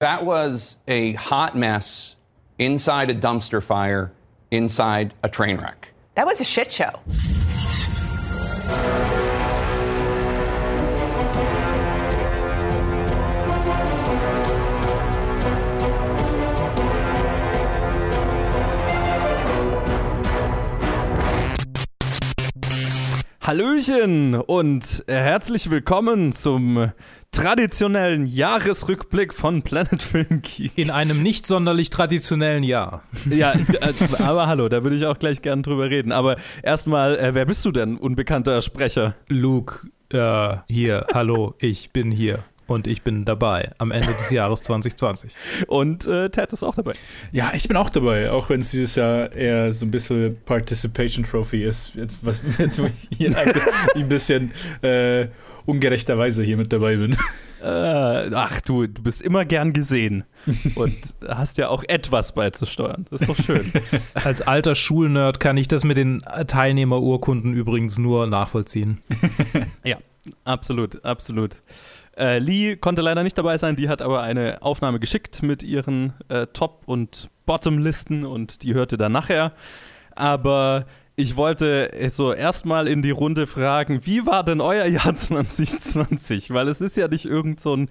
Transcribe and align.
That 0.00 0.26
was 0.26 0.76
a 0.86 1.14
hot 1.14 1.56
mess 1.56 2.16
inside 2.58 3.08
a 3.08 3.14
dumpster 3.14 3.62
fire 3.62 4.12
inside 4.50 5.14
a 5.22 5.30
train 5.30 5.56
wreck. 5.56 5.94
That 6.16 6.26
was 6.26 6.38
a 6.38 6.44
shit 6.44 6.70
show. 6.70 7.00
Hallöchen 23.40 24.34
und 24.34 25.04
herzlich 25.06 25.70
willkommen 25.70 26.32
zum 26.32 26.92
traditionellen 27.36 28.24
Jahresrückblick 28.24 29.34
von 29.34 29.60
Planet 29.60 30.02
Film 30.02 30.40
Geek. 30.40 30.72
In 30.76 30.90
einem 30.90 31.22
nicht 31.22 31.46
sonderlich 31.46 31.90
traditionellen 31.90 32.62
Jahr. 32.62 33.02
Ja, 33.28 33.52
äh, 33.52 33.92
aber 34.22 34.46
hallo, 34.46 34.70
da 34.70 34.82
würde 34.82 34.96
ich 34.96 35.04
auch 35.04 35.18
gleich 35.18 35.42
gern 35.42 35.62
drüber 35.62 35.90
reden. 35.90 36.12
Aber 36.12 36.36
erstmal, 36.62 37.18
äh, 37.18 37.34
wer 37.34 37.44
bist 37.44 37.62
du 37.66 37.72
denn, 37.72 37.98
unbekannter 37.98 38.62
Sprecher? 38.62 39.16
Luke, 39.28 39.86
äh, 40.08 40.56
hier, 40.68 41.06
hallo, 41.12 41.54
ich 41.58 41.90
bin 41.90 42.10
hier. 42.10 42.38
Und 42.66 42.88
ich 42.88 43.02
bin 43.02 43.24
dabei 43.24 43.70
am 43.78 43.92
Ende 43.92 44.12
des 44.14 44.30
Jahres 44.30 44.62
2020. 44.62 45.30
Und 45.68 46.06
äh, 46.06 46.30
Ted 46.30 46.52
ist 46.52 46.64
auch 46.64 46.74
dabei. 46.74 46.94
Ja, 47.30 47.52
ich 47.54 47.68
bin 47.68 47.76
auch 47.76 47.90
dabei, 47.90 48.32
auch 48.32 48.48
wenn 48.48 48.60
es 48.60 48.72
dieses 48.72 48.96
Jahr 48.96 49.30
eher 49.30 49.72
so 49.72 49.86
ein 49.86 49.90
bisschen 49.92 50.38
Participation 50.46 51.24
Trophy 51.24 51.62
ist. 51.62 51.92
Jetzt, 51.94 52.24
was, 52.24 52.42
jetzt 52.58 52.80
wo 52.80 52.86
ich 52.86 53.08
hier 53.16 53.36
ein, 53.38 53.52
ein 53.94 54.08
bisschen 54.08 54.50
äh, 54.82 55.28
ungerechterweise 55.66 56.42
hier 56.42 56.56
mit 56.56 56.72
dabei 56.72 56.96
bin. 56.96 57.16
Äh, 57.58 58.30
ach 58.34 58.60
du, 58.60 58.86
du 58.86 59.02
bist 59.02 59.22
immer 59.22 59.46
gern 59.46 59.72
gesehen 59.72 60.24
und 60.76 61.14
hast 61.26 61.56
ja 61.56 61.68
auch 61.68 61.82
etwas 61.88 62.32
beizusteuern. 62.32 63.06
Das 63.10 63.22
ist 63.22 63.30
doch 63.30 63.36
schön. 63.36 63.72
Als 64.14 64.42
alter 64.42 64.74
Schulnerd 64.74 65.40
kann 65.40 65.56
ich 65.56 65.66
das 65.66 65.82
mit 65.82 65.96
den 65.96 66.18
Teilnehmerurkunden 66.18 67.54
übrigens 67.54 67.96
nur 67.96 68.26
nachvollziehen. 68.26 69.02
ja, 69.84 69.96
absolut, 70.44 71.02
absolut. 71.02 71.62
Äh, 72.16 72.38
Lee 72.38 72.76
konnte 72.76 73.02
leider 73.02 73.22
nicht 73.22 73.38
dabei 73.38 73.56
sein, 73.58 73.74
die 73.74 73.88
hat 73.88 74.02
aber 74.02 74.22
eine 74.22 74.62
Aufnahme 74.62 75.00
geschickt 75.00 75.42
mit 75.42 75.62
ihren 75.62 76.12
äh, 76.28 76.46
Top- 76.48 76.82
und 76.84 77.30
Bottom-Listen 77.46 78.24
und 78.24 78.62
die 78.62 78.74
hörte 78.74 78.98
dann 78.98 79.12
nachher. 79.12 79.52
Aber 80.14 80.86
ich 81.16 81.36
wollte 81.36 81.90
so 82.08 82.32
erstmal 82.32 82.86
in 82.86 83.00
die 83.00 83.10
Runde 83.10 83.46
fragen, 83.46 84.04
wie 84.04 84.26
war 84.26 84.44
denn 84.44 84.60
euer 84.60 84.84
Jahr 84.84 85.14
2020? 85.16 86.50
Weil 86.50 86.68
es 86.68 86.80
ist 86.80 86.96
ja 86.96 87.08
nicht 87.08 87.24
irgend 87.24 87.58
so 87.60 87.74
ein 87.74 87.88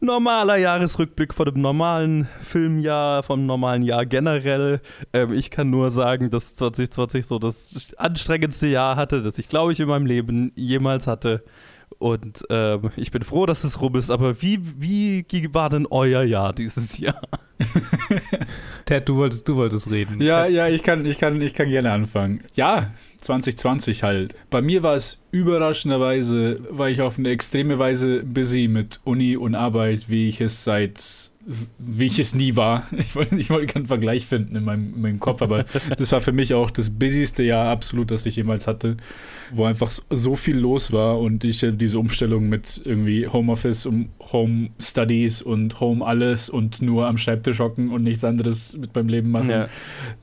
normaler 0.00 0.56
Jahresrückblick 0.56 1.34
von 1.34 1.46
dem 1.46 1.60
normalen 1.60 2.28
Filmjahr, 2.40 3.22
vom 3.22 3.46
normalen 3.46 3.82
Jahr 3.82 4.06
generell. 4.06 4.80
Ähm, 5.12 5.32
ich 5.32 5.50
kann 5.50 5.70
nur 5.70 5.90
sagen, 5.90 6.30
dass 6.30 6.56
2020 6.56 7.26
so 7.26 7.38
das 7.38 7.94
anstrengendste 7.96 8.66
Jahr 8.68 8.96
hatte, 8.96 9.22
das 9.22 9.38
ich, 9.38 9.48
glaube 9.48 9.72
ich, 9.72 9.80
in 9.80 9.88
meinem 9.88 10.06
Leben 10.06 10.52
jemals 10.56 11.06
hatte. 11.06 11.44
Und 11.98 12.44
ähm, 12.48 12.90
ich 12.96 13.10
bin 13.10 13.22
froh, 13.22 13.46
dass 13.46 13.64
es 13.64 13.80
rum 13.80 13.96
ist. 13.96 14.10
Aber 14.10 14.40
wie, 14.40 14.60
wie 14.62 15.24
war 15.52 15.68
denn 15.68 15.86
euer 15.90 16.22
Jahr 16.22 16.52
dieses 16.52 16.98
Jahr? 16.98 17.20
Ted, 18.84 19.08
du 19.08 19.16
wolltest, 19.16 19.48
du 19.48 19.56
wolltest 19.56 19.90
reden. 19.90 20.22
Ja, 20.22 20.46
ja, 20.46 20.68
ich 20.68 20.82
kann, 20.82 21.04
ich, 21.04 21.18
kann, 21.18 21.40
ich 21.40 21.54
kann 21.54 21.68
gerne 21.68 21.90
anfangen. 21.90 22.42
Ja, 22.54 22.90
2020 23.18 24.04
halt. 24.04 24.36
Bei 24.48 24.62
mir 24.62 24.84
war 24.84 24.94
es 24.94 25.18
überraschenderweise, 25.32 26.58
war 26.70 26.88
ich 26.88 27.00
auf 27.02 27.18
eine 27.18 27.30
extreme 27.30 27.78
Weise 27.78 28.22
busy 28.22 28.68
mit 28.68 29.00
Uni 29.04 29.36
und 29.36 29.56
Arbeit, 29.56 30.08
wie 30.08 30.28
ich 30.28 30.40
es 30.40 30.62
seit 30.62 31.30
wie 31.78 32.04
ich 32.04 32.18
es 32.18 32.34
nie 32.34 32.56
war. 32.56 32.86
Ich 32.98 33.14
wollte, 33.14 33.36
ich 33.36 33.48
wollte 33.48 33.72
keinen 33.72 33.86
Vergleich 33.86 34.26
finden 34.26 34.56
in 34.56 34.64
meinem, 34.64 34.94
in 34.94 35.00
meinem 35.00 35.20
Kopf, 35.20 35.40
aber 35.40 35.64
das 35.96 36.12
war 36.12 36.20
für 36.20 36.32
mich 36.32 36.52
auch 36.52 36.70
das 36.70 36.90
busyste 36.90 37.42
Jahr 37.42 37.70
absolut, 37.70 38.10
das 38.10 38.26
ich 38.26 38.36
jemals 38.36 38.66
hatte, 38.66 38.96
wo 39.52 39.64
einfach 39.64 39.90
so 40.10 40.36
viel 40.36 40.58
los 40.58 40.92
war 40.92 41.18
und 41.18 41.44
ich 41.44 41.64
diese 41.74 41.98
Umstellung 41.98 42.48
mit 42.48 42.82
irgendwie 42.84 43.26
Homeoffice 43.26 43.86
und 43.86 44.10
Home 44.32 44.70
Studies 44.78 45.40
und 45.40 45.80
Home 45.80 46.04
alles 46.04 46.50
und 46.50 46.82
nur 46.82 47.06
am 47.06 47.16
Schreibtisch 47.16 47.60
hocken 47.60 47.90
und 47.90 48.02
nichts 48.02 48.24
anderes 48.24 48.76
mit 48.76 48.94
meinem 48.94 49.08
Leben 49.08 49.30
machen, 49.30 49.50
ja. 49.50 49.68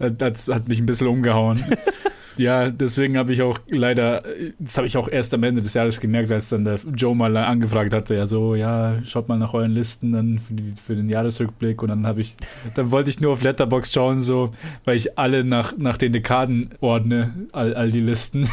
das 0.09 0.47
hat 0.47 0.67
mich 0.67 0.79
ein 0.79 0.85
bisschen 0.85 1.07
umgehauen. 1.07 1.63
Ja, 2.37 2.69
deswegen 2.69 3.17
habe 3.17 3.33
ich 3.33 3.41
auch 3.41 3.59
leider, 3.69 4.23
das 4.59 4.77
habe 4.77 4.87
ich 4.87 4.97
auch 4.97 5.07
erst 5.07 5.33
am 5.33 5.43
Ende 5.43 5.61
des 5.61 5.73
Jahres 5.73 5.99
gemerkt, 5.99 6.31
als 6.31 6.49
dann 6.49 6.65
der 6.65 6.79
Joe 6.95 7.15
mal 7.15 7.35
angefragt 7.37 7.93
hatte, 7.93 8.15
ja 8.15 8.25
so, 8.25 8.55
ja, 8.55 9.01
schaut 9.03 9.29
mal 9.29 9.37
nach 9.37 9.53
euren 9.53 9.71
Listen 9.71 10.11
dann 10.11 10.39
für, 10.39 10.53
die, 10.53 10.73
für 10.75 10.95
den 10.95 11.09
Jahresrückblick 11.09 11.81
und 11.81 11.89
dann 11.89 12.05
habe 12.05 12.21
ich, 12.21 12.35
dann 12.75 12.91
wollte 12.91 13.09
ich 13.09 13.21
nur 13.21 13.31
auf 13.31 13.43
Letterbox 13.43 13.93
schauen, 13.93 14.21
so, 14.21 14.51
weil 14.83 14.97
ich 14.97 15.17
alle 15.17 15.43
nach, 15.43 15.77
nach 15.77 15.97
den 15.97 16.13
Dekaden 16.13 16.69
ordne, 16.81 17.33
all, 17.51 17.73
all 17.73 17.91
die 17.91 18.01
Listen. 18.01 18.49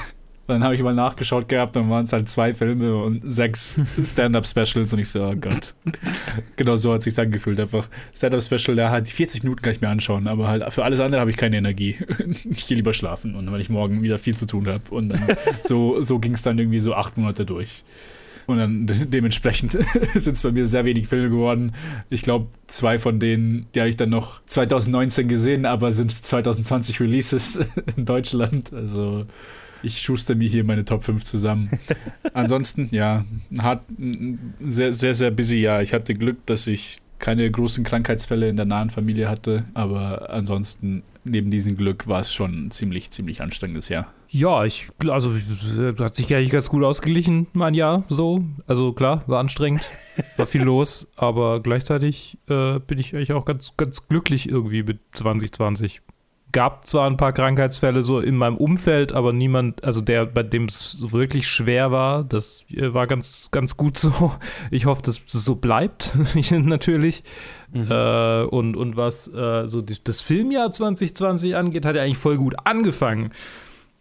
Dann 0.53 0.63
habe 0.65 0.75
ich 0.75 0.83
mal 0.83 0.95
nachgeschaut 0.95 1.49
gehabt, 1.49 1.75
dann 1.77 1.89
waren 1.89 2.05
es 2.05 2.13
halt 2.13 2.29
zwei 2.29 2.53
Filme 2.53 2.95
und 2.95 3.23
sechs 3.25 3.81
Stand-Up-Specials 4.05 4.93
und 4.93 4.99
ich 4.99 5.09
so, 5.09 5.25
oh 5.25 5.35
Gott. 5.35 5.75
genau 6.57 6.77
so 6.77 6.93
hat 6.93 7.03
sich 7.03 7.19
angefühlt. 7.19 7.59
Einfach 7.59 7.89
Stand-Up-Special, 8.15 8.77
da 8.77 8.91
halt 8.91 9.09
40 9.09 9.45
Minuten 9.45 9.63
kann 9.63 9.73
ich 9.73 9.81
mir 9.81 9.89
anschauen, 9.89 10.29
aber 10.29 10.49
halt 10.49 10.71
für 10.71 10.85
alles 10.85 11.01
andere 11.01 11.23
habe 11.23 11.31
ich 11.31 11.39
keine 11.39 11.57
Energie. 11.57 11.97
ich 12.51 12.67
gehe 12.67 12.77
lieber 12.77 12.93
schlafen 12.93 13.35
und 13.35 13.51
weil 13.51 13.63
ich 13.63 13.71
morgen 13.71 14.03
wieder 14.03 14.19
viel 14.19 14.37
zu 14.37 14.45
tun 14.45 14.69
habe. 14.69 14.83
Und 14.91 15.09
dann 15.09 15.25
so, 15.63 16.03
so 16.03 16.19
ging 16.19 16.35
es 16.35 16.43
dann 16.43 16.59
irgendwie 16.59 16.81
so 16.81 16.93
acht 16.93 17.17
Monate 17.17 17.47
durch. 17.47 17.83
Und 18.47 18.59
dann 18.59 18.87
dementsprechend 18.87 19.73
sind 20.15 20.35
es 20.35 20.43
bei 20.43 20.53
mir 20.53 20.67
sehr 20.67 20.85
wenig 20.85 21.09
Filme 21.09 21.31
geworden. 21.31 21.73
Ich 22.11 22.21
glaube, 22.21 22.49
zwei 22.67 22.99
von 22.99 23.19
denen, 23.21 23.69
die 23.75 23.81
habe 23.81 23.89
ich 23.89 23.97
dann 23.97 24.11
noch 24.11 24.45
2019 24.45 25.29
gesehen, 25.29 25.65
aber 25.65 25.93
sind 25.93 26.11
2020 26.11 27.01
Releases 27.01 27.61
in 27.97 28.05
Deutschland. 28.05 28.73
Also 28.75 29.25
ich 29.83 30.01
schuster 30.01 30.35
mir 30.35 30.49
hier 30.49 30.65
meine 30.65 30.85
Top 30.85 31.05
5 31.05 31.25
zusammen. 31.25 31.71
Ansonsten, 32.33 32.89
ja, 32.91 33.25
hat 33.59 33.83
sehr, 34.61 34.93
sehr, 34.93 35.15
sehr 35.15 35.31
busy 35.31 35.61
Jahr. 35.61 35.83
Ich 35.83 35.93
hatte 35.93 36.15
Glück, 36.15 36.45
dass 36.47 36.67
ich 36.67 36.99
keine 37.23 37.49
großen 37.49 37.85
Krankheitsfälle 37.85 38.49
in 38.49 38.57
der 38.57 38.65
nahen 38.67 38.91
Familie 38.91 39.29
hatte, 39.29 39.65
aber 39.75 40.31
ansonsten 40.31 41.05
neben 41.25 41.53
diesem 41.53 41.77
Glück 41.77 42.09
war 42.09 42.21
es 42.21 42.35
schon 42.35 42.67
ein 42.67 42.71
ziemlich, 42.73 43.13
ziemlich 43.13 43.41
anstrengendes 43.41 43.89
Jahr. 43.89 44.13
Ja, 44.29 44.65
ich, 44.65 44.89
also 45.09 45.33
hat 45.99 46.15
sich 46.17 46.35
eigentlich 46.35 46.51
ganz 46.51 46.69
gut 46.69 46.83
ausgeglichen, 46.83 47.47
mein 47.53 47.75
Jahr 47.75 48.05
so. 48.09 48.45
Also 48.67 48.93
klar, 48.93 49.23
war 49.29 49.39
anstrengend, 49.39 49.89
war 50.37 50.47
viel 50.47 50.63
los, 50.63 51.13
aber 51.15 51.61
gleichzeitig 51.61 52.39
äh, 52.49 52.81
bin 52.81 52.99
ich 52.99 53.15
eigentlich 53.15 53.33
auch 53.33 53.45
ganz, 53.45 53.73
ganz 53.77 54.09
glücklich 54.09 54.49
irgendwie 54.49 54.83
mit 54.83 54.99
2020 55.13 56.03
gab 56.53 56.87
zwar 56.87 57.09
ein 57.09 57.17
paar 57.17 57.33
Krankheitsfälle 57.33 58.03
so 58.03 58.21
in 58.21 58.37
meinem 58.37 58.57
Umfeld, 58.57 59.13
aber 59.13 59.33
niemand, 59.33 59.83
also 59.85 60.01
der, 60.01 60.27
bei 60.27 60.43
dem 60.43 60.67
es 60.67 61.11
wirklich 61.11 61.49
schwer 61.49 61.91
war, 61.91 62.25
das 62.25 62.65
äh, 62.71 62.93
war 62.95 63.07
ganz, 63.07 63.51
ganz 63.51 63.77
gut 63.77 63.99
so. 63.99 64.33
Ich 64.71 64.87
hoffe, 64.87 65.03
dass 65.03 65.21
es 65.27 65.45
so 65.45 65.57
bleibt, 65.57 66.17
natürlich. 66.51 67.25
Mhm. 67.73 67.91
Äh, 67.91 68.43
und, 68.45 68.77
und 68.77 68.97
was 68.97 69.33
äh, 69.33 69.67
so 69.67 69.81
die, 69.81 69.97
das 70.03 70.21
Filmjahr 70.21 70.71
2020 70.71 71.57
angeht, 71.57 71.85
hat 71.85 71.97
er 71.97 72.03
eigentlich 72.03 72.19
voll 72.19 72.37
gut 72.37 72.55
angefangen. 72.65 73.33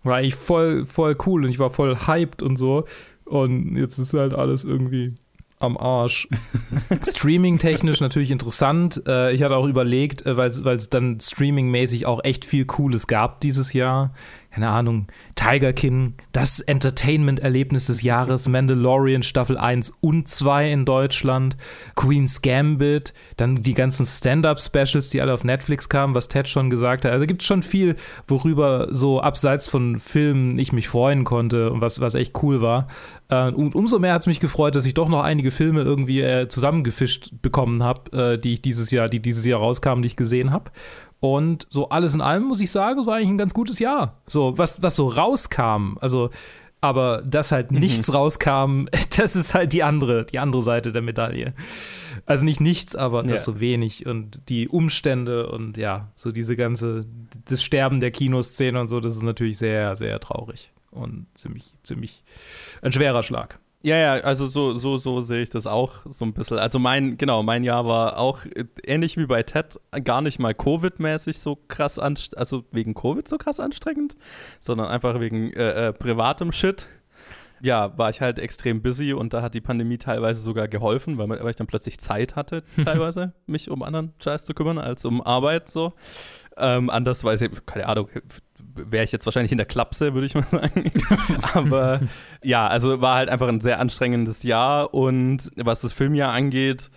War 0.03 0.17
eigentlich 0.17 0.35
voll, 0.35 0.85
voll 0.85 1.15
cool 1.25 1.45
und 1.45 1.51
ich 1.51 1.59
war 1.59 1.69
voll 1.69 1.95
hyped 2.07 2.41
und 2.41 2.57
so. 2.57 2.85
Und 3.25 3.77
jetzt 3.77 3.97
ist 3.97 4.13
halt 4.13 4.33
alles 4.33 4.63
irgendwie 4.63 5.15
am 5.61 5.77
Arsch. 5.77 6.27
Streaming-technisch 7.05 8.01
natürlich 8.01 8.31
interessant. 8.31 9.01
Äh, 9.07 9.33
ich 9.33 9.43
hatte 9.43 9.55
auch 9.55 9.67
überlegt, 9.67 10.25
äh, 10.25 10.37
weil 10.37 10.49
es 10.49 10.89
dann 10.89 11.19
streaming-mäßig 11.19 12.05
auch 12.05 12.23
echt 12.23 12.45
viel 12.45 12.65
Cooles 12.65 13.07
gab 13.07 13.39
dieses 13.41 13.73
Jahr 13.73 14.13
keine 14.51 14.67
Ahnung, 14.67 15.07
Tiger 15.35 15.71
King, 15.71 16.15
das 16.33 16.59
Entertainment-Erlebnis 16.59 17.87
des 17.87 18.01
Jahres, 18.01 18.49
Mandalorian 18.49 19.23
Staffel 19.23 19.57
1 19.57 19.93
und 20.01 20.27
2 20.27 20.71
in 20.71 20.85
Deutschland, 20.85 21.55
Queen's 21.95 22.41
Gambit, 22.41 23.13
dann 23.37 23.63
die 23.63 23.73
ganzen 23.73 24.05
Stand-Up-Specials, 24.05 25.09
die 25.09 25.21
alle 25.21 25.33
auf 25.33 25.45
Netflix 25.45 25.87
kamen, 25.87 26.15
was 26.15 26.27
Ted 26.27 26.49
schon 26.49 26.69
gesagt 26.69 27.05
hat. 27.05 27.13
Also 27.13 27.25
gibt 27.25 27.41
es 27.43 27.47
schon 27.47 27.63
viel, 27.63 27.95
worüber 28.27 28.89
so 28.91 29.21
abseits 29.21 29.69
von 29.69 29.99
Filmen 29.99 30.59
ich 30.59 30.73
mich 30.73 30.89
freuen 30.89 31.23
konnte 31.23 31.71
und 31.71 31.79
was, 31.79 32.01
was 32.01 32.15
echt 32.15 32.43
cool 32.43 32.61
war. 32.61 32.87
Äh, 33.29 33.51
und 33.51 33.73
umso 33.73 33.99
mehr 33.99 34.13
hat 34.13 34.21
es 34.21 34.27
mich 34.27 34.41
gefreut, 34.41 34.75
dass 34.75 34.85
ich 34.85 34.93
doch 34.93 35.07
noch 35.07 35.23
einige 35.23 35.51
Filme 35.51 35.81
irgendwie 35.81 36.21
äh, 36.21 36.49
zusammengefischt 36.49 37.31
bekommen 37.41 37.83
habe, 37.83 38.33
äh, 38.33 38.37
die 38.37 38.53
ich 38.53 38.61
dieses 38.61 38.91
Jahr, 38.91 39.07
die 39.07 39.21
dieses 39.21 39.45
Jahr 39.45 39.59
rauskamen, 39.59 40.01
die 40.03 40.07
ich 40.07 40.17
gesehen 40.17 40.51
habe. 40.51 40.71
Und 41.21 41.67
so 41.69 41.87
alles 41.89 42.15
in 42.15 42.21
allem 42.21 42.43
muss 42.43 42.59
ich 42.61 42.71
sagen, 42.71 42.99
es 42.99 43.05
war 43.05 43.15
eigentlich 43.15 43.29
ein 43.29 43.37
ganz 43.37 43.53
gutes 43.53 43.77
Jahr. 43.77 44.17
So, 44.25 44.57
was, 44.57 44.81
was 44.81 44.95
so 44.95 45.07
rauskam, 45.07 45.97
also, 46.01 46.31
aber 46.81 47.21
dass 47.21 47.51
halt 47.51 47.71
mhm. 47.71 47.77
nichts 47.77 48.11
rauskam, 48.11 48.87
das 49.17 49.35
ist 49.35 49.53
halt 49.53 49.71
die 49.71 49.83
andere, 49.83 50.25
die 50.25 50.39
andere 50.39 50.63
Seite 50.63 50.91
der 50.91 51.03
Medaille. 51.03 51.53
Also 52.25 52.43
nicht 52.43 52.59
nichts, 52.59 52.95
aber 52.95 53.21
das 53.21 53.45
ja. 53.45 53.53
so 53.53 53.59
wenig 53.59 54.07
und 54.07 54.41
die 54.49 54.67
Umstände 54.67 55.47
und 55.51 55.77
ja, 55.77 56.11
so 56.15 56.31
diese 56.31 56.55
ganze, 56.55 57.05
das 57.45 57.61
Sterben 57.61 57.99
der 57.99 58.09
Kinoszene 58.09 58.79
und 58.79 58.87
so, 58.87 58.99
das 58.99 59.15
ist 59.15 59.23
natürlich 59.23 59.59
sehr, 59.59 59.95
sehr 59.95 60.19
traurig 60.19 60.71
und 60.89 61.27
ziemlich, 61.35 61.65
ziemlich 61.83 62.23
ein 62.81 62.91
schwerer 62.91 63.21
Schlag. 63.21 63.59
Ja, 63.83 63.97
ja, 63.97 64.11
also 64.23 64.45
so, 64.45 64.75
so, 64.75 64.97
so 64.97 65.21
sehe 65.21 65.41
ich 65.41 65.49
das 65.49 65.65
auch 65.65 66.01
so 66.05 66.23
ein 66.23 66.33
bisschen. 66.33 66.59
Also 66.59 66.77
mein, 66.77 67.17
genau, 67.17 67.41
mein 67.41 67.63
Jahr 67.63 67.85
war 67.85 68.17
auch 68.17 68.45
äh, 68.45 68.65
ähnlich 68.83 69.17
wie 69.17 69.25
bei 69.25 69.41
Ted 69.41 69.79
gar 70.03 70.21
nicht 70.21 70.37
mal 70.37 70.53
Covid-mäßig 70.53 71.39
so 71.39 71.57
krass 71.67 71.97
anstrengend, 71.97 72.37
also 72.37 72.63
wegen 72.71 72.93
Covid 72.93 73.27
so 73.27 73.37
krass 73.39 73.59
anstrengend, 73.59 74.15
sondern 74.59 74.87
einfach 74.87 75.19
wegen 75.19 75.51
äh, 75.53 75.87
äh, 75.87 75.93
privatem 75.93 76.51
Shit. 76.51 76.87
Ja, 77.63 77.95
war 77.97 78.09
ich 78.09 78.21
halt 78.21 78.39
extrem 78.39 78.81
busy 78.81 79.13
und 79.13 79.33
da 79.33 79.41
hat 79.41 79.53
die 79.53 79.61
Pandemie 79.61 79.97
teilweise 79.97 80.41
sogar 80.41 80.67
geholfen, 80.67 81.17
weil, 81.17 81.29
weil 81.29 81.49
ich 81.49 81.55
dann 81.55 81.67
plötzlich 81.67 81.99
Zeit 81.99 82.35
hatte, 82.35 82.63
teilweise, 82.85 83.33
mich 83.47 83.69
um 83.71 83.81
anderen 83.81 84.13
Scheiß 84.23 84.45
zu 84.45 84.53
kümmern, 84.53 84.77
als 84.77 85.05
um 85.05 85.21
Arbeit 85.21 85.69
so. 85.69 85.93
Ähm, 86.57 86.89
anders 86.89 87.23
weiß 87.23 87.41
ich, 87.41 87.65
keine 87.65 87.87
Ahnung, 87.87 88.09
wäre 88.89 89.03
ich 89.03 89.11
jetzt 89.11 89.25
wahrscheinlich 89.25 89.51
in 89.51 89.57
der 89.57 89.67
Klapse, 89.67 90.13
würde 90.13 90.27
ich 90.27 90.35
mal 90.35 90.43
sagen. 90.43 90.91
Aber 91.53 92.01
ja, 92.43 92.67
also 92.67 93.01
war 93.01 93.15
halt 93.15 93.29
einfach 93.29 93.47
ein 93.47 93.59
sehr 93.59 93.79
anstrengendes 93.79 94.43
Jahr 94.43 94.93
und 94.93 95.51
was 95.55 95.81
das 95.81 95.93
Filmjahr 95.93 96.31
angeht, 96.31 96.89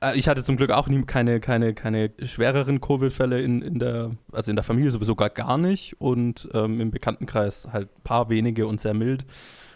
äh, 0.00 0.16
ich 0.18 0.28
hatte 0.28 0.42
zum 0.42 0.56
Glück 0.56 0.70
auch 0.70 0.88
nie 0.88 1.02
keine, 1.02 1.40
keine, 1.40 1.74
keine 1.74 2.10
schwereren 2.22 2.80
Covid-Fälle 2.80 3.40
in, 3.40 3.62
in 3.62 3.78
der, 3.78 4.12
also 4.32 4.50
in 4.50 4.56
der 4.56 4.64
Familie 4.64 4.90
sowieso 4.90 5.14
gar, 5.14 5.30
gar 5.30 5.58
nicht 5.58 6.00
und 6.00 6.48
ähm, 6.54 6.80
im 6.80 6.90
Bekanntenkreis 6.90 7.68
halt 7.72 7.88
ein 7.96 8.02
paar 8.02 8.28
wenige 8.28 8.66
und 8.66 8.80
sehr 8.80 8.94
mild. 8.94 9.24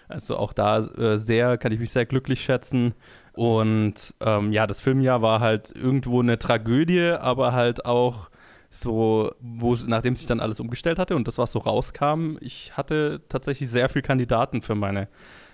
Also 0.08 0.36
auch 0.36 0.52
da 0.52 0.80
äh, 0.80 1.16
sehr, 1.16 1.56
kann 1.58 1.72
ich 1.72 1.80
mich 1.80 1.90
sehr 1.90 2.06
glücklich 2.06 2.42
schätzen. 2.42 2.94
Und 3.32 4.14
ähm, 4.20 4.52
ja, 4.52 4.66
das 4.66 4.80
Filmjahr 4.80 5.22
war 5.22 5.40
halt 5.40 5.72
irgendwo 5.74 6.20
eine 6.20 6.38
Tragödie, 6.38 7.10
aber 7.18 7.52
halt 7.52 7.84
auch 7.84 8.28
so, 8.74 9.32
wo 9.40 9.74
nachdem 9.86 10.16
sich 10.16 10.26
dann 10.26 10.40
alles 10.40 10.60
umgestellt 10.60 10.98
hatte 10.98 11.16
und 11.16 11.28
das, 11.28 11.38
was 11.38 11.52
so 11.52 11.60
rauskam, 11.60 12.36
ich 12.40 12.76
hatte 12.76 13.20
tatsächlich 13.28 13.70
sehr 13.70 13.88
viele 13.88 14.02
Kandidaten 14.02 14.62
für 14.62 14.74
meine, 14.74 15.08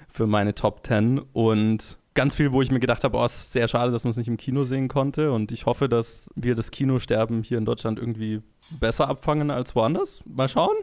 für 0.08 0.26
meine 0.26 0.54
Top 0.54 0.86
10 0.86 1.20
und 1.32 1.98
ganz 2.14 2.34
viel, 2.34 2.52
wo 2.52 2.62
ich 2.62 2.70
mir 2.70 2.80
gedacht 2.80 3.04
habe, 3.04 3.18
oh, 3.18 3.24
ist 3.24 3.52
sehr 3.52 3.68
schade, 3.68 3.92
dass 3.92 4.04
man 4.04 4.10
es 4.10 4.16
nicht 4.16 4.28
im 4.28 4.36
Kino 4.36 4.64
sehen 4.64 4.88
konnte 4.88 5.32
und 5.32 5.52
ich 5.52 5.66
hoffe, 5.66 5.88
dass 5.88 6.30
wir 6.34 6.54
das 6.54 6.70
Kinosterben 6.70 7.42
hier 7.42 7.58
in 7.58 7.64
Deutschland 7.64 7.98
irgendwie 7.98 8.42
besser 8.78 9.08
abfangen 9.08 9.50
als 9.50 9.74
woanders. 9.76 10.22
Mal 10.26 10.48
schauen, 10.48 10.76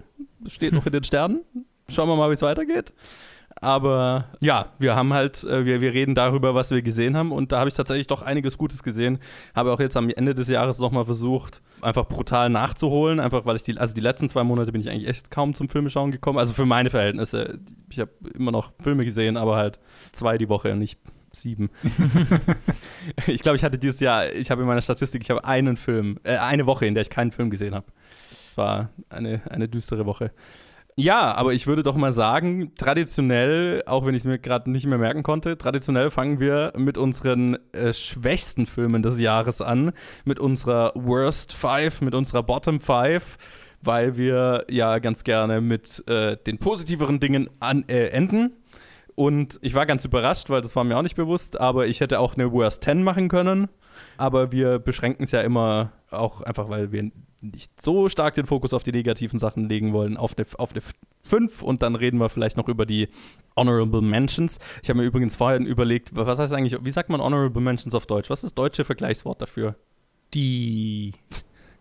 steht 0.46 0.74
noch 0.74 0.86
in 0.86 0.94
den 0.94 1.04
Sternen. 1.04 1.42
Schauen 1.90 2.10
wir 2.10 2.18
mal, 2.18 2.30
wie 2.30 2.34
es 2.34 2.42
weitergeht. 2.42 2.94
Aber 3.62 4.26
ja, 4.40 4.68
wir 4.80 4.96
haben 4.96 5.14
halt, 5.14 5.44
äh, 5.44 5.66
wir, 5.66 5.82
wir 5.82 5.94
reden 5.94 6.16
darüber, 6.16 6.54
was 6.54 6.72
wir 6.72 6.82
gesehen 6.82 7.18
haben. 7.18 7.32
Und 7.32 7.52
da 7.52 7.60
habe 7.60 7.70
ich 7.70 7.76
tatsächlich 7.76 8.08
doch 8.08 8.22
einiges 8.22 8.58
Gutes 8.58 8.84
gesehen. 8.84 9.20
Habe 9.56 9.72
auch 9.72 9.80
jetzt 9.80 9.98
am 9.98 10.10
Ende 10.10 10.36
des 10.36 10.48
Jahres 10.48 10.80
nochmal 10.80 11.06
versucht, 11.06 11.62
einfach 11.82 12.06
brutal 12.06 12.50
nachzuholen. 12.50 13.20
Einfach 13.20 13.46
weil 13.46 13.56
ich 13.56 13.64
die, 13.64 13.78
also 13.78 13.94
die 13.94 14.02
letzten 14.02 14.30
zwei 14.30 14.44
Monate 14.44 14.72
bin 14.72 14.82
ich 14.82 14.90
eigentlich 14.90 15.08
echt 15.08 15.32
kaum 15.32 15.54
zum 15.54 15.70
Filmeschauen 15.70 16.12
gekommen. 16.12 16.38
Also 16.38 16.54
für 16.54 16.66
meine 16.66 16.90
Verhältnisse. 16.90 17.60
Ich 17.90 18.00
habe 18.00 18.12
immer 18.34 18.52
noch 18.52 18.72
Filme 18.82 19.06
gesehen, 19.06 19.38
aber 19.38 19.56
halt 19.56 19.80
zwei 20.12 20.38
die 20.38 20.50
Woche, 20.50 20.76
nicht 20.76 21.00
sieben. 21.32 21.70
ich 23.28 23.42
glaube, 23.42 23.56
ich 23.56 23.64
hatte 23.64 23.78
dieses 23.78 24.00
Jahr, 24.00 24.32
ich 24.32 24.52
habe 24.52 24.62
in 24.62 24.68
meiner 24.68 24.82
Statistik, 24.82 25.22
ich 25.22 25.30
habe 25.30 25.46
einen 25.46 25.78
Film, 25.78 26.20
äh, 26.24 26.38
eine 26.38 26.66
Woche, 26.66 26.86
in 26.86 26.94
der 26.94 27.02
ich 27.02 27.10
keinen 27.10 27.32
Film 27.32 27.50
gesehen 27.50 27.76
habe. 27.76 27.86
Es 28.50 28.58
war 28.58 28.90
eine, 29.10 29.42
eine 29.50 29.68
düstere 29.68 30.06
Woche. 30.06 30.32
Ja, 31.00 31.36
aber 31.36 31.54
ich 31.54 31.68
würde 31.68 31.84
doch 31.84 31.96
mal 31.96 32.12
sagen, 32.12 32.74
traditionell, 32.74 33.84
auch 33.86 34.08
wenn 34.08 34.16
ich 34.16 34.22
es 34.22 34.26
mir 34.26 34.40
gerade 34.40 34.72
nicht 34.72 34.88
mehr 34.88 34.98
merken 34.98 35.22
konnte, 35.22 35.56
traditionell 35.56 36.10
fangen 36.10 36.40
wir 36.40 36.74
mit 36.76 36.98
unseren 36.98 37.60
äh, 37.72 37.94
schwächsten 37.94 38.66
Filmen 38.66 39.04
des 39.04 39.20
Jahres 39.20 39.62
an, 39.62 39.92
mit 40.26 40.40
unserer 40.40 40.94
Worst 40.96 41.54
Five, 41.54 42.02
mit 42.02 42.16
unserer 42.16 42.42
Bottom 42.42 42.80
Five, 42.80 43.38
weil 43.84 44.18
wir 44.18 44.66
ja 44.72 44.98
ganz 44.98 45.24
gerne 45.24 45.62
mit 45.62 46.04
äh, 46.08 46.36
den 46.36 46.58
positiveren 46.58 47.20
Dingen 47.20 47.48
an, 47.60 47.88
äh, 47.88 48.08
enden. 48.08 48.54
Und 49.14 49.60
ich 49.62 49.76
war 49.76 49.86
ganz 49.86 50.04
überrascht, 50.04 50.50
weil 50.50 50.62
das 50.62 50.76
war 50.76 50.84
mir 50.84 50.98
auch 50.98 51.04
nicht 51.04 51.16
bewusst, 51.16 51.60
aber 51.60 51.86
ich 51.86 52.00
hätte 52.00 52.20
auch 52.20 52.34
eine 52.34 52.52
Worst 52.52 52.84
10 52.86 53.04
machen 53.04 53.30
können. 53.30 53.68
Aber 54.18 54.52
wir 54.52 54.80
beschränken 54.80 55.26
es 55.26 55.32
ja 55.32 55.42
immer 55.42 55.92
auch 56.10 56.42
einfach, 56.42 56.70
weil 56.70 56.92
wir 56.92 57.12
nicht 57.42 57.80
so 57.80 58.10
stark 58.10 58.36
den 58.36 58.46
Fokus 58.46 58.74
auf 58.74 58.84
die 58.84 58.92
negativen 58.92 59.40
Sachen 59.40 59.70
legen 59.70 59.94
wollen, 59.94 60.18
auf 60.18 60.36
eine, 60.38 60.48
auf 60.58 60.72
eine 60.72 60.82
5 61.24 61.62
und 61.62 61.84
dann 61.84 61.96
reden 61.96 62.20
wir 62.20 62.30
vielleicht 62.30 62.58
noch 62.58 62.68
über 62.68 62.86
die 62.86 63.10
Honorable 63.56 64.02
Mentions. 64.02 64.60
Ich 64.82 64.90
habe 64.90 65.00
mir 65.00 65.06
übrigens 65.06 65.36
vorhin 65.36 65.66
überlegt, 65.66 66.16
was 66.16 66.40
heißt 66.40 66.54
eigentlich, 66.54 66.78
wie 66.84 66.92
sagt 66.92 67.10
man 67.10 67.22
Honorable 67.22 67.62
Mentions 67.62 67.94
auf 67.96 68.06
Deutsch? 68.06 68.30
Was 68.30 68.40
ist 68.40 68.52
das 68.52 68.56
deutsche 68.56 68.84
Vergleichswort 68.84 69.42
dafür? 69.42 69.76
Die 70.34 71.14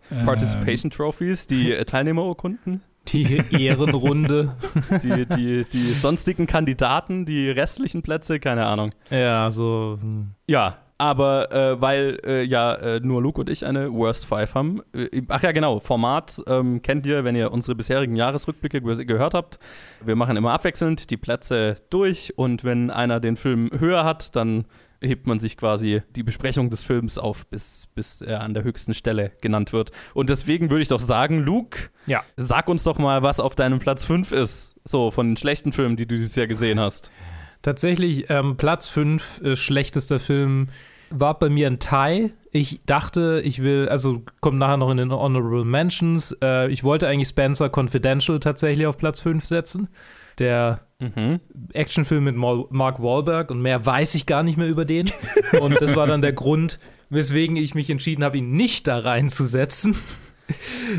Participation 0.25 0.91
Trophies, 0.91 1.47
die 1.47 1.71
äh, 1.73 1.85
Teilnehmerurkunden? 1.85 2.81
Die 3.07 3.41
Ehrenrunde. 3.51 4.57
die, 5.03 5.25
die, 5.25 5.65
die 5.65 5.93
sonstigen 5.93 6.45
Kandidaten, 6.45 7.25
die 7.25 7.49
restlichen 7.49 8.01
Plätze, 8.01 8.39
keine 8.39 8.65
Ahnung. 8.65 8.91
ja, 9.09 9.49
so. 9.49 9.97
hm. 10.01 10.31
Ja, 10.45 10.77
aber 10.97 11.51
äh, 11.51 11.81
weil 11.81 12.19
äh, 12.25 12.43
ja 12.43 12.73
äh, 12.73 12.99
nur 12.99 13.21
Luke 13.21 13.39
und 13.39 13.49
ich 13.49 13.65
eine 13.65 13.93
Worst 13.93 14.25
Five 14.25 14.55
haben. 14.55 14.81
Äh, 14.93 15.21
ach 15.27 15.43
ja, 15.43 15.51
genau, 15.51 15.79
Format 15.79 16.41
ähm, 16.47 16.81
kennt 16.81 17.05
ihr, 17.05 17.23
wenn 17.23 17.35
ihr 17.35 17.51
unsere 17.51 17.75
bisherigen 17.75 18.15
Jahresrückblicke 18.15 18.81
ge 18.81 19.05
gehört 19.05 19.33
habt. 19.33 19.59
Wir 20.03 20.15
machen 20.15 20.37
immer 20.37 20.53
abwechselnd 20.53 21.09
die 21.11 21.17
Plätze 21.17 21.75
durch 21.89 22.33
und 22.37 22.63
wenn 22.63 22.89
einer 22.89 23.19
den 23.19 23.35
Film 23.35 23.69
höher 23.77 24.03
hat, 24.03 24.35
dann 24.35 24.65
hebt 24.99 25.27
man 25.27 25.37
sich 25.37 25.57
quasi 25.57 26.01
die 26.15 26.23
Besprechung 26.23 26.71
des 26.71 26.83
Films 26.83 27.19
auf, 27.19 27.45
bis, 27.45 27.87
bis 27.93 28.23
er 28.23 28.41
an 28.41 28.55
der 28.55 28.63
höchsten 28.63 28.95
Stelle 28.95 29.31
genannt 29.41 29.71
wird. 29.71 29.91
Und 30.15 30.29
deswegen 30.31 30.71
würde 30.71 30.81
ich 30.81 30.87
doch 30.87 30.99
sagen, 30.99 31.39
Luke, 31.43 31.89
Ja. 32.07 32.23
sag 32.35 32.67
uns 32.67 32.83
doch 32.83 32.97
mal, 32.97 33.21
was 33.21 33.39
auf 33.39 33.53
deinem 33.53 33.77
Platz 33.77 34.05
5 34.05 34.31
ist, 34.31 34.75
so 34.85 35.11
von 35.11 35.27
den 35.27 35.37
schlechten 35.37 35.71
Filmen, 35.71 35.97
die 35.97 36.07
du 36.07 36.15
dieses 36.15 36.35
Jahr 36.35 36.47
gesehen 36.47 36.79
hast. 36.79 37.11
Tatsächlich, 37.61 38.29
ähm, 38.29 38.57
Platz 38.57 38.89
5, 38.89 39.41
äh, 39.41 39.55
schlechtester 39.55 40.19
Film, 40.19 40.69
war 41.09 41.39
bei 41.39 41.49
mir 41.49 41.67
ein 41.67 41.79
Tie. 41.79 42.31
Ich 42.51 42.81
dachte, 42.85 43.41
ich 43.43 43.61
will, 43.63 43.87
also 43.89 44.23
kommt 44.41 44.57
nachher 44.57 44.77
noch 44.77 44.89
in 44.91 44.97
den 44.97 45.11
Honorable 45.11 45.65
Mentions. 45.65 46.35
Äh, 46.41 46.69
ich 46.71 46.83
wollte 46.83 47.07
eigentlich 47.07 47.29
Spencer 47.29 47.69
Confidential 47.73 48.39
tatsächlich 48.39 48.87
auf 48.87 48.97
Platz 48.97 49.19
5 49.19 49.45
setzen. 49.45 49.89
Der 50.39 50.81
Mhm. 50.99 51.39
Actionfilm 51.73 52.23
mit 52.23 52.35
Mark 52.35 53.01
Wahlberg 53.01 53.51
und 53.51 53.61
mehr 53.61 53.85
weiß 53.85 54.15
ich 54.15 54.25
gar 54.25 54.41
nicht 54.41 54.57
mehr 54.57 54.67
über 54.67 54.83
den. 54.83 55.11
Und 55.61 55.79
das 55.79 55.95
war 55.95 56.07
dann 56.07 56.23
der 56.23 56.33
Grund, 56.33 56.79
weswegen 57.09 57.55
ich 57.55 57.75
mich 57.75 57.89
entschieden 57.91 58.23
habe, 58.23 58.39
ihn 58.39 58.51
nicht 58.51 58.87
da 58.87 58.97
reinzusetzen. 58.97 59.95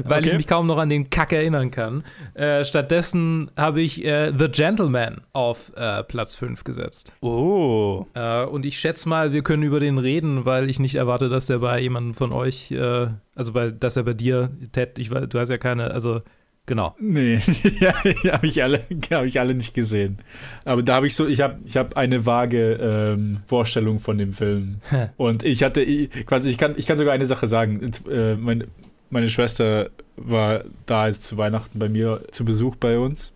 Weil 0.04 0.18
Okay. 0.20 0.28
ich 0.30 0.36
mich 0.36 0.46
kaum 0.46 0.66
noch 0.66 0.78
an 0.78 0.88
den 0.88 1.10
Kack 1.10 1.32
erinnern 1.32 1.70
kann. 1.70 2.04
Äh, 2.34 2.64
stattdessen 2.64 3.50
habe 3.56 3.80
ich 3.80 4.04
äh, 4.04 4.32
The 4.36 4.48
Gentleman 4.48 5.22
auf 5.32 5.72
äh, 5.76 6.02
Platz 6.04 6.34
5 6.34 6.64
gesetzt. 6.64 7.12
Oh. 7.20 8.06
Äh, 8.14 8.44
und 8.44 8.64
ich 8.66 8.78
schätze 8.78 9.08
mal, 9.08 9.32
wir 9.32 9.42
können 9.42 9.62
über 9.62 9.80
den 9.80 9.98
reden, 9.98 10.44
weil 10.44 10.68
ich 10.68 10.78
nicht 10.78 10.94
erwarte, 10.96 11.28
dass 11.28 11.46
der 11.46 11.58
bei 11.58 11.80
jemandem 11.80 12.14
von 12.14 12.32
euch, 12.32 12.70
äh, 12.70 13.08
also 13.34 13.52
bei, 13.52 13.70
dass 13.70 13.96
er 13.96 14.02
bei 14.04 14.14
dir, 14.14 14.50
Ted, 14.72 14.98
ich 14.98 15.08
du 15.10 15.38
hast 15.38 15.48
ja 15.48 15.58
keine, 15.58 15.90
also 15.92 16.20
genau. 16.66 16.94
Nee, 17.00 17.40
ja, 17.80 17.94
habe 18.32 18.46
ich, 18.46 18.62
alle- 18.62 18.82
hab 19.10 19.24
ich 19.24 19.40
alle 19.40 19.54
nicht 19.54 19.72
gesehen. 19.72 20.18
Aber 20.66 20.82
da 20.82 20.96
habe 20.96 21.06
ich 21.06 21.14
so, 21.14 21.26
ich 21.26 21.40
habe 21.40 21.58
ich 21.64 21.76
hab 21.78 21.96
eine 21.96 22.26
vage 22.26 22.72
ähm, 22.74 23.38
Vorstellung 23.46 24.00
von 24.00 24.18
dem 24.18 24.32
Film. 24.34 24.82
Und 25.16 25.42
ich 25.44 25.62
hatte, 25.62 25.80
ich- 25.80 26.10
quasi, 26.26 26.50
ich 26.50 26.58
kann, 26.58 26.74
ich 26.76 26.86
kann 26.86 26.98
sogar 26.98 27.14
eine 27.14 27.24
Sache 27.26 27.46
sagen. 27.46 27.80
Äh, 28.10 28.34
meine, 28.34 28.66
meine 29.10 29.28
Schwester 29.28 29.90
war 30.16 30.64
da 30.86 31.08
jetzt 31.08 31.24
zu 31.24 31.36
Weihnachten 31.36 31.78
bei 31.78 31.88
mir 31.88 32.22
zu 32.30 32.44
Besuch 32.44 32.76
bei 32.76 32.98
uns. 32.98 33.32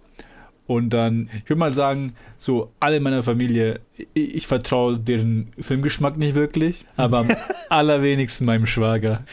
Und 0.67 0.91
dann, 0.91 1.29
ich 1.43 1.51
würde 1.51 1.59
mal 1.59 1.75
sagen, 1.75 2.15
so 2.39 2.71
alle 2.81 2.97
in 2.97 3.03
meiner 3.03 3.23
Familie, 3.23 3.81
ich, 4.15 4.37
ich 4.37 4.47
vertraue 4.47 4.99
deren 4.99 5.53
Filmgeschmack 5.59 6.17
nicht 6.17 6.35
wirklich, 6.35 6.87
aber 6.97 7.19
am 7.19 7.29
allerwenigsten 7.69 8.47
meinem 8.47 8.67
Schwager. 8.67 9.25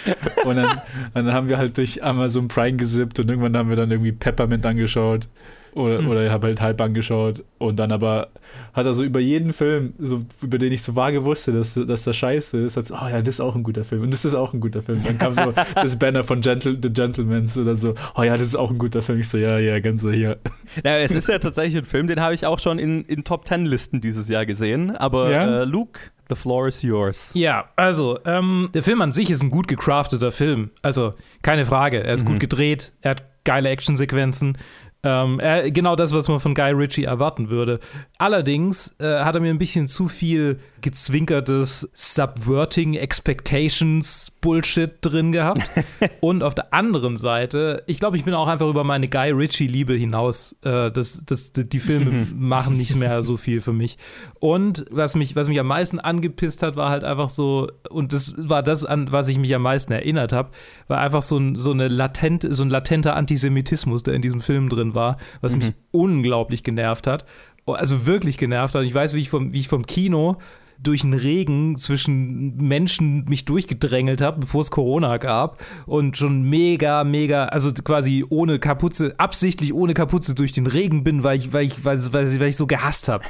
Und 0.43 0.57
dann, 0.57 0.81
dann 1.13 1.31
haben 1.31 1.47
wir 1.47 1.57
halt 1.57 1.77
durch 1.77 2.03
Amazon 2.03 2.47
Prime 2.47 2.77
gesippt 2.77 3.19
und 3.19 3.29
irgendwann 3.29 3.55
haben 3.55 3.69
wir 3.69 3.75
dann 3.75 3.91
irgendwie 3.91 4.11
Peppermint 4.11 4.65
angeschaut. 4.65 5.29
Oder, 5.73 5.99
Hm. 5.99 6.07
oder 6.09 6.25
ich 6.25 6.31
habe 6.31 6.47
halt 6.47 6.61
halb 6.61 6.81
angeschaut. 6.81 7.43
Und 7.57 7.77
dann 7.79 7.91
aber 7.91 8.29
hat 8.73 8.85
er 8.85 8.93
so 8.93 9.03
über 9.03 9.19
jeden 9.19 9.53
Film, 9.53 9.93
so, 9.97 10.21
über 10.41 10.57
den 10.57 10.71
ich 10.71 10.81
so 10.83 10.95
vage 10.95 11.23
wusste, 11.25 11.51
dass, 11.51 11.73
dass 11.75 12.03
der 12.03 12.13
scheiße 12.13 12.57
ist, 12.57 12.77
hat 12.77 12.87
so, 12.87 12.95
oh 12.95 13.07
ja, 13.09 13.19
das 13.19 13.35
ist 13.35 13.41
auch 13.41 13.55
ein 13.55 13.63
guter 13.63 13.83
Film. 13.83 14.03
Und 14.03 14.11
das 14.11 14.25
ist 14.25 14.35
auch 14.35 14.53
ein 14.53 14.59
guter 14.59 14.81
Film. 14.81 15.03
Dann 15.03 15.17
kam 15.17 15.33
so 15.33 15.53
das 15.75 15.97
Banner 15.99 16.23
von 16.23 16.41
Gentle, 16.41 16.77
The 16.81 16.91
Gentlemans 16.91 17.57
oder 17.57 17.77
so, 17.77 17.93
oh 18.15 18.23
ja, 18.23 18.33
das 18.33 18.47
ist 18.47 18.55
auch 18.55 18.71
ein 18.71 18.77
guter 18.77 19.01
Film. 19.01 19.19
Ich 19.19 19.29
so, 19.29 19.37
ja, 19.37 19.57
ja, 19.59 19.79
ganz 19.79 20.01
so 20.01 20.11
hier. 20.11 20.37
Ja, 20.83 20.97
es 20.97 21.11
ist 21.11 21.27
ja 21.27 21.39
tatsächlich 21.39 21.77
ein 21.77 21.85
Film, 21.85 22.07
den 22.07 22.19
habe 22.19 22.33
ich 22.33 22.45
auch 22.45 22.59
schon 22.59 22.79
in, 22.79 23.03
in 23.05 23.23
Top 23.23 23.47
10 23.47 23.65
Listen 23.65 24.01
dieses 24.01 24.29
Jahr 24.29 24.45
gesehen. 24.45 24.95
Aber 24.95 25.29
Ja? 25.31 25.61
äh, 25.61 25.63
Luke, 25.65 25.99
the 26.29 26.35
floor 26.35 26.67
is 26.67 26.81
yours. 26.81 27.31
Ja, 27.33 27.65
also, 27.75 28.19
ähm, 28.25 28.69
der 28.73 28.83
Film 28.83 29.01
an 29.01 29.11
sich 29.11 29.29
ist 29.29 29.43
ein 29.43 29.49
gut 29.49 29.67
gecrafteter 29.67 30.31
Film. 30.31 30.69
Also, 30.81 31.13
keine 31.41 31.65
Frage. 31.65 32.03
Er 32.03 32.13
ist 32.13 32.25
gut 32.25 32.39
gedreht, 32.39 32.93
er 33.01 33.11
hat 33.11 33.23
geile 33.45 33.69
Actionsequenzen. 33.69 34.57
Ähm, 35.01 35.39
äh, 35.39 35.71
genau 35.71 35.95
das, 35.95 36.11
was 36.11 36.27
man 36.27 36.41
von 36.41 36.53
Guy 36.53 36.71
Ritchie 36.71 37.05
erwarten 37.05 37.49
würde. 37.49 37.79
Allerdings 38.17 38.95
äh, 38.99 39.23
hat 39.23 39.35
er 39.35 39.41
mir 39.41 39.49
ein 39.49 39.57
bisschen 39.57 39.87
zu 39.87 40.09
viel 40.09 40.59
gezwinkertes 40.81 41.89
Subverting 41.93 42.95
Expectations 42.95 44.31
Bullshit 44.41 44.91
drin 45.01 45.31
gehabt. 45.31 45.61
Und 46.19 46.43
auf 46.43 46.53
der 46.53 46.73
anderen 46.73 47.15
Seite, 47.15 47.83
ich 47.87 47.99
glaube, 47.99 48.17
ich 48.17 48.25
bin 48.25 48.33
auch 48.33 48.47
einfach 48.47 48.67
über 48.67 48.83
meine 48.83 49.07
Guy 49.07 49.31
Ritchie-Liebe 49.31 49.93
hinaus. 49.93 50.57
Äh, 50.63 50.91
das, 50.91 51.23
das, 51.25 51.53
die 51.53 51.79
Filme 51.79 52.27
machen 52.35 52.75
nicht 52.75 52.95
mehr 52.95 53.23
so 53.23 53.37
viel 53.37 53.61
für 53.61 53.73
mich. 53.73 53.97
Und 54.39 54.85
was 54.91 55.15
mich, 55.15 55.35
was 55.37 55.47
mich 55.47 55.59
am 55.61 55.67
meisten 55.67 55.99
angepisst 55.99 56.61
hat, 56.61 56.75
war 56.75 56.89
halt 56.89 57.05
einfach 57.05 57.29
so, 57.29 57.69
und 57.89 58.11
das 58.11 58.35
war 58.49 58.63
das, 58.63 58.83
an 58.83 59.13
was 59.13 59.29
ich 59.29 59.37
mich 59.37 59.55
am 59.55 59.61
meisten 59.61 59.93
erinnert 59.93 60.33
habe, 60.33 60.49
war 60.89 60.99
einfach 60.99 61.21
so 61.21 61.37
ein, 61.37 61.55
so 61.55 61.71
eine 61.71 61.87
latent, 61.87 62.45
so 62.49 62.63
ein 62.63 62.69
latenter 62.69 63.15
Antisemitismus, 63.15 64.03
der 64.03 64.13
in 64.13 64.21
diesem 64.21 64.41
Film 64.41 64.67
drin 64.67 64.88
war, 64.95 65.17
was 65.41 65.55
mich 65.55 65.73
unglaublich 65.91 66.63
genervt 66.63 67.07
hat. 67.07 67.25
Also 67.65 68.05
wirklich 68.05 68.37
genervt 68.37 68.73
hat. 68.75 68.83
Ich 68.83 68.93
weiß, 68.93 69.13
wie 69.13 69.21
ich 69.21 69.29
vom, 69.29 69.53
wie 69.53 69.59
ich 69.59 69.67
vom 69.67 69.85
Kino 69.85 70.37
durch 70.81 71.01
den 71.01 71.13
Regen 71.13 71.77
zwischen 71.77 72.55
Menschen 72.55 73.25
mich 73.25 73.45
durchgedrängelt 73.45 74.21
habe, 74.21 74.39
bevor 74.39 74.61
es 74.61 74.71
Corona 74.71 75.17
gab 75.17 75.61
und 75.85 76.17
schon 76.17 76.43
mega, 76.43 77.03
mega, 77.03 77.45
also 77.45 77.71
quasi 77.71 78.25
ohne 78.29 78.59
Kapuze, 78.59 79.13
absichtlich 79.17 79.73
ohne 79.73 79.93
Kapuze 79.93 80.35
durch 80.35 80.53
den 80.53 80.67
Regen 80.67 81.03
bin, 81.03 81.23
weil 81.23 81.37
ich, 81.37 81.51
weil 81.51 81.65
ich, 81.65 81.83
weil, 81.83 81.99
weil, 82.13 82.39
weil 82.39 82.47
ich 82.47 82.55
so 82.55 82.65
gehasst 82.65 83.09
habe. 83.09 83.25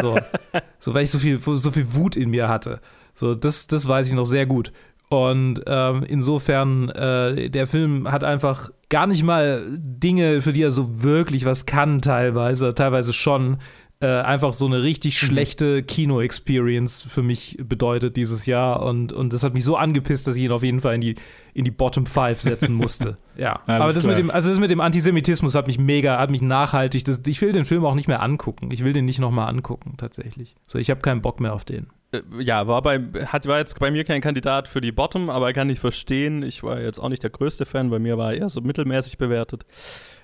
So. 0.00 0.18
so, 0.78 0.94
weil 0.94 1.04
ich 1.04 1.10
so 1.10 1.18
viel, 1.18 1.38
so 1.38 1.70
viel 1.70 1.94
Wut 1.94 2.16
in 2.16 2.30
mir 2.30 2.48
hatte. 2.48 2.80
So, 3.14 3.34
das, 3.34 3.66
das 3.66 3.88
weiß 3.88 4.08
ich 4.08 4.14
noch 4.14 4.24
sehr 4.24 4.46
gut. 4.46 4.72
Und 5.10 5.64
ähm, 5.66 6.04
insofern, 6.04 6.88
äh, 6.90 7.50
der 7.50 7.66
Film 7.66 8.10
hat 8.10 8.22
einfach 8.22 8.70
gar 8.90 9.08
nicht 9.08 9.24
mal 9.24 9.66
Dinge, 9.68 10.40
für 10.40 10.52
die 10.52 10.62
er 10.62 10.70
so 10.70 11.02
wirklich 11.02 11.44
was 11.44 11.66
kann, 11.66 12.00
teilweise, 12.00 12.74
teilweise 12.76 13.12
schon 13.12 13.58
äh, 13.98 14.06
einfach 14.06 14.52
so 14.52 14.66
eine 14.66 14.84
richtig 14.84 15.20
mhm. 15.20 15.26
schlechte 15.26 15.82
Kino-Experience 15.82 17.02
für 17.02 17.24
mich 17.24 17.58
bedeutet 17.60 18.16
dieses 18.16 18.46
Jahr. 18.46 18.84
Und, 18.84 19.12
und 19.12 19.32
das 19.32 19.42
hat 19.42 19.52
mich 19.52 19.64
so 19.64 19.76
angepisst, 19.76 20.28
dass 20.28 20.36
ich 20.36 20.44
ihn 20.44 20.52
auf 20.52 20.62
jeden 20.62 20.80
Fall 20.80 20.94
in 20.94 21.00
die, 21.00 21.16
in 21.54 21.64
die 21.64 21.72
Bottom 21.72 22.06
Five 22.06 22.40
setzen 22.40 22.72
musste. 22.72 23.16
ja. 23.36 23.60
Alles 23.66 23.82
Aber 23.82 23.92
das 23.92 24.06
mit, 24.06 24.16
dem, 24.16 24.30
also 24.30 24.48
das 24.48 24.60
mit 24.60 24.70
dem 24.70 24.80
Antisemitismus 24.80 25.56
hat 25.56 25.66
mich 25.66 25.80
mega, 25.80 26.20
hat 26.20 26.30
mich 26.30 26.40
nachhaltig. 26.40 27.04
Das, 27.04 27.20
ich 27.26 27.40
will 27.40 27.50
den 27.50 27.64
Film 27.64 27.84
auch 27.84 27.96
nicht 27.96 28.06
mehr 28.06 28.22
angucken. 28.22 28.70
Ich 28.70 28.84
will 28.84 28.92
den 28.92 29.06
nicht 29.06 29.18
nochmal 29.18 29.48
angucken, 29.48 29.96
tatsächlich. 29.96 30.54
So, 30.68 30.78
ich 30.78 30.88
habe 30.88 31.00
keinen 31.00 31.20
Bock 31.20 31.40
mehr 31.40 31.52
auf 31.52 31.64
den. 31.64 31.88
Äh, 32.12 32.22
ja, 32.40 32.66
war, 32.66 32.82
bei, 32.82 32.98
hat, 33.26 33.46
war 33.46 33.58
jetzt 33.58 33.78
bei 33.78 33.90
mir 33.90 34.04
kein 34.04 34.20
Kandidat 34.20 34.68
für 34.68 34.80
die 34.80 34.92
Bottom, 34.92 35.30
aber 35.30 35.52
kann 35.52 35.70
ich 35.70 35.80
verstehen. 35.80 36.42
Ich 36.42 36.62
war 36.62 36.80
jetzt 36.80 36.98
auch 36.98 37.08
nicht 37.08 37.22
der 37.22 37.30
größte 37.30 37.66
Fan, 37.66 37.90
bei 37.90 37.98
mir 37.98 38.18
war 38.18 38.32
er 38.32 38.40
eher 38.40 38.48
so 38.48 38.60
mittelmäßig 38.60 39.18
bewertet. 39.18 39.64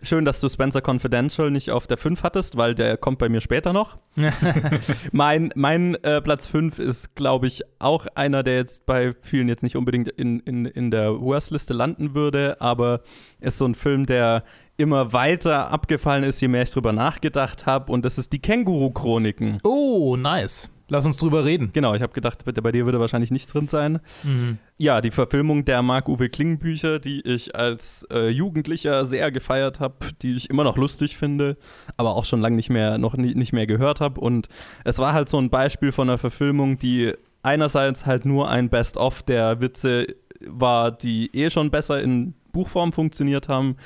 Schön, 0.02 0.24
dass 0.24 0.40
du 0.40 0.48
Spencer 0.48 0.82
Confidential 0.84 1.50
nicht 1.50 1.70
auf 1.70 1.86
der 1.86 1.96
5 1.96 2.22
hattest, 2.22 2.56
weil 2.56 2.74
der 2.74 2.96
kommt 2.96 3.18
bei 3.18 3.28
mir 3.28 3.40
später 3.40 3.72
noch. 3.72 3.98
mein 5.12 5.50
mein 5.54 5.94
äh, 6.02 6.20
Platz 6.20 6.46
5 6.46 6.78
ist, 6.78 7.14
glaube 7.14 7.46
ich, 7.46 7.62
auch 7.78 8.06
einer, 8.14 8.42
der 8.42 8.56
jetzt 8.56 8.86
bei 8.86 9.14
vielen 9.22 9.48
jetzt 9.48 9.62
nicht 9.62 9.76
unbedingt 9.76 10.08
in, 10.08 10.40
in, 10.40 10.66
in 10.66 10.90
der 10.90 11.20
Worst-Liste 11.20 11.72
landen 11.72 12.14
würde, 12.14 12.60
aber 12.60 13.02
ist 13.40 13.58
so 13.58 13.64
ein 13.64 13.74
Film, 13.74 14.06
der 14.06 14.44
immer 14.76 15.12
weiter 15.12 15.70
abgefallen 15.70 16.24
ist, 16.24 16.40
je 16.40 16.48
mehr 16.48 16.62
ich 16.62 16.70
drüber 16.70 16.92
nachgedacht 16.92 17.64
habe. 17.64 17.90
Und 17.92 18.04
das 18.04 18.18
ist 18.18 18.32
die 18.32 18.40
Känguru-Chroniken. 18.40 19.58
Oh, 19.64 20.16
nice. 20.16 20.70
Lass 20.88 21.04
uns 21.04 21.16
drüber 21.16 21.44
reden. 21.44 21.70
Genau, 21.72 21.94
ich 21.94 22.02
habe 22.02 22.12
gedacht, 22.12 22.44
bei 22.44 22.72
dir 22.72 22.84
würde 22.84 23.00
wahrscheinlich 23.00 23.32
nicht 23.32 23.52
drin 23.52 23.66
sein. 23.66 23.98
Mhm. 24.22 24.58
Ja, 24.78 25.00
die 25.00 25.10
Verfilmung 25.10 25.64
der 25.64 25.82
Marc-Uwe 25.82 26.28
Kling-Bücher, 26.28 27.00
die 27.00 27.22
ich 27.22 27.56
als 27.56 28.06
äh, 28.10 28.28
Jugendlicher 28.28 29.04
sehr 29.04 29.32
gefeiert 29.32 29.80
habe, 29.80 29.94
die 30.22 30.36
ich 30.36 30.48
immer 30.48 30.62
noch 30.62 30.76
lustig 30.76 31.16
finde, 31.16 31.56
aber 31.96 32.14
auch 32.14 32.24
schon 32.24 32.40
lange 32.40 32.56
nicht 32.56 32.70
mehr, 32.70 32.98
noch 32.98 33.16
nie, 33.16 33.34
nicht 33.34 33.52
mehr 33.52 33.66
gehört 33.66 34.00
habe. 34.00 34.20
Und 34.20 34.48
es 34.84 34.98
war 34.98 35.12
halt 35.12 35.28
so 35.28 35.38
ein 35.38 35.50
Beispiel 35.50 35.90
von 35.90 36.08
einer 36.08 36.18
Verfilmung, 36.18 36.78
die 36.78 37.12
einerseits 37.42 38.06
halt 38.06 38.24
nur 38.24 38.48
ein 38.48 38.68
Best-of 38.68 39.22
der 39.22 39.60
Witze 39.60 40.06
war, 40.40 40.92
die 40.92 41.34
eh 41.34 41.50
schon 41.50 41.70
besser 41.70 42.00
in 42.00 42.34
Buchform 42.52 42.92
funktioniert 42.92 43.48
haben 43.48 43.76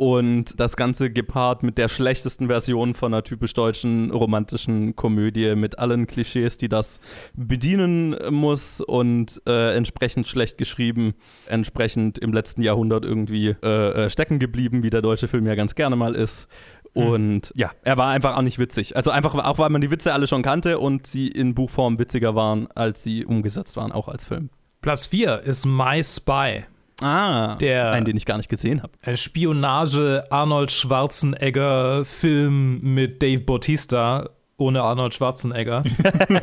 und 0.00 0.58
das 0.58 0.76
Ganze 0.76 1.10
gepaart 1.10 1.62
mit 1.62 1.76
der 1.76 1.88
schlechtesten 1.88 2.46
Version 2.46 2.94
von 2.94 3.12
einer 3.12 3.22
typisch 3.22 3.52
deutschen 3.52 4.10
romantischen 4.10 4.96
Komödie 4.96 5.54
mit 5.56 5.78
allen 5.78 6.06
Klischees, 6.06 6.56
die 6.56 6.70
das 6.70 7.00
bedienen 7.34 8.16
muss 8.30 8.80
und 8.80 9.42
äh, 9.46 9.76
entsprechend 9.76 10.26
schlecht 10.26 10.56
geschrieben, 10.56 11.12
entsprechend 11.44 12.18
im 12.18 12.32
letzten 12.32 12.62
Jahrhundert 12.62 13.04
irgendwie 13.04 13.54
äh, 13.62 14.06
äh 14.06 14.08
stecken 14.08 14.38
geblieben, 14.38 14.82
wie 14.82 14.88
der 14.88 15.02
deutsche 15.02 15.28
Film 15.28 15.46
ja 15.46 15.54
ganz 15.54 15.74
gerne 15.74 15.96
mal 15.96 16.14
ist. 16.14 16.48
Hm. 16.94 17.06
Und 17.06 17.52
ja, 17.54 17.70
er 17.82 17.98
war 17.98 18.08
einfach 18.08 18.38
auch 18.38 18.42
nicht 18.42 18.58
witzig. 18.58 18.96
Also 18.96 19.10
einfach 19.10 19.34
auch, 19.34 19.58
weil 19.58 19.68
man 19.68 19.82
die 19.82 19.90
Witze 19.90 20.14
alle 20.14 20.26
schon 20.26 20.40
kannte 20.40 20.78
und 20.78 21.06
sie 21.06 21.28
in 21.28 21.54
Buchform 21.54 21.98
witziger 21.98 22.34
waren, 22.34 22.68
als 22.74 23.02
sie 23.02 23.26
umgesetzt 23.26 23.76
waren, 23.76 23.92
auch 23.92 24.08
als 24.08 24.24
Film. 24.24 24.48
Platz 24.80 25.08
4 25.08 25.40
ist 25.40 25.66
My 25.66 26.02
Spy. 26.02 26.62
Ah, 27.00 27.56
der, 27.56 27.90
einen, 27.90 28.04
den 28.04 28.16
ich 28.16 28.26
gar 28.26 28.36
nicht 28.36 28.48
gesehen 28.48 28.80
habe. 28.82 28.92
Ein 29.02 29.16
Spionage-Arnold 29.16 30.70
Schwarzenegger-Film 30.70 32.80
mit 32.82 33.20
Dave 33.22 33.40
Bautista 33.40 34.28
ohne 34.60 34.82
Arnold 34.82 35.14
Schwarzenegger. 35.14 35.82
ein 35.82 36.40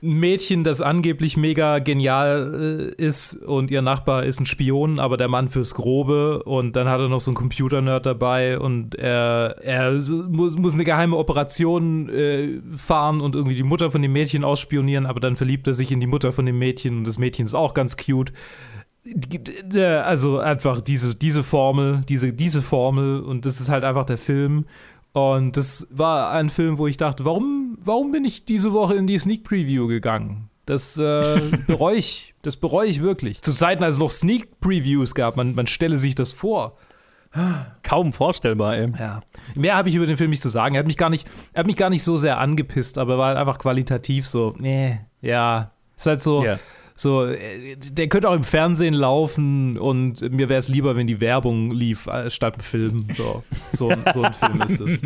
Mädchen, 0.02 0.64
das 0.64 0.80
angeblich 0.80 1.36
mega 1.36 1.78
genial 1.78 2.94
äh, 2.98 3.02
ist 3.02 3.34
und 3.34 3.70
ihr 3.70 3.82
Nachbar 3.82 4.24
ist 4.24 4.40
ein 4.40 4.46
Spion, 4.46 4.98
aber 4.98 5.16
der 5.16 5.28
Mann 5.28 5.48
fürs 5.48 5.74
Grobe 5.74 6.42
und 6.42 6.76
dann 6.76 6.88
hat 6.88 7.00
er 7.00 7.08
noch 7.08 7.20
so 7.20 7.30
einen 7.30 7.36
Computernerd 7.36 8.06
dabei 8.06 8.58
und 8.58 8.94
er, 8.94 9.56
er 9.62 9.92
muss, 9.92 10.56
muss 10.56 10.74
eine 10.74 10.84
geheime 10.84 11.16
Operation 11.16 12.08
äh, 12.10 12.60
fahren 12.76 13.20
und 13.20 13.34
irgendwie 13.34 13.56
die 13.56 13.62
Mutter 13.62 13.90
von 13.90 14.02
dem 14.02 14.12
Mädchen 14.12 14.44
ausspionieren, 14.44 15.06
aber 15.06 15.20
dann 15.20 15.36
verliebt 15.36 15.66
er 15.66 15.74
sich 15.74 15.90
in 15.90 16.00
die 16.00 16.06
Mutter 16.06 16.32
von 16.32 16.46
dem 16.46 16.58
Mädchen 16.58 16.98
und 16.98 17.06
das 17.06 17.18
Mädchen 17.18 17.46
ist 17.46 17.54
auch 17.54 17.74
ganz 17.74 17.96
cute 17.96 18.32
also 20.02 20.38
einfach 20.38 20.80
diese, 20.80 21.14
diese 21.14 21.42
Formel, 21.42 22.02
diese, 22.08 22.32
diese 22.32 22.62
Formel 22.62 23.20
und 23.20 23.44
das 23.46 23.60
ist 23.60 23.68
halt 23.68 23.84
einfach 23.84 24.04
der 24.04 24.18
Film. 24.18 24.66
Und 25.12 25.56
das 25.56 25.86
war 25.90 26.32
ein 26.32 26.50
Film, 26.50 26.78
wo 26.78 26.86
ich 26.86 26.96
dachte, 26.96 27.24
warum, 27.24 27.78
warum 27.80 28.10
bin 28.10 28.24
ich 28.24 28.44
diese 28.44 28.72
Woche 28.72 28.94
in 28.94 29.06
die 29.06 29.18
Sneak 29.18 29.44
Preview 29.44 29.86
gegangen? 29.86 30.48
Das 30.66 30.96
äh, 30.96 31.40
bereue 31.66 31.96
ich, 31.96 32.34
das 32.42 32.56
bereue 32.56 32.88
ich 32.88 33.00
wirklich. 33.02 33.42
Zu 33.42 33.52
Zeiten, 33.52 33.84
als 33.84 33.94
es 33.94 34.00
noch 34.00 34.10
Sneak 34.10 34.60
Previews 34.60 35.14
gab, 35.14 35.36
man, 35.36 35.54
man 35.54 35.66
stelle 35.66 35.98
sich 35.98 36.14
das 36.14 36.32
vor. 36.32 36.76
Kaum 37.82 38.12
vorstellbar, 38.12 38.76
ey. 38.76 38.92
Ja. 38.98 39.20
Mehr 39.54 39.76
habe 39.76 39.88
ich 39.88 39.94
über 39.96 40.06
den 40.06 40.16
Film 40.16 40.30
nicht 40.30 40.42
zu 40.42 40.48
sagen. 40.48 40.76
Er 40.76 40.80
hat 40.80 40.86
mich 40.86 40.96
gar 40.96 41.10
nicht, 41.10 41.26
er 41.52 41.60
hat 41.60 41.66
mich 41.66 41.76
gar 41.76 41.90
nicht 41.90 42.04
so 42.04 42.16
sehr 42.16 42.38
angepisst, 42.38 42.96
aber 42.96 43.18
war 43.18 43.28
halt 43.28 43.38
einfach 43.38 43.58
qualitativ 43.58 44.26
so, 44.26 44.54
nee, 44.58 45.00
ja. 45.20 45.72
Ist 45.96 46.06
halt 46.06 46.22
so, 46.22 46.42
yeah. 46.42 46.58
So, 46.96 47.24
äh, 47.24 47.76
der 47.76 48.08
könnte 48.08 48.28
auch 48.28 48.34
im 48.34 48.44
Fernsehen 48.44 48.94
laufen 48.94 49.76
und 49.78 50.20
mir 50.30 50.48
wäre 50.48 50.60
es 50.60 50.68
lieber, 50.68 50.94
wenn 50.94 51.08
die 51.08 51.20
Werbung 51.20 51.72
lief, 51.72 52.06
äh, 52.06 52.30
statt 52.30 52.54
ein 52.58 52.60
Film. 52.60 53.08
So, 53.10 53.42
so, 53.72 53.92
so 54.12 54.22
ein 54.22 54.32
Film 54.32 54.62
ist 54.62 54.80
es. 54.80 55.02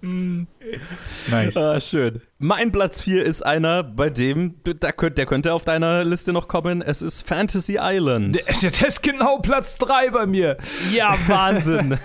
nice. 1.30 1.56
Ah, 1.58 1.78
schön. 1.80 2.22
Mein 2.38 2.72
Platz 2.72 3.02
4 3.02 3.26
ist 3.26 3.44
einer, 3.44 3.82
bei 3.82 4.08
dem, 4.08 4.54
der 4.64 4.94
könnte, 4.94 5.16
der 5.16 5.26
könnte 5.26 5.52
auf 5.52 5.64
deiner 5.64 6.02
Liste 6.02 6.32
noch 6.32 6.48
kommen. 6.48 6.80
Es 6.80 7.02
ist 7.02 7.28
Fantasy 7.28 7.76
Island. 7.78 8.36
Der, 8.36 8.70
der 8.70 8.88
ist 8.88 9.02
genau 9.02 9.38
Platz 9.38 9.76
3 9.78 10.10
bei 10.10 10.24
mir. 10.24 10.56
Ja, 10.90 11.14
Wahnsinn. 11.26 11.98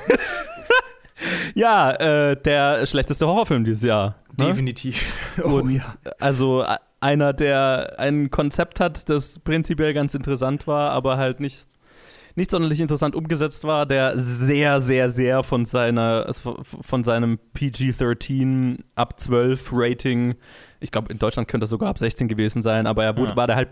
ja, 1.55 1.91
äh, 1.91 2.35
der 2.35 2.85
schlechteste 2.85 3.25
Horrorfilm 3.25 3.63
dieses 3.63 3.83
Jahr. 3.83 4.15
Ne? 4.37 4.47
Definitiv. 4.47 5.17
Oh, 5.41 5.59
Und 5.59 5.71
ja. 5.71 5.83
also 6.19 6.65
einer, 7.05 7.33
der 7.33 7.95
ein 7.99 8.31
Konzept 8.31 8.79
hat, 8.79 9.09
das 9.09 9.37
prinzipiell 9.39 9.93
ganz 9.93 10.15
interessant 10.15 10.65
war, 10.65 10.89
aber 10.89 11.17
halt 11.17 11.39
nicht, 11.39 11.77
nicht 12.35 12.49
sonderlich 12.49 12.81
interessant 12.81 13.13
umgesetzt 13.15 13.63
war, 13.63 13.85
der 13.85 14.17
sehr, 14.17 14.79
sehr, 14.79 15.09
sehr 15.09 15.43
von 15.43 15.65
seiner, 15.65 16.33
von 16.33 17.03
seinem 17.03 17.37
PG-13 17.53 18.79
ab 18.95 19.19
12 19.19 19.69
Rating, 19.71 20.35
ich 20.79 20.91
glaube, 20.91 21.11
in 21.11 21.19
Deutschland 21.19 21.47
könnte 21.47 21.65
er 21.65 21.67
sogar 21.67 21.89
ab 21.89 21.99
16 21.99 22.27
gewesen 22.27 22.63
sein, 22.63 22.87
aber 22.87 23.05
er 23.05 23.17
wurde, 23.17 23.31
ja. 23.31 23.37
war 23.37 23.47
der 23.47 23.55
halt 23.55 23.69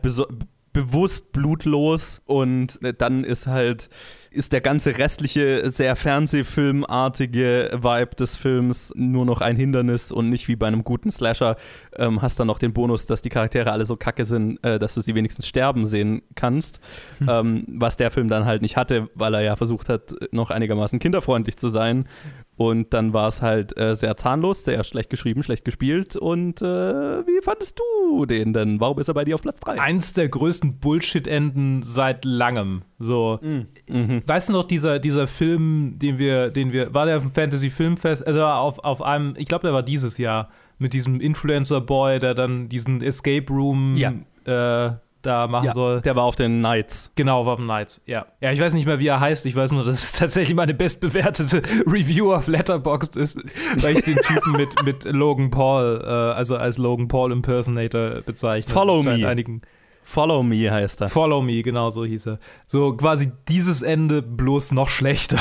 bewusst 0.71 1.31
blutlos 1.31 2.21
und 2.25 2.79
dann 2.99 3.23
ist 3.23 3.47
halt 3.47 3.89
ist 4.33 4.51
der 4.51 4.61
ganze 4.61 4.97
restliche, 4.97 5.69
sehr 5.69 5.95
Fernsehfilmartige 5.95 7.71
Vibe 7.73 8.15
des 8.15 8.35
Films 8.35 8.91
nur 8.95 9.25
noch 9.25 9.41
ein 9.41 9.55
Hindernis 9.55 10.11
und 10.11 10.29
nicht 10.29 10.47
wie 10.47 10.55
bei 10.55 10.67
einem 10.67 10.83
guten 10.83 11.11
Slasher 11.11 11.55
ähm, 11.95 12.21
hast 12.21 12.39
dann 12.39 12.47
noch 12.47 12.59
den 12.59 12.73
Bonus, 12.73 13.05
dass 13.05 13.21
die 13.21 13.29
Charaktere 13.29 13.71
alle 13.71 13.85
so 13.85 13.95
kacke 13.95 14.25
sind, 14.25 14.63
äh, 14.63 14.79
dass 14.79 14.95
du 14.95 15.01
sie 15.01 15.15
wenigstens 15.15 15.47
sterben 15.47 15.85
sehen 15.85 16.23
kannst. 16.35 16.79
Hm. 17.19 17.27
Ähm, 17.29 17.65
was 17.67 17.95
der 17.95 18.11
Film 18.11 18.27
dann 18.27 18.45
halt 18.45 18.61
nicht 18.61 18.75
hatte, 18.75 19.09
weil 19.15 19.33
er 19.35 19.41
ja 19.41 19.55
versucht 19.55 19.89
hat, 19.89 20.13
noch 20.31 20.49
einigermaßen 20.49 20.99
kinderfreundlich 20.99 21.57
zu 21.57 21.69
sein. 21.69 22.07
Und 22.55 22.93
dann 22.93 23.13
war 23.13 23.27
es 23.27 23.41
halt 23.41 23.75
äh, 23.79 23.95
sehr 23.95 24.15
zahnlos, 24.15 24.63
sehr 24.63 24.83
schlecht 24.83 25.09
geschrieben, 25.09 25.41
schlecht 25.41 25.65
gespielt. 25.65 26.15
Und 26.15 26.61
äh, 26.61 26.65
wie 26.65 27.41
fandest 27.41 27.79
du 27.79 28.25
den 28.27 28.53
denn? 28.53 28.79
Warum 28.79 28.99
ist 28.99 29.07
er 29.07 29.15
bei 29.15 29.25
dir 29.25 29.33
auf 29.35 29.41
Platz 29.41 29.59
3? 29.61 29.81
Eins 29.81 30.13
der 30.13 30.29
größten 30.29 30.77
Bullshit-Enden 30.79 31.81
seit 31.83 32.25
langem. 32.25 32.83
So, 32.99 33.39
Mhm. 33.41 34.21
weißt 34.25 34.49
du 34.49 34.53
noch, 34.53 34.65
dieser, 34.65 34.99
dieser 34.99 35.25
Film, 35.27 35.95
den 35.97 36.17
wir, 36.19 36.49
den 36.51 36.71
wir, 36.71 36.93
war 36.93 37.05
der 37.07 37.17
auf 37.17 37.23
dem 37.23 37.31
Fantasy 37.31 37.69
Filmfest, 37.71 38.25
also 38.25 38.43
auf, 38.45 38.79
auf 38.79 39.01
einem, 39.01 39.33
ich 39.37 39.47
glaube, 39.47 39.63
der 39.67 39.73
war 39.73 39.83
dieses 39.83 40.17
Jahr, 40.17 40.49
mit 40.79 40.93
diesem 40.93 41.19
Influencer-Boy, 41.21 42.19
der 42.19 42.33
dann 42.33 42.67
diesen 42.69 43.01
Escape 43.01 43.45
Room 43.51 43.95
Ja. 43.95 44.13
äh, 44.45 44.95
da 45.23 45.47
machen 45.47 45.65
Ja, 45.65 45.73
soll. 45.73 46.01
der 46.01 46.15
war 46.15 46.23
auf 46.23 46.35
den 46.35 46.59
Knights. 46.59 47.11
Genau, 47.15 47.45
Waffen 47.45 47.65
Knights, 47.65 48.01
ja. 48.05 48.27
Ja, 48.41 48.51
ich 48.51 48.59
weiß 48.59 48.73
nicht 48.75 48.85
mehr, 48.85 48.99
wie 48.99 49.07
er 49.07 49.19
heißt. 49.19 49.45
Ich 49.47 49.55
weiß 49.55 49.71
nur, 49.71 49.83
dass 49.83 50.03
es 50.03 50.11
tatsächlich 50.13 50.55
meine 50.55 50.73
bestbewertete 50.75 51.61
Review 51.87 52.33
auf 52.33 52.47
Letterboxd 52.47 53.15
ist, 53.15 53.37
weil 53.81 53.97
ich 53.97 54.05
den 54.05 54.17
Typen 54.17 54.51
mit, 54.51 54.75
mit 54.83 55.05
Logan 55.05 55.49
Paul, 55.49 56.01
äh, 56.03 56.07
also 56.07 56.57
als 56.57 56.77
Logan 56.77 57.07
Paul 57.07 57.31
Impersonator 57.31 58.21
bezeichne. 58.21 58.71
Follow 58.71 59.01
me. 59.01 59.27
Einigen 59.27 59.61
Follow 60.05 60.43
Me 60.43 60.69
heißt 60.69 60.99
er. 61.01 61.07
Follow 61.07 61.41
Me, 61.41 61.63
genau 61.63 61.89
so 61.89 62.03
hieß 62.03 62.27
er. 62.27 62.39
So 62.67 62.93
quasi 62.97 63.31
dieses 63.47 63.81
Ende 63.81 64.21
bloß 64.21 64.73
noch 64.73 64.89
schlechter. 64.89 65.39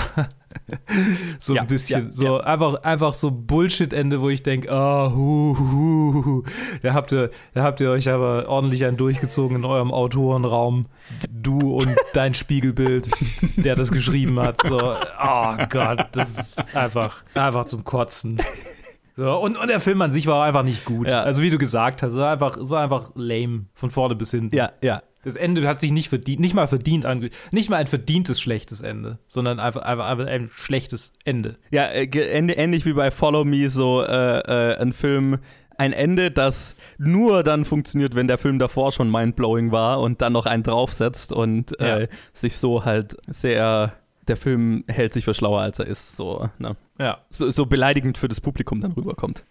So 1.39 1.55
Ja, 1.55 1.63
ein 1.63 1.69
bisschen, 1.69 2.07
ja, 2.07 2.13
so 2.13 2.41
einfach, 2.41 2.83
einfach 2.83 3.15
so 3.15 3.31
Bullshit-Ende, 3.31 4.21
wo 4.21 4.29
ich 4.29 4.43
denke, 4.43 4.71
ah, 4.71 5.13
hu, 5.15 5.57
hu, 5.59 6.25
hu. 6.25 6.43
Da 6.83 6.95
habt 6.95 7.13
ihr, 7.13 7.31
da 7.55 7.63
habt 7.63 7.81
ihr 7.81 7.91
euch 7.91 8.09
aber 8.09 8.49
ordentlich 8.49 8.85
einen 8.85 8.97
durchgezogen 8.97 9.57
in 9.59 9.65
eurem 9.65 9.93
Autorenraum. 9.93 10.87
Du 11.31 11.77
und 11.77 11.97
dein 12.13 12.35
Spiegelbild, 12.35 13.11
der 13.57 13.75
das 13.75 13.91
geschrieben 13.91 14.39
hat. 14.41 14.61
So, 14.67 14.79
oh 14.79 15.57
Gott, 15.69 16.07
das 16.13 16.39
ist 16.39 16.77
einfach, 16.77 17.23
einfach 17.35 17.65
zum 17.65 17.85
Kotzen. 17.85 18.41
So, 19.15 19.37
und, 19.39 19.59
und 19.59 19.69
der 19.69 19.81
Film 19.81 20.01
an 20.01 20.11
sich 20.11 20.27
war 20.27 20.37
auch 20.37 20.43
einfach 20.43 20.63
nicht 20.63 20.85
gut. 20.85 21.09
Ja. 21.09 21.23
Also 21.23 21.43
wie 21.43 21.51
du 21.51 21.59
gesagt 21.59 22.03
hast, 22.03 22.15
so 22.15 22.23
einfach, 22.23 22.57
so 22.59 22.75
einfach 22.75 23.11
lame 23.15 23.67
von 23.75 23.91
vorne 23.91 24.15
bis 24.15 24.31
hinten. 24.31 24.57
Ja, 24.57 24.73
ja. 24.81 25.03
Das 25.23 25.37
Ende 25.37 25.67
hat 25.69 25.81
sich 25.81 25.93
nicht 25.93 26.09
verdient, 26.09 26.41
nicht 26.41 26.55
mal 26.55 26.67
verdient 26.67 27.05
ange 27.07 27.31
nicht 27.53 27.71
mal 27.71 27.77
ein 27.77 27.87
verdientes 27.87 28.41
schlechtes 28.41 28.81
Ende, 28.81 29.19
sondern 29.29 29.61
einfach, 29.61 29.83
einfach, 29.83 30.07
einfach 30.07 30.27
ein 30.27 30.51
schlechtes 30.53 31.13
Ende. 31.25 31.57
Ja, 31.71 31.85
äh, 31.87 32.05
ähnlich 32.07 32.85
wie 32.87 32.93
bei 32.93 33.11
Follow 33.11 33.45
Me, 33.45 33.69
so 33.71 34.03
äh, 34.03 34.39
äh, 34.41 34.77
ein 34.79 34.93
Film, 34.93 35.39
ein 35.79 35.93
Ende, 35.93 36.31
das 36.31 36.77
nur 36.99 37.43
dann 37.45 37.65
funktioniert, 37.65 38.15
wenn 38.15 38.29
der 38.29 38.39
Film 38.39 38.59
davor 38.59 38.93
schon 38.93 39.11
mindblowing 39.11 39.73
war 39.73 40.01
und 40.01 40.21
dann 40.23 40.33
noch 40.33 40.47
einen 40.47 40.63
draufsetzt 40.63 41.33
und 41.33 41.81
äh, 41.81 42.03
Ja. 42.03 42.09
sich 42.33 42.59
so 42.59 42.85
halt 42.85 43.17
sehr. 43.27 43.93
Der 44.29 44.37
Film 44.37 44.85
hält 44.87 45.13
sich 45.13 45.25
für 45.25 45.35
schlauer, 45.35 45.61
als 45.63 45.81
er 45.81 45.87
ist, 45.87 46.17
so, 46.17 46.49
ne? 46.59 46.77
Ja. 46.99 47.19
so, 47.29 47.51
so 47.51 47.67
beleidigend 47.67 48.19
für 48.19 48.29
das 48.29 48.41
Publikum 48.41 48.81
dann 48.81 48.93
rüberkommt. 48.93 49.43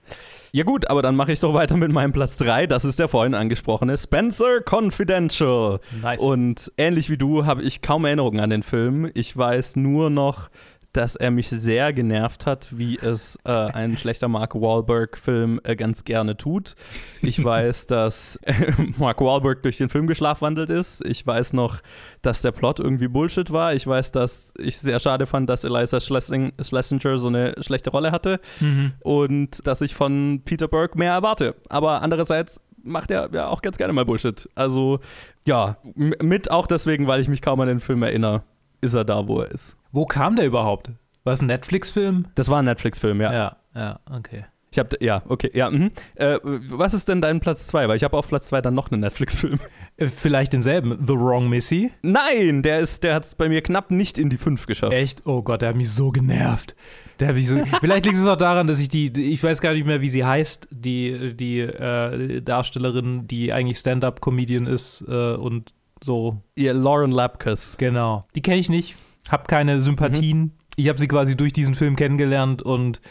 Ja 0.54 0.66
gut, 0.66 0.90
aber 0.90 1.02
dann 1.02 1.16
mache 1.16 1.32
ich 1.32 1.40
doch 1.40 1.54
weiter 1.54 1.78
mit 1.78 1.94
meinem 1.94 2.12
Platz 2.12 2.36
3. 2.38 2.68
Das 2.68 2.84
ist 2.84 3.00
der 3.00 3.08
vorhin 3.08 3.36
angesprochene 3.36 3.98
Spencer 3.98 4.60
Confidential. 4.70 5.80
Nice. 6.02 6.20
Und 6.20 6.72
ähnlich 6.78 7.10
wie 7.10 7.18
du 7.18 7.46
habe 7.46 7.62
ich 7.64 7.82
kaum 7.82 8.04
Erinnerungen 8.04 8.42
an 8.42 8.50
den 8.50 8.62
Film. 8.64 9.10
Ich 9.14 9.36
weiß 9.36 9.78
nur 9.78 10.10
noch, 10.10 10.50
dass 10.94 11.16
er 11.16 11.32
mich 11.32 11.50
sehr 11.50 11.94
genervt 11.94 12.46
hat, 12.46 12.68
wie 12.78 12.98
es 12.98 13.38
äh, 13.46 13.50
ein 13.52 13.96
schlechter 13.98 14.28
Mark 14.28 14.56
Wahlberg-Film 14.56 15.62
äh, 15.64 15.76
ganz 15.76 16.04
gerne 16.04 16.36
tut. 16.38 16.76
Ich 17.22 17.44
weiß, 17.44 17.88
dass 17.88 18.36
äh, 18.44 18.54
Mark 18.98 19.22
Wahlberg 19.22 19.64
durch 19.64 19.78
den 19.78 19.90
Film 19.90 20.08
geschlafwandelt 20.08 20.70
ist. 20.70 21.06
Ich 21.06 21.26
weiß 21.26 21.54
noch, 21.54 21.80
dass 22.22 22.42
der 22.42 22.52
Plot 22.52 22.80
irgendwie 22.80 23.08
Bullshit 23.08 23.52
war. 23.52 23.74
Ich 23.74 23.88
weiß, 23.88 24.12
dass 24.12 24.54
ich 24.58 24.80
sehr 24.80 25.00
schade 25.00 25.26
fand, 25.28 25.50
dass 25.50 25.64
Eliza 25.64 26.00
Schlesing 26.00 26.52
Schlesinger 26.62 27.18
so 27.18 27.28
eine 27.28 27.54
schlechte 27.62 27.90
Rolle 27.92 28.12
hatte 28.12 28.40
Mhm. 28.60 28.94
und 29.02 29.66
dass 29.66 29.82
ich 29.82 29.96
von 29.96 30.42
Peter 30.46 30.68
Burke 30.68 30.98
mehr 30.98 31.14
erwarte. 31.14 31.56
Aber 31.70 32.02
andererseits 32.02 32.60
macht 32.84 33.12
er 33.12 33.30
ja 33.32 33.48
auch 33.48 33.62
ganz 33.62 33.78
gerne 33.78 33.94
mal 33.94 34.06
Bullshit. 34.06 34.50
Also 34.56 35.00
ja, 35.48 35.78
mit 35.96 36.50
auch 36.52 36.68
deswegen, 36.68 37.08
weil 37.08 37.22
ich 37.22 37.30
mich 37.30 37.42
kaum 37.42 37.60
an 37.62 37.68
den 37.68 37.80
Film 37.80 38.04
erinnere, 38.04 38.44
ist 38.82 38.94
er 38.94 39.06
da, 39.06 39.28
wo 39.28 39.40
er 39.42 39.52
ist. 39.52 39.78
Wo 39.92 40.06
kam 40.06 40.36
der 40.36 40.46
überhaupt? 40.46 40.92
War 41.24 41.34
es 41.34 41.42
ein 41.42 41.48
Netflix-Film? 41.48 42.26
Das 42.36 42.50
war 42.50 42.60
ein 42.62 42.66
Netflix-Film, 42.66 43.22
ja. 43.22 43.32
Ja, 43.34 43.58
ja, 43.76 44.00
okay. 44.12 44.46
Ich 44.74 44.80
habe 44.80 44.96
ja, 45.02 45.22
okay, 45.28 45.52
ja. 45.54 45.70
Mhm. 45.70 45.92
Äh, 46.16 46.38
was 46.44 46.94
ist 46.94 47.10
denn 47.10 47.20
dein 47.20 47.42
Platz 47.42 47.68
2? 47.68 47.90
Weil 47.90 47.98
ich 47.98 48.06
habe 48.06 48.18
auf 48.18 48.30
Platz 48.30 48.48
2 48.48 48.62
dann 48.62 48.74
noch 48.74 48.90
einen 48.90 49.02
Netflix-Film. 49.02 49.60
Äh, 49.98 50.08
Vielleicht 50.08 50.54
denselben, 50.54 50.98
The 51.06 51.14
Wrong 51.14 51.50
Missy. 51.50 51.92
Nein, 52.02 52.62
der 52.64 52.80
ist, 52.80 53.04
der 53.04 53.16
hat 53.16 53.26
es 53.26 53.36
bei 53.36 53.50
mir 53.50 53.62
knapp 53.62 53.92
nicht 53.92 54.18
in 54.18 54.30
die 54.30 54.38
5 54.38 54.66
geschafft. 54.68 54.94
Echt? 54.94 55.28
Oh 55.28 55.42
Gott, 55.42 55.62
der 55.62 55.70
hat 55.70 55.76
mich 55.76 55.92
so 55.92 56.12
genervt. 56.12 56.76
Der 57.20 57.28
hat 57.28 57.36
mich 57.36 57.50
so 57.50 57.58
Vielleicht 57.82 58.06
liegt 58.06 58.16
es 58.18 58.26
auch 58.26 58.38
daran, 58.38 58.66
dass 58.68 58.80
ich 58.80 58.88
die, 58.88 59.12
die- 59.12 59.34
ich 59.34 59.44
weiß 59.44 59.60
gar 59.60 59.74
nicht 59.74 59.86
mehr, 59.86 60.00
wie 60.00 60.10
sie 60.10 60.24
heißt, 60.26 60.70
die, 60.72 61.36
die 61.36 61.60
äh, 61.60 62.42
Darstellerin, 62.42 63.28
die 63.28 63.52
eigentlich 63.52 63.78
Stand-up-Comedian 63.78 64.68
ist 64.68 65.04
äh, 65.08 65.34
und 65.36 65.74
so 66.04 66.42
Ihr 66.56 66.74
Lauren 66.74 67.12
Lapkus. 67.12 67.78
Genau. 67.78 68.26
Die 68.36 68.42
kenne 68.42 68.58
ich 68.58 68.70
nicht, 68.70 68.96
habe 69.30 69.44
keine 69.48 69.82
Sympathien. 69.82 70.54
Ich 70.76 70.88
habe 70.88 71.00
sie 71.00 71.08
quasi 71.08 71.36
durch 71.36 71.54
diesen 71.54 71.76
Film 71.76 71.96
kennengelernt 71.96 72.62
und 72.62 73.02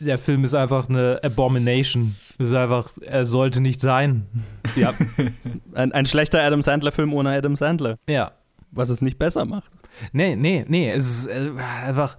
der 0.00 0.18
Film 0.18 0.44
ist 0.44 0.54
einfach 0.54 0.88
eine 0.88 1.20
Abomination. 1.24 2.14
Es 2.38 2.48
ist 2.48 2.54
einfach, 2.54 2.90
er 3.00 3.24
sollte 3.24 3.60
nicht 3.60 3.80
sein. 3.80 4.26
Ja. 4.76 4.94
ein, 5.74 5.92
ein 5.92 6.06
schlechter 6.06 6.40
Adam 6.42 6.62
Sandler-Film 6.62 7.12
ohne 7.12 7.30
Adam 7.30 7.56
Sandler. 7.56 7.98
Ja. 8.08 8.32
Was 8.70 8.90
es 8.90 9.02
nicht 9.02 9.18
besser 9.18 9.44
macht. 9.44 9.70
Nee, 10.12 10.36
nee, 10.36 10.64
nee. 10.68 10.90
Es 10.90 11.08
ist 11.08 11.26
äh, 11.26 11.50
einfach. 11.84 12.16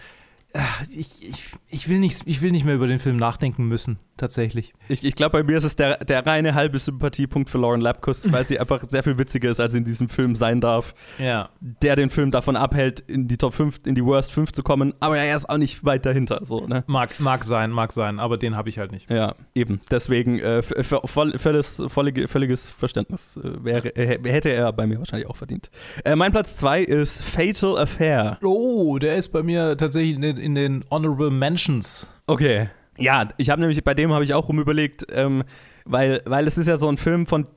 äh, 0.51 0.59
Ich, 0.91 1.25
ich, 1.25 1.45
ich, 1.69 1.87
will 1.87 1.99
nicht, 1.99 2.23
ich 2.25 2.41
will 2.41 2.51
nicht 2.51 2.65
mehr 2.65 2.75
über 2.75 2.87
den 2.87 2.99
Film 2.99 3.15
nachdenken 3.15 3.67
müssen, 3.67 3.97
tatsächlich. 4.19 4.73
Ich, 4.87 5.03
ich 5.03 5.15
glaube, 5.15 5.39
bei 5.39 5.43
mir 5.43 5.57
ist 5.57 5.63
es 5.63 5.75
der, 5.75 5.97
der 5.97 6.25
reine 6.25 6.53
halbe 6.53 6.77
Sympathiepunkt 6.79 7.49
für 7.49 7.57
Lauren 7.57 7.81
Lapkus, 7.81 8.31
weil 8.31 8.45
sie 8.45 8.59
einfach 8.59 8.83
sehr 8.87 9.03
viel 9.03 9.17
witziger 9.17 9.49
ist, 9.49 9.59
als 9.59 9.73
sie 9.73 9.79
in 9.79 9.85
diesem 9.85 10.09
Film 10.09 10.35
sein 10.35 10.61
darf. 10.61 10.93
Ja. 11.17 11.49
Der 11.59 11.95
den 11.95 12.09
Film 12.09 12.31
davon 12.31 12.55
abhält, 12.55 12.99
in 12.99 13.27
die 13.27 13.37
Top 13.37 13.53
5, 13.53 13.81
in 13.85 13.95
die 13.95 14.05
Worst 14.05 14.31
5 14.31 14.51
zu 14.51 14.63
kommen, 14.63 14.93
aber 14.99 15.17
er 15.17 15.35
ist 15.35 15.49
auch 15.49 15.57
nicht 15.57 15.83
weit 15.85 16.05
dahinter. 16.05 16.41
So, 16.43 16.67
ne? 16.67 16.83
Mag, 16.87 17.19
mag 17.19 17.43
sein, 17.43 17.71
mag 17.71 17.91
sein, 17.91 18.19
aber 18.19 18.37
den 18.37 18.55
habe 18.55 18.69
ich 18.69 18.79
halt 18.79 18.91
nicht. 18.91 19.09
Ja, 19.09 19.35
eben. 19.55 19.81
Deswegen 19.91 20.39
äh, 20.39 20.61
voll, 20.61 21.37
völliges, 21.37 21.81
völliges 21.87 22.67
Verständnis 22.67 23.37
äh, 23.37 23.63
wäre, 23.63 23.95
äh, 23.95 24.19
hätte 24.29 24.49
er 24.49 24.71
bei 24.73 24.85
mir 24.85 24.99
wahrscheinlich 24.99 25.29
auch 25.29 25.37
verdient. 25.37 25.69
Äh, 26.03 26.15
mein 26.15 26.31
Platz 26.31 26.57
2 26.57 26.83
ist 26.83 27.23
Fatal 27.23 27.77
Affair. 27.77 28.37
Oh, 28.43 28.97
der 28.99 29.15
ist 29.15 29.29
bei 29.29 29.43
mir 29.43 29.77
tatsächlich 29.77 30.15
in 30.15 30.21
den, 30.21 30.37
in 30.37 30.55
den 30.55 30.85
Honorable 30.91 31.31
Mentions. 31.31 32.07
Okay. 32.27 32.69
Ja, 32.99 33.27
ich 33.37 33.49
habe 33.49 33.61
nämlich, 33.61 33.83
bei 33.83 33.93
dem 33.93 34.13
habe 34.13 34.23
ich 34.23 34.33
auch 34.33 34.47
rumüberlegt, 34.47 35.07
ähm, 35.11 35.43
weil, 35.85 36.21
weil 36.25 36.47
es 36.47 36.57
ist 36.57 36.67
ja 36.67 36.77
so 36.77 36.87
ein 36.87 36.97
Film, 36.97 37.25
von, 37.25 37.47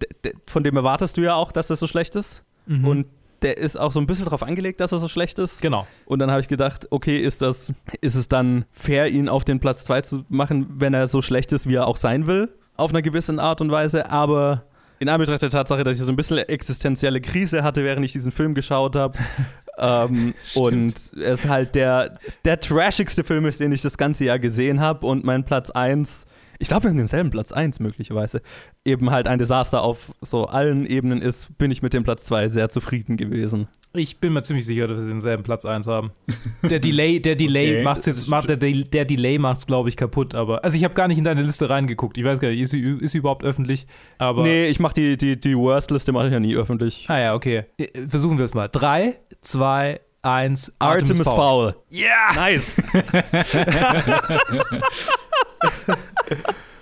von 0.46 0.62
dem 0.62 0.76
erwartest 0.76 1.16
du 1.16 1.20
ja 1.20 1.34
auch, 1.34 1.52
dass 1.52 1.66
das 1.66 1.80
so 1.80 1.86
schlecht 1.86 2.16
ist. 2.16 2.44
Mhm. 2.66 2.86
Und 2.86 3.06
der 3.42 3.58
ist 3.58 3.78
auch 3.78 3.92
so 3.92 4.00
ein 4.00 4.06
bisschen 4.06 4.24
darauf 4.24 4.42
angelegt, 4.42 4.80
dass 4.80 4.92
er 4.92 4.98
so 4.98 5.08
schlecht 5.08 5.38
ist. 5.38 5.60
Genau. 5.62 5.86
Und 6.06 6.20
dann 6.20 6.30
habe 6.30 6.40
ich 6.40 6.48
gedacht, 6.48 6.86
okay, 6.90 7.18
ist 7.18 7.42
das, 7.42 7.72
ist 8.00 8.14
es 8.14 8.28
dann 8.28 8.64
fair, 8.70 9.08
ihn 9.08 9.28
auf 9.28 9.44
den 9.44 9.60
Platz 9.60 9.84
2 9.84 10.00
zu 10.02 10.24
machen, 10.28 10.66
wenn 10.78 10.94
er 10.94 11.06
so 11.06 11.20
schlecht 11.22 11.52
ist, 11.52 11.68
wie 11.68 11.74
er 11.74 11.86
auch 11.86 11.96
sein 11.96 12.26
will, 12.26 12.48
auf 12.76 12.90
einer 12.90 13.02
gewissen 13.02 13.38
Art 13.40 13.60
und 13.60 13.70
Weise. 13.70 14.10
Aber 14.10 14.64
in 14.98 15.08
Anbetracht 15.08 15.42
der 15.42 15.50
Tatsache, 15.50 15.82
dass 15.82 15.98
ich 15.98 16.04
so 16.04 16.12
ein 16.12 16.16
bisschen 16.16 16.38
existenzielle 16.38 17.20
Krise 17.20 17.64
hatte, 17.64 17.84
während 17.84 18.06
ich 18.06 18.12
diesen 18.12 18.30
Film 18.32 18.54
geschaut 18.54 18.96
habe. 18.96 19.18
ähm, 19.78 20.34
und 20.54 20.94
es 21.16 21.46
halt 21.46 21.74
der, 21.74 22.18
der 22.44 22.60
trashigste 22.60 23.24
Film 23.24 23.46
ist, 23.46 23.60
den 23.60 23.72
ich 23.72 23.82
das 23.82 23.96
ganze 23.96 24.24
Jahr 24.24 24.38
gesehen 24.38 24.80
habe. 24.80 25.06
Und 25.06 25.24
mein 25.24 25.44
Platz 25.44 25.70
1, 25.70 26.26
ich 26.58 26.68
glaube, 26.68 26.84
wir 26.84 26.90
haben 26.90 26.98
denselben 26.98 27.30
Platz 27.30 27.52
1 27.52 27.80
möglicherweise, 27.80 28.40
eben 28.84 29.10
halt 29.10 29.26
ein 29.28 29.38
Desaster 29.38 29.82
auf 29.82 30.12
so 30.20 30.46
allen 30.46 30.86
Ebenen 30.86 31.22
ist, 31.22 31.56
bin 31.58 31.70
ich 31.70 31.82
mit 31.82 31.92
dem 31.92 32.04
Platz 32.04 32.24
2 32.24 32.48
sehr 32.48 32.68
zufrieden 32.68 33.16
gewesen. 33.16 33.68
Ich 33.94 34.18
bin 34.20 34.32
mir 34.32 34.42
ziemlich 34.42 34.64
sicher, 34.64 34.86
dass 34.86 35.02
wir 35.04 35.10
denselben 35.10 35.42
Platz 35.42 35.64
1 35.64 35.86
haben. 35.86 36.12
Der 36.70 36.78
Delay, 36.78 37.20
der 37.20 37.34
Delay 37.36 37.74
Okay. 37.74 37.82
macht's 37.84 38.06
jetzt, 38.06 38.28
macht 38.28 38.48
der, 38.48 38.56
der 38.56 39.04
Delay 39.04 39.38
macht's, 39.38 39.66
glaube 39.66 39.88
ich, 39.88 39.96
kaputt. 39.96 40.34
Aber 40.34 40.64
also 40.64 40.76
ich 40.76 40.84
habe 40.84 40.94
gar 40.94 41.08
nicht 41.08 41.18
in 41.18 41.24
deine 41.24 41.42
Liste 41.42 41.68
reingeguckt. 41.68 42.16
Ich 42.16 42.24
weiß 42.24 42.38
gar 42.40 42.48
nicht, 42.48 42.60
ist 42.60 42.70
sie, 42.70 42.80
ist 43.00 43.12
sie 43.12 43.18
überhaupt 43.18 43.44
öffentlich? 43.44 43.86
Aber 44.18 44.42
nee, 44.44 44.66
ich 44.68 44.78
mache 44.80 44.94
die, 44.94 45.16
die, 45.16 45.38
die 45.38 45.56
Worst-Liste 45.56 46.12
mache 46.12 46.28
ich 46.28 46.32
ja 46.32 46.40
nie 46.40 46.54
öffentlich. 46.56 47.04
ah 47.08 47.18
ja, 47.18 47.34
okay. 47.34 47.64
Äh, 47.76 48.06
Versuchen 48.08 48.38
wir 48.38 48.44
es 48.44 48.54
mal. 48.54 48.68
Drei, 48.68 49.16
zwei, 49.42 50.00
eins. 50.22 50.72
Artemis 50.78 51.22
Fowl. 51.22 51.76
Ja. 51.90 52.32
Nice. 52.34 52.82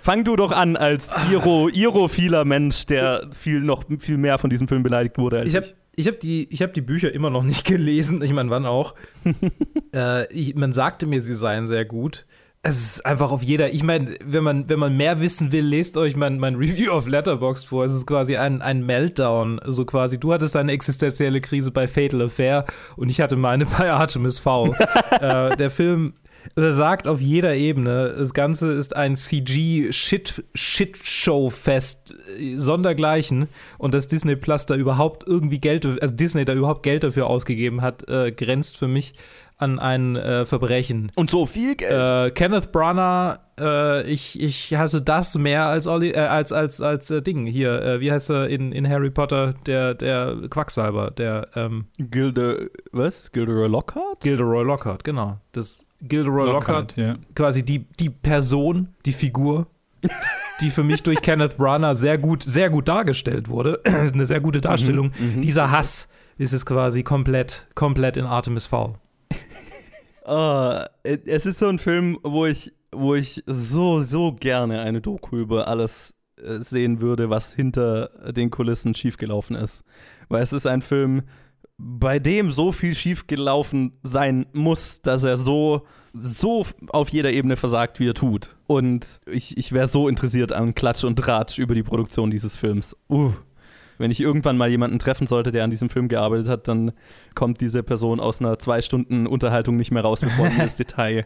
Fang 0.01 0.23
du 0.23 0.35
doch 0.35 0.51
an 0.51 0.77
als 0.77 1.11
Iro, 1.29 1.69
Irophiler 1.69 2.43
Mensch, 2.43 2.87
der 2.87 3.27
viel 3.31 3.59
noch 3.59 3.83
viel 3.99 4.17
mehr 4.17 4.39
von 4.39 4.49
diesem 4.49 4.67
Film 4.67 4.81
beleidigt 4.81 5.19
wurde 5.19 5.39
als 5.39 5.49
Ich 5.49 5.55
habe 5.55 5.67
ich 5.93 6.07
hab 6.07 6.19
die, 6.19 6.47
ich 6.51 6.61
hab 6.61 6.73
die 6.73 6.81
Bücher 6.81 7.13
immer 7.13 7.29
noch 7.29 7.43
nicht 7.43 7.65
gelesen. 7.67 8.21
Ich 8.21 8.33
meine, 8.33 8.49
wann 8.49 8.65
auch. 8.65 8.95
äh, 9.95 10.31
ich, 10.33 10.55
man 10.55 10.73
sagte 10.73 11.05
mir, 11.05 11.21
sie 11.21 11.35
seien 11.35 11.67
sehr 11.67 11.85
gut. 11.85 12.25
Es 12.63 12.79
ist 12.79 13.05
einfach 13.07 13.31
auf 13.31 13.41
jeder. 13.41 13.73
Ich 13.73 13.81
meine, 13.81 14.17
wenn 14.23 14.43
man, 14.43 14.69
wenn 14.69 14.77
man 14.77 14.95
mehr 14.95 15.19
wissen 15.19 15.51
will, 15.51 15.65
lest 15.65 15.97
euch 15.97 16.15
mein, 16.15 16.37
mein 16.37 16.53
Review 16.53 16.91
auf 16.91 17.07
Letterboxd 17.07 17.65
vor. 17.65 17.85
Es 17.85 17.93
ist 17.93 18.05
quasi 18.05 18.37
ein, 18.37 18.61
ein 18.61 18.85
Meltdown. 18.85 19.59
So 19.65 19.83
quasi, 19.83 20.19
du 20.19 20.31
hattest 20.31 20.55
eine 20.55 20.71
existenzielle 20.71 21.41
Krise 21.41 21.71
bei 21.71 21.87
Fatal 21.87 22.21
Affair 22.21 22.65
und 22.97 23.09
ich 23.09 23.19
hatte 23.19 23.35
meine 23.35 23.65
bei 23.77 23.91
Artemis 23.91 24.37
Fowl. 24.37 24.75
äh, 25.19 25.57
der 25.57 25.71
Film. 25.71 26.13
sagt 26.55 27.07
auf 27.07 27.19
jeder 27.19 27.55
Ebene, 27.55 28.13
das 28.15 28.35
Ganze 28.35 28.73
ist 28.73 28.95
ein 28.95 29.15
CG-Shit-Show-Fest 29.15 32.13
äh, 32.37 32.57
sondergleichen 32.57 33.47
und 33.79 33.95
dass 33.95 34.07
Disney 34.07 34.35
Plus 34.35 34.67
da 34.67 34.75
überhaupt 34.75 35.27
irgendwie 35.27 35.57
Geld, 35.59 35.83
also 35.85 36.13
Disney 36.13 36.45
da 36.45 36.53
überhaupt 36.53 36.83
Geld 36.83 37.03
dafür 37.03 37.25
ausgegeben 37.25 37.81
hat, 37.81 38.07
äh, 38.07 38.31
grenzt 38.31 38.77
für 38.77 38.87
mich 38.87 39.15
an 39.61 39.79
ein 39.79 40.15
äh, 40.15 40.45
Verbrechen. 40.45 41.11
Und 41.15 41.29
so 41.29 41.45
viel 41.45 41.75
Geld. 41.75 41.91
Äh, 41.91 42.31
Kenneth 42.31 42.71
Branagh, 42.71 43.39
äh, 43.59 44.03
ich, 44.11 44.39
ich 44.41 44.73
hasse 44.75 45.01
das 45.01 45.37
mehr 45.37 45.65
als 45.67 45.87
Olli, 45.87 46.11
äh, 46.11 46.19
als 46.19 46.51
als 46.51 46.81
als 46.81 47.11
äh, 47.11 47.21
Ding 47.21 47.45
hier. 47.45 47.81
Äh, 47.81 47.99
wie 47.99 48.11
heißt 48.11 48.31
er 48.31 48.49
in, 48.49 48.71
in 48.71 48.89
Harry 48.89 49.11
Potter? 49.11 49.53
Der 49.65 49.93
der 49.93 50.35
Quacksalber, 50.49 51.11
der 51.11 51.47
ähm, 51.55 51.85
Gilde, 51.97 52.71
was? 52.91 53.31
Gilderoy 53.31 53.67
Lockhart? 53.67 54.21
Gilderoy 54.21 54.63
Lockhart, 54.63 55.03
genau. 55.03 55.37
Das 55.51 55.85
Gilderoy 56.01 56.47
Lockhart, 56.47 56.97
ja. 56.97 57.15
quasi 57.35 57.63
die 57.63 57.85
die 57.99 58.09
Person, 58.09 58.89
die 59.05 59.13
Figur. 59.13 59.67
die 60.61 60.71
für 60.71 60.83
mich 60.83 61.03
durch 61.03 61.21
Kenneth 61.21 61.57
Branagh 61.57 61.93
sehr 61.95 62.17
gut, 62.17 62.41
sehr 62.41 62.71
gut 62.71 62.87
dargestellt 62.87 63.49
wurde. 63.49 63.81
Eine 63.83 64.25
sehr 64.25 64.39
gute 64.39 64.59
Darstellung. 64.61 65.11
Mhm, 65.19 65.41
Dieser 65.41 65.69
Hass 65.71 66.09
ist 66.37 66.53
es 66.53 66.65
quasi 66.65 67.03
komplett, 67.03 67.67
komplett 67.75 68.17
in 68.17 68.25
Artemis 68.25 68.65
Fowl. 68.65 68.95
Oh, 70.33 70.79
es 71.03 71.45
ist 71.45 71.59
so 71.59 71.67
ein 71.67 71.77
Film, 71.77 72.17
wo 72.23 72.45
ich, 72.45 72.71
wo 72.93 73.15
ich 73.15 73.43
so, 73.47 74.01
so 74.01 74.31
gerne 74.31 74.79
eine 74.79 75.01
Doku 75.01 75.35
über 75.35 75.67
alles 75.67 76.13
äh, 76.41 76.59
sehen 76.59 77.01
würde, 77.01 77.29
was 77.29 77.53
hinter 77.53 78.31
den 78.31 78.49
Kulissen 78.49 78.93
schiefgelaufen 78.93 79.57
ist. 79.57 79.83
Weil 80.29 80.41
es 80.41 80.53
ist 80.53 80.67
ein 80.67 80.81
Film, 80.81 81.23
bei 81.77 82.17
dem 82.19 82.49
so 82.49 82.71
viel 82.71 82.95
schiefgelaufen 82.95 83.99
sein 84.03 84.45
muss, 84.53 85.01
dass 85.01 85.25
er 85.25 85.35
so, 85.35 85.85
so 86.13 86.65
auf 86.87 87.09
jeder 87.09 87.33
Ebene 87.33 87.57
versagt, 87.57 87.99
wie 87.99 88.07
er 88.07 88.13
tut. 88.13 88.55
Und 88.67 89.19
ich, 89.25 89.57
ich 89.57 89.73
wäre 89.73 89.87
so 89.87 90.07
interessiert 90.07 90.53
an 90.53 90.75
Klatsch 90.75 91.03
und 91.03 91.19
Tratsch 91.19 91.59
über 91.59 91.75
die 91.75 91.83
Produktion 91.83 92.31
dieses 92.31 92.55
Films. 92.55 92.95
Uh. 93.09 93.33
Wenn 94.01 94.11
ich 94.11 94.19
irgendwann 94.19 94.57
mal 94.57 94.69
jemanden 94.69 94.99
treffen 94.99 95.27
sollte, 95.27 95.51
der 95.51 95.63
an 95.63 95.69
diesem 95.69 95.89
Film 95.89 96.07
gearbeitet 96.07 96.49
hat, 96.49 96.67
dann 96.67 96.91
kommt 97.35 97.61
diese 97.61 97.83
Person 97.83 98.19
aus 98.19 98.39
einer 98.39 98.59
zwei 98.59 98.81
Stunden 98.81 99.27
Unterhaltung 99.27 99.77
nicht 99.77 99.91
mehr 99.91 100.01
raus, 100.01 100.21
bevor 100.21 100.49
dieses 100.49 100.75
Detail 100.77 101.25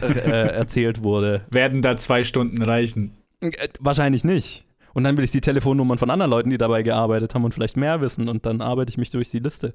äh, 0.00 0.06
äh, 0.06 0.48
erzählt 0.48 1.02
wurde. 1.02 1.42
Werden 1.50 1.82
da 1.82 1.96
zwei 1.96 2.24
Stunden 2.24 2.62
reichen? 2.62 3.12
Äh, 3.40 3.68
wahrscheinlich 3.80 4.24
nicht. 4.24 4.64
Und 4.94 5.04
dann 5.04 5.16
will 5.16 5.24
ich 5.24 5.30
die 5.30 5.40
Telefonnummern 5.40 5.98
von 5.98 6.10
anderen 6.10 6.30
Leuten, 6.30 6.50
die 6.50 6.58
dabei 6.58 6.82
gearbeitet 6.82 7.34
haben 7.34 7.44
und 7.44 7.54
vielleicht 7.54 7.76
mehr 7.76 8.00
wissen. 8.00 8.28
Und 8.28 8.46
dann 8.46 8.60
arbeite 8.60 8.90
ich 8.90 8.98
mich 8.98 9.10
durch 9.10 9.30
die 9.30 9.38
Liste, 9.38 9.74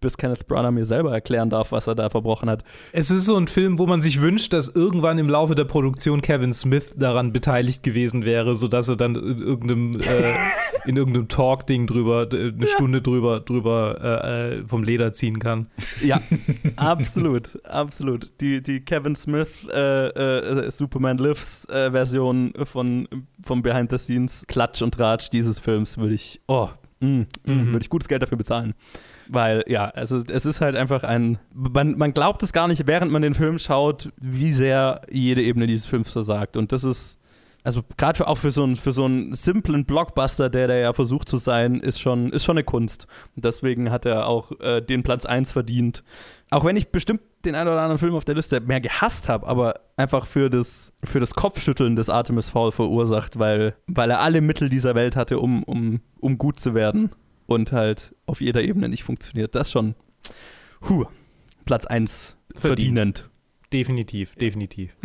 bis 0.00 0.16
Kenneth 0.16 0.46
Branagh 0.46 0.72
mir 0.72 0.84
selber 0.84 1.12
erklären 1.12 1.50
darf, 1.50 1.72
was 1.72 1.86
er 1.86 1.94
da 1.94 2.10
verbrochen 2.10 2.50
hat. 2.50 2.64
Es 2.92 3.10
ist 3.10 3.26
so 3.26 3.36
ein 3.36 3.48
Film, 3.48 3.78
wo 3.78 3.86
man 3.86 4.02
sich 4.02 4.20
wünscht, 4.20 4.52
dass 4.52 4.68
irgendwann 4.68 5.18
im 5.18 5.28
Laufe 5.28 5.54
der 5.54 5.64
Produktion 5.64 6.20
Kevin 6.20 6.52
Smith 6.52 6.94
daran 6.96 7.32
beteiligt 7.32 7.82
gewesen 7.82 8.24
wäre, 8.24 8.54
sodass 8.54 8.88
er 8.88 8.96
dann 8.96 9.14
in 9.14 9.38
irgendeinem, 9.38 10.00
äh, 10.00 10.88
in 10.88 10.96
irgendeinem 10.96 11.28
Talk-Ding 11.28 11.86
drüber, 11.86 12.28
äh, 12.32 12.48
eine 12.48 12.60
ja. 12.60 12.66
Stunde 12.66 13.02
drüber, 13.02 13.40
drüber 13.40 14.24
äh, 14.24 14.66
vom 14.66 14.82
Leder 14.82 15.12
ziehen 15.12 15.38
kann. 15.38 15.68
Ja, 16.02 16.20
absolut, 16.76 17.58
absolut. 17.64 18.30
Die, 18.40 18.62
die 18.62 18.80
Kevin 18.80 19.16
Smith 19.16 19.68
äh, 19.72 20.08
äh, 20.08 20.70
Superman 20.70 21.18
Lives 21.18 21.64
äh, 21.68 21.90
Version 21.90 22.52
von, 22.64 23.08
vom 23.44 23.62
Behind 23.62 23.90
the 23.90 23.98
Scenes 23.98 24.44
Klatsch 24.58 24.82
und 24.82 24.98
Ratsch 24.98 25.28
dieses 25.30 25.60
Films 25.60 25.98
würde 25.98 26.14
ich, 26.14 26.40
oh, 26.48 26.68
mm, 26.98 27.06
mm, 27.06 27.26
mhm. 27.44 27.66
würde 27.68 27.78
ich 27.80 27.90
gutes 27.90 28.08
Geld 28.08 28.22
dafür 28.22 28.36
bezahlen. 28.36 28.74
Weil, 29.28 29.62
ja, 29.68 29.84
also 29.90 30.16
es 30.16 30.46
ist 30.46 30.60
halt 30.60 30.74
einfach 30.74 31.04
ein. 31.04 31.38
Man, 31.54 31.96
man 31.96 32.12
glaubt 32.12 32.42
es 32.42 32.52
gar 32.52 32.66
nicht, 32.66 32.88
während 32.88 33.12
man 33.12 33.22
den 33.22 33.34
Film 33.34 33.60
schaut, 33.60 34.10
wie 34.16 34.50
sehr 34.50 35.02
jede 35.12 35.42
Ebene 35.42 35.68
dieses 35.68 35.86
Films 35.86 36.10
versagt. 36.10 36.56
Und 36.56 36.72
das 36.72 36.82
ist, 36.82 37.17
also 37.68 37.82
gerade 37.98 38.26
auch 38.26 38.38
für 38.38 38.50
so, 38.50 38.64
einen, 38.64 38.76
für 38.76 38.92
so 38.92 39.04
einen 39.04 39.34
simplen 39.34 39.84
Blockbuster, 39.84 40.48
der 40.48 40.68
da 40.68 40.74
ja 40.74 40.94
versucht 40.94 41.28
zu 41.28 41.36
sein, 41.36 41.80
ist 41.80 42.00
schon, 42.00 42.32
ist 42.32 42.44
schon 42.44 42.56
eine 42.56 42.64
Kunst. 42.64 43.06
Und 43.36 43.44
deswegen 43.44 43.90
hat 43.90 44.06
er 44.06 44.26
auch 44.26 44.58
äh, 44.60 44.80
den 44.80 45.02
Platz 45.02 45.26
1 45.26 45.52
verdient. 45.52 46.02
Auch 46.48 46.64
wenn 46.64 46.78
ich 46.78 46.88
bestimmt 46.88 47.20
den 47.44 47.54
einen 47.54 47.68
oder 47.68 47.82
anderen 47.82 47.98
Film 47.98 48.14
auf 48.14 48.24
der 48.24 48.36
Liste 48.36 48.58
mehr 48.62 48.80
gehasst 48.80 49.28
habe, 49.28 49.46
aber 49.46 49.74
einfach 49.98 50.24
für 50.24 50.48
das, 50.48 50.94
für 51.04 51.20
das 51.20 51.34
Kopfschütteln 51.34 51.94
des 51.94 52.08
Artemis 52.08 52.48
Fowl 52.48 52.72
verursacht, 52.72 53.38
weil, 53.38 53.76
weil 53.86 54.10
er 54.10 54.20
alle 54.20 54.40
Mittel 54.40 54.70
dieser 54.70 54.94
Welt 54.94 55.14
hatte, 55.14 55.38
um, 55.38 55.62
um, 55.64 56.00
um 56.20 56.38
gut 56.38 56.58
zu 56.58 56.72
werden 56.72 57.10
und 57.44 57.72
halt 57.72 58.14
auf 58.24 58.40
jeder 58.40 58.62
Ebene 58.62 58.88
nicht 58.88 59.04
funktioniert. 59.04 59.54
Das 59.54 59.70
schon, 59.70 59.94
huh, 60.88 61.04
Platz 61.66 61.84
1 61.84 62.38
verdienend. 62.54 63.28
Definitiv, 63.72 64.34
definitiv. 64.36 64.96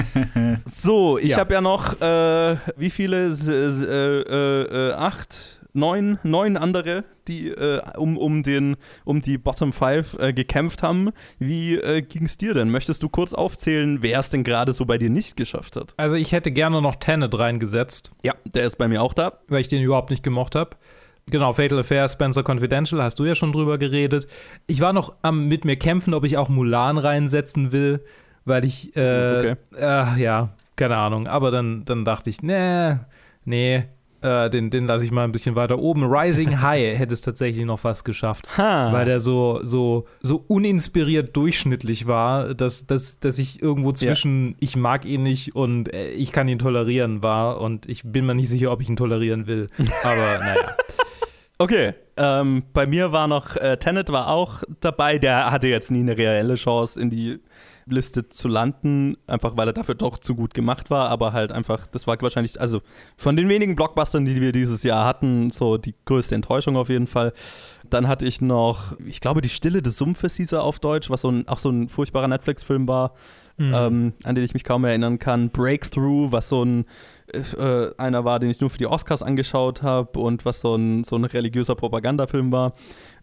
so, 0.64 1.18
ich 1.18 1.30
ja. 1.30 1.36
habe 1.38 1.54
ja 1.54 1.60
noch, 1.60 2.00
äh, 2.00 2.56
wie 2.76 2.90
viele? 2.90 3.26
S 3.26 3.48
äh, 3.48 3.54
äh, 3.84 4.92
acht? 4.94 5.58
neun, 5.78 6.18
neun 6.22 6.56
andere, 6.56 7.04
die 7.26 7.48
äh, 7.48 7.80
um, 7.96 8.16
um, 8.18 8.42
den, 8.42 8.76
um 9.04 9.20
die 9.20 9.38
Bottom 9.38 9.72
Five 9.72 10.16
äh, 10.18 10.32
gekämpft 10.32 10.82
haben. 10.82 11.10
Wie 11.38 11.76
äh, 11.76 12.02
ging 12.02 12.24
es 12.24 12.38
dir 12.38 12.54
denn? 12.54 12.70
Möchtest 12.70 13.02
du 13.02 13.08
kurz 13.08 13.34
aufzählen, 13.34 14.02
wer 14.02 14.18
es 14.18 14.30
denn 14.30 14.44
gerade 14.44 14.72
so 14.72 14.84
bei 14.84 14.98
dir 14.98 15.10
nicht 15.10 15.36
geschafft 15.36 15.76
hat? 15.76 15.94
Also 15.96 16.16
ich 16.16 16.32
hätte 16.32 16.50
gerne 16.50 16.82
noch 16.82 16.96
Tenet 16.96 17.38
reingesetzt. 17.38 18.12
Ja, 18.22 18.34
der 18.44 18.64
ist 18.64 18.76
bei 18.76 18.88
mir 18.88 19.02
auch 19.02 19.14
da. 19.14 19.40
Weil 19.48 19.60
ich 19.60 19.68
den 19.68 19.82
überhaupt 19.82 20.10
nicht 20.10 20.22
gemocht 20.22 20.54
habe. 20.54 20.76
Genau, 21.30 21.52
Fatal 21.52 21.78
Affair, 21.78 22.08
Spencer 22.08 22.42
Confidential, 22.42 23.02
hast 23.02 23.18
du 23.18 23.24
ja 23.24 23.34
schon 23.34 23.52
drüber 23.52 23.78
geredet. 23.78 24.26
Ich 24.66 24.80
war 24.80 24.92
noch 24.92 25.14
am 25.22 25.48
mit 25.48 25.64
mir 25.64 25.76
kämpfen, 25.76 26.14
ob 26.14 26.24
ich 26.24 26.36
auch 26.36 26.48
Mulan 26.48 26.98
reinsetzen 26.98 27.72
will, 27.72 28.04
weil 28.44 28.64
ich, 28.64 28.96
äh, 28.96 29.38
okay. 29.38 29.56
äh, 29.76 30.20
ja, 30.20 30.50
keine 30.76 30.96
Ahnung. 30.96 31.26
Aber 31.26 31.50
dann, 31.50 31.84
dann 31.84 32.04
dachte 32.04 32.30
ich, 32.30 32.42
nee, 32.42 32.96
nee, 33.44 33.84
äh, 34.20 34.50
den, 34.50 34.70
den 34.70 34.86
lasse 34.86 35.04
ich 35.04 35.12
mal 35.12 35.24
ein 35.24 35.32
bisschen 35.32 35.54
weiter 35.54 35.78
oben. 35.78 36.04
Rising 36.04 36.60
High 36.62 36.98
hätte 36.98 37.14
es 37.14 37.20
tatsächlich 37.20 37.64
noch 37.64 37.80
fast 37.80 38.04
geschafft, 38.04 38.48
ha. 38.58 38.92
weil 38.92 39.04
der 39.04 39.20
so, 39.20 39.60
so, 39.62 40.06
so 40.22 40.44
uninspiriert 40.48 41.36
durchschnittlich 41.36 42.06
war, 42.06 42.54
dass, 42.54 42.86
dass, 42.86 43.20
dass 43.20 43.38
ich 43.38 43.62
irgendwo 43.62 43.92
zwischen 43.92 44.48
ja. 44.48 44.54
ich 44.60 44.76
mag 44.76 45.04
ihn 45.04 45.22
nicht 45.22 45.54
und 45.54 45.92
äh, 45.92 46.10
ich 46.10 46.32
kann 46.32 46.48
ihn 46.48 46.58
tolerieren 46.58 47.22
war 47.22 47.60
und 47.60 47.88
ich 47.88 48.02
bin 48.04 48.26
mir 48.26 48.34
nicht 48.34 48.48
sicher, 48.48 48.72
ob 48.72 48.80
ich 48.80 48.88
ihn 48.88 48.96
tolerieren 48.96 49.46
will. 49.46 49.68
Aber 50.02 50.38
naja. 50.40 50.76
Okay, 51.60 51.94
ähm, 52.16 52.62
bei 52.72 52.86
mir 52.86 53.10
war 53.10 53.26
noch, 53.26 53.56
äh, 53.56 53.76
Tenet 53.78 54.10
war 54.10 54.28
auch 54.28 54.62
dabei, 54.80 55.18
der 55.18 55.50
hatte 55.50 55.66
jetzt 55.66 55.90
nie 55.90 55.98
eine 55.98 56.16
reelle 56.16 56.54
Chance 56.54 57.00
in 57.00 57.10
die 57.10 57.40
Liste 57.86 58.28
zu 58.28 58.46
landen, 58.46 59.16
einfach 59.26 59.56
weil 59.56 59.68
er 59.68 59.72
dafür 59.72 59.96
doch 59.96 60.18
zu 60.18 60.36
gut 60.36 60.54
gemacht 60.54 60.88
war, 60.88 61.08
aber 61.08 61.32
halt 61.32 61.50
einfach, 61.50 61.88
das 61.88 62.06
war 62.06 62.20
wahrscheinlich, 62.20 62.60
also 62.60 62.80
von 63.16 63.34
den 63.34 63.48
wenigen 63.48 63.74
Blockbustern, 63.74 64.24
die 64.24 64.40
wir 64.40 64.52
dieses 64.52 64.84
Jahr 64.84 65.04
hatten, 65.04 65.50
so 65.50 65.78
die 65.78 65.96
größte 66.04 66.36
Enttäuschung 66.36 66.76
auf 66.76 66.90
jeden 66.90 67.08
Fall. 67.08 67.32
Dann 67.90 68.06
hatte 68.06 68.26
ich 68.26 68.40
noch, 68.40 68.96
ich 69.04 69.20
glaube, 69.20 69.40
Die 69.40 69.48
Stille 69.48 69.82
des 69.82 69.96
Sumpfes 69.96 70.36
hieß 70.36 70.52
er 70.52 70.62
auf 70.62 70.78
Deutsch, 70.78 71.10
was 71.10 71.22
so 71.22 71.30
ein, 71.30 71.48
auch 71.48 71.58
so 71.58 71.70
ein 71.70 71.88
furchtbarer 71.88 72.28
Netflix-Film 72.28 72.86
war, 72.86 73.14
mhm. 73.58 73.74
ähm, 73.74 74.12
an 74.24 74.34
den 74.34 74.44
ich 74.44 74.54
mich 74.54 74.64
kaum 74.64 74.84
erinnern 74.84 75.18
kann. 75.18 75.50
Breakthrough, 75.50 76.32
was 76.32 76.48
so 76.48 76.64
ein 76.64 76.86
äh, 77.32 77.90
einer 77.98 78.24
war, 78.24 78.38
den 78.38 78.50
ich 78.50 78.60
nur 78.60 78.70
für 78.70 78.78
die 78.78 78.86
Oscars 78.86 79.22
angeschaut 79.22 79.82
habe 79.82 80.18
und 80.18 80.44
was 80.44 80.60
so 80.60 80.74
ein, 80.74 81.04
so 81.04 81.16
ein 81.16 81.24
religiöser 81.24 81.74
Propagandafilm 81.74 82.52
war. 82.52 82.74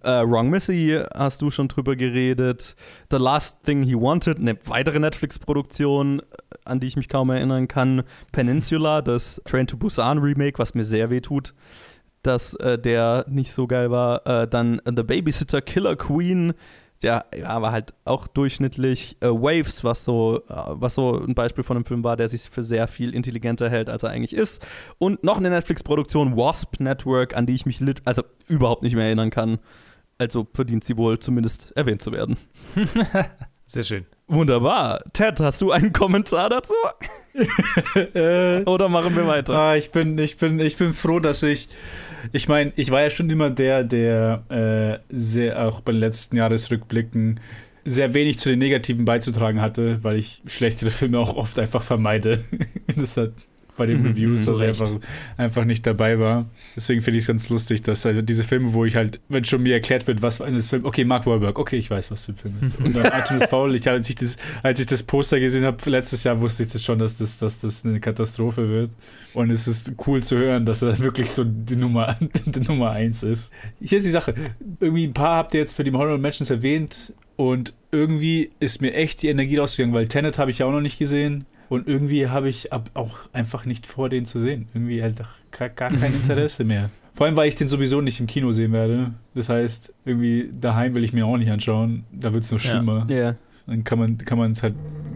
Äh, 0.03 0.09
Wrong 0.09 0.49
Missy 0.49 0.99
hast 1.13 1.41
du 1.41 1.49
schon 1.49 1.67
drüber 1.67 1.95
geredet. 1.95 2.75
The 3.09 3.17
Last 3.17 3.63
Thing 3.63 3.81
He 3.81 3.95
Wanted, 3.95 4.37
eine 4.37 4.57
weitere 4.65 4.99
Netflix-Produktion, 4.99 6.19
äh, 6.19 6.23
an 6.65 6.79
die 6.79 6.87
ich 6.87 6.95
mich 6.95 7.09
kaum 7.09 7.29
erinnern 7.29 7.67
kann. 7.67 8.03
Peninsula, 8.31 9.01
das 9.01 9.41
Train 9.45 9.67
to 9.67 9.77
Busan 9.77 10.19
Remake, 10.19 10.59
was 10.59 10.75
mir 10.75 10.85
sehr 10.85 11.09
weh 11.09 11.21
tut, 11.21 11.53
dass 12.21 12.53
äh, 12.55 12.77
der 12.77 13.25
nicht 13.27 13.53
so 13.53 13.67
geil 13.67 13.89
war. 13.89 14.25
Äh, 14.27 14.47
dann 14.47 14.81
The 14.85 15.03
Babysitter 15.03 15.61
Killer 15.61 15.95
Queen, 15.95 16.53
der 17.05 17.25
ja, 17.37 17.61
war 17.61 17.71
halt 17.71 17.93
auch 18.03 18.27
durchschnittlich. 18.27 19.17
Äh, 19.21 19.27
Waves, 19.27 19.83
was 19.83 20.03
so, 20.03 20.41
äh, 20.49 20.53
was 20.69 20.95
so 20.95 21.19
ein 21.19 21.35
Beispiel 21.35 21.63
von 21.63 21.77
einem 21.77 21.85
Film 21.85 22.03
war, 22.03 22.17
der 22.17 22.27
sich 22.27 22.49
für 22.49 22.63
sehr 22.63 22.87
viel 22.87 23.13
intelligenter 23.13 23.69
hält, 23.69 23.89
als 23.89 24.01
er 24.01 24.09
eigentlich 24.09 24.33
ist. 24.33 24.65
Und 24.97 25.23
noch 25.23 25.37
eine 25.37 25.51
Netflix-Produktion, 25.51 26.35
Wasp 26.35 26.79
Network, 26.79 27.37
an 27.37 27.45
die 27.45 27.53
ich 27.53 27.67
mich 27.67 27.79
also 28.05 28.23
überhaupt 28.47 28.81
nicht 28.81 28.95
mehr 28.95 29.05
erinnern 29.05 29.29
kann. 29.29 29.59
Also 30.17 30.47
verdient 30.51 30.83
sie 30.83 30.97
wohl 30.97 31.19
zumindest 31.19 31.73
erwähnt 31.75 32.01
zu 32.01 32.11
werden. 32.11 32.37
Sehr 33.67 33.83
schön. 33.83 34.05
Wunderbar. 34.27 35.03
Ted, 35.13 35.39
hast 35.39 35.61
du 35.61 35.71
einen 35.71 35.93
Kommentar 35.93 36.49
dazu? 36.49 36.73
Oder 38.65 38.89
machen 38.89 39.15
wir 39.15 39.27
weiter? 39.27 39.53
Ah, 39.53 39.75
ich, 39.75 39.91
bin, 39.91 40.17
ich, 40.17 40.37
bin, 40.37 40.59
ich 40.59 40.77
bin 40.77 40.93
froh, 40.93 41.19
dass 41.19 41.43
ich. 41.43 41.69
Ich 42.31 42.47
meine, 42.47 42.73
ich 42.75 42.91
war 42.91 43.01
ja 43.01 43.09
schon 43.09 43.29
immer 43.29 43.49
der, 43.49 43.83
der 43.83 45.01
äh, 45.09 45.15
sehr, 45.15 45.67
auch 45.67 45.81
bei 45.81 45.91
den 45.91 46.01
letzten 46.01 46.37
Jahresrückblicken 46.37 47.39
sehr 47.85 48.13
wenig 48.13 48.39
zu 48.39 48.49
den 48.49 48.59
Negativen 48.59 49.05
beizutragen 49.05 49.61
hatte, 49.61 50.03
weil 50.03 50.17
ich 50.17 50.41
schlechtere 50.47 50.89
Filme 50.89 51.19
auch 51.19 51.35
oft 51.35 51.59
einfach 51.59 51.83
vermeide. 51.83 52.43
das 52.95 53.15
hat 53.17 53.33
bei 53.75 53.85
den 53.85 54.01
Mhm, 54.01 54.07
Reviews, 54.07 54.45
dass 54.45 54.61
er 54.61 54.69
einfach, 54.69 54.89
einfach 55.37 55.65
nicht 55.65 55.85
dabei 55.85 56.19
war. 56.19 56.45
Deswegen 56.75 57.01
finde 57.01 57.17
ich 57.17 57.23
es 57.23 57.27
ganz 57.27 57.49
lustig, 57.49 57.81
dass 57.81 58.05
halt 58.05 58.27
diese 58.27 58.43
Filme, 58.43 58.73
wo 58.73 58.85
ich 58.85 58.95
halt, 58.95 59.19
wenn 59.29 59.43
schon 59.43 59.63
mir 59.63 59.73
erklärt 59.73 60.07
wird, 60.07 60.21
was 60.21 60.37
für 60.37 60.45
ein 60.45 60.61
Film, 60.61 60.85
okay, 60.85 61.05
Mark 61.05 61.25
Wahlberg, 61.25 61.57
okay, 61.57 61.77
ich 61.77 61.89
weiß, 61.89 62.11
was 62.11 62.25
für 62.25 62.33
ein 62.33 62.35
Film 62.35 62.53
ist. 62.61 62.79
Und 62.79 62.95
dann 62.95 63.05
Artemis 63.11 63.45
Fowl, 63.45 63.75
ich, 63.75 63.87
als, 63.89 64.09
ich 64.09 64.15
das, 64.15 64.37
als 64.63 64.79
ich 64.79 64.85
das 64.85 65.03
Poster 65.03 65.39
gesehen 65.39 65.65
habe 65.65 65.77
letztes 65.89 66.23
Jahr, 66.23 66.39
wusste 66.39 66.63
ich 66.63 66.69
das 66.69 66.83
schon, 66.83 66.99
dass 66.99 67.17
das, 67.17 67.39
dass 67.39 67.61
das 67.61 67.85
eine 67.85 67.99
Katastrophe 67.99 68.69
wird. 68.69 68.91
Und 69.33 69.49
es 69.49 69.67
ist 69.67 69.93
cool 70.07 70.23
zu 70.23 70.37
hören, 70.37 70.65
dass 70.65 70.81
er 70.81 70.99
wirklich 70.99 71.29
so 71.29 71.43
die 71.43 71.75
Nummer, 71.75 72.17
die 72.45 72.59
Nummer 72.61 72.91
eins 72.91 73.23
ist. 73.23 73.51
Hier 73.81 73.97
ist 73.97 74.07
die 74.07 74.11
Sache. 74.11 74.33
Irgendwie 74.79 75.05
ein 75.05 75.13
paar 75.13 75.37
habt 75.37 75.53
ihr 75.53 75.59
jetzt 75.59 75.73
für 75.73 75.83
die 75.83 75.91
Honorable 75.91 76.17
Mentions 76.17 76.49
erwähnt 76.49 77.13
und 77.35 77.73
irgendwie 77.91 78.51
ist 78.59 78.81
mir 78.81 78.93
echt 78.93 79.21
die 79.21 79.29
Energie 79.29 79.57
rausgegangen, 79.57 79.95
weil 79.95 80.07
Tenet 80.07 80.37
habe 80.37 80.51
ich 80.51 80.59
ja 80.59 80.65
auch 80.65 80.71
noch 80.71 80.81
nicht 80.81 80.99
gesehen. 80.99 81.45
Und 81.69 81.87
irgendwie 81.87 82.27
habe 82.27 82.49
ich 82.49 82.71
ab 82.73 82.89
auch 82.93 83.17
einfach 83.33 83.65
nicht 83.65 83.87
vor, 83.87 84.09
den 84.09 84.25
zu 84.25 84.39
sehen. 84.39 84.67
Irgendwie 84.73 85.01
halt 85.01 85.21
gar, 85.51 85.69
gar 85.69 85.89
kein 85.91 86.13
Interesse 86.15 86.63
mehr. 86.63 86.89
Vor 87.13 87.25
allem, 87.25 87.37
weil 87.37 87.47
ich 87.47 87.55
den 87.55 87.67
sowieso 87.67 88.01
nicht 88.01 88.19
im 88.19 88.27
Kino 88.27 88.51
sehen 88.51 88.73
werde. 88.73 89.13
Das 89.33 89.49
heißt, 89.49 89.93
irgendwie 90.05 90.51
daheim 90.59 90.93
will 90.95 91.03
ich 91.03 91.13
mir 91.13 91.25
auch 91.25 91.37
nicht 91.37 91.49
anschauen. 91.51 92.03
Da 92.11 92.33
wird 92.33 92.43
es 92.43 92.51
noch 92.51 92.59
Ja. 92.61 92.71
schlimmer. 92.71 93.05
Ja. 93.09 93.35
Dann 93.67 93.83
kann 93.83 93.97
man 93.97 94.17
kann 94.19 94.37
man 94.37 94.51
es 94.51 94.61
halt 94.61 94.75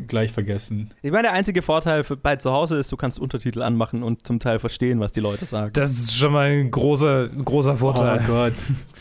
gleich 0.10 0.32
vergessen. 0.32 0.90
Ich 1.02 1.12
meine, 1.12 1.24
der 1.24 1.34
einzige 1.34 1.62
Vorteil 1.62 2.04
für, 2.04 2.18
bei 2.18 2.36
zu 2.36 2.52
Hause 2.52 2.78
ist, 2.78 2.92
du 2.92 2.98
kannst 2.98 3.20
Untertitel 3.20 3.62
anmachen 3.62 4.04
und 4.04 4.28
zum 4.28 4.40
Teil 4.40 4.60
verstehen, 4.60 5.00
was 5.00 5.12
die 5.12 5.22
Leute 5.22 5.46
sagen. 5.46 5.72
Das 5.74 5.92
ist 5.92 6.16
schon 6.16 6.34
mal 6.34 6.50
ein 6.50 6.72
großer, 6.72 7.30
ein 7.32 7.46
großer 7.46 7.78
Vorteil. 7.78 8.22
Oh 8.24 8.28
Gott. 8.28 8.54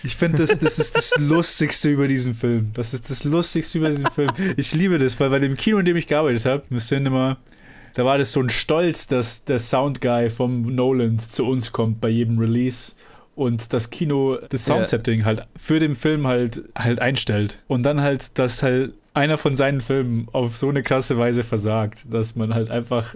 Ich 0.04 0.14
finde, 0.14 0.38
das, 0.38 0.58
das 0.58 0.78
ist 0.78 0.96
das 0.96 1.14
Lustigste 1.18 1.88
über 1.88 2.06
diesen 2.06 2.34
Film. 2.34 2.70
Das 2.74 2.94
ist 2.94 3.10
das 3.10 3.24
Lustigste 3.24 3.78
über 3.78 3.90
diesen 3.90 4.10
Film. 4.10 4.30
Ich 4.56 4.74
liebe 4.74 4.98
das, 4.98 5.18
weil 5.18 5.30
bei 5.30 5.38
dem 5.40 5.56
Kino, 5.56 5.78
in 5.78 5.84
dem 5.84 5.96
ich 5.96 6.06
gearbeitet 6.06 6.44
habe, 6.44 6.62
im 6.70 6.78
Cinema, 6.78 7.38
da 7.94 8.04
war 8.04 8.18
das 8.18 8.32
so 8.32 8.40
ein 8.40 8.48
Stolz, 8.48 9.08
dass 9.08 9.44
der 9.44 9.58
Soundguy 9.58 10.30
vom 10.30 10.62
Nolan 10.62 11.18
zu 11.18 11.44
uns 11.44 11.72
kommt 11.72 12.00
bei 12.00 12.08
jedem 12.08 12.38
Release 12.38 12.92
und 13.38 13.72
das 13.72 13.90
Kino 13.90 14.38
das. 14.48 14.64
Soundsetting 14.64 15.24
halt 15.24 15.46
für 15.56 15.78
den 15.80 15.94
Film 15.94 16.26
halt 16.26 16.64
halt 16.76 17.00
einstellt 17.00 17.62
und 17.68 17.84
dann 17.84 18.00
halt 18.00 18.38
dass 18.38 18.62
halt 18.62 18.94
einer 19.18 19.38
von 19.38 19.54
seinen 19.54 19.80
Filmen 19.80 20.28
auf 20.32 20.56
so 20.56 20.68
eine 20.68 20.82
krasse 20.82 21.18
Weise 21.18 21.42
versagt, 21.42 22.12
dass 22.12 22.36
man 22.36 22.54
halt 22.54 22.70
einfach 22.70 23.14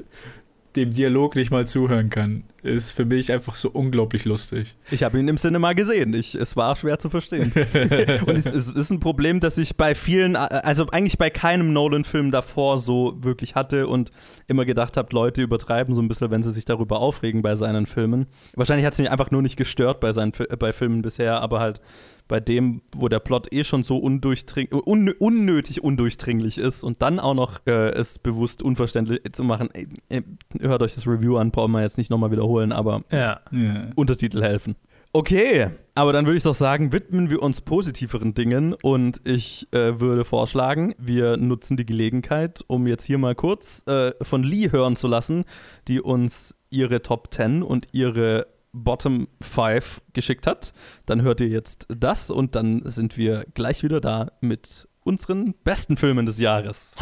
dem 0.76 0.92
Dialog 0.92 1.36
nicht 1.36 1.50
mal 1.50 1.66
zuhören 1.66 2.08
kann, 2.08 2.44
ist 2.62 2.92
für 2.92 3.04
mich 3.04 3.30
einfach 3.30 3.54
so 3.56 3.68
unglaublich 3.70 4.24
lustig. 4.24 4.74
Ich 4.90 5.02
habe 5.02 5.18
ihn 5.18 5.28
im 5.28 5.36
Cinema 5.36 5.74
gesehen. 5.74 6.14
Ich, 6.14 6.34
es 6.34 6.56
war 6.56 6.74
schwer 6.76 6.98
zu 6.98 7.10
verstehen. 7.10 7.52
und 8.26 8.36
es, 8.36 8.46
es 8.46 8.70
ist 8.70 8.90
ein 8.90 9.00
Problem, 9.00 9.40
das 9.40 9.58
ich 9.58 9.76
bei 9.76 9.94
vielen, 9.94 10.34
also 10.34 10.86
eigentlich 10.86 11.18
bei 11.18 11.28
keinem 11.28 11.72
Nolan-Film 11.72 12.30
davor 12.30 12.78
so 12.78 13.16
wirklich 13.20 13.54
hatte 13.54 13.86
und 13.86 14.12
immer 14.46 14.64
gedacht 14.64 14.96
habe, 14.96 15.14
Leute 15.14 15.42
übertreiben 15.42 15.94
so 15.94 16.00
ein 16.00 16.08
bisschen, 16.08 16.30
wenn 16.30 16.42
sie 16.42 16.52
sich 16.52 16.64
darüber 16.64 17.00
aufregen 17.00 17.42
bei 17.42 17.54
seinen 17.54 17.86
Filmen. 17.86 18.26
Wahrscheinlich 18.54 18.86
hat 18.86 18.94
es 18.94 18.98
mich 18.98 19.10
einfach 19.10 19.30
nur 19.30 19.42
nicht 19.42 19.56
gestört 19.56 20.00
bei 20.00 20.12
seinen 20.12 20.32
bei 20.58 20.72
Filmen 20.72 21.02
bisher, 21.02 21.42
aber 21.42 21.60
halt 21.60 21.80
bei 22.28 22.40
dem, 22.40 22.82
wo 22.96 23.08
der 23.08 23.20
Plot 23.20 23.52
eh 23.52 23.64
schon 23.64 23.82
so 23.82 23.98
undurchdring 23.98 24.68
un 24.72 25.10
unnötig 25.10 25.82
undurchdringlich 25.82 26.58
ist 26.58 26.84
und 26.84 27.02
dann 27.02 27.20
auch 27.20 27.34
noch 27.34 27.60
äh, 27.66 27.90
es 27.90 28.18
bewusst 28.18 28.62
unverständlich 28.62 29.20
zu 29.32 29.44
machen. 29.44 29.70
Äh, 29.72 29.86
äh, 30.08 30.22
hört 30.60 30.82
euch 30.82 30.94
das 30.94 31.06
Review 31.06 31.36
an, 31.36 31.50
brauchen 31.50 31.72
wir 31.72 31.82
jetzt 31.82 31.98
nicht 31.98 32.10
nochmal 32.10 32.30
wiederholen, 32.30 32.72
aber 32.72 33.04
Ja. 33.10 33.40
Ja. 33.50 33.90
Untertitel 33.94 34.42
helfen. 34.42 34.76
Okay, 35.14 35.68
aber 35.94 36.14
dann 36.14 36.24
würde 36.24 36.38
ich 36.38 36.42
doch 36.42 36.54
sagen, 36.54 36.90
widmen 36.90 37.28
wir 37.28 37.42
uns 37.42 37.60
positiveren 37.60 38.32
Dingen 38.32 38.72
und 38.72 39.20
ich 39.24 39.68
äh, 39.72 40.00
würde 40.00 40.24
vorschlagen, 40.24 40.94
wir 40.96 41.36
nutzen 41.36 41.76
die 41.76 41.84
Gelegenheit, 41.84 42.64
um 42.66 42.86
jetzt 42.86 43.04
hier 43.04 43.18
mal 43.18 43.34
kurz 43.34 43.86
äh, 43.86 44.12
von 44.22 44.42
Lee 44.42 44.72
hören 44.72 44.96
zu 44.96 45.08
lassen, 45.08 45.44
die 45.86 46.00
uns 46.00 46.56
ihre 46.70 47.02
Top 47.02 47.28
10 47.30 47.62
und 47.62 47.88
ihre 47.92 48.46
Bottom 48.72 49.28
5 49.40 50.02
geschickt 50.12 50.46
hat. 50.46 50.72
Dann 51.06 51.22
hört 51.22 51.40
ihr 51.40 51.48
jetzt 51.48 51.86
das 51.88 52.30
und 52.30 52.54
dann 52.54 52.82
sind 52.84 53.16
wir 53.16 53.46
gleich 53.54 53.82
wieder 53.82 54.00
da 54.00 54.32
mit 54.40 54.88
unseren 55.04 55.54
besten 55.64 55.96
Filmen 55.96 56.26
des 56.26 56.38
Jahres. 56.38 56.94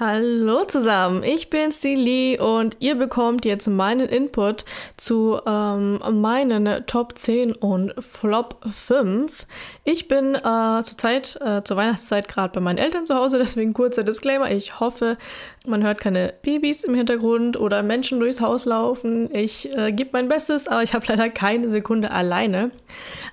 Hallo 0.00 0.64
zusammen, 0.64 1.22
ich 1.22 1.50
bin 1.50 1.70
Lee 1.84 2.36
und 2.36 2.78
ihr 2.80 2.96
bekommt 2.96 3.44
jetzt 3.44 3.68
meinen 3.68 4.08
Input 4.08 4.64
zu 4.96 5.38
ähm, 5.46 6.00
meinen 6.20 6.84
Top 6.88 7.16
10 7.16 7.52
und 7.52 7.94
Flop 8.00 8.56
5. 8.68 9.46
Ich 9.84 10.08
bin 10.08 10.34
äh, 10.34 10.82
zurzeit, 10.82 11.38
äh, 11.40 11.62
zur 11.62 11.76
Weihnachtszeit 11.76 12.26
gerade 12.26 12.52
bei 12.52 12.58
meinen 12.58 12.78
Eltern 12.78 13.06
zu 13.06 13.14
Hause, 13.14 13.38
deswegen 13.42 13.72
kurzer 13.72 14.02
Disclaimer. 14.02 14.50
Ich 14.50 14.80
hoffe, 14.80 15.16
man 15.64 15.84
hört 15.84 16.00
keine 16.00 16.34
Babys 16.42 16.82
im 16.82 16.94
Hintergrund 16.94 17.56
oder 17.56 17.84
Menschen 17.84 18.18
durchs 18.18 18.40
Haus 18.40 18.64
laufen. 18.64 19.32
Ich 19.32 19.72
äh, 19.76 19.92
gebe 19.92 20.10
mein 20.14 20.26
Bestes, 20.26 20.66
aber 20.66 20.82
ich 20.82 20.92
habe 20.92 21.06
leider 21.06 21.28
keine 21.28 21.70
Sekunde 21.70 22.10
alleine. 22.10 22.72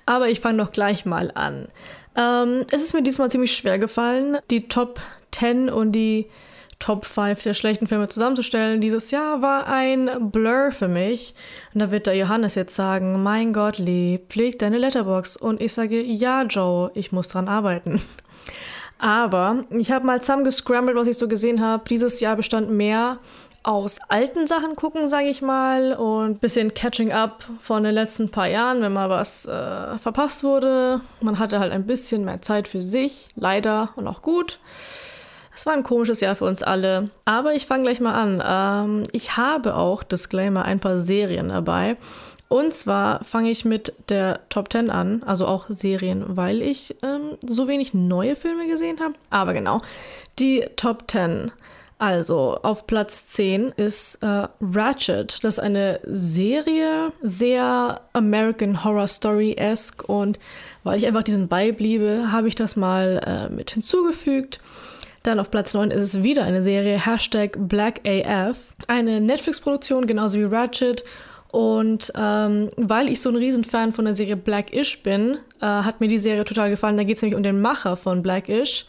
Aber 0.06 0.28
ich 0.28 0.38
fange 0.38 0.58
doch 0.58 0.70
gleich 0.70 1.06
mal 1.06 1.32
an. 1.34 1.66
Ähm, 2.14 2.66
es 2.70 2.84
ist 2.84 2.94
mir 2.94 3.02
diesmal 3.02 3.32
ziemlich 3.32 3.56
schwer 3.56 3.80
gefallen, 3.80 4.38
die 4.48 4.68
Top 4.68 5.00
10 5.32 5.68
und 5.68 5.90
die 5.90 6.28
Top 6.82 7.04
5 7.04 7.44
der 7.44 7.54
schlechten 7.54 7.86
Filme 7.86 8.08
zusammenzustellen. 8.08 8.80
Dieses 8.80 9.12
Jahr 9.12 9.40
war 9.40 9.68
ein 9.68 10.10
Blur 10.32 10.72
für 10.72 10.88
mich. 10.88 11.32
Und 11.72 11.78
da 11.78 11.92
wird 11.92 12.06
der 12.06 12.16
Johannes 12.16 12.56
jetzt 12.56 12.74
sagen, 12.74 13.22
mein 13.22 13.52
Gott, 13.52 13.78
Lee, 13.78 14.18
pfleg 14.28 14.58
deine 14.58 14.78
Letterbox. 14.78 15.36
Und 15.36 15.60
ich 15.60 15.74
sage, 15.74 16.02
ja, 16.02 16.42
Joe, 16.42 16.90
ich 16.94 17.12
muss 17.12 17.28
dran 17.28 17.46
arbeiten. 17.46 18.02
Aber 18.98 19.64
ich 19.70 19.92
habe 19.92 20.04
mal 20.04 20.20
zusammengescrambled, 20.22 20.96
was 20.96 21.06
ich 21.06 21.18
so 21.18 21.28
gesehen 21.28 21.60
habe. 21.60 21.84
Dieses 21.88 22.18
Jahr 22.18 22.34
bestand 22.34 22.68
mehr 22.68 23.20
aus 23.62 24.00
alten 24.08 24.48
Sachen 24.48 24.74
gucken, 24.74 25.08
sage 25.08 25.28
ich 25.28 25.40
mal, 25.40 25.92
und 25.92 26.40
bisschen 26.40 26.74
Catching 26.74 27.12
Up 27.12 27.44
von 27.60 27.84
den 27.84 27.94
letzten 27.94 28.32
paar 28.32 28.48
Jahren, 28.48 28.82
wenn 28.82 28.92
mal 28.92 29.08
was 29.08 29.46
äh, 29.46 29.98
verpasst 29.98 30.42
wurde. 30.42 31.00
Man 31.20 31.38
hatte 31.38 31.60
halt 31.60 31.70
ein 31.70 31.86
bisschen 31.86 32.24
mehr 32.24 32.42
Zeit 32.42 32.66
für 32.66 32.82
sich, 32.82 33.28
leider 33.36 33.90
und 33.94 34.08
auch 34.08 34.20
gut. 34.20 34.58
Es 35.54 35.66
war 35.66 35.74
ein 35.74 35.82
komisches 35.82 36.20
Jahr 36.20 36.34
für 36.36 36.46
uns 36.46 36.62
alle. 36.62 37.10
Aber 37.24 37.54
ich 37.54 37.66
fange 37.66 37.84
gleich 37.84 38.00
mal 38.00 38.14
an. 38.14 38.42
Ähm, 38.44 39.06
ich 39.12 39.36
habe 39.36 39.76
auch, 39.76 40.02
Disclaimer, 40.02 40.64
ein 40.64 40.80
paar 40.80 40.98
Serien 40.98 41.48
dabei. 41.48 41.96
Und 42.48 42.74
zwar 42.74 43.24
fange 43.24 43.50
ich 43.50 43.64
mit 43.64 43.94
der 44.10 44.40
Top 44.50 44.70
10 44.70 44.90
an, 44.90 45.22
also 45.24 45.46
auch 45.46 45.66
Serien, 45.70 46.36
weil 46.36 46.60
ich 46.60 46.94
ähm, 47.02 47.38
so 47.46 47.66
wenig 47.66 47.94
neue 47.94 48.36
Filme 48.36 48.66
gesehen 48.68 49.00
habe. 49.00 49.14
Aber 49.30 49.54
genau, 49.54 49.80
die 50.38 50.66
Top 50.76 51.10
10. 51.10 51.50
Also 51.98 52.58
auf 52.62 52.86
Platz 52.86 53.26
10 53.26 53.72
ist 53.76 54.16
äh, 54.22 54.48
Ratchet. 54.60 55.42
Das 55.44 55.54
ist 55.54 55.60
eine 55.60 56.00
Serie, 56.04 57.12
sehr 57.22 58.00
American 58.12 58.84
Horror 58.84 59.06
Story-esque. 59.06 60.04
Und 60.04 60.38
weil 60.82 60.98
ich 60.98 61.06
einfach 61.06 61.22
diesen 61.22 61.50
Vibe 61.50 61.82
liebe, 61.82 62.32
habe 62.32 62.48
ich 62.48 62.54
das 62.54 62.76
mal 62.76 63.22
äh, 63.24 63.54
mit 63.54 63.70
hinzugefügt. 63.70 64.60
Dann 65.22 65.38
auf 65.38 65.50
Platz 65.50 65.74
9 65.74 65.90
ist 65.90 66.14
es 66.14 66.22
wieder 66.22 66.44
eine 66.44 66.62
Serie, 66.62 67.04
Hashtag 67.04 67.56
BlackAF. 67.56 68.74
Eine 68.88 69.20
Netflix-Produktion, 69.20 70.06
genauso 70.06 70.38
wie 70.38 70.44
Ratchet. 70.44 71.04
Und 71.52 72.10
ähm, 72.16 72.70
weil 72.76 73.08
ich 73.08 73.20
so 73.20 73.28
ein 73.28 73.36
Riesenfan 73.36 73.92
von 73.92 74.06
der 74.06 74.14
Serie 74.14 74.36
Blackish 74.36 75.02
bin, 75.02 75.38
äh, 75.60 75.66
hat 75.66 76.00
mir 76.00 76.08
die 76.08 76.18
Serie 76.18 76.44
total 76.44 76.70
gefallen. 76.70 76.96
Da 76.96 77.04
geht 77.04 77.16
es 77.16 77.22
nämlich 77.22 77.36
um 77.36 77.42
den 77.42 77.60
Macher 77.60 77.96
von 77.96 78.22
Blackish. 78.22 78.86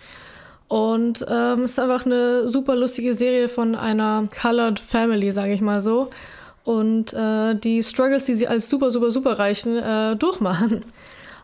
Und 0.69 1.26
ähm, 1.30 1.63
es 1.63 1.72
ist 1.72 1.80
einfach 1.80 2.06
eine 2.06 2.48
super 2.48 2.76
lustige 2.76 3.13
Serie 3.13 3.50
von 3.50 3.76
einer 3.76 4.28
Colored 4.41 4.80
Family, 4.80 5.32
sage 5.32 5.54
ich 5.54 5.62
mal 5.62 5.82
so. 5.82 6.10
Und 6.63 7.13
äh, 7.13 7.56
die 7.56 7.84
Struggles, 7.84 8.26
die 8.26 8.34
sie 8.34 8.48
als 8.48 8.69
super, 8.69 8.89
super, 8.89 9.12
super 9.12 9.38
Reichen 9.38 9.78
äh, 9.78 10.15
durchmachen. 10.15 10.86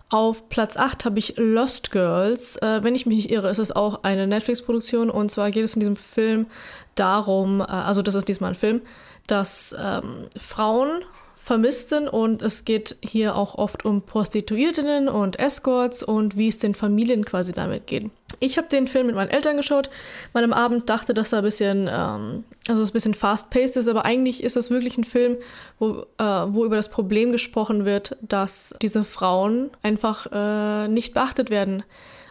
Auf 0.10 0.50
Platz 0.50 0.76
8 0.76 1.06
habe 1.06 1.20
ich 1.20 1.36
Lost 1.38 1.92
Girls. 1.92 2.56
Äh, 2.58 2.84
wenn 2.84 2.96
ich 2.96 3.06
mich 3.06 3.18
nicht 3.18 3.32
irre, 3.32 3.50
ist 3.50 3.60
es 3.60 3.72
auch 3.72 4.04
eine 4.04 4.26
Netflix-Produktion. 4.26 5.12
Und 5.12 5.30
zwar 5.30 5.52
geht 5.52 5.64
es 5.64 5.76
in 5.76 5.82
diesem 5.82 5.96
Film 5.96 6.48
darum, 6.96 7.62
äh, 7.62 7.66
also 7.66 8.02
das 8.02 8.16
ist 8.16 8.28
diesmal 8.28 8.52
ein 8.52 8.56
Film, 8.56 8.82
dass 9.28 9.76
ähm, 9.80 10.28
Frauen 10.36 11.04
vermisst 11.50 11.90
sind 11.90 12.08
und 12.08 12.44
es 12.44 12.64
geht 12.64 12.96
hier 13.02 13.36
auch 13.36 13.56
oft 13.56 13.84
um 13.84 14.04
Prostituiertinnen 14.04 15.10
und 15.10 15.40
Escorts 15.40 16.04
und 16.04 16.38
wie 16.38 16.48
es 16.48 16.60
den 16.60 16.76
Familien 16.76 17.26
quasi 17.26 17.54
damit 17.54 17.88
geht. 17.88 18.12
Ich 18.40 18.60
habe 18.60 18.68
den 18.68 18.86
Film 18.86 19.08
mit 19.08 19.16
meinen 19.16 19.32
Eltern 19.32 19.58
geschaut, 19.58 19.90
weil 20.32 20.44
am 20.44 20.54
Abend 20.54 20.92
dachte, 20.92 21.16
dass 21.16 21.34
er 21.34 21.40
ein 21.40 21.44
bisschen, 21.44 21.90
ähm, 21.92 22.44
also 22.68 22.84
ein 22.84 22.94
bisschen 22.94 23.16
fast-paced 23.16 23.78
ist, 23.78 23.88
aber 23.88 24.06
eigentlich 24.06 24.44
ist 24.44 24.58
das 24.58 24.70
wirklich 24.70 25.00
ein 25.00 25.06
Film, 25.06 25.38
wo, 25.80 26.06
äh, 26.20 26.24
wo 26.24 26.66
über 26.66 26.76
das 26.76 26.92
Problem 26.92 27.32
gesprochen 27.32 27.84
wird, 27.84 28.16
dass 28.22 28.76
diese 28.84 29.04
Frauen 29.04 29.72
einfach 29.82 30.28
äh, 30.32 30.88
nicht 30.88 31.16
beachtet 31.16 31.50
werden. 31.50 31.82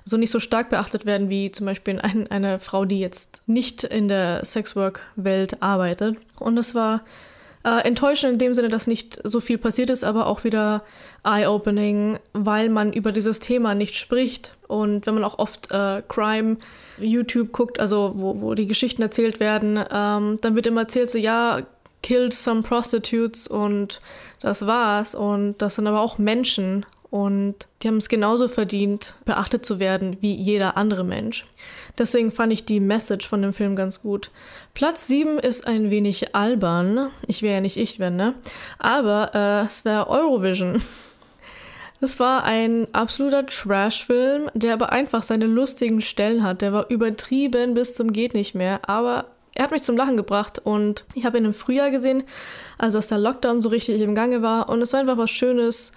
Also 0.04 0.16
nicht 0.16 0.30
so 0.30 0.38
stark 0.38 0.70
beachtet 0.70 1.06
werden 1.06 1.28
wie 1.28 1.50
zum 1.50 1.66
Beispiel 1.66 1.98
ein, 1.98 2.30
eine 2.30 2.60
Frau, 2.60 2.84
die 2.84 3.00
jetzt 3.00 3.42
nicht 3.46 3.82
in 3.82 4.06
der 4.06 4.44
Sexwork-Welt 4.44 5.60
arbeitet. 5.60 6.18
Und 6.38 6.54
das 6.54 6.76
war 6.76 7.02
Äh, 7.64 7.80
enttäuschend 7.86 8.34
in 8.34 8.38
dem 8.38 8.54
Sinne, 8.54 8.68
dass 8.68 8.86
nicht 8.86 9.20
so 9.24 9.40
viel 9.40 9.58
passiert 9.58 9.90
ist, 9.90 10.04
aber 10.04 10.26
auch 10.26 10.44
wieder 10.44 10.84
eye-opening, 11.24 12.18
weil 12.32 12.68
man 12.68 12.92
über 12.92 13.12
dieses 13.12 13.40
Thema 13.40 13.74
nicht 13.74 13.96
spricht. 13.96 14.56
Und 14.68 15.06
wenn 15.06 15.14
man 15.14 15.24
auch 15.24 15.38
oft 15.38 15.70
äh, 15.70 16.02
Crime 16.08 16.58
YouTube 16.98 17.52
guckt, 17.52 17.80
also 17.80 18.12
wo, 18.16 18.40
wo 18.40 18.54
die 18.54 18.66
Geschichten 18.66 19.02
erzählt 19.02 19.40
werden, 19.40 19.76
ähm, 19.90 20.38
dann 20.40 20.54
wird 20.54 20.66
immer 20.66 20.82
erzählt, 20.82 21.10
so 21.10 21.18
ja, 21.18 21.62
killed 22.02 22.32
some 22.32 22.62
prostitutes 22.62 23.48
und 23.48 24.00
das 24.40 24.66
war's. 24.66 25.14
Und 25.14 25.56
das 25.58 25.74
sind 25.74 25.86
aber 25.86 26.00
auch 26.00 26.18
Menschen 26.18 26.86
und 27.10 27.66
die 27.82 27.88
haben 27.88 27.96
es 27.96 28.08
genauso 28.08 28.48
verdient, 28.48 29.14
beachtet 29.24 29.64
zu 29.64 29.78
werden 29.78 30.18
wie 30.20 30.34
jeder 30.34 30.76
andere 30.76 31.04
Mensch. 31.04 31.46
Deswegen 31.98 32.30
fand 32.30 32.52
ich 32.52 32.64
die 32.64 32.80
Message 32.80 33.26
von 33.26 33.42
dem 33.42 33.52
Film 33.52 33.76
ganz 33.76 34.00
gut. 34.00 34.30
Platz 34.72 35.08
7 35.08 35.38
ist 35.38 35.66
ein 35.66 35.90
wenig 35.90 36.34
albern. 36.34 37.10
Ich 37.26 37.42
wäre 37.42 37.56
ja 37.56 37.60
nicht 37.60 37.76
ich, 37.76 37.98
wenn, 37.98 38.16
ne? 38.16 38.34
Aber 38.78 39.32
äh, 39.34 39.66
es 39.66 39.84
wäre 39.84 40.08
Eurovision. 40.08 40.82
Das 42.00 42.20
war 42.20 42.44
ein 42.44 42.86
absoluter 42.92 43.44
Trash-Film, 43.44 44.50
der 44.54 44.72
aber 44.72 44.92
einfach 44.92 45.24
seine 45.24 45.46
lustigen 45.46 46.00
Stellen 46.00 46.44
hat. 46.44 46.62
Der 46.62 46.72
war 46.72 46.90
übertrieben 46.90 47.74
bis 47.74 47.94
zum 47.94 48.12
geht 48.12 48.34
nicht 48.34 48.54
mehr, 48.54 48.88
aber 48.88 49.24
er 49.58 49.64
hat 49.64 49.72
mich 49.72 49.82
zum 49.82 49.96
Lachen 49.96 50.16
gebracht 50.16 50.60
und 50.62 51.04
ich 51.14 51.24
habe 51.24 51.38
ihn 51.38 51.44
im 51.44 51.52
Frühjahr 51.52 51.90
gesehen, 51.90 52.22
also 52.78 52.98
als 52.98 53.08
der 53.08 53.18
Lockdown 53.18 53.60
so 53.60 53.68
richtig 53.68 54.00
im 54.00 54.14
Gange 54.14 54.40
war 54.40 54.68
und 54.68 54.80
es 54.80 54.92
war 54.92 55.00
einfach 55.00 55.16
was 55.16 55.30
Schönes, 55.30 55.90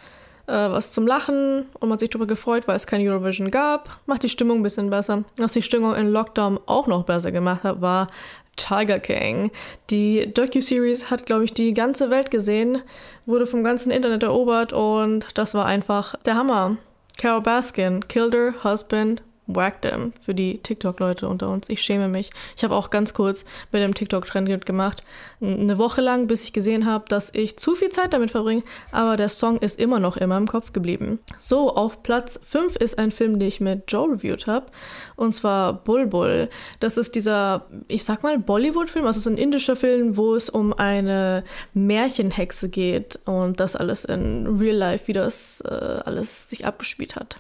äh, 0.51 0.71
was 0.71 0.91
zum 0.91 1.07
Lachen 1.07 1.65
und 1.73 1.81
man 1.81 1.93
hat 1.93 2.01
sich 2.01 2.09
darüber 2.09 2.27
gefreut, 2.27 2.67
weil 2.67 2.75
es 2.75 2.85
kein 2.85 3.07
Eurovision 3.07 3.49
gab. 3.49 3.89
Macht 4.05 4.23
die 4.23 4.29
Stimmung 4.29 4.59
ein 4.59 4.63
bisschen 4.63 4.89
besser. 4.89 5.23
Was 5.37 5.53
die 5.53 5.61
Stimmung 5.61 5.95
in 5.95 6.11
Lockdown 6.11 6.59
auch 6.65 6.87
noch 6.87 7.05
besser 7.05 7.31
gemacht 7.31 7.63
hat, 7.63 7.81
war 7.81 8.09
Tiger 8.57 8.99
King. 8.99 9.49
Die 9.89 10.31
Docu-Series 10.33 11.09
hat, 11.09 11.25
glaube 11.25 11.45
ich, 11.45 11.53
die 11.53 11.73
ganze 11.73 12.09
Welt 12.09 12.31
gesehen, 12.31 12.81
wurde 13.25 13.47
vom 13.47 13.63
ganzen 13.63 13.91
Internet 13.91 14.23
erobert 14.23 14.73
und 14.73 15.27
das 15.35 15.53
war 15.53 15.65
einfach 15.65 16.15
der 16.25 16.35
Hammer. 16.35 16.77
Carol 17.17 17.41
Baskin 17.41 18.07
killed 18.07 18.33
her 18.33 18.53
husband 18.63 19.21
whack 19.55 19.81
them 19.81 20.13
für 20.21 20.33
die 20.33 20.59
TikTok-Leute 20.59 21.27
unter 21.27 21.49
uns. 21.49 21.69
Ich 21.69 21.81
schäme 21.81 22.07
mich. 22.07 22.31
Ich 22.55 22.63
habe 22.63 22.75
auch 22.75 22.89
ganz 22.89 23.13
kurz 23.13 23.45
mit 23.71 23.81
dem 23.81 23.93
TikTok-Trend 23.93 24.65
gemacht. 24.65 25.03
Eine 25.41 25.77
Woche 25.77 26.01
lang, 26.01 26.27
bis 26.27 26.43
ich 26.43 26.53
gesehen 26.53 26.85
habe, 26.85 27.05
dass 27.07 27.33
ich 27.33 27.57
zu 27.57 27.75
viel 27.75 27.89
Zeit 27.89 28.13
damit 28.13 28.31
verbringe. 28.31 28.63
Aber 28.91 29.17
der 29.17 29.29
Song 29.29 29.59
ist 29.59 29.79
immer 29.79 29.99
noch 29.99 30.17
in 30.17 30.29
meinem 30.29 30.47
Kopf 30.47 30.73
geblieben. 30.73 31.19
So, 31.39 31.75
auf 31.75 32.03
Platz 32.03 32.39
5 32.43 32.75
ist 32.75 32.97
ein 32.97 33.11
Film, 33.11 33.39
den 33.39 33.47
ich 33.47 33.59
mit 33.59 33.83
Joe 33.87 34.11
reviewed 34.11 34.47
habe. 34.47 34.67
Und 35.15 35.33
zwar 35.33 35.73
Bulbul. 35.73 36.49
Das 36.79 36.97
ist 36.97 37.15
dieser, 37.15 37.65
ich 37.87 38.03
sag 38.03 38.23
mal, 38.23 38.37
Bollywood-Film. 38.39 39.05
Also 39.05 39.19
es 39.19 39.25
ist 39.25 39.31
ein 39.31 39.37
indischer 39.37 39.75
Film, 39.75 40.17
wo 40.17 40.35
es 40.35 40.49
um 40.49 40.73
eine 40.73 41.43
Märchenhexe 41.73 42.69
geht. 42.69 43.19
Und 43.25 43.59
das 43.59 43.75
alles 43.75 44.05
in 44.05 44.47
Real 44.57 44.75
Life, 44.75 45.07
wie 45.07 45.13
das 45.13 45.61
äh, 45.61 45.69
alles 45.69 46.49
sich 46.49 46.65
abgespielt 46.65 47.15
hat. 47.15 47.37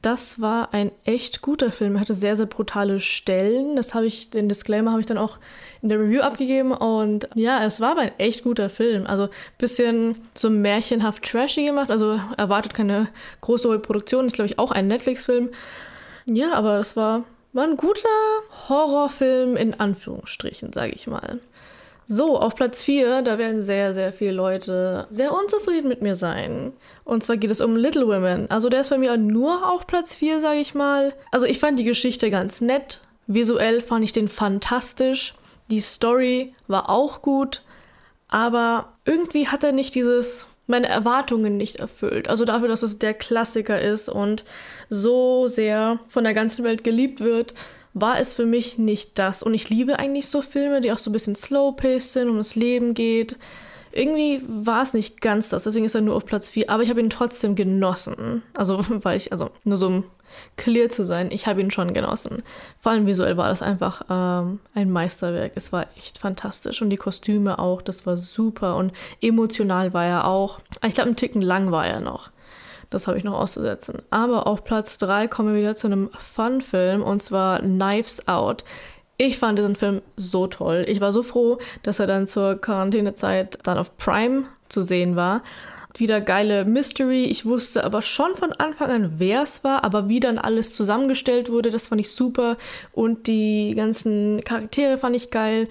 Das 0.00 0.40
war 0.40 0.72
ein 0.72 0.92
echt 1.04 1.42
guter 1.42 1.72
Film. 1.72 1.96
Er 1.96 2.00
hatte 2.00 2.14
sehr, 2.14 2.36
sehr 2.36 2.46
brutale 2.46 3.00
Stellen. 3.00 3.74
Das 3.74 3.94
habe 3.94 4.06
ich, 4.06 4.30
den 4.30 4.48
Disclaimer 4.48 4.92
habe 4.92 5.00
ich 5.00 5.08
dann 5.08 5.18
auch 5.18 5.38
in 5.82 5.88
der 5.88 5.98
Review 5.98 6.20
abgegeben. 6.20 6.70
Und 6.70 7.28
ja, 7.34 7.64
es 7.64 7.80
war 7.80 7.92
aber 7.92 8.02
ein 8.02 8.18
echt 8.18 8.44
guter 8.44 8.70
Film. 8.70 9.06
Also 9.06 9.24
ein 9.24 9.30
bisschen 9.58 10.16
so 10.34 10.50
märchenhaft 10.50 11.24
trashy 11.24 11.64
gemacht. 11.64 11.90
Also 11.90 12.20
erwartet 12.36 12.74
keine 12.74 13.08
große 13.40 13.76
Produktion. 13.80 14.26
Ist, 14.26 14.36
glaube 14.36 14.50
ich, 14.50 14.58
auch 14.60 14.70
ein 14.70 14.86
Netflix-Film. 14.86 15.50
Ja, 16.26 16.52
aber 16.52 16.78
es 16.78 16.96
war, 16.96 17.24
war 17.52 17.64
ein 17.64 17.76
guter 17.76 18.08
Horrorfilm 18.68 19.56
in 19.56 19.80
Anführungsstrichen, 19.80 20.72
sage 20.72 20.92
ich 20.92 21.08
mal. 21.08 21.40
So, 22.10 22.38
auf 22.38 22.54
Platz 22.54 22.82
4, 22.82 23.20
da 23.20 23.36
werden 23.36 23.60
sehr, 23.60 23.92
sehr 23.92 24.14
viele 24.14 24.32
Leute 24.32 25.06
sehr 25.10 25.30
unzufrieden 25.30 25.88
mit 25.88 26.00
mir 26.00 26.14
sein. 26.14 26.72
Und 27.04 27.22
zwar 27.22 27.36
geht 27.36 27.50
es 27.50 27.60
um 27.60 27.76
Little 27.76 28.08
Women. 28.08 28.50
Also 28.50 28.70
der 28.70 28.80
ist 28.80 28.88
bei 28.88 28.96
mir 28.96 29.18
nur 29.18 29.70
auf 29.70 29.86
Platz 29.86 30.14
4, 30.14 30.40
sage 30.40 30.58
ich 30.58 30.74
mal. 30.74 31.12
Also 31.30 31.44
ich 31.44 31.58
fand 31.58 31.78
die 31.78 31.84
Geschichte 31.84 32.30
ganz 32.30 32.62
nett. 32.62 33.02
Visuell 33.26 33.82
fand 33.82 34.04
ich 34.04 34.12
den 34.12 34.28
fantastisch. 34.28 35.34
Die 35.70 35.80
Story 35.80 36.54
war 36.66 36.88
auch 36.88 37.20
gut. 37.20 37.62
Aber 38.28 38.94
irgendwie 39.04 39.48
hat 39.48 39.62
er 39.62 39.72
nicht 39.72 39.94
dieses, 39.94 40.46
meine 40.66 40.88
Erwartungen 40.88 41.58
nicht 41.58 41.76
erfüllt. 41.76 42.26
Also 42.30 42.46
dafür, 42.46 42.68
dass 42.68 42.82
es 42.82 42.98
der 42.98 43.12
Klassiker 43.12 43.82
ist 43.82 44.08
und 44.08 44.46
so 44.88 45.46
sehr 45.46 45.98
von 46.08 46.24
der 46.24 46.32
ganzen 46.32 46.64
Welt 46.64 46.84
geliebt 46.84 47.20
wird, 47.20 47.52
war 48.00 48.18
es 48.20 48.34
für 48.34 48.46
mich 48.46 48.78
nicht 48.78 49.18
das. 49.18 49.42
Und 49.42 49.54
ich 49.54 49.68
liebe 49.68 49.98
eigentlich 49.98 50.28
so 50.28 50.42
Filme, 50.42 50.80
die 50.80 50.92
auch 50.92 50.98
so 50.98 51.10
ein 51.10 51.12
bisschen 51.12 51.36
slow-paced 51.36 52.12
sind, 52.12 52.28
um 52.28 52.38
das 52.38 52.54
Leben 52.54 52.94
geht. 52.94 53.36
Irgendwie 53.92 54.42
war 54.46 54.82
es 54.82 54.92
nicht 54.92 55.20
ganz 55.20 55.48
das, 55.48 55.64
deswegen 55.64 55.86
ist 55.86 55.94
er 55.94 56.02
nur 56.02 56.14
auf 56.14 56.26
Platz 56.26 56.50
4, 56.50 56.68
aber 56.68 56.82
ich 56.82 56.90
habe 56.90 57.00
ihn 57.00 57.10
trotzdem 57.10 57.54
genossen. 57.54 58.42
Also, 58.54 58.84
weil 58.88 59.16
ich, 59.16 59.32
also 59.32 59.50
nur 59.64 59.76
so 59.76 59.86
um 59.86 60.04
clear 60.56 60.90
zu 60.90 61.04
sein, 61.04 61.30
ich 61.30 61.46
habe 61.46 61.60
ihn 61.60 61.70
schon 61.70 61.94
genossen. 61.94 62.42
Vor 62.80 62.92
allem 62.92 63.06
visuell 63.06 63.36
war 63.36 63.48
das 63.48 63.62
einfach 63.62 64.02
ähm, 64.10 64.60
ein 64.74 64.90
Meisterwerk. 64.90 65.52
Es 65.54 65.72
war 65.72 65.86
echt 65.96 66.18
fantastisch 66.18 66.82
und 66.82 66.90
die 66.90 66.96
Kostüme 66.96 67.58
auch, 67.58 67.80
das 67.80 68.06
war 68.06 68.18
super 68.18 68.76
und 68.76 68.92
emotional 69.20 69.94
war 69.94 70.04
er 70.04 70.26
auch. 70.26 70.60
Ich 70.86 70.94
glaube, 70.94 71.10
ein 71.10 71.16
Ticken 71.16 71.42
lang 71.42 71.70
war 71.70 71.86
er 71.86 72.00
noch. 72.00 72.30
Das 72.90 73.06
habe 73.06 73.18
ich 73.18 73.24
noch 73.24 73.38
auszusetzen. 73.38 74.02
Aber 74.10 74.46
auf 74.46 74.64
Platz 74.64 74.98
3 74.98 75.28
kommen 75.28 75.52
wir 75.52 75.60
wieder 75.60 75.76
zu 75.76 75.86
einem 75.86 76.10
Fun-Film 76.34 77.02
und 77.02 77.22
zwar 77.22 77.60
Knives 77.60 78.26
Out. 78.28 78.64
Ich 79.18 79.38
fand 79.38 79.58
diesen 79.58 79.76
Film 79.76 80.00
so 80.16 80.46
toll. 80.46 80.84
Ich 80.88 81.00
war 81.00 81.12
so 81.12 81.22
froh, 81.22 81.58
dass 81.82 81.98
er 81.98 82.06
dann 82.06 82.26
zur 82.26 82.56
Quarantänezeit 82.56 83.58
dann 83.64 83.76
auf 83.76 83.96
Prime 83.96 84.44
zu 84.68 84.82
sehen 84.82 85.16
war. 85.16 85.42
Wieder 85.96 86.20
geile 86.20 86.64
Mystery. 86.64 87.24
Ich 87.24 87.44
wusste 87.44 87.82
aber 87.82 88.00
schon 88.00 88.36
von 88.36 88.52
Anfang 88.52 88.90
an, 88.90 89.14
wer 89.18 89.42
es 89.42 89.64
war, 89.64 89.82
aber 89.82 90.08
wie 90.08 90.20
dann 90.20 90.38
alles 90.38 90.72
zusammengestellt 90.72 91.50
wurde, 91.50 91.70
das 91.70 91.88
fand 91.88 92.00
ich 92.00 92.12
super. 92.12 92.56
Und 92.92 93.26
die 93.26 93.74
ganzen 93.74 94.42
Charaktere 94.44 94.98
fand 94.98 95.16
ich 95.16 95.30
geil. 95.30 95.68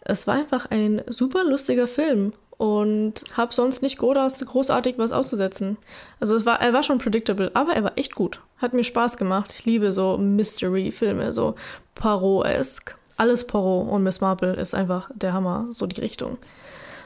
Es 0.00 0.26
war 0.26 0.34
einfach 0.34 0.66
ein 0.70 1.02
super 1.06 1.44
lustiger 1.44 1.86
Film 1.86 2.32
und 2.58 3.24
habe 3.34 3.54
sonst 3.54 3.82
nicht 3.82 3.98
großartig 3.98 4.98
was 4.98 5.12
auszusetzen. 5.12 5.78
Also 6.20 6.36
es 6.36 6.44
war, 6.44 6.60
er 6.60 6.72
war 6.72 6.82
schon 6.82 6.98
predictable, 6.98 7.50
aber 7.54 7.74
er 7.74 7.84
war 7.84 7.92
echt 7.96 8.14
gut. 8.14 8.40
Hat 8.58 8.74
mir 8.74 8.84
Spaß 8.84 9.16
gemacht. 9.16 9.54
Ich 9.56 9.64
liebe 9.64 9.92
so 9.92 10.18
Mystery-Filme, 10.18 11.32
so 11.32 11.54
Poirot-esque. 11.94 12.96
Alles 13.16 13.46
Poirot 13.46 13.88
und 13.88 14.02
Miss 14.02 14.20
Marple 14.20 14.54
ist 14.54 14.74
einfach 14.74 15.10
der 15.14 15.32
Hammer, 15.32 15.68
so 15.70 15.86
die 15.86 16.00
Richtung. 16.00 16.36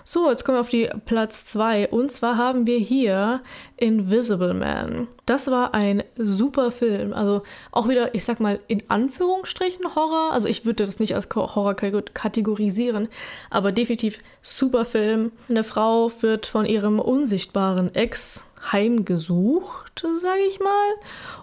So, 0.04 0.28
jetzt 0.30 0.44
kommen 0.44 0.56
wir 0.56 0.60
auf 0.60 0.68
die 0.68 0.90
Platz 1.06 1.44
2. 1.46 1.88
Und 1.88 2.10
zwar 2.10 2.36
haben 2.36 2.66
wir 2.66 2.78
hier 2.78 3.42
Invisible 3.76 4.54
Man. 4.54 5.08
Das 5.26 5.50
war 5.50 5.74
ein 5.74 6.02
super 6.16 6.72
Film. 6.72 7.12
Also 7.12 7.42
auch 7.70 7.88
wieder, 7.88 8.14
ich 8.14 8.24
sag 8.24 8.40
mal, 8.40 8.60
in 8.66 8.82
Anführungsstrichen 8.88 9.94
Horror. 9.94 10.32
Also 10.32 10.48
ich 10.48 10.64
würde 10.64 10.84
das 10.84 10.98
nicht 10.98 11.14
als 11.14 11.28
Horror 11.34 11.74
kategorisieren, 11.74 13.08
aber 13.50 13.72
definitiv 13.72 14.18
super 14.42 14.84
Film. 14.84 15.32
Eine 15.48 15.64
Frau 15.64 16.10
wird 16.20 16.46
von 16.46 16.66
ihrem 16.66 16.98
unsichtbaren 16.98 17.94
Ex 17.94 18.46
heimgesucht, 18.70 20.04
sage 20.14 20.42
ich 20.48 20.60
mal. 20.60 20.94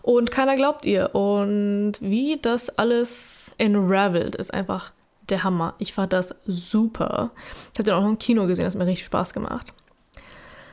Und 0.01 0.31
keiner 0.31 0.55
glaubt 0.55 0.85
ihr. 0.85 1.15
Und 1.15 1.93
wie 1.99 2.39
das 2.41 2.69
alles 2.77 3.53
enravelt, 3.57 4.35
ist 4.35 4.53
einfach 4.53 4.91
der 5.31 5.43
Hammer. 5.43 5.75
Ich 5.77 5.93
fand 5.93 6.13
das 6.13 6.35
super. 6.45 7.31
Ich 7.73 7.79
habe 7.79 7.83
den 7.83 7.93
auch 7.93 8.01
noch 8.01 8.09
im 8.09 8.19
Kino 8.19 8.47
gesehen, 8.47 8.65
das 8.65 8.75
hat 8.75 8.79
mir 8.79 8.87
richtig 8.87 9.05
Spaß 9.05 9.33
gemacht. 9.33 9.73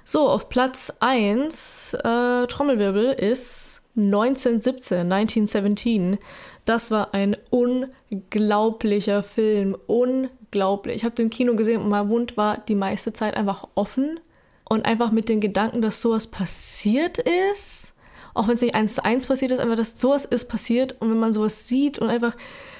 So, 0.05 0.29
auf 0.29 0.49
Platz 0.49 0.93
1, 1.01 1.95
äh, 1.95 2.47
Trommelwirbel, 2.47 3.07
ist 3.13 3.83
1917, 3.97 5.11
1917. 5.11 6.19
Das 6.65 6.91
war 6.91 7.13
ein 7.13 7.37
unglaublicher 7.51 9.23
Film. 9.23 9.77
Unglaublich. 9.87 10.97
Ich 10.97 11.05
habe 11.05 11.15
den 11.15 11.31
Kino 11.31 11.57
gesehen 11.57 11.83
und 11.83 11.89
mein 11.89 12.07
Mund 12.07 12.37
war 12.37 12.59
die 12.59 12.75
meiste 12.75 13.13
Zeit 13.13 13.37
einfach 13.37 13.67
offen. 13.75 14.21
Und 14.69 14.85
einfach 14.85 15.13
mit 15.13 15.29
den 15.29 15.41
Gedanken, 15.41 15.81
dass 15.81 16.01
sowas 16.01 16.27
passiert 16.27 17.19
ist. 17.19 17.93
Auch 18.35 18.49
wenn 18.49 18.57
es 18.57 18.61
nicht 18.61 18.75
eins 18.75 18.97
zu 18.97 19.05
eins 19.05 19.27
passiert 19.27 19.53
ist, 19.53 19.61
einfach, 19.61 19.77
dass 19.77 20.01
sowas 20.01 20.25
ist 20.25 20.49
passiert. 20.49 21.01
Und 21.01 21.11
wenn 21.11 21.19
man 21.19 21.33
sowas 21.33 21.69
sieht 21.69 21.99
und 21.99 22.11
einfach 22.11 22.37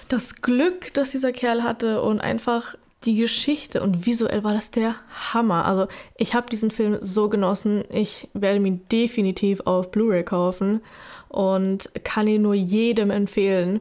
das 0.09 0.37
Glück, 0.37 0.93
das 0.95 1.11
dieser 1.11 1.33
Kerl 1.33 1.63
hatte 1.63 2.03
und 2.03 2.21
einfach 2.21 2.77
die 3.05 3.15
Geschichte 3.15 3.83
und 3.83 4.07
visuell 4.07 4.43
war 4.43 4.55
das 4.55 4.71
der 4.71 4.97
Hammer. 5.33 5.65
Also 5.65 5.87
ich 6.17 6.35
habe 6.35 6.51
diesen 6.51 6.71
Film 6.71 6.99
so 7.01 7.29
genossen. 7.29 7.85
Ich 7.91 8.29
werde 8.35 8.65
ihn 8.67 8.87
definitiv 8.91 9.61
auf 9.65 9.91
Blu-ray 9.91 10.25
kaufen 10.25 10.81
und 11.29 11.91
kann 12.05 12.27
ihn 12.27 12.43
nur 12.43 12.55
jedem 12.55 13.11
empfehlen. 13.11 13.81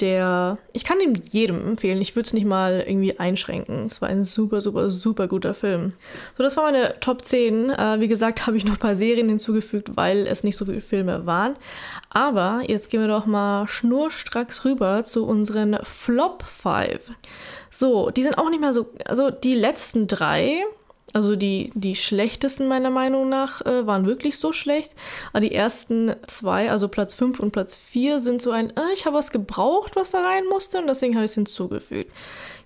Der, 0.00 0.58
ich 0.72 0.84
kann 0.84 1.00
ihn 1.00 1.14
jedem 1.14 1.66
empfehlen. 1.66 2.00
Ich 2.00 2.16
würde 2.16 2.26
es 2.26 2.32
nicht 2.32 2.46
mal 2.46 2.84
irgendwie 2.86 3.18
einschränken. 3.18 3.86
Es 3.86 4.00
war 4.00 4.08
ein 4.08 4.24
super, 4.24 4.60
super, 4.60 4.90
super 4.90 5.28
guter 5.28 5.54
Film. 5.54 5.92
So, 6.36 6.42
das 6.42 6.56
war 6.56 6.64
meine 6.64 6.98
Top 7.00 7.24
10. 7.24 7.70
Äh, 7.70 8.00
wie 8.00 8.08
gesagt, 8.08 8.46
habe 8.46 8.56
ich 8.56 8.64
noch 8.64 8.74
ein 8.74 8.78
paar 8.78 8.94
Serien 8.94 9.28
hinzugefügt, 9.28 9.96
weil 9.96 10.26
es 10.26 10.44
nicht 10.44 10.56
so 10.56 10.64
viele 10.64 10.80
Filme 10.80 11.26
waren. 11.26 11.56
Aber 12.10 12.62
jetzt 12.66 12.90
gehen 12.90 13.00
wir 13.00 13.08
doch 13.08 13.26
mal 13.26 13.68
schnurstracks 13.68 14.64
rüber 14.64 15.04
zu 15.04 15.26
unseren 15.26 15.78
Flop 15.82 16.42
5. 16.42 17.00
So, 17.70 18.10
die 18.10 18.22
sind 18.22 18.38
auch 18.38 18.50
nicht 18.50 18.60
mal 18.60 18.74
so, 18.74 18.90
also 19.04 19.30
die 19.30 19.54
letzten 19.54 20.06
drei 20.06 20.64
also 21.12 21.34
die, 21.36 21.72
die 21.74 21.96
schlechtesten 21.96 22.68
meiner 22.68 22.90
Meinung 22.90 23.28
nach 23.28 23.64
äh, 23.66 23.86
waren 23.86 24.06
wirklich 24.06 24.38
so 24.38 24.52
schlecht. 24.52 24.92
Aber 25.32 25.40
die 25.40 25.54
ersten 25.54 26.14
zwei, 26.26 26.70
also 26.70 26.88
Platz 26.88 27.14
5 27.14 27.40
und 27.40 27.50
Platz 27.50 27.76
4, 27.76 28.20
sind 28.20 28.40
so 28.40 28.50
ein, 28.52 28.70
äh, 28.70 28.92
ich 28.94 29.06
habe 29.06 29.16
was 29.16 29.30
gebraucht, 29.30 29.96
was 29.96 30.12
da 30.12 30.22
rein 30.22 30.44
musste 30.46 30.78
und 30.78 30.86
deswegen 30.86 31.14
habe 31.14 31.24
ich 31.24 31.32
es 31.32 31.34
hinzugefügt. 31.34 32.12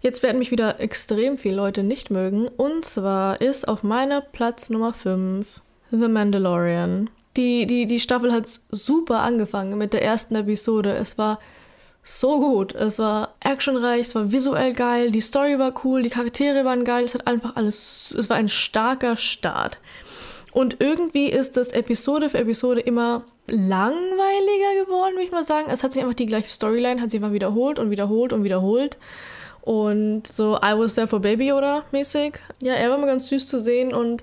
Jetzt 0.01 0.23
werden 0.23 0.39
mich 0.39 0.51
wieder 0.51 0.81
extrem 0.81 1.39
viele 1.39 1.57
Leute 1.57 1.83
nicht 1.83 2.11
mögen. 2.11 2.49
Und 2.49 2.85
zwar 2.85 3.41
ist 3.41 3.67
auf 3.67 3.83
meiner 3.83 4.21
Platz 4.21 4.69
Nummer 4.69 4.93
5 4.93 5.63
The 5.91 6.09
Mandalorian. 6.09 7.09
Die, 7.37 7.67
die, 7.67 7.87
die 7.87 8.01
Staffel 8.01 8.33
hat 8.33 8.61
super 8.71 9.21
angefangen 9.21 9.79
mit 9.79 9.93
der 9.93 10.03
ersten 10.03 10.37
Episode. 10.37 10.93
Es 10.93 11.19
war 11.19 11.41
so 12.05 12.39
gut. 12.39 12.75
Es 12.75 12.99
war 12.99 13.35
actionreich, 13.41 14.03
es 14.03 14.15
war 14.15 14.31
visuell 14.31 14.75
geil, 14.75 15.11
die 15.11 15.23
Story 15.23 15.59
war 15.59 15.73
cool, 15.85 16.03
die 16.03 16.11
Charaktere 16.11 16.65
waren 16.65 16.85
geil, 16.85 17.05
es 17.05 17.15
hat 17.15 17.27
einfach 17.27 17.57
alles, 17.57 18.15
es 18.17 18.29
war 18.29 18.37
ein 18.37 18.49
starker 18.49 19.17
Start. 19.17 19.79
Und 20.53 20.77
irgendwie 20.79 21.27
ist 21.27 21.57
das 21.57 21.69
Episode 21.69 22.31
für 22.31 22.39
Episode 22.39 22.81
immer 22.81 23.25
langweiliger 23.49 24.85
geworden, 24.85 25.15
würde 25.15 25.25
ich 25.25 25.33
mal 25.33 25.43
sagen. 25.43 25.69
Es 25.69 25.83
hat 25.83 25.93
sich 25.93 26.03
einfach 26.03 26.15
die 26.15 26.27
gleiche 26.27 26.49
Storyline, 26.49 27.01
hat 27.01 27.11
sich 27.11 27.19
immer 27.19 27.33
wiederholt 27.33 27.79
und 27.81 27.91
wiederholt 27.91 28.33
und 28.33 28.45
wiederholt. 28.45 28.99
Und 29.63 30.27
so 30.27 30.57
I 30.57 30.79
was 30.79 30.95
there 30.95 31.09
for 31.09 31.21
Baby 31.21 31.53
oder 31.53 31.85
mäßig. 31.91 32.35
Ja, 32.61 32.75
er 32.75 32.91
war 32.91 32.99
immer 32.99 33.07
ganz 33.07 33.29
süß 33.29 33.49
zu 33.49 33.61
sehen 33.61 33.93
und 33.93 34.23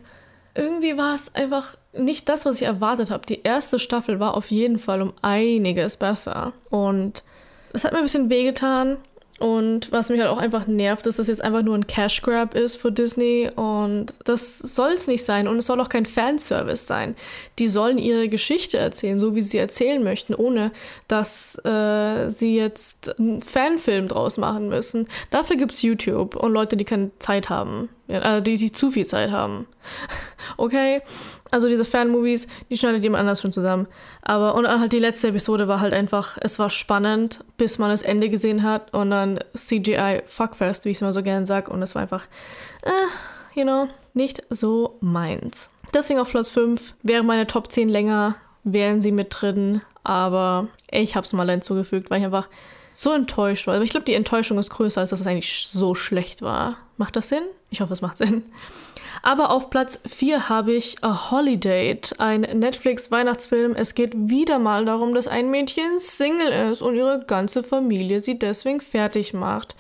irgendwie 0.53 0.97
war 0.97 1.15
es 1.15 1.33
einfach 1.35 1.75
nicht 1.93 2.29
das, 2.29 2.45
was 2.45 2.61
ich 2.61 2.67
erwartet 2.67 3.09
habe. 3.11 3.25
Die 3.25 3.41
erste 3.41 3.79
Staffel 3.79 4.19
war 4.19 4.35
auf 4.35 4.51
jeden 4.51 4.79
Fall 4.79 5.01
um 5.01 5.13
einiges 5.21 5.97
besser. 5.97 6.53
Und 6.69 7.23
das 7.71 7.83
hat 7.83 7.91
mir 7.91 7.99
ein 7.99 8.03
bisschen 8.03 8.29
wehgetan. 8.29 8.97
Und 9.41 9.91
was 9.91 10.09
mich 10.09 10.19
halt 10.19 10.29
auch 10.29 10.37
einfach 10.37 10.67
nervt, 10.67 11.07
ist, 11.07 11.17
dass 11.17 11.25
das 11.25 11.27
jetzt 11.27 11.43
einfach 11.43 11.63
nur 11.63 11.73
ein 11.75 11.87
Cash 11.87 12.21
Grab 12.21 12.53
ist 12.53 12.75
für 12.75 12.91
Disney. 12.91 13.49
Und 13.55 14.13
das 14.23 14.59
soll 14.59 14.91
es 14.91 15.07
nicht 15.07 15.25
sein. 15.25 15.47
Und 15.47 15.57
es 15.57 15.65
soll 15.65 15.81
auch 15.81 15.89
kein 15.89 16.05
Fanservice 16.05 16.85
sein. 16.85 17.15
Die 17.57 17.67
sollen 17.67 17.97
ihre 17.97 18.29
Geschichte 18.29 18.77
erzählen, 18.77 19.17
so 19.17 19.33
wie 19.33 19.41
sie 19.41 19.57
erzählen 19.57 20.03
möchten, 20.03 20.35
ohne 20.35 20.71
dass 21.07 21.57
äh, 21.65 22.29
sie 22.29 22.55
jetzt 22.55 23.17
einen 23.17 23.41
Fanfilm 23.41 24.07
draus 24.07 24.37
machen 24.37 24.69
müssen. 24.69 25.07
Dafür 25.31 25.55
gibt 25.55 25.71
es 25.71 25.81
YouTube 25.81 26.35
und 26.35 26.53
Leute, 26.53 26.77
die 26.77 26.85
keine 26.85 27.09
Zeit 27.17 27.49
haben. 27.49 27.89
Äh, 28.07 28.43
die, 28.43 28.57
die 28.57 28.71
zu 28.71 28.91
viel 28.91 29.07
Zeit 29.07 29.31
haben. 29.31 29.65
okay? 30.57 31.01
Also 31.51 31.67
diese 31.67 31.85
Fan-Movies, 31.85 32.47
die 32.69 32.77
schneidet 32.77 33.03
jemand 33.03 33.21
anders 33.21 33.41
schon 33.41 33.51
zusammen. 33.51 33.87
Aber 34.21 34.55
und 34.55 34.67
halt 34.67 34.93
die 34.93 34.99
letzte 34.99 35.27
Episode 35.27 35.67
war 35.67 35.81
halt 35.81 35.93
einfach, 35.93 36.37
es 36.39 36.57
war 36.57 36.69
spannend, 36.69 37.43
bis 37.57 37.77
man 37.77 37.89
das 37.89 38.03
Ende 38.03 38.29
gesehen 38.29 38.63
hat 38.63 38.93
und 38.93 39.11
dann 39.11 39.39
CGI 39.55 40.23
Fuckfest, 40.25 40.85
wie 40.85 40.89
ich 40.89 40.97
es 40.97 41.01
immer 41.01 41.13
so 41.13 41.21
gerne 41.21 41.45
sage. 41.45 41.69
Und 41.69 41.81
es 41.81 41.93
war 41.93 42.01
einfach, 42.01 42.23
äh, 42.83 43.59
you 43.59 43.63
know, 43.63 43.89
nicht 44.13 44.43
so 44.49 44.97
meins. 45.01 45.69
Deswegen 45.93 46.19
auf 46.19 46.31
Platz 46.31 46.49
5 46.49 46.93
wäre 47.03 47.23
meine 47.23 47.47
Top 47.47 47.69
10 47.71 47.89
länger, 47.89 48.35
wären 48.63 49.01
sie 49.01 49.11
mit 49.11 49.27
drin. 49.29 49.81
Aber 50.03 50.67
ich 50.89 51.15
habe 51.15 51.25
es 51.25 51.33
mal 51.33 51.49
hinzugefügt, 51.49 52.09
weil 52.09 52.19
ich 52.19 52.25
einfach 52.25 52.47
so 52.93 53.13
enttäuscht 53.13 53.67
war. 53.67 53.75
Aber 53.75 53.83
ich 53.83 53.91
glaube, 53.91 54.05
die 54.05 54.13
Enttäuschung 54.13 54.57
ist 54.57 54.69
größer, 54.69 55.01
als 55.01 55.11
dass 55.11 55.21
es 55.21 55.27
eigentlich 55.27 55.67
so 55.71 55.95
schlecht 55.95 56.41
war. 56.41 56.77
Macht 56.97 57.15
das 57.15 57.29
Sinn? 57.29 57.43
Ich 57.69 57.81
hoffe, 57.81 57.93
es 57.93 58.01
macht 58.01 58.17
Sinn. 58.17 58.43
Aber 59.23 59.51
auf 59.51 59.69
Platz 59.69 59.99
4 60.07 60.49
habe 60.49 60.73
ich 60.73 61.03
A 61.03 61.31
Holiday, 61.31 61.99
ein 62.17 62.41
Netflix-Weihnachtsfilm. 62.41 63.75
Es 63.75 63.93
geht 63.93 64.13
wieder 64.15 64.57
mal 64.57 64.85
darum, 64.85 65.13
dass 65.13 65.27
ein 65.27 65.51
Mädchen 65.51 65.99
Single 65.99 66.71
ist 66.71 66.81
und 66.81 66.95
ihre 66.95 67.23
ganze 67.25 67.63
Familie 67.63 68.19
sie 68.19 68.39
deswegen 68.39 68.81
fertig 68.81 69.33
macht. 69.33 69.75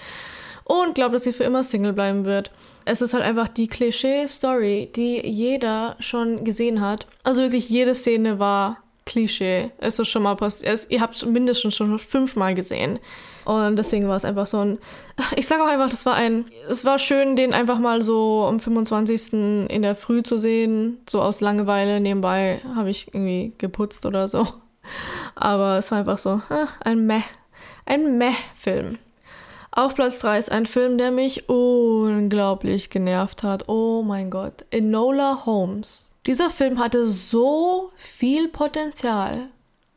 Und 0.63 0.95
glaubt, 0.95 1.15
dass 1.15 1.23
sie 1.23 1.33
für 1.33 1.43
immer 1.43 1.63
Single 1.63 1.93
bleiben 1.93 2.25
wird. 2.25 2.51
Es 2.85 3.01
ist 3.01 3.13
halt 3.13 3.23
einfach 3.23 3.47
die 3.47 3.67
Klischee-Story, 3.67 4.91
die 4.95 5.25
jeder 5.25 5.95
schon 5.99 6.43
gesehen 6.43 6.81
hat. 6.81 7.07
Also 7.23 7.41
wirklich 7.41 7.69
jede 7.69 7.95
Szene 7.95 8.39
war 8.39 8.77
Klischee. 9.05 9.71
Es 9.77 9.99
ist 9.99 10.07
schon 10.09 10.23
mal 10.23 10.35
passiert. 10.35 10.87
Ihr 10.89 11.01
habt 11.01 11.15
es 11.15 11.25
mindestens 11.25 11.75
schon 11.75 11.97
fünfmal 11.99 12.55
gesehen. 12.55 12.99
Und 13.45 13.75
deswegen 13.75 14.07
war 14.07 14.15
es 14.15 14.25
einfach 14.25 14.47
so 14.47 14.59
ein. 14.59 14.77
Ich 15.35 15.47
sage 15.47 15.63
auch 15.63 15.67
einfach, 15.67 15.89
das 15.89 16.05
war 16.05 16.15
ein. 16.15 16.45
Es 16.69 16.85
war 16.85 16.99
schön, 16.99 17.35
den 17.35 17.53
einfach 17.53 17.79
mal 17.79 18.01
so 18.01 18.45
am 18.47 18.59
25. 18.59 19.33
in 19.33 19.81
der 19.81 19.95
Früh 19.95 20.23
zu 20.23 20.37
sehen. 20.37 20.99
So 21.09 21.21
aus 21.21 21.41
Langeweile. 21.41 21.99
Nebenbei 21.99 22.61
habe 22.75 22.89
ich 22.89 23.07
irgendwie 23.13 23.53
geputzt 23.57 24.05
oder 24.05 24.27
so. 24.27 24.47
Aber 25.35 25.77
es 25.77 25.91
war 25.91 25.99
einfach 25.99 26.19
so 26.19 26.41
äh, 26.49 26.65
ein 26.81 27.05
Meh. 27.05 27.23
Ein 27.85 28.17
Meh-Film. 28.17 28.99
Auf 29.71 29.95
Platz 29.95 30.19
3 30.19 30.37
ist 30.37 30.51
ein 30.51 30.65
Film, 30.65 30.97
der 30.97 31.11
mich 31.11 31.47
unglaublich 31.49 32.89
genervt 32.89 33.41
hat. 33.41 33.69
Oh 33.69 34.03
mein 34.03 34.29
Gott. 34.29 34.65
Enola 34.69 35.45
Holmes. 35.45 36.10
Dieser 36.27 36.51
Film 36.51 36.77
hatte 36.77 37.05
so 37.05 37.91
viel 37.95 38.47
Potenzial. 38.47 39.49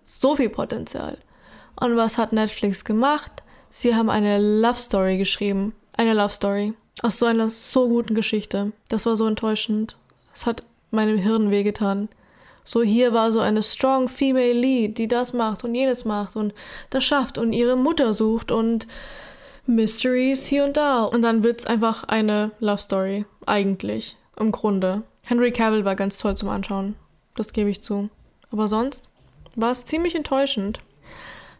So 0.04 0.36
viel 0.36 0.48
Potenzial. 0.48 1.18
Und 1.78 1.96
was 1.96 2.16
hat 2.16 2.32
Netflix 2.32 2.84
gemacht? 2.84 3.42
Sie 3.68 3.94
haben 3.94 4.08
eine 4.08 4.38
Love 4.38 4.78
Story 4.78 5.18
geschrieben. 5.18 5.74
Eine 5.92 6.14
Love 6.14 6.32
Story. 6.32 6.72
Aus 7.02 7.18
so 7.18 7.26
einer 7.26 7.50
so 7.50 7.88
guten 7.88 8.14
Geschichte. 8.14 8.72
Das 8.88 9.04
war 9.04 9.16
so 9.16 9.26
enttäuschend. 9.26 9.96
Es 10.32 10.46
hat 10.46 10.62
meinem 10.90 11.18
Hirn 11.18 11.50
wehgetan. 11.50 12.08
So 12.62 12.82
hier 12.82 13.12
war 13.12 13.30
so 13.30 13.40
eine 13.40 13.62
strong 13.62 14.08
female 14.08 14.54
lead, 14.54 14.96
die 14.96 15.08
das 15.08 15.34
macht 15.34 15.64
und 15.64 15.74
jenes 15.74 16.06
macht 16.06 16.36
und 16.36 16.54
das 16.88 17.04
schafft 17.04 17.36
und 17.36 17.52
ihre 17.52 17.76
Mutter 17.76 18.14
sucht 18.14 18.50
und 18.50 18.86
Mysteries 19.66 20.46
hier 20.46 20.64
und 20.64 20.78
da. 20.78 21.04
Und 21.04 21.20
dann 21.20 21.44
wird's 21.44 21.66
einfach 21.66 22.04
eine 22.04 22.52
Love 22.60 22.80
Story. 22.80 23.26
Eigentlich. 23.44 24.16
Im 24.38 24.52
Grunde. 24.52 25.02
Henry 25.24 25.50
Cavill 25.52 25.84
war 25.84 25.96
ganz 25.96 26.18
toll 26.18 26.36
zum 26.36 26.50
Anschauen. 26.50 26.94
Das 27.34 27.52
gebe 27.52 27.70
ich 27.70 27.82
zu. 27.82 28.10
Aber 28.50 28.68
sonst 28.68 29.08
war 29.56 29.72
es 29.72 29.86
ziemlich 29.86 30.14
enttäuschend. 30.14 30.78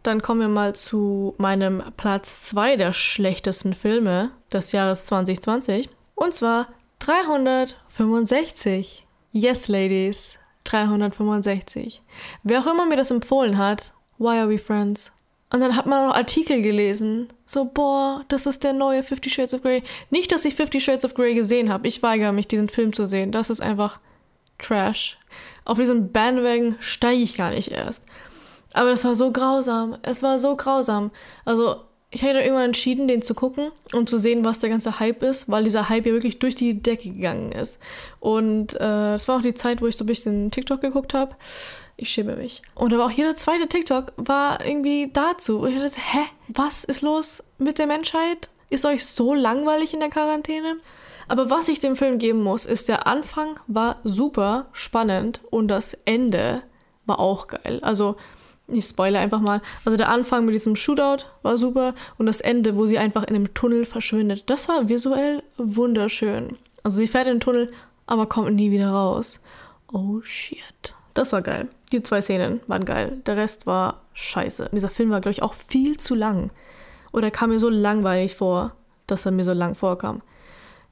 Dann 0.03 0.21
kommen 0.21 0.41
wir 0.41 0.47
mal 0.47 0.75
zu 0.75 1.33
meinem 1.39 1.81
Platz 1.97 2.43
2 2.43 2.77
der 2.77 2.93
schlechtesten 2.93 3.73
Filme 3.73 4.29
des 4.53 4.71
Jahres 4.71 5.05
2020. 5.05 5.89
Und 6.13 6.35
zwar 6.35 6.67
365. 6.99 9.07
Yes, 9.31 9.67
Ladies. 9.67 10.37
365. 10.65 12.03
Wer 12.43 12.61
auch 12.61 12.67
immer 12.67 12.85
mir 12.85 12.97
das 12.97 13.09
empfohlen 13.11 13.57
hat, 13.57 13.93
Why 14.17 14.39
Are 14.39 14.49
We 14.49 14.59
Friends? 14.59 15.13
Und 15.51 15.59
dann 15.61 15.75
hat 15.75 15.85
man 15.85 16.07
noch 16.07 16.15
Artikel 16.15 16.61
gelesen. 16.61 17.27
So, 17.45 17.65
boah, 17.65 18.25
das 18.27 18.45
ist 18.45 18.63
der 18.63 18.73
neue 18.73 19.03
Fifty 19.03 19.29
Shades 19.29 19.53
of 19.53 19.61
Grey. 19.61 19.83
Nicht, 20.09 20.31
dass 20.31 20.43
ich 20.43 20.55
Fifty 20.55 20.79
Shades 20.79 21.05
of 21.05 21.13
Grey 21.13 21.35
gesehen 21.35 21.71
habe. 21.71 21.87
Ich 21.87 22.01
weigere 22.03 22.31
mich, 22.31 22.47
diesen 22.47 22.69
Film 22.69 22.93
zu 22.93 23.05
sehen. 23.05 23.31
Das 23.31 23.49
ist 23.49 23.61
einfach 23.61 23.99
Trash. 24.57 25.17
Auf 25.63 25.77
diesem 25.77 26.11
Bandwagon 26.11 26.75
steige 26.79 27.21
ich 27.21 27.37
gar 27.37 27.51
nicht 27.51 27.71
erst. 27.71 28.03
Aber 28.73 28.89
das 28.89 29.05
war 29.05 29.15
so 29.15 29.31
grausam. 29.31 29.97
Es 30.01 30.23
war 30.23 30.39
so 30.39 30.55
grausam. 30.55 31.11
Also, 31.45 31.77
ich 32.11 32.23
habe 32.23 32.33
dann 32.33 32.43
irgendwann 32.43 32.65
entschieden, 32.65 33.07
den 33.07 33.21
zu 33.21 33.35
gucken, 33.35 33.71
um 33.93 34.07
zu 34.07 34.17
sehen, 34.17 34.45
was 34.45 34.59
der 34.59 34.69
ganze 34.69 34.99
Hype 34.99 35.23
ist, 35.23 35.49
weil 35.49 35.63
dieser 35.63 35.89
Hype 35.89 36.05
ja 36.05 36.13
wirklich 36.13 36.39
durch 36.39 36.55
die 36.55 36.81
Decke 36.81 37.09
gegangen 37.09 37.51
ist. 37.51 37.79
Und 38.19 38.73
es 38.73 39.23
äh, 39.23 39.27
war 39.27 39.37
auch 39.37 39.41
die 39.41 39.53
Zeit, 39.53 39.81
wo 39.81 39.87
ich 39.87 39.97
so 39.97 40.03
ein 40.03 40.07
bisschen 40.07 40.51
TikTok 40.51 40.81
geguckt 40.81 41.13
habe. 41.13 41.35
Ich 41.97 42.09
schäme 42.09 42.35
mich. 42.35 42.61
Und 42.73 42.93
aber 42.93 43.05
auch 43.05 43.11
jeder 43.11 43.35
zweite 43.35 43.67
TikTok 43.67 44.11
war 44.17 44.65
irgendwie 44.65 45.09
dazu. 45.11 45.65
Ich 45.65 45.75
dachte, 45.77 45.99
hä? 45.99 46.25
Was 46.49 46.83
ist 46.83 47.01
los 47.01 47.43
mit 47.57 47.79
der 47.79 47.87
Menschheit? 47.87 48.49
Ist 48.69 48.85
euch 48.85 49.05
so 49.05 49.33
langweilig 49.33 49.93
in 49.93 49.99
der 49.99 50.09
Quarantäne? 50.09 50.77
Aber 51.27 51.49
was 51.49 51.69
ich 51.69 51.79
dem 51.79 51.95
Film 51.95 52.19
geben 52.19 52.43
muss, 52.43 52.65
ist, 52.65 52.89
der 52.89 53.07
Anfang 53.07 53.59
war 53.67 53.99
super 54.03 54.67
spannend 54.73 55.39
und 55.49 55.69
das 55.69 55.93
Ende 56.05 56.61
war 57.05 57.19
auch 57.19 57.47
geil. 57.47 57.79
Also, 57.81 58.15
ich 58.67 58.85
spoilere 58.85 59.21
einfach 59.21 59.41
mal. 59.41 59.61
Also 59.83 59.97
der 59.97 60.09
Anfang 60.09 60.45
mit 60.45 60.53
diesem 60.53 60.75
Shootout 60.75 61.25
war 61.43 61.57
super 61.57 61.93
und 62.17 62.25
das 62.25 62.41
Ende, 62.41 62.75
wo 62.75 62.85
sie 62.85 62.97
einfach 62.97 63.23
in 63.23 63.35
einem 63.35 63.53
Tunnel 63.53 63.85
verschwindet, 63.85 64.43
das 64.47 64.67
war 64.67 64.89
visuell 64.89 65.43
wunderschön. 65.57 66.57
Also 66.83 66.97
sie 66.97 67.07
fährt 67.07 67.27
in 67.27 67.35
den 67.35 67.41
Tunnel, 67.41 67.71
aber 68.07 68.25
kommt 68.25 68.55
nie 68.55 68.71
wieder 68.71 68.89
raus. 68.89 69.39
Oh 69.91 70.21
shit. 70.21 70.95
Das 71.15 71.31
war 71.31 71.41
geil. 71.41 71.69
Die 71.91 72.03
zwei 72.03 72.21
Szenen 72.21 72.59
waren 72.67 72.85
geil. 72.85 73.21
Der 73.25 73.37
Rest 73.37 73.65
war 73.65 74.01
scheiße. 74.13 74.65
Und 74.65 74.75
dieser 74.75 74.89
Film 74.89 75.09
war, 75.09 75.21
glaube 75.21 75.31
ich, 75.31 75.41
auch 75.41 75.53
viel 75.53 75.97
zu 75.97 76.13
lang. 76.13 76.51
Oder 77.13 77.31
kam 77.31 77.49
mir 77.49 77.59
so 77.59 77.69
langweilig 77.69 78.35
vor, 78.35 78.73
dass 79.07 79.25
er 79.25 79.31
mir 79.31 79.45
so 79.45 79.53
lang 79.53 79.75
vorkam. 79.75 80.21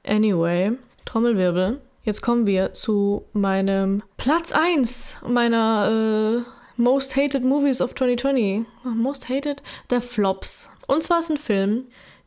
Anyway, 0.02 0.72
Trommelwirbel. 1.04 1.78
Jetzt 2.02 2.22
kommen 2.22 2.46
wir 2.46 2.72
zu 2.72 3.24
meinem 3.34 4.02
Platz 4.16 4.52
1 4.52 5.18
meiner 5.28 6.44
äh, 6.46 6.50
Most 6.80 7.16
Hated 7.16 7.44
Movies 7.44 7.82
of 7.82 7.94
2020. 7.94 8.64
Most 8.84 9.28
Hated? 9.28 9.62
Der 9.90 10.00
Flops. 10.00 10.70
Und 10.86 11.02
zwar 11.02 11.18
ist 11.18 11.30
ein 11.30 11.36
Film, 11.36 11.84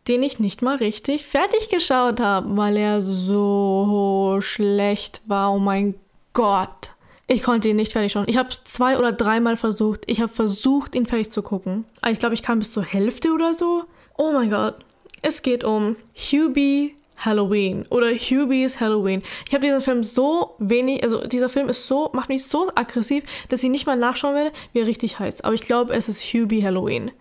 den 0.07 0.21
ich 0.21 0.39
nicht 0.39 0.61
mal 0.61 0.77
richtig 0.77 1.25
fertig 1.25 1.69
geschaut 1.69 2.19
habe, 2.19 2.55
weil 2.55 2.77
er 2.77 3.01
so 3.01 4.37
schlecht 4.39 5.21
war. 5.25 5.53
Oh 5.53 5.59
mein 5.59 5.95
Gott. 6.33 6.91
Ich 7.29 7.43
konnte 7.43 7.67
ihn 7.67 7.75
nicht 7.75 7.91
fertig 7.91 8.13
schauen. 8.13 8.25
Ich 8.27 8.37
habe 8.37 8.49
es 8.49 8.63
zwei 8.63 8.97
oder 8.97 9.11
dreimal 9.11 9.57
versucht. 9.57 10.03
Ich 10.07 10.21
habe 10.21 10.33
versucht, 10.33 10.95
ihn 10.95 11.05
fertig 11.05 11.29
zu 11.31 11.41
gucken. 11.41 11.83
Ich 12.09 12.19
glaube, 12.19 12.33
ich 12.33 12.41
kam 12.41 12.59
bis 12.59 12.71
zur 12.71 12.83
Hälfte 12.83 13.33
oder 13.33 13.53
so. 13.53 13.83
Oh 14.17 14.31
mein 14.31 14.49
Gott. 14.49 14.75
Es 15.21 15.41
geht 15.41 15.65
um 15.65 15.97
Hubie 16.15 16.95
Halloween 17.17 17.85
oder 17.89 18.11
Hubie's 18.11 18.79
Halloween. 18.79 19.23
Ich 19.45 19.53
habe 19.53 19.65
diesen 19.65 19.81
Film 19.81 20.03
so 20.03 20.55
wenig, 20.59 21.03
also 21.03 21.27
dieser 21.27 21.49
Film 21.49 21.67
ist 21.67 21.87
so, 21.87 22.11
macht 22.13 22.29
mich 22.29 22.45
so 22.45 22.71
aggressiv, 22.75 23.23
dass 23.49 23.63
ich 23.63 23.69
nicht 23.69 23.87
mal 23.87 23.97
nachschauen 23.97 24.35
werde, 24.35 24.51
wie 24.71 24.79
er 24.79 24.87
richtig 24.87 25.19
heißt. 25.19 25.43
Aber 25.43 25.53
ich 25.53 25.61
glaube, 25.61 25.93
es 25.93 26.07
ist 26.07 26.21
Hubie 26.21 26.63
Halloween. 26.63 27.11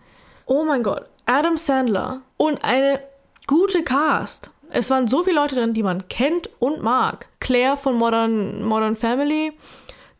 Oh 0.44 0.64
mein 0.64 0.82
Gott. 0.82 1.06
Adam 1.24 1.56
Sandler 1.56 2.22
und 2.36 2.62
eine 2.62 3.00
gute 3.48 3.82
Cast. 3.82 4.50
Es 4.70 4.90
waren 4.90 5.08
so 5.08 5.24
viele 5.24 5.36
Leute 5.36 5.54
drin, 5.56 5.74
die 5.74 5.82
man 5.82 6.06
kennt 6.08 6.50
und 6.58 6.82
mag. 6.82 7.26
Claire 7.40 7.76
von 7.76 7.96
Modern, 7.96 8.62
Modern 8.62 8.96
Family, 8.96 9.52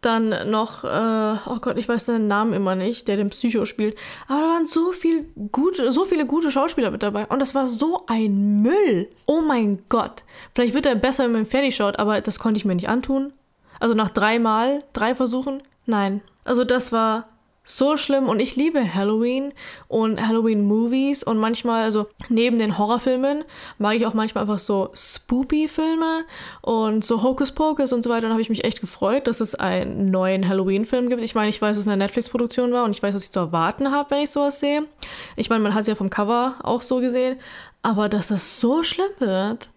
dann 0.00 0.50
noch, 0.50 0.84
äh, 0.84 1.36
oh 1.46 1.58
Gott, 1.60 1.78
ich 1.78 1.88
weiß 1.88 2.06
seinen 2.06 2.28
Namen 2.28 2.52
immer 2.52 2.74
nicht, 2.74 3.08
der 3.08 3.16
den 3.16 3.30
Psycho 3.30 3.64
spielt. 3.64 3.96
Aber 4.28 4.40
da 4.40 4.48
waren 4.48 4.66
so 4.66 4.92
viel 4.92 5.26
gute, 5.50 5.90
so 5.90 6.04
viele 6.04 6.26
gute 6.26 6.50
Schauspieler 6.50 6.90
mit 6.90 7.02
dabei. 7.02 7.26
Und 7.26 7.40
das 7.40 7.54
war 7.54 7.66
so 7.66 8.04
ein 8.06 8.62
Müll. 8.62 9.08
Oh 9.26 9.40
mein 9.40 9.82
Gott. 9.88 10.24
Vielleicht 10.54 10.74
wird 10.74 10.86
er 10.86 10.94
besser, 10.94 11.24
wenn 11.24 11.32
man 11.32 11.46
fertig 11.46 11.74
schaut, 11.74 11.98
aber 11.98 12.20
das 12.20 12.38
konnte 12.38 12.58
ich 12.58 12.64
mir 12.64 12.74
nicht 12.74 12.88
antun. 12.88 13.32
Also 13.80 13.94
nach 13.94 14.10
dreimal, 14.10 14.84
drei 14.92 15.14
Versuchen, 15.14 15.62
nein. 15.84 16.22
Also 16.44 16.64
das 16.64 16.92
war 16.92 17.28
so 17.68 17.96
schlimm 17.96 18.28
und 18.28 18.38
ich 18.38 18.54
liebe 18.54 18.94
Halloween 18.94 19.52
und 19.88 20.24
Halloween-Movies 20.24 21.24
und 21.24 21.36
manchmal, 21.36 21.82
also 21.82 22.06
neben 22.28 22.60
den 22.60 22.78
Horrorfilmen, 22.78 23.42
mag 23.78 23.96
ich 23.96 24.06
auch 24.06 24.14
manchmal 24.14 24.42
einfach 24.42 24.60
so 24.60 24.90
Spoopy-Filme 24.94 26.24
und 26.62 27.04
so 27.04 27.24
Hocus 27.24 27.50
Pocus 27.50 27.92
und 27.92 28.04
so 28.04 28.10
weiter. 28.10 28.26
Und 28.26 28.32
habe 28.32 28.40
ich 28.40 28.50
mich 28.50 28.64
echt 28.64 28.80
gefreut, 28.80 29.26
dass 29.26 29.40
es 29.40 29.56
einen 29.56 30.12
neuen 30.12 30.48
Halloween-Film 30.48 31.08
gibt. 31.08 31.22
Ich 31.22 31.34
meine, 31.34 31.50
ich 31.50 31.60
weiß, 31.60 31.76
dass 31.76 31.84
es 31.84 31.88
eine 31.88 31.96
Netflix-Produktion 31.96 32.72
war 32.72 32.84
und 32.84 32.92
ich 32.92 33.02
weiß, 33.02 33.14
was 33.16 33.24
ich 33.24 33.32
zu 33.32 33.40
erwarten 33.40 33.90
habe, 33.90 34.12
wenn 34.12 34.22
ich 34.22 34.30
sowas 34.30 34.60
sehe. 34.60 34.86
Ich 35.34 35.50
meine, 35.50 35.64
man 35.64 35.74
hat 35.74 35.80
es 35.80 35.86
ja 35.88 35.96
vom 35.96 36.08
Cover 36.08 36.54
auch 36.62 36.82
so 36.82 37.00
gesehen, 37.00 37.36
aber 37.82 38.08
dass 38.08 38.28
das 38.28 38.60
so 38.60 38.84
schlimm 38.84 39.10
wird. 39.18 39.70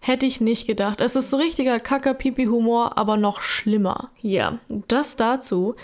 Hätte 0.00 0.26
ich 0.26 0.40
nicht 0.40 0.66
gedacht. 0.66 1.00
Es 1.00 1.16
ist 1.16 1.30
so 1.30 1.36
richtiger 1.36 1.80
Kacker-Pipi-Humor, 1.80 2.98
aber 2.98 3.16
noch 3.16 3.40
schlimmer. 3.40 4.10
Ja, 4.20 4.58
das 4.68 5.16
dazu. 5.16 5.74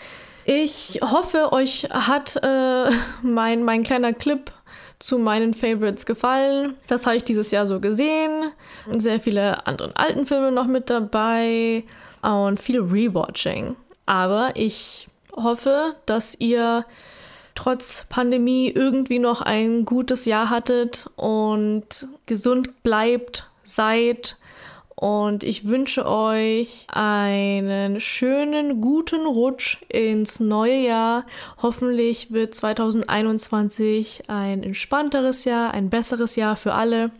Ich 0.45 0.99
hoffe, 1.03 1.53
euch 1.53 1.89
hat 1.91 2.37
äh, 2.43 2.91
mein, 3.23 3.65
mein 3.65 3.83
kleiner 3.83 4.13
Clip 4.13 4.51
zu 4.99 5.19
meinen 5.19 5.53
Favorites 5.55 6.07
gefallen. 6.07 6.75
Das 6.87 7.07
habe 7.07 7.17
ich 7.17 7.25
dieses 7.25 7.51
Jahr 7.51 7.67
so 7.67 7.81
gesehen. 7.81 8.53
Sehr 8.97 9.21
viele 9.21 9.67
andere 9.67 9.97
alten 9.97 10.27
Filme 10.27 10.53
noch 10.53 10.67
mit 10.67 10.91
dabei 10.91 11.85
und 12.23 12.61
viel 12.61 12.81
Rewatching. 12.81 13.75
Aber 14.07 14.53
ich 14.55 15.09
hoffe, 15.35 15.97
dass 16.07 16.39
ihr 16.39 16.85
trotz 17.55 18.07
Pandemie 18.09 18.69
irgendwie 18.69 19.19
noch 19.19 19.41
ein 19.41 19.85
gutes 19.85 20.25
Jahr 20.25 20.51
hattet 20.51 21.11
und 21.17 22.07
gesund 22.27 22.83
bleibt, 22.83 23.49
seid 23.65 24.37
und 24.95 25.43
ich 25.43 25.67
wünsche 25.67 26.07
euch 26.07 26.87
einen 26.89 28.01
schönen, 28.01 28.81
guten 28.81 29.27
Rutsch 29.27 29.79
ins 29.89 30.39
neue 30.39 30.79
Jahr. 30.87 31.27
Hoffentlich 31.63 32.33
wird 32.33 32.55
2021 32.55 34.25
ein 34.29 34.63
entspannteres 34.63 35.45
Jahr, 35.45 35.73
ein 35.73 35.91
besseres 35.91 36.37
Jahr 36.37 36.57
für 36.57 36.75
alle. 36.75 37.11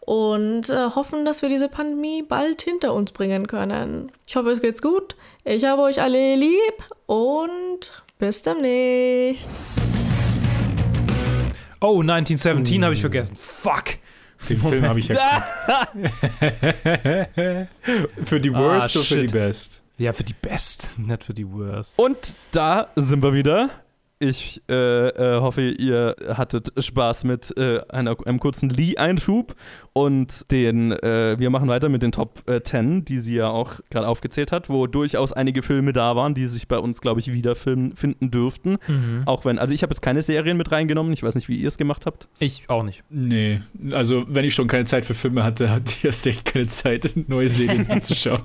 Und 0.00 0.68
äh, 0.68 0.90
hoffen, 0.96 1.24
dass 1.24 1.42
wir 1.42 1.48
diese 1.48 1.68
Pandemie 1.68 2.22
bald 2.22 2.62
hinter 2.62 2.92
uns 2.92 3.12
bringen 3.12 3.46
können. 3.46 4.10
Ich 4.26 4.34
hoffe, 4.34 4.50
es 4.50 4.60
geht's 4.60 4.82
gut. 4.82 5.14
Ich 5.44 5.64
habe 5.64 5.82
euch 5.82 6.02
alle 6.02 6.34
lieb 6.34 6.84
und 7.06 8.02
bis 8.18 8.42
demnächst. 8.42 9.50
Oh, 11.80 12.00
1917 12.00 12.82
habe 12.84 12.94
ich 12.94 13.00
vergessen. 13.00 13.36
Fuck. 13.36 13.98
Den 14.48 14.58
Film 14.58 14.84
habe 14.88 15.00
ich 15.00 15.08
ja 15.08 15.16
Für 18.24 18.40
die 18.40 18.50
Ah, 18.50 18.58
Worst 18.58 18.96
oder 18.96 19.04
für 19.04 19.26
die. 19.26 19.32
Best? 19.32 19.82
Ja, 19.98 20.12
für 20.12 20.24
die 20.24 20.34
Best, 20.34 20.98
nicht 20.98 21.24
für 21.24 21.34
die 21.34 21.50
Worst. 21.50 21.98
Und 21.98 22.34
da 22.50 22.88
sind 22.96 23.22
wir 23.22 23.34
wieder. 23.34 23.70
Ich 24.22 24.62
äh, 24.68 25.08
äh, 25.08 25.40
hoffe, 25.40 25.62
ihr 25.62 26.14
hattet 26.28 26.72
Spaß 26.78 27.24
mit 27.24 27.52
äh, 27.56 27.80
einer, 27.88 28.16
einem 28.24 28.38
kurzen 28.38 28.70
Lee-Einschub 28.70 29.56
und 29.94 30.48
den, 30.52 30.92
äh, 30.92 31.40
wir 31.40 31.50
machen 31.50 31.68
weiter 31.68 31.88
mit 31.88 32.04
den 32.04 32.12
Top 32.12 32.48
äh, 32.48 32.62
10, 32.62 33.04
die 33.04 33.18
sie 33.18 33.34
ja 33.34 33.48
auch 33.48 33.80
gerade 33.90 34.06
aufgezählt 34.06 34.52
hat, 34.52 34.70
wo 34.70 34.86
durchaus 34.86 35.32
einige 35.32 35.62
Filme 35.62 35.92
da 35.92 36.14
waren, 36.14 36.34
die 36.34 36.46
sich 36.46 36.68
bei 36.68 36.78
uns, 36.78 37.00
glaube 37.00 37.18
ich, 37.18 37.32
wiederfinden 37.32 38.30
dürften. 38.30 38.78
Mhm. 38.86 39.22
Auch 39.26 39.44
wenn, 39.44 39.58
also 39.58 39.74
ich 39.74 39.82
habe 39.82 39.90
jetzt 39.90 40.02
keine 40.02 40.22
Serien 40.22 40.56
mit 40.56 40.70
reingenommen, 40.70 41.12
ich 41.12 41.24
weiß 41.24 41.34
nicht, 41.34 41.48
wie 41.48 41.56
ihr 41.56 41.66
es 41.66 41.76
gemacht 41.76 42.06
habt. 42.06 42.28
Ich 42.38 42.70
auch 42.70 42.84
nicht. 42.84 43.02
Nee, 43.10 43.62
also 43.90 44.24
wenn 44.28 44.44
ich 44.44 44.54
schon 44.54 44.68
keine 44.68 44.84
Zeit 44.84 45.04
für 45.04 45.14
Filme 45.14 45.42
hatte, 45.42 45.68
hatte 45.68 45.86
ich 45.88 46.04
erst 46.04 46.28
echt 46.28 46.44
keine 46.44 46.68
Zeit, 46.68 47.14
neue 47.26 47.48
Serien 47.48 47.90
anzuschauen. 47.90 48.42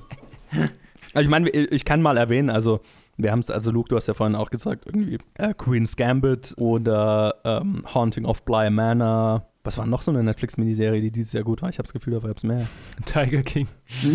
Also 1.17 1.29
ich 1.29 1.31
meine, 1.31 1.49
ich 1.49 1.83
kann 1.83 1.99
mal 1.99 2.15
erwähnen, 2.15 2.51
also 2.51 2.79
wir 3.17 3.31
haben 3.31 3.39
es, 3.39 3.49
also 3.49 3.71
Luke, 3.71 3.89
du 3.89 3.95
hast 3.95 4.05
ja 4.05 4.13
vorhin 4.13 4.35
auch 4.35 4.51
gesagt, 4.51 4.85
irgendwie 4.85 5.17
äh, 5.39 5.55
Queen's 5.55 5.95
Gambit 5.95 6.53
oder 6.59 7.33
ähm, 7.43 7.83
Haunting 7.91 8.23
of 8.25 8.45
Bly 8.45 8.69
Manor. 8.69 9.49
Was 9.63 9.79
war 9.79 9.87
noch 9.87 10.03
so 10.03 10.11
eine 10.11 10.21
Netflix-Miniserie, 10.21 11.01
die 11.01 11.09
dieses 11.09 11.33
Jahr 11.33 11.43
gut 11.43 11.63
war? 11.63 11.69
Ich 11.69 11.79
habe 11.79 11.87
das 11.87 11.93
Gefühl, 11.93 12.13
da 12.13 12.27
gab 12.27 12.37
es 12.37 12.43
mehr. 12.43 12.67
Tiger 13.05 13.41
King. 13.41 13.67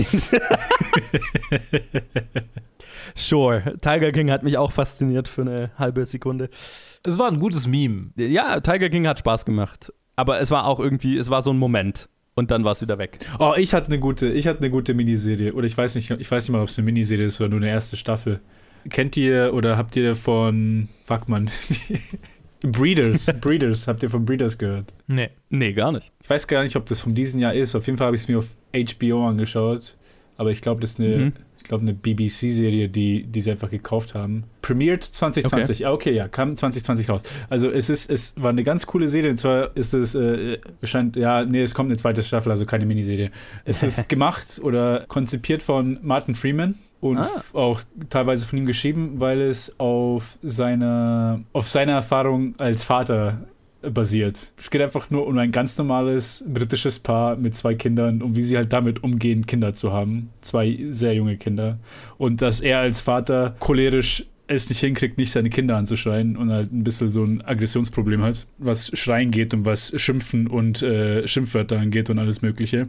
sure. 3.17 3.77
Tiger 3.81 4.13
King 4.13 4.31
hat 4.31 4.45
mich 4.45 4.57
auch 4.57 4.71
fasziniert 4.71 5.27
für 5.27 5.43
eine 5.43 5.73
halbe 5.77 6.07
Sekunde. 6.07 6.51
Es 7.05 7.19
war 7.19 7.27
ein 7.27 7.41
gutes 7.41 7.67
Meme. 7.67 8.13
Ja, 8.15 8.61
Tiger 8.61 8.89
King 8.91 9.09
hat 9.09 9.19
Spaß 9.19 9.45
gemacht. 9.45 9.93
Aber 10.15 10.41
es 10.41 10.53
war 10.53 10.69
auch 10.69 10.79
irgendwie, 10.79 11.19
es 11.19 11.31
war 11.31 11.43
so 11.43 11.53
ein 11.53 11.59
Moment. 11.59 12.09
Und 12.35 12.51
dann 12.51 12.65
war 12.65 12.73
es 12.73 12.81
wieder 12.81 12.97
weg. 12.99 13.19
Oh, 13.39 13.53
ich 13.57 13.75
hatte 13.75 13.89
eine 13.89 13.99
gute, 13.99 14.29
ich 14.31 14.47
hatte 14.47 14.61
eine 14.61 14.71
gute 14.71 14.95
Miniserie. 14.95 15.53
Oder 15.53 15.67
ich 15.67 15.77
weiß 15.77 15.95
nicht, 15.97 16.11
ich 16.11 16.31
weiß 16.31 16.45
nicht 16.45 16.53
mal, 16.53 16.63
ob 16.63 16.69
es 16.69 16.79
eine 16.79 16.87
Miniserie 16.87 17.27
ist 17.27 17.41
oder 17.41 17.51
nur 17.51 17.59
eine 17.59 17.69
erste 17.69 17.97
Staffel. 17.97 18.41
Kennt 18.89 19.17
ihr 19.17 19.53
oder 19.55 19.77
habt 19.77 19.95
ihr 19.97 20.17
von, 20.17 20.89
fuck 21.05 21.29
man, 21.29 21.51
Breeders, 22.65 23.27
Breeders, 23.41 23.89
habt 23.89 24.03
ihr 24.03 24.11
von 24.11 24.25
Breeders 24.25 24.57
gehört? 24.57 24.87
Nee. 25.09 25.31
Nee, 25.51 25.73
gar 25.73 25.91
nicht. 25.93 26.13
Ich 26.23 26.31
weiß 26.31 26.47
gar 26.47 26.63
nicht, 26.63 26.77
ob 26.77 26.87
das 26.87 27.01
von 27.01 27.15
diesem 27.15 27.41
Jahr 27.41 27.55
ist. 27.55 27.75
Auf 27.75 27.87
jeden 27.87 27.99
Fall 27.99 28.07
habe 28.07 28.17
ich 28.17 28.23
es 28.23 28.29
mir 28.29 28.39
auf 28.39 28.55
HBO 28.75 29.29
angeschaut. 29.29 29.97
Aber 30.37 30.51
ich 30.51 30.61
glaube, 30.61 30.81
das 30.81 30.93
ist 30.93 31.01
eine, 31.01 31.17
Mhm. 31.17 31.33
Ich 31.63 31.69
glaube, 31.69 31.83
eine 31.83 31.95
BBC-Serie, 31.95 32.89
die, 32.89 33.23
die 33.23 33.41
sie 33.41 33.53
einfach 33.53 33.71
gekauft 33.71 34.15
haben. 34.15 34.45
Premiered 34.63 35.03
2020. 35.03 35.87
Okay. 35.87 35.93
okay, 35.93 36.13
ja, 36.13 36.29
kam 36.29 36.57
2020 36.57 37.09
raus. 37.09 37.23
Also 37.49 37.71
es 37.71 37.89
ist, 37.89 38.11
es 38.11 38.35
war 38.37 38.51
eine 38.51 38.65
ganz 38.65 38.87
coole 38.87 39.09
Serie. 39.09 39.31
Und 39.31 39.37
zwar 39.37 39.77
ist 39.77 39.95
es, 39.95 40.15
äh, 40.15 40.59
scheint, 40.83 41.17
ja, 41.17 41.45
nee, 41.45 41.63
es 41.63 41.75
kommt 41.75 41.91
eine 41.91 41.97
zweite 41.97 42.23
Staffel, 42.23 42.51
also 42.51 42.67
keine 42.67 42.85
Miniserie. 42.85 43.31
Es 43.65 43.83
ist 43.83 44.09
gemacht 44.09 44.61
oder 44.63 45.05
konzipiert 45.07 45.63
von 45.63 45.99
Martin 46.03 46.35
Freeman 46.35 46.75
und 47.01 47.19
Ah. 47.19 47.43
auch 47.53 47.81
teilweise 48.11 48.47
von 48.47 48.59
ihm 48.59 48.67
geschrieben, 48.67 49.15
weil 49.19 49.41
es 49.41 49.75
auf 49.79 50.39
seiner, 50.43 51.41
auf 51.53 51.69
seiner 51.69 51.93
Erfahrung 51.93 52.55
als 52.59 52.85
Vater 52.85 53.41
basiert. 53.91 54.53
Es 54.57 54.71
geht 54.71 54.81
einfach 54.81 55.11
nur 55.11 55.27
um 55.27 55.37
ein 55.39 55.53
ganz 55.53 55.77
normales 55.79 56.45
britisches 56.47 56.99
Paar 56.99 57.37
mit 57.37 57.57
zwei 57.57 57.75
Kindern 57.75 58.23
und 58.23 58.37
wie 58.37 58.43
sie 58.43 58.57
halt 58.57 58.73
damit 58.73 59.03
umgehen, 59.03 59.47
Kinder 59.47 59.75
zu 59.75 59.93
haben. 59.93 60.31
Zwei 60.41 60.79
sehr 60.91 61.15
junge 61.15 61.37
Kinder. 61.37 61.79
Und 62.19 62.43
dass 62.43 62.61
er 62.61 62.81
als 62.81 63.01
Vater 63.01 63.55
cholerisch 63.59 64.27
es 64.47 64.69
nicht 64.69 64.81
hinkriegt, 64.81 65.19
nicht 65.19 65.33
seine 65.33 65.51
Kinder 65.51 65.77
anzuschreien 65.77 66.37
und 66.37 66.51
halt 66.51 66.73
ein 66.73 66.85
bisschen 66.85 67.11
so 67.11 67.25
ein 67.25 67.43
Aggressionsproblem 67.43 68.23
hat, 68.23 68.47
was 68.59 68.91
Schreien 68.99 69.31
geht 69.31 69.55
und 69.55 69.65
was 69.65 69.93
Schimpfen 70.01 70.47
und 70.47 70.83
äh, 70.83 71.27
Schimpfwörter 71.27 71.79
angeht 71.79 72.11
und 72.11 72.19
alles 72.19 72.43
Mögliche. 72.43 72.89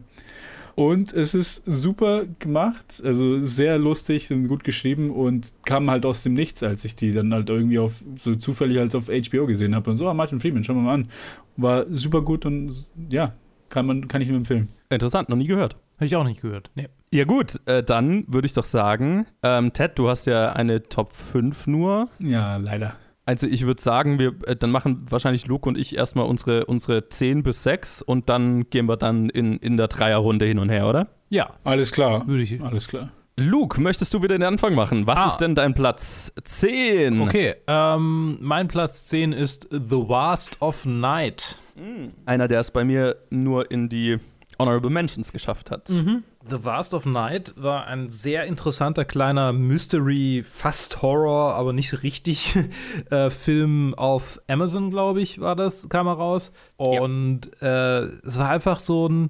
Und 0.76 1.14
es 1.14 1.36
ist 1.36 1.64
super 1.66 2.24
gemacht, 2.40 3.02
also 3.04 3.44
sehr 3.44 3.78
lustig 3.78 4.32
und 4.32 4.48
gut 4.48 4.64
geschrieben 4.64 5.12
und 5.12 5.54
kam 5.66 5.90
halt 5.90 6.06
aus 6.06 6.24
dem 6.24 6.34
Nichts, 6.34 6.64
als 6.64 6.84
ich 6.84 6.96
die 6.96 7.12
dann 7.12 7.34
halt 7.34 7.50
irgendwie 7.50 7.78
auf 7.80 8.04
so 8.18 8.34
zufällig 8.36 8.80
als 8.80 8.96
auf 8.96 9.08
HBO 9.08 9.46
gesehen 9.46 9.76
habe 9.76 9.92
und 9.92 9.96
so, 9.98 10.08
ah, 10.08 10.14
Martin 10.14 10.40
Freeman, 10.40 10.64
schauen 10.64 10.78
wir 10.78 10.84
mal 10.84 10.94
an. 10.96 11.08
War 11.58 11.86
super 11.92 12.22
gut 12.22 12.46
und 12.46 12.90
ja, 13.10 13.34
kann 13.70 13.86
man 13.86 14.08
kann 14.08 14.22
ich 14.22 14.28
nur 14.28 14.38
empfehlen. 14.38 14.70
Interessant, 14.90 15.30
noch 15.30 15.38
nie 15.38 15.48
gehört. 15.48 15.76
Habe 15.98 16.06
ich 16.06 16.16
auch 16.16 16.24
nicht 16.24 16.42
gehört. 16.42 16.72
Nee. 16.76 16.90
Ja 17.12 17.26
gut, 17.26 17.60
äh, 17.66 17.84
dann 17.84 18.26
würde 18.28 18.48
ich 18.48 18.54
doch 18.54 18.66
sagen, 18.66 19.28
ähm, 19.44 19.74
Ted, 19.74 20.00
du 20.00 20.10
hast 20.10 20.26
ja 20.26 20.54
eine 20.54 20.84
Top 20.84 21.14
5 21.14 21.68
nur. 21.68 22.10
Ja, 22.20 22.58
leider. 22.58 22.96
Also 23.26 23.48
ich 23.48 23.66
würde 23.66 23.82
sagen, 23.82 24.20
wir 24.20 24.34
äh, 24.46 24.56
dann 24.56 24.72
machen 24.72 25.06
wahrscheinlich 25.10 25.48
Luke 25.48 25.68
und 25.70 25.78
ich 25.78 25.96
erstmal 25.96 26.26
unsere, 26.26 26.66
unsere 26.66 27.08
10 27.08 27.44
bis 27.44 27.64
6 27.64 28.02
und 28.02 28.28
dann 28.30 28.70
gehen 28.70 28.86
wir 28.88 28.98
dann 28.98 29.30
in, 29.30 29.58
in 29.60 29.78
der 29.78 29.88
Dreierrunde 29.88 30.46
hin 30.46 30.60
und 30.60 30.70
her, 30.70 30.88
oder? 30.88 31.08
Ja, 31.30 31.52
Alles 31.64 31.92
klar. 31.92 32.28
würde 32.28 32.44
ich. 32.44 32.62
Alles 32.62 32.88
klar. 32.88 33.12
Luke, 33.36 33.82
möchtest 33.82 34.14
du 34.14 34.22
wieder 34.22 34.38
den 34.38 34.44
Anfang 34.44 34.76
machen? 34.76 35.08
Was 35.08 35.20
Ah. 35.20 35.28
ist 35.28 35.38
denn 35.38 35.56
dein 35.56 35.74
Platz 35.74 36.32
10? 36.44 37.22
Okay, 37.22 37.56
ähm, 37.66 38.38
mein 38.42 38.68
Platz 38.68 39.06
10 39.08 39.32
ist 39.32 39.68
The 39.72 40.06
Last 40.08 40.62
of 40.62 40.86
Night. 40.86 41.58
Einer, 42.28 42.48
der 42.48 42.60
es 42.60 42.70
bei 42.70 42.84
mir 42.84 43.16
nur 43.32 43.72
in 43.72 43.90
die 43.90 44.18
Honorable 44.60 44.92
Mentions 44.92 45.32
geschafft 45.32 45.72
hat. 45.72 45.90
The 46.50 46.64
Vast 46.64 46.94
of 46.94 47.06
Night 47.06 47.54
war 47.56 47.88
ein 47.88 48.10
sehr 48.10 48.46
interessanter 48.46 49.06
kleiner 49.06 49.54
Mystery, 49.54 50.44
fast 50.46 51.02
Horror, 51.02 51.56
aber 51.56 51.72
nicht 51.72 51.90
so 51.90 51.98
richtig 51.98 52.58
äh, 53.10 53.30
Film 53.30 53.94
auf 53.96 54.42
Amazon, 54.48 54.92
glaube 54.92 55.22
ich, 55.22 55.40
war 55.40 55.56
das, 55.56 55.88
kam 55.88 56.08
er 56.08 56.14
raus. 56.14 56.52
Und 56.76 57.50
äh, 57.62 58.02
es 58.02 58.38
war 58.40 58.50
einfach 58.50 58.80
so 58.80 59.08
ein. 59.08 59.30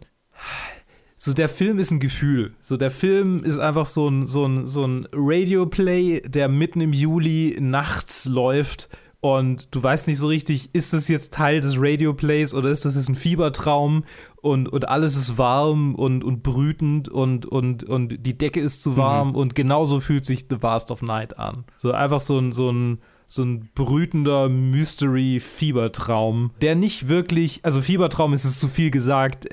So, 1.16 1.34
der 1.34 1.47
Film 1.47 1.80
ist 1.80 1.91
ein 1.91 1.99
Gefühl. 1.99 2.53
So, 2.59 2.76
der 2.76 2.91
Film 2.91 3.43
ist 3.43 3.57
einfach 3.57 3.86
so 3.86 4.09
ein, 4.09 4.26
so 4.26 4.45
ein, 4.45 4.68
so 4.68 4.86
ein 4.86 5.07
Radio-Play, 5.14 6.22
der 6.26 6.49
mitten 6.49 6.82
im 6.82 6.91
Juli 6.91 7.57
nachts 7.61 8.26
läuft 8.26 8.89
und 9.24 9.74
du 9.74 9.82
weißt 9.82 10.09
nicht 10.09 10.17
so 10.17 10.28
richtig, 10.28 10.69
ist 10.74 10.91
das 10.91 11.07
jetzt 11.07 11.34
Teil 11.34 11.61
des 11.61 11.76
Radio-Plays 11.78 12.53
oder 12.53 12.69
ist 12.69 12.84
das 12.84 12.97
jetzt 12.97 13.07
ein 13.07 13.15
Fiebertraum 13.15 14.03
und, 14.41 14.67
und 14.67 14.89
alles 14.89 15.15
ist 15.15 15.38
warm 15.38 15.95
und, 15.95 16.26
und 16.26 16.43
brütend 16.43 17.07
und, 17.07 17.45
und, 17.45 17.86
und 17.86 18.26
die 18.26 18.38
Decke 18.38 18.59
ist 18.59 18.84
zu 18.84 18.97
warm 18.97 19.34
und 19.34 19.55
genauso 19.55 20.01
fühlt 20.01 20.26
sich 20.26 20.47
The 20.49 20.61
Vast 20.61 20.91
of 20.91 21.01
Night 21.01 21.39
an. 21.39 21.63
So 21.78 21.93
einfach 21.93 22.19
so 22.19 22.38
ein, 22.38 22.51
so 22.51 22.69
ein, 22.69 22.97
so 23.34 23.43
ein 23.43 23.69
brütender 23.73 24.47
Mystery-Fiebertraum, 24.47 26.51
der 26.61 26.75
nicht 26.75 27.07
wirklich, 27.07 27.61
also 27.63 27.81
Fiebertraum 27.81 28.34
ist 28.34 28.45
es 28.45 28.59
zu 28.59 28.67
viel 28.67 28.91
gesagt, 28.91 29.47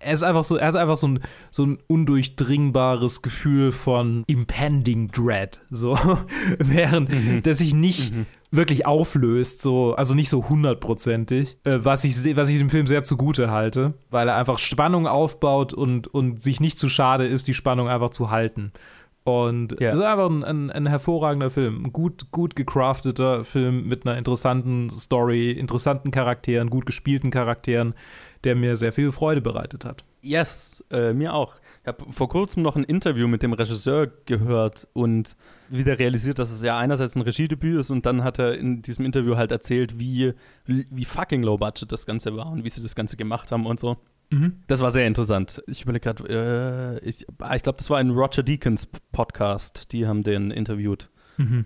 er 0.00 0.12
ist 0.12 0.22
einfach 0.22 0.44
so, 0.44 0.56
er 0.56 0.68
ist 0.68 0.74
einfach 0.74 0.96
so 0.96 1.08
ein, 1.08 1.20
so 1.50 1.64
ein 1.64 1.78
undurchdringbares 1.86 3.22
Gefühl 3.22 3.72
von 3.72 4.24
impending 4.26 5.08
dread, 5.08 5.62
so, 5.70 5.98
während 6.58 7.46
der 7.46 7.54
sich 7.54 7.72
nicht 7.72 8.12
wirklich 8.50 8.84
auflöst, 8.84 9.62
so, 9.62 9.94
also 9.94 10.14
nicht 10.14 10.28
so 10.28 10.50
hundertprozentig, 10.50 11.56
äh, 11.64 11.78
was, 11.82 12.04
ich, 12.04 12.36
was 12.36 12.50
ich 12.50 12.58
dem 12.58 12.68
Film 12.68 12.86
sehr 12.86 13.02
zugute 13.02 13.50
halte, 13.50 13.94
weil 14.10 14.28
er 14.28 14.36
einfach 14.36 14.58
Spannung 14.58 15.06
aufbaut 15.06 15.72
und, 15.72 16.06
und 16.06 16.38
sich 16.38 16.60
nicht 16.60 16.78
zu 16.78 16.90
schade 16.90 17.26
ist, 17.26 17.48
die 17.48 17.54
Spannung 17.54 17.88
einfach 17.88 18.10
zu 18.10 18.30
halten. 18.30 18.72
Und 19.24 19.78
Ja. 19.80 19.90
es 19.92 19.98
ist 19.98 20.04
einfach 20.04 20.28
ein, 20.28 20.42
ein, 20.42 20.70
ein 20.70 20.86
hervorragender 20.86 21.48
Film. 21.50 21.84
Ein 21.84 21.92
gut, 21.92 22.30
gut 22.32 22.56
gecrafteter 22.56 23.44
Film 23.44 23.86
mit 23.86 24.04
einer 24.04 24.18
interessanten 24.18 24.90
Story, 24.90 25.52
interessanten 25.52 26.10
Charakteren, 26.10 26.70
gut 26.70 26.86
gespielten 26.86 27.30
Charakteren, 27.30 27.94
der 28.42 28.56
mir 28.56 28.74
sehr 28.74 28.92
viel 28.92 29.12
Freude 29.12 29.40
bereitet 29.40 29.84
hat. 29.84 30.04
Yes, 30.22 30.84
äh, 30.90 31.12
mir 31.12 31.34
auch. 31.34 31.56
Ich 31.82 31.88
habe 31.88 32.04
vor 32.10 32.28
kurzem 32.28 32.62
noch 32.62 32.74
ein 32.76 32.84
Interview 32.84 33.28
mit 33.28 33.42
dem 33.42 33.52
Regisseur 33.52 34.08
gehört 34.26 34.88
und 34.92 35.36
wieder 35.68 35.98
realisiert, 35.98 36.38
dass 36.38 36.50
es 36.52 36.62
ja 36.62 36.78
einerseits 36.78 37.16
ein 37.16 37.22
Regiedebüt 37.22 37.78
ist 37.80 37.90
und 37.90 38.06
dann 38.06 38.22
hat 38.24 38.38
er 38.38 38.56
in 38.56 38.82
diesem 38.82 39.04
Interview 39.04 39.36
halt 39.36 39.52
erzählt, 39.52 39.98
wie, 39.98 40.32
wie 40.66 41.04
fucking 41.04 41.42
low 41.42 41.58
budget 41.58 41.90
das 41.90 42.06
Ganze 42.06 42.36
war 42.36 42.50
und 42.50 42.64
wie 42.64 42.68
sie 42.68 42.82
das 42.82 42.94
Ganze 42.94 43.16
gemacht 43.16 43.50
haben 43.52 43.66
und 43.66 43.80
so. 43.80 43.96
Das 44.66 44.80
war 44.80 44.90
sehr 44.90 45.06
interessant. 45.06 45.62
Ich 45.66 45.82
überlege 45.82 46.12
gerade, 46.12 47.00
äh, 47.02 47.08
ich, 47.08 47.26
ah, 47.38 47.54
ich 47.54 47.62
glaube, 47.62 47.78
das 47.78 47.90
war 47.90 47.98
ein 47.98 48.10
Roger 48.10 48.42
Deakins 48.42 48.86
Podcast. 49.12 49.92
Die 49.92 50.06
haben 50.06 50.22
den 50.22 50.50
interviewt. 50.50 51.10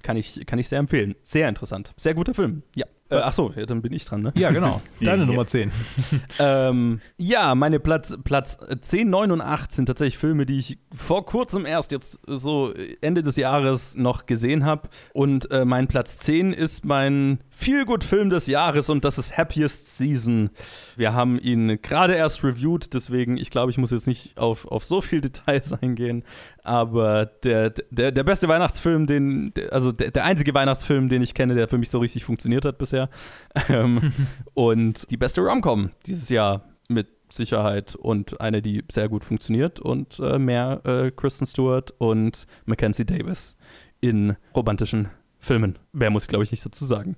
Kann, 0.02 0.16
ich, 0.16 0.46
kann 0.46 0.58
ich 0.58 0.68
sehr 0.68 0.78
empfehlen. 0.78 1.14
Sehr 1.22 1.48
interessant. 1.48 1.92
Sehr 1.96 2.14
guter 2.14 2.34
Film. 2.34 2.62
Ja. 2.74 2.86
Äh, 3.08 3.16
ach 3.16 3.32
so, 3.32 3.52
ja, 3.54 3.66
dann 3.66 3.82
bin 3.82 3.92
ich 3.92 4.04
dran, 4.04 4.22
ne? 4.22 4.32
Ja, 4.36 4.50
genau. 4.50 4.82
Deine 5.00 5.22
Ja. 5.22 5.26
Nummer 5.26 5.46
10. 5.46 5.70
Ähm, 6.38 7.00
ja, 7.16 7.54
meine 7.54 7.78
Platz, 7.80 8.16
Platz 8.24 8.58
10, 8.80 9.08
9 9.08 9.30
und 9.30 9.40
8 9.40 9.72
sind 9.72 9.86
tatsächlich 9.86 10.18
Filme, 10.18 10.44
die 10.44 10.58
ich 10.58 10.78
vor 10.94 11.24
kurzem 11.24 11.64
erst 11.66 11.92
jetzt 11.92 12.18
so 12.26 12.72
Ende 13.00 13.22
des 13.22 13.36
Jahres 13.36 13.96
noch 13.96 14.26
gesehen 14.26 14.64
habe. 14.64 14.88
Und 15.14 15.50
äh, 15.50 15.64
mein 15.64 15.86
Platz 15.86 16.18
10 16.18 16.52
ist 16.52 16.84
mein 16.84 17.38
Feel-Good-Film 17.50 18.28
des 18.28 18.48
Jahres 18.48 18.90
und 18.90 19.04
das 19.04 19.18
ist 19.18 19.36
Happiest 19.38 19.96
Season. 19.96 20.50
Wir 20.96 21.14
haben 21.14 21.38
ihn 21.38 21.80
gerade 21.80 22.14
erst 22.14 22.44
reviewed, 22.44 22.92
deswegen, 22.92 23.36
ich 23.38 23.50
glaube, 23.50 23.70
ich 23.70 23.78
muss 23.78 23.92
jetzt 23.92 24.06
nicht 24.06 24.36
auf, 24.36 24.66
auf 24.66 24.84
so 24.84 25.00
viel 25.00 25.20
Details 25.22 25.72
eingehen. 25.72 26.24
Aber 26.66 27.26
der, 27.26 27.70
der, 27.90 28.10
der 28.10 28.24
beste 28.24 28.48
Weihnachtsfilm, 28.48 29.06
den, 29.06 29.52
also 29.70 29.92
der, 29.92 30.10
der 30.10 30.24
einzige 30.24 30.52
Weihnachtsfilm, 30.52 31.08
den 31.08 31.22
ich 31.22 31.32
kenne, 31.32 31.54
der 31.54 31.68
für 31.68 31.78
mich 31.78 31.90
so 31.90 31.98
richtig 31.98 32.24
funktioniert 32.24 32.64
hat 32.64 32.78
bisher. 32.78 33.08
Ähm, 33.68 34.12
und 34.54 35.10
die 35.10 35.16
beste 35.16 35.40
Rom-Com 35.40 35.90
dieses 36.06 36.28
Jahr 36.28 36.62
mit 36.88 37.08
Sicherheit 37.30 37.96
und 37.96 38.40
eine, 38.40 38.62
die 38.62 38.84
sehr 38.90 39.08
gut 39.08 39.24
funktioniert 39.24 39.80
und 39.80 40.20
äh, 40.20 40.38
mehr 40.38 40.82
äh, 40.84 41.10
Kristen 41.10 41.46
Stewart 41.46 41.92
und 41.98 42.46
Mackenzie 42.64 43.04
Davis 43.04 43.56
in 44.00 44.36
romantischen 44.54 45.08
Filmen. 45.46 45.78
Mehr 45.92 46.10
muss 46.10 46.24
ich, 46.24 46.28
glaube 46.28 46.42
ich, 46.44 46.50
nicht 46.50 46.66
dazu 46.66 46.84
sagen. 46.84 47.16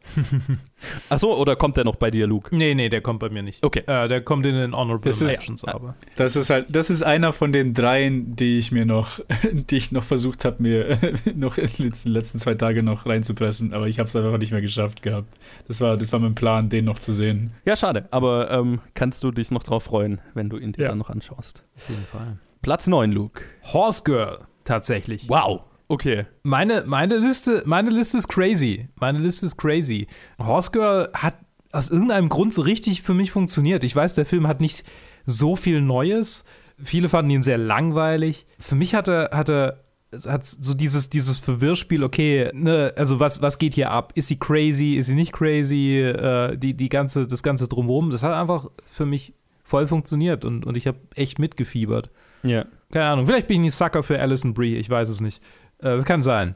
Achso, 1.09 1.35
oder 1.35 1.57
kommt 1.57 1.77
der 1.77 1.85
noch 1.85 1.97
bei 1.97 2.11
dir, 2.11 2.27
Luke? 2.27 2.55
Nee, 2.55 2.75
nee, 2.75 2.89
der 2.89 3.01
kommt 3.01 3.21
bei 3.21 3.29
mir 3.31 3.43
nicht. 3.43 3.65
Okay. 3.65 3.83
Äh, 3.87 4.07
der 4.09 4.21
kommt 4.21 4.45
in 4.47 4.55
den 4.55 4.77
Honorable 4.77 5.09
Das 5.11 5.21
ist- 5.23 5.39
Mentions, 5.39 5.65
aber. 5.65 5.95
Das 6.17 6.37
ist 6.37 6.51
halt, 6.51 6.75
das 6.75 6.91
ist 6.91 7.03
einer 7.03 7.33
von 7.33 7.53
den 7.53 7.75
dreien, 7.75 8.37
die 8.37 8.59
ich 8.59 8.71
mir 8.71 8.85
noch, 8.85 9.21
die 9.53 9.77
ich 9.77 9.93
noch 9.93 10.05
versucht 10.05 10.45
habe, 10.45 10.63
mir 10.63 10.99
noch 11.35 11.59
in 11.59 11.69
den 11.79 11.93
letzten, 12.13 12.39
zwei 12.39 12.55
Tage 12.55 12.83
noch 12.83 13.07
reinzupressen, 13.07 13.73
aber 13.73 13.89
ich 13.89 13.99
habe 13.99 14.09
es 14.09 14.15
einfach 14.17 14.39
nicht 14.39 14.53
mehr 14.53 14.61
geschafft 14.61 15.03
gehabt. 15.03 15.33
Das 15.67 15.81
war, 15.81 15.97
das 15.97 16.13
war 16.13 16.21
mein 16.21 16.35
Plan, 16.35 16.69
den 16.69 16.85
noch 16.85 16.99
zu 16.99 17.13
sehen. 17.13 17.53
Ja, 17.65 17.77
schade, 17.77 18.07
aber 18.11 18.51
ähm, 18.51 18.81
kannst 18.95 19.25
du 19.25 19.31
dich 19.31 19.51
noch 19.51 19.63
drauf 19.65 19.85
freuen, 19.85 20.21
wenn 20.35 20.49
du 20.51 20.59
ihn 20.59 20.73
dir 20.73 20.83
Ja. 20.83 20.89
dann 20.91 20.99
noch 20.99 21.11
anschaust. 21.11 21.65
Auf 21.77 21.89
jeden 21.89 22.05
Fall. 22.05 22.39
Platz 22.63 22.87
9, 22.87 23.11
Luke. 23.11 23.41
Horse 23.73 24.03
Girl, 24.05 24.41
tatsächlich. 24.65 25.29
Wow. 25.29 25.63
Okay. 25.89 26.27
Meine, 26.43 26.85
meine, 26.87 27.17
Liste, 27.17 27.63
meine 27.67 27.91
Liste 27.91 28.19
ist 28.19 28.29
crazy. 28.29 28.89
Meine 29.01 29.19
Liste 29.19 29.47
ist 29.47 29.57
crazy. 29.57 30.07
Horse 30.39 30.71
Girl 30.71 31.09
hat 31.15 31.37
aus 31.73 31.91
irgendeinem 31.91 32.29
Grund 32.29 32.55
so 32.55 32.63
richtig 32.63 33.03
für 33.03 33.15
mich 33.15 33.31
funktioniert. 33.31 33.85
Ich 33.85 33.97
weiß, 33.97 34.15
der 34.15 34.25
Film 34.25 34.47
hat 34.47 34.61
nicht 34.61 34.85
so 35.27 35.57
viel 35.57 35.81
Neues. 35.81 36.45
Viele 36.79 37.09
fanden 37.09 37.31
ihn 37.31 37.43
sehr 37.43 37.59
langweilig. 37.59 38.47
Für 38.59 38.75
mich 38.75 38.95
hatte, 38.95 39.31
hatte 39.33 39.85
hat 40.27 40.45
so 40.45 40.75
dieses, 40.75 41.11
dieses 41.11 41.39
Verwirrspiel, 41.39 42.03
okay, 42.03 42.51
ne, 42.55 42.95
also 42.97 43.21
was, 43.21 43.43
was 43.43 43.59
geht 43.59 43.75
hier 43.75 43.91
ab? 43.91 44.13
Ist 44.15 44.29
sie 44.29 44.39
crazy? 44.39 44.95
Ist 44.95 45.07
sie 45.07 45.15
nicht 45.15 45.33
crazy? 45.33 45.99
Äh, 45.99 46.57
die, 46.57 46.75
die 46.75 46.89
ganze, 46.89 47.27
das 47.27 47.43
Ganze 47.43 47.69
drumherum, 47.69 48.11
das 48.11 48.23
hat 48.23 48.33
einfach 48.33 48.71
für 48.91 49.05
mich 49.05 49.35
voll 49.65 49.87
funktioniert 49.87 50.47
und, 50.47 50.65
und 50.65 50.77
ich 50.79 50.87
habe 50.87 50.99
echt 51.15 51.39
mitgefiebert. 51.39 52.11
Ja. 52.43 52.65
Keine 52.91 53.05
Ahnung, 53.07 53.27
vielleicht 53.27 53.49
bin 53.49 53.63
ich 53.63 53.69
ein 53.69 53.71
Sucker 53.71 54.03
für 54.03 54.19
Alison 54.19 54.55
Brie, 54.55 54.77
ich 54.77 54.89
weiß 54.89 55.11
es 55.11 55.21
nicht. 55.21 55.43
Äh, 55.81 55.97
Das 55.97 56.05
kann 56.05 56.23
sein. 56.23 56.55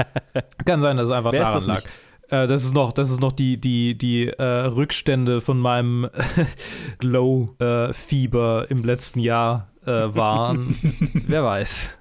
kann 0.64 0.80
sein, 0.80 0.96
dass 0.96 1.08
es 1.08 1.14
einfach 1.14 1.32
Wer 1.32 1.42
ist 1.42 1.46
daran 1.48 1.58
das 1.58 1.66
lag. 1.66 1.76
nicht? 1.76 1.88
Äh, 2.30 2.46
Das 2.46 2.64
ist 2.64 2.74
noch, 2.74 2.92
das 2.92 3.10
ist 3.10 3.20
noch 3.20 3.32
die, 3.32 3.58
die, 3.60 3.96
die 3.96 4.28
äh, 4.28 4.42
Rückstände 4.42 5.40
von 5.40 5.58
meinem 5.58 6.08
Glow-Fieber 6.98 8.66
im 8.70 8.84
letzten 8.84 9.20
Jahr 9.20 9.68
äh, 9.86 9.90
waren. 10.14 10.74
Wer 11.26 11.44
weiß. 11.44 11.98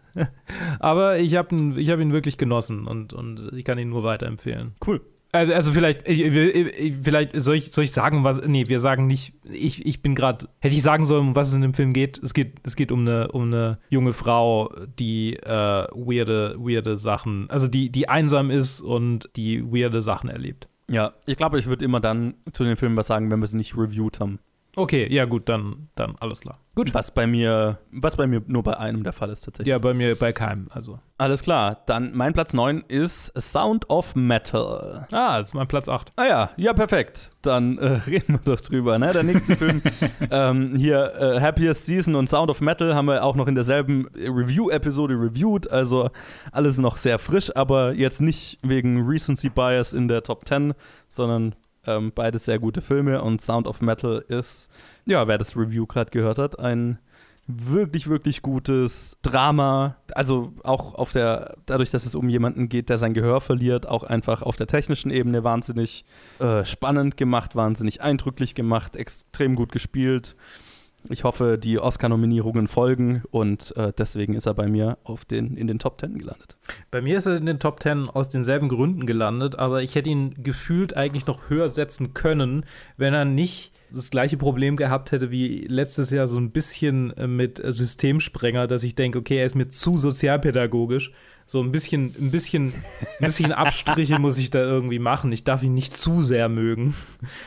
Aber 0.80 1.20
ich 1.20 1.36
habe 1.36 1.56
ihn, 1.56 1.78
ich 1.78 1.90
hab 1.92 2.00
ihn 2.00 2.12
wirklich 2.12 2.38
genossen 2.38 2.88
und, 2.88 3.14
und 3.14 3.52
ich 3.56 3.64
kann 3.64 3.78
ihn 3.78 3.90
nur 3.90 4.04
weiterempfehlen. 4.04 4.74
Cool. 4.86 5.02
Also 5.32 5.54
also 5.54 5.72
vielleicht, 5.74 6.08
ich, 6.08 6.22
ich, 6.22 6.36
ich, 6.36 6.96
vielleicht 7.02 7.40
soll 7.40 7.56
ich, 7.56 7.72
soll 7.72 7.84
ich 7.84 7.92
sagen, 7.92 8.24
was. 8.24 8.42
Nee, 8.46 8.68
wir 8.68 8.80
sagen 8.80 9.08
nicht. 9.08 9.34
Ich, 9.44 9.86
ich 9.86 10.02
bin 10.02 10.16
gerade. 10.16 10.48
Hätte 10.60 10.76
ich 10.76 10.84
sagen 10.84 11.06
sollen, 11.06 11.30
um 11.30 11.36
was 11.36 11.50
es 11.50 11.56
in 11.56 11.62
dem 11.62 11.74
Film 11.74 11.94
geht? 11.94 12.18
Es 12.24 12.34
geht, 12.34 12.60
es 12.64 12.76
geht 12.76 12.92
um 12.92 13.02
eine, 13.02 13.32
um 13.32 13.44
eine 13.44 13.80
junge 13.90 14.14
Frau, 14.14 14.72
die 14.98 15.36
äh, 15.36 15.48
weirde, 15.50 16.56
weirde 16.58 16.98
Sachen, 16.98 17.50
also 17.50 17.68
die, 17.68 17.90
die 17.90 18.08
einsam 18.10 18.50
ist 18.50 18.82
und 18.82 19.30
die 19.36 19.64
weirde 19.64 20.02
Sachen 20.02 20.30
erlebt. 20.30 20.68
Ja, 20.90 21.14
ich 21.26 21.36
glaube, 21.36 21.60
ich 21.60 21.66
würde 21.66 21.84
immer 21.84 22.00
dann 22.00 22.36
zu 22.54 22.64
den 22.64 22.78
Filmen 22.78 22.96
was 22.96 23.08
sagen, 23.08 23.30
wenn 23.30 23.42
wir 23.42 23.48
sie 23.48 23.58
nicht 23.58 23.76
reviewed 23.76 24.20
haben. 24.22 24.40
Okay, 24.78 25.12
ja 25.12 25.26
gut, 25.26 25.50
dann, 25.50 25.90
dann 25.96 26.16
alles 26.20 26.42
klar. 26.42 26.60
Gut. 26.76 26.94
Was 26.94 27.10
bei 27.10 27.26
mir, 27.26 27.80
was 27.92 28.16
bei 28.16 28.28
mir 28.28 28.44
nur 28.46 28.62
bei 28.62 28.78
einem 28.78 29.04
der 29.04 29.12
Fall 29.12 29.32
ist 29.32 29.42
tatsächlich. 29.42 29.72
Ja, 29.72 29.80
bei 29.80 29.96
mir 29.96 30.16
bei 30.16 30.32
keinem. 30.32 30.68
Also. 30.70 31.00
Alles 31.18 31.42
klar, 31.42 31.82
dann 31.88 32.12
mein 32.14 32.34
Platz 32.34 32.54
9 32.54 32.84
ist 32.88 33.34
Sound 33.36 33.90
of 33.90 34.16
Metal. 34.16 35.08
Ah, 35.12 35.40
das 35.40 35.48
ist 35.48 35.54
mein 35.56 35.68
Platz 35.68 35.90
8. 35.90 36.12
Ah 36.16 36.26
ja, 36.26 36.50
ja, 36.58 36.74
perfekt. 36.74 37.32
Dann 37.42 37.80
äh, 37.80 37.86
reden 38.06 38.34
wir 38.34 38.40
doch 38.46 38.62
drüber. 38.62 39.00
Ne? 39.00 39.12
Der 39.12 39.24
nächste 39.24 39.56
Film, 39.56 39.82
ähm, 40.30 40.76
hier 40.76 41.12
äh, 41.16 41.42
Happiest 41.42 41.88
Season 41.88 42.14
und 42.14 42.30
Sound 42.30 42.52
of 42.52 42.62
Metal 42.62 42.94
haben 42.94 43.08
wir 43.08 43.24
auch 43.24 43.36
noch 43.36 43.48
in 43.48 43.56
derselben 43.56 44.08
Review-Episode 44.16 45.16
reviewed. 45.16 45.72
Also 45.72 46.12
alles 46.52 46.78
noch 46.78 46.98
sehr 46.98 47.18
frisch, 47.18 47.50
aber 47.56 47.94
jetzt 47.94 48.22
nicht 48.22 48.60
wegen 48.62 49.08
Recency 49.08 49.50
Bias 49.50 49.94
in 49.94 50.08
der 50.08 50.22
Top 50.22 50.48
10, 50.48 50.76
sondern 51.08 51.56
ähm, 51.88 52.12
beides 52.14 52.46
sehr 52.46 52.60
gute 52.60 52.82
Filme. 52.82 53.22
Und 53.22 53.42
Sound 53.42 53.68
of 53.68 53.82
Metal 53.82 54.24
ist, 54.28 54.70
ja, 55.06 55.28
wer 55.28 55.38
das 55.38 55.56
Review 55.56 55.88
gerade 55.88 56.12
gehört 56.12 56.38
hat, 56.38 56.60
ein 56.60 57.00
wirklich, 57.48 58.10
wirklich 58.10 58.42
gutes 58.42 59.18
Drama. 59.22 59.96
Also 60.14 60.54
auch 60.64 60.96
auf 60.96 61.14
der, 61.14 61.56
dadurch, 61.66 61.90
dass 61.92 62.06
es 62.06 62.14
um 62.14 62.30
jemanden 62.30 62.68
geht, 62.68 62.90
der 62.90 62.98
sein 62.98 63.14
Gehör 63.14 63.40
verliert, 63.40 63.88
auch 63.88 64.04
einfach 64.04 64.42
auf 64.42 64.58
der 64.58 64.68
technischen 64.68 65.12
Ebene 65.12 65.44
wahnsinnig 65.44 66.04
äh, 66.40 66.66
spannend 66.66 67.16
gemacht, 67.16 67.56
wahnsinnig 67.56 68.02
eindrücklich 68.02 68.54
gemacht, 68.54 68.98
extrem 68.98 69.56
gut 69.56 69.72
gespielt. 69.72 70.36
Ich 71.10 71.24
hoffe, 71.24 71.58
die 71.58 71.80
Oscar-Nominierungen 71.80 72.68
folgen 72.68 73.24
und 73.32 73.76
äh, 73.78 73.94
deswegen 73.98 74.34
ist 74.34 74.46
er 74.46 74.54
bei 74.54 74.68
mir 74.68 74.98
auf 75.04 75.26
den, 75.26 75.56
in 75.56 75.68
den 75.68 75.80
Top 75.80 75.98
Ten 75.98 76.18
gelandet. 76.18 76.58
Bei 76.92 77.02
mir 77.02 77.18
ist 77.18 77.26
er 77.26 77.38
in 77.38 77.46
den 77.46 77.60
Top 77.60 77.82
10 77.82 78.10
aus 78.10 78.30
denselben 78.30 78.70
Gründen 78.70 79.06
gelandet, 79.06 79.58
aber 79.58 79.82
ich 79.82 79.96
hätte 79.96 80.10
ihn 80.10 80.36
gefühlt 80.44 80.98
eigentlich 80.98 81.28
noch 81.28 81.50
höher 81.50 81.70
setzen 81.70 82.14
können, 82.14 82.66
wenn 82.98 83.14
er 83.14 83.26
nicht 83.26 83.72
das 83.92 84.10
gleiche 84.10 84.38
Problem 84.38 84.76
gehabt 84.76 85.12
hätte 85.12 85.32
wie 85.32 85.66
letztes 85.68 86.10
Jahr 86.10 86.28
so 86.28 86.38
ein 86.38 86.52
bisschen 86.52 87.16
äh, 87.16 87.28
mit 87.28 87.62
Systemsprenger, 87.64 88.68
dass 88.68 88.84
ich 88.84 88.96
denke, 88.96 89.20
okay, 89.20 89.38
er 89.38 89.46
ist 89.46 89.56
mir 89.56 89.70
zu 89.70 89.98
sozialpädagogisch. 89.98 91.12
So 91.50 91.62
ein 91.62 91.72
bisschen, 91.72 92.14
ein 92.20 92.30
bisschen, 92.30 92.74
ein 93.20 93.26
bisschen 93.26 93.52
Abstriche 93.54 94.20
muss 94.20 94.38
ich 94.38 94.50
da 94.50 94.60
irgendwie 94.60 95.00
machen. 95.00 95.32
Ich 95.32 95.46
darf 95.46 95.64
ihn 95.64 95.74
nicht 95.74 95.94
zu 95.94 96.22
sehr 96.22 96.50
mögen, 96.50 96.94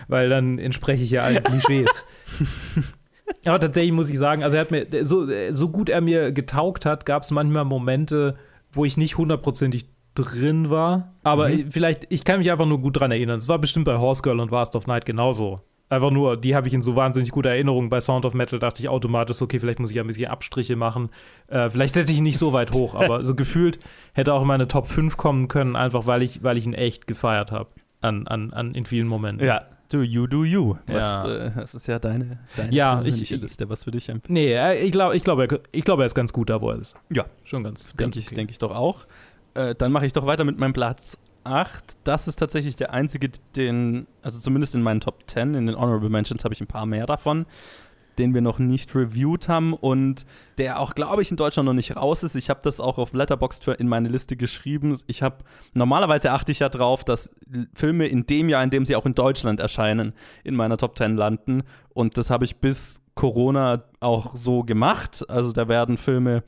weil 0.09 0.31
dann 0.31 0.59
entspreche 0.59 1.05
ich 1.05 1.11
ja 1.11 1.23
allen 1.23 1.43
Klischees. 1.43 2.07
Aber 3.47 3.61
tatsächlich 3.61 3.93
muss 3.93 4.11
ich 4.11 4.19
sagen, 4.19 4.43
also 4.43 4.57
er 4.57 4.61
hat 4.63 4.71
mir, 4.71 4.87
so, 5.05 5.27
so 5.51 5.69
gut 5.69 5.89
er 5.89 6.01
mir 6.01 6.33
getaugt 6.33 6.85
hat, 6.87 7.07
gab 7.07 7.23
es 7.23 7.31
manchmal 7.31 7.65
Momente, 7.65 8.37
wo 8.73 8.85
ich 8.85 8.97
nicht 8.97 9.17
hundertprozentig 9.19 9.87
drin 10.15 10.71
war. 10.71 11.15
Aber 11.23 11.49
Mhm. 11.49 11.71
vielleicht, 11.71 12.07
ich 12.11 12.25
kann 12.25 12.39
mich 12.39 12.51
einfach 12.51 12.67
nur 12.67 12.81
gut 12.81 13.01
dran 13.01 13.11
erinnern. 13.11 13.39
Es 13.39 13.49
war 13.49 13.59
bestimmt 13.59 13.85
bei 13.87 13.97
Horse 13.99 14.23
Girl 14.23 14.41
und 14.41 14.51
Last 14.51 14.75
of 14.77 14.87
Night 14.87 15.07
genauso. 15.07 15.61
Einfach 15.89 16.11
nur, 16.13 16.37
die 16.37 16.55
habe 16.55 16.69
ich 16.69 16.75
in 16.75 16.83
so 16.83 16.95
wahnsinnig 16.95 17.31
guter 17.33 17.51
Erinnerung. 17.51 17.89
Bei 17.91 18.01
Sound 18.01 18.25
of 18.25 18.33
Metal 18.35 18.59
dachte 18.61 18.81
ich 18.81 18.89
automatisch, 18.89 19.43
okay, 19.43 19.59
vielleicht 19.59 19.81
muss 19.81 19.91
ich 19.91 19.97
ja 19.97 20.05
ein 20.05 20.07
bisschen 20.07 20.29
Abstriche 20.31 20.77
machen. 20.77 21.11
Äh, 21.49 21.69
vielleicht 21.69 21.95
setze 21.95 22.13
ich 22.13 22.19
ihn 22.19 22.25
nicht 22.25 22.39
so 22.39 22.53
weit 22.53 22.73
hoch, 22.73 22.95
aber 22.95 23.25
so 23.25 23.35
gefühlt 23.35 23.81
hätte 24.13 24.33
auch 24.35 24.43
in 24.43 24.47
meine 24.47 24.69
Top 24.69 24.87
5 24.87 25.17
kommen 25.17 25.49
können, 25.49 25.75
einfach 25.75 26.07
weil 26.07 26.23
ich, 26.23 26.45
weil 26.45 26.57
ich 26.59 26.67
ihn 26.67 26.75
echt 26.75 27.09
gefeiert 27.09 27.51
habe. 27.51 27.71
An, 28.03 28.27
an, 28.29 28.53
an, 28.53 28.75
in 28.75 28.85
vielen 28.87 29.09
Momenten. 29.09 29.45
Ja, 29.47 29.63
do 29.91 30.03
you, 30.03 30.27
do 30.27 30.45
you. 30.45 30.77
Was, 30.87 31.05
Ja. 31.05 31.29
äh, 31.47 31.51
das 31.55 31.75
ist 31.75 31.87
ja 31.87 31.99
deine, 31.99 32.39
deine 32.57 32.73
Ja, 32.75 32.95
persönliche 32.95 33.35
ich- 33.37 33.41
Liste, 33.43 33.69
was 33.69 33.85
für 33.85 33.91
dich 33.91 34.09
empfiehlt. 34.09 34.31
Nee, 34.31 34.75
ich 34.83 34.93
glaube, 34.93 35.17
ich 35.17 35.23
glaub, 35.25 35.39
er, 35.39 35.61
ich 35.73 35.85
glaub, 35.85 35.99
er 36.01 36.07
ist 36.07 36.15
ganz 36.15 36.33
gut 36.33 36.49
da, 36.51 36.61
wo 36.61 36.71
er 36.71 36.79
ist. 36.79 36.95
Ja. 37.11 37.27
Schon 37.45 37.63
ganz, 37.65 37.89
Denke 37.89 38.03
ganz 38.05 38.17
ich, 38.17 38.27
okay. 38.27 38.35
denk 38.37 38.51
ich 38.51 38.59
doch 38.59 38.75
auch. 38.75 39.07
Äh, 39.55 39.75
dann 39.75 39.93
mache 39.93 40.07
ich 40.07 40.13
doch 40.13 40.27
weiter 40.27 40.45
mit 40.45 40.59
meinem 40.59 40.73
Platz 40.73 41.19
8. 41.45 41.97
Das 42.05 42.29
ist 42.29 42.37
tatsächlich 42.37 42.77
der 42.77 42.93
einzige, 42.93 43.31
den, 43.57 44.07
also 44.23 44.39
zumindest 44.41 44.75
in 44.75 44.83
meinen 44.83 45.01
Top 45.01 45.25
10, 45.27 45.55
in 45.55 45.67
den 45.67 45.77
Honorable 45.77 46.09
Mentions 46.11 46.45
habe 46.45 46.55
ich 46.55 46.61
ein 46.61 46.67
paar 46.67 46.87
mehr 46.87 47.07
davon, 47.07 47.47
den 48.21 48.35
wir 48.35 48.43
noch 48.43 48.59
nicht 48.59 48.95
reviewed 48.95 49.49
haben 49.49 49.73
und 49.73 50.27
der 50.59 50.79
auch, 50.79 50.95
glaube 50.95 51.23
ich, 51.23 51.31
in 51.31 51.39
Deutschland 51.39 51.67
noch 51.67 51.73
nicht 51.73 51.97
raus 51.97 52.23
ist. 52.23 52.35
Ich 52.35 52.51
habe 52.51 52.61
das 52.63 52.79
auch 52.79 52.99
auf 52.99 53.15
Letterboxd 53.15 53.69
in 53.69 53.89
meine 53.89 54.11
Liste 54.11 54.37
geschrieben. 54.37 54.95
Ich 55.07 55.23
habe, 55.23 55.39
normalerweise 55.73 56.31
achte 56.31 56.53
ich 56.53 56.59
ja 56.59 56.69
drauf, 56.69 57.03
dass 57.03 57.31
Filme 57.73 58.07
in 58.07 58.27
dem 58.27 58.51
Jahr, 58.51 58.63
in 58.63 58.69
dem 58.69 58.85
sie 58.85 58.95
auch 58.95 59.07
in 59.07 59.15
Deutschland 59.15 59.59
erscheinen, 59.59 60.13
in 60.45 60.55
meiner 60.55 60.77
Top 60.77 60.99
10 60.99 61.17
landen. 61.17 61.63
Und 61.95 62.19
das 62.19 62.29
habe 62.29 62.45
ich 62.45 62.57
bis 62.57 63.03
Corona 63.15 63.85
auch 64.01 64.37
so 64.37 64.65
gemacht. 64.65 65.25
Also 65.31 65.53
da 65.53 65.69
werden 65.69 65.97
Filme 65.97 66.45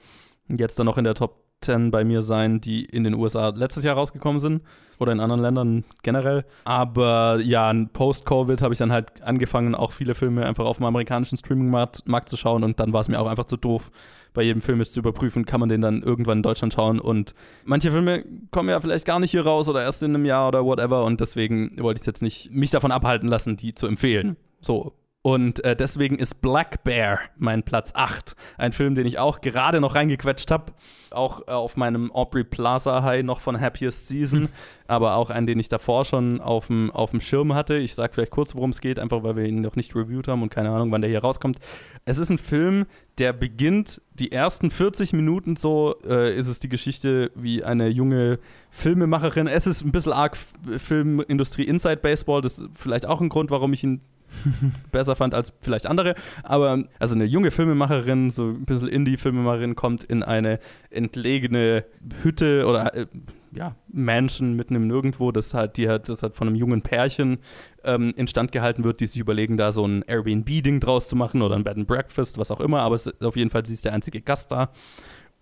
jetzt 0.48 0.78
dann 0.78 0.86
noch 0.86 0.98
in 0.98 1.04
der 1.04 1.14
Top 1.14 1.41
10 1.62 1.90
bei 1.90 2.04
mir 2.04 2.22
sein, 2.22 2.60
die 2.60 2.84
in 2.84 3.04
den 3.04 3.14
USA 3.14 3.48
letztes 3.48 3.84
Jahr 3.84 3.96
rausgekommen 3.96 4.40
sind 4.40 4.62
oder 4.98 5.12
in 5.12 5.20
anderen 5.20 5.42
Ländern 5.42 5.84
generell. 6.02 6.44
Aber 6.64 7.40
ja, 7.42 7.72
post-Covid 7.92 8.62
habe 8.62 8.74
ich 8.74 8.78
dann 8.78 8.92
halt 8.92 9.22
angefangen, 9.22 9.74
auch 9.74 9.92
viele 9.92 10.14
Filme 10.14 10.46
einfach 10.46 10.64
auf 10.64 10.78
dem 10.78 10.86
amerikanischen 10.86 11.36
Streaming-Markt 11.36 12.06
Markt 12.06 12.28
zu 12.28 12.36
schauen 12.36 12.64
und 12.64 12.80
dann 12.80 12.92
war 12.92 13.00
es 13.00 13.08
mir 13.08 13.20
auch 13.20 13.26
einfach 13.26 13.44
zu 13.44 13.56
doof, 13.56 13.90
bei 14.34 14.42
jedem 14.42 14.62
Film 14.62 14.78
jetzt 14.78 14.94
zu 14.94 15.00
überprüfen, 15.00 15.44
kann 15.44 15.60
man 15.60 15.68
den 15.68 15.82
dann 15.82 16.02
irgendwann 16.02 16.38
in 16.38 16.42
Deutschland 16.42 16.72
schauen 16.72 17.00
und 17.00 17.34
manche 17.64 17.90
Filme 17.90 18.24
kommen 18.50 18.68
ja 18.68 18.80
vielleicht 18.80 19.04
gar 19.04 19.18
nicht 19.18 19.30
hier 19.30 19.44
raus 19.44 19.68
oder 19.68 19.82
erst 19.82 20.02
in 20.02 20.14
einem 20.14 20.24
Jahr 20.24 20.48
oder 20.48 20.64
whatever 20.64 21.04
und 21.04 21.20
deswegen 21.20 21.76
wollte 21.78 22.00
ich 22.00 22.06
jetzt 22.06 22.22
nicht 22.22 22.50
mich 22.50 22.70
davon 22.70 22.92
abhalten 22.92 23.28
lassen, 23.28 23.56
die 23.56 23.74
zu 23.74 23.86
empfehlen. 23.86 24.36
So, 24.60 24.94
und 25.22 25.64
äh, 25.64 25.76
deswegen 25.76 26.18
ist 26.18 26.42
Black 26.42 26.82
Bear 26.82 27.20
mein 27.36 27.62
Platz 27.62 27.92
8. 27.94 28.34
Ein 28.58 28.72
Film, 28.72 28.96
den 28.96 29.06
ich 29.06 29.20
auch 29.20 29.40
gerade 29.40 29.80
noch 29.80 29.94
reingequetscht 29.94 30.50
habe. 30.50 30.72
Auch 31.12 31.46
äh, 31.46 31.52
auf 31.52 31.76
meinem 31.76 32.10
Aubrey 32.10 32.42
Plaza 32.42 33.04
High 33.04 33.22
noch 33.22 33.38
von 33.38 33.60
Happiest 33.60 34.08
Season. 34.08 34.48
aber 34.88 35.14
auch 35.14 35.30
einen, 35.30 35.46
den 35.46 35.60
ich 35.60 35.68
davor 35.68 36.04
schon 36.04 36.40
auf 36.40 36.66
dem 36.66 37.20
Schirm 37.20 37.54
hatte. 37.54 37.76
Ich 37.78 37.94
sage 37.94 38.12
vielleicht 38.12 38.32
kurz, 38.32 38.56
worum 38.56 38.70
es 38.70 38.80
geht, 38.80 38.98
einfach 38.98 39.22
weil 39.22 39.36
wir 39.36 39.44
ihn 39.44 39.60
noch 39.60 39.76
nicht 39.76 39.94
reviewed 39.94 40.26
haben 40.26 40.42
und 40.42 40.50
keine 40.50 40.70
Ahnung, 40.70 40.90
wann 40.90 41.00
der 41.00 41.10
hier 41.10 41.20
rauskommt. 41.20 41.58
Es 42.04 42.18
ist 42.18 42.30
ein 42.30 42.38
Film, 42.38 42.86
der 43.18 43.32
beginnt, 43.32 44.02
die 44.14 44.32
ersten 44.32 44.70
40 44.70 45.12
Minuten 45.12 45.56
so 45.56 45.94
äh, 46.04 46.36
ist 46.36 46.48
es 46.48 46.58
die 46.58 46.68
Geschichte, 46.68 47.30
wie 47.34 47.62
eine 47.62 47.88
junge 47.88 48.40
Filmemacherin. 48.70 49.46
Es 49.46 49.66
ist 49.66 49.82
ein 49.82 49.92
bisschen 49.92 50.12
arg 50.12 50.36
Filmindustrie 50.36 51.64
Inside 51.64 51.98
Baseball. 51.98 52.40
Das 52.40 52.58
ist 52.58 52.68
vielleicht 52.74 53.06
auch 53.06 53.20
ein 53.20 53.28
Grund, 53.28 53.50
warum 53.50 53.72
ich 53.72 53.84
ihn 53.84 54.00
besser 54.92 55.16
fand 55.16 55.34
als 55.34 55.52
vielleicht 55.60 55.86
andere. 55.86 56.14
Aber 56.42 56.84
also 56.98 57.14
eine 57.14 57.24
junge 57.24 57.50
Filmemacherin, 57.50 58.30
so 58.30 58.48
ein 58.48 58.64
bisschen 58.64 58.88
Indie-Filmemacherin, 58.88 59.74
kommt 59.74 60.04
in 60.04 60.22
eine 60.22 60.58
entlegene 60.90 61.84
Hütte 62.22 62.66
oder 62.66 62.94
äh, 62.94 63.06
ja, 63.54 63.76
Mansion 63.88 64.54
mitten 64.54 64.74
im 64.74 64.86
Nirgendwo, 64.86 65.30
das 65.30 65.52
halt, 65.52 65.76
die 65.76 65.88
halt, 65.88 66.08
das 66.08 66.22
halt 66.22 66.34
von 66.34 66.48
einem 66.48 66.56
jungen 66.56 66.82
Pärchen 66.82 67.38
ähm, 67.84 68.12
instand 68.16 68.52
gehalten 68.52 68.84
wird, 68.84 69.00
die 69.00 69.06
sich 69.06 69.20
überlegen, 69.20 69.56
da 69.56 69.72
so 69.72 69.86
ein 69.86 70.02
Airbnb-Ding 70.02 70.80
draus 70.80 71.08
zu 71.08 71.16
machen 71.16 71.42
oder 71.42 71.56
ein 71.56 71.64
Bed 71.64 71.76
and 71.76 71.86
Breakfast, 71.86 72.38
was 72.38 72.50
auch 72.50 72.60
immer, 72.60 72.80
aber 72.80 72.94
es 72.94 73.08
auf 73.22 73.36
jeden 73.36 73.50
Fall, 73.50 73.66
sie 73.66 73.74
ist 73.74 73.84
der 73.84 73.92
einzige 73.92 74.20
Gast 74.20 74.50
da. 74.50 74.70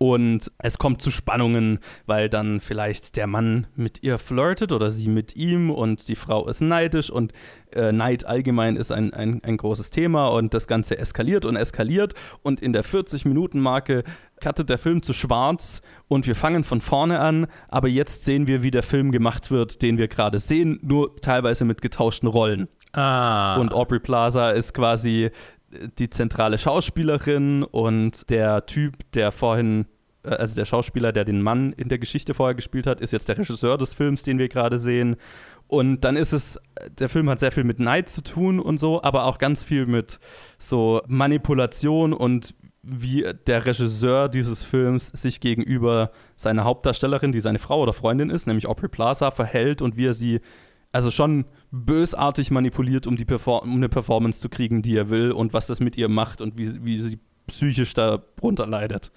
Und 0.03 0.51
es 0.57 0.79
kommt 0.79 1.03
zu 1.03 1.11
Spannungen, 1.11 1.79
weil 2.07 2.31
dann 2.31 2.63
vielleicht 2.63 3.19
der 3.19 3.27
Mann 3.27 3.67
mit 3.77 4.03
ihr 4.03 4.17
flirtet 4.17 4.73
oder 4.73 4.91
sie 4.91 5.11
mit 5.11 5.37
ihm 5.37 5.71
und 5.71 6.09
die 6.09 6.15
Frau 6.15 6.49
ist 6.49 6.63
neidisch 6.63 7.11
und 7.11 7.35
äh, 7.75 7.93
Neid 7.93 8.25
allgemein 8.25 8.77
ist 8.77 8.93
ein, 8.93 9.13
ein, 9.13 9.43
ein 9.45 9.59
großes 9.59 9.91
Thema 9.91 10.29
und 10.29 10.55
das 10.55 10.67
Ganze 10.67 10.97
eskaliert 10.97 11.45
und 11.45 11.55
eskaliert 11.55 12.15
und 12.41 12.61
in 12.61 12.73
der 12.73 12.83
40-Minuten-Marke 12.83 14.05
cuttet 14.43 14.71
der 14.71 14.79
Film 14.79 15.03
zu 15.03 15.13
schwarz 15.13 15.83
und 16.09 16.27
wir 16.27 16.35
fangen 16.35 16.65
von 16.65 16.81
vorne 16.81 17.21
an, 17.21 17.47
aber 17.69 17.89
jetzt 17.89 18.25
sehen 18.25 18.47
wir, 18.47 18.63
wie 18.63 18.71
der 18.71 18.83
Film 18.83 19.13
gemacht 19.13 19.51
wird, 19.51 19.83
den 19.83 19.99
wir 19.99 20.09
gerade 20.09 20.39
sehen, 20.39 20.79
nur 20.83 21.15
teilweise 21.21 21.67
mit 21.67 21.83
getauschten 21.83 22.27
Rollen. 22.27 22.69
Ah. 22.93 23.57
Und 23.61 23.73
Aubrey 23.73 24.01
Plaza 24.01 24.51
ist 24.51 24.73
quasi 24.73 25.31
die 25.99 26.11
zentrale 26.11 26.59
Schauspielerin 26.59 27.63
und 27.63 28.29
der 28.31 28.67
Typ, 28.67 29.11
der 29.13 29.31
vorhin, 29.33 29.87
äh, 30.25 30.31
also 30.31 30.57
der 30.57 30.65
Schauspieler, 30.65 31.13
der 31.13 31.25
den 31.25 31.43
Mann 31.43 31.73
in 31.73 31.89
der 31.89 31.99
Geschichte 31.99 32.35
vorher 32.35 32.55
gespielt 32.55 32.87
hat, 32.87 33.01
ist 33.01 33.13
jetzt 33.13 33.29
der 33.29 33.39
Regisseur 33.39 33.79
des 33.79 33.95
Films, 33.95 34.23
den 34.23 34.39
wir 34.39 34.49
gerade 34.49 34.79
sehen. 34.79 35.17
Und 35.67 36.01
dann 36.01 36.17
ist 36.17 36.33
es, 36.33 36.59
der 36.99 37.09
Film 37.09 37.31
hat 37.31 37.39
sehr 37.39 37.53
viel 37.53 37.65
mit 37.65 37.79
Neid 37.79 38.09
zu 38.09 38.23
tun 38.23 38.59
und 38.59 38.79
so, 38.79 39.03
aber 39.03 39.25
auch 39.25 39.39
ganz 39.39 39.63
viel 39.63 39.87
mit 39.87 40.19
so 40.59 41.01
Manipulation 41.07 42.13
und 42.13 42.55
wie 42.83 43.27
der 43.47 43.67
Regisseur 43.67 44.29
dieses 44.29 44.63
Films 44.63 45.09
sich 45.09 45.41
gegenüber 45.41 46.11
seiner 46.35 46.65
Hauptdarstellerin, 46.65 47.31
die 47.31 47.41
seine 47.41 47.59
Frau 47.59 47.83
oder 47.83 47.93
Freundin 47.93 48.31
ist, 48.31 48.47
nämlich 48.47 48.67
Aubrey 48.67 48.89
Plaza, 48.89 49.31
verhält 49.31 49.83
und 49.83 49.97
wie 49.97 50.07
er 50.07 50.15
sie 50.15 50.41
also 50.93 51.11
schon 51.11 51.45
bösartig 51.71 52.51
manipuliert, 52.51 53.07
um, 53.07 53.17
die 53.17 53.25
Perfor 53.25 53.63
um 53.63 53.75
eine 53.77 53.89
Performance 53.89 54.41
zu 54.41 54.49
kriegen, 54.49 54.83
die 54.83 54.97
er 54.97 55.11
will 55.11 55.33
und 55.33 55.53
was 55.53 55.67
das 55.67 55.81
mit 55.81 55.97
ihr 55.97 56.09
macht 56.09 56.41
und 56.41 56.59
wie, 56.59 56.85
wie 56.85 56.99
sie 57.01 57.19
psychisch 57.47 57.95
darunter 57.95 58.67
leidet. 58.67 59.13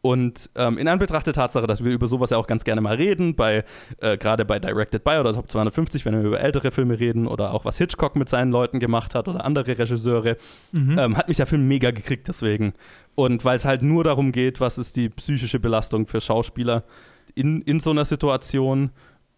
Und 0.00 0.50
ähm, 0.54 0.76
in 0.76 0.86
Anbetracht 0.86 1.26
der 1.26 1.32
Tatsache, 1.32 1.66
dass 1.66 1.82
wir 1.82 1.90
über 1.90 2.06
sowas 2.06 2.28
ja 2.28 2.36
auch 2.36 2.46
ganz 2.46 2.64
gerne 2.64 2.82
mal 2.82 2.94
reden, 2.96 3.36
bei, 3.36 3.64
äh, 4.00 4.18
gerade 4.18 4.44
bei 4.44 4.58
Directed 4.58 5.02
By 5.02 5.12
oder 5.12 5.32
Top 5.32 5.50
250, 5.50 6.04
wenn 6.04 6.14
wir 6.14 6.24
über 6.28 6.40
ältere 6.40 6.70
Filme 6.72 7.00
reden 7.00 7.26
oder 7.26 7.54
auch 7.54 7.64
was 7.64 7.78
Hitchcock 7.78 8.14
mit 8.14 8.28
seinen 8.28 8.50
Leuten 8.52 8.80
gemacht 8.80 9.14
hat 9.14 9.28
oder 9.28 9.46
andere 9.46 9.66
Regisseure, 9.66 10.36
Mhm. 10.72 10.98
ähm, 10.98 11.16
hat 11.16 11.28
mich 11.28 11.38
der 11.38 11.46
Film 11.46 11.66
mega 11.66 11.90
gekriegt 11.90 12.28
deswegen. 12.28 12.74
Und 13.14 13.46
weil 13.46 13.56
es 13.56 13.64
halt 13.64 13.80
nur 13.80 14.04
darum 14.04 14.30
geht, 14.30 14.60
was 14.60 14.76
ist 14.76 14.94
die 14.96 15.08
psychische 15.08 15.58
Belastung 15.58 16.06
für 16.06 16.20
Schauspieler 16.20 16.84
in, 17.34 17.62
in 17.62 17.80
so 17.80 17.88
einer 17.90 18.04
Situation. 18.04 18.90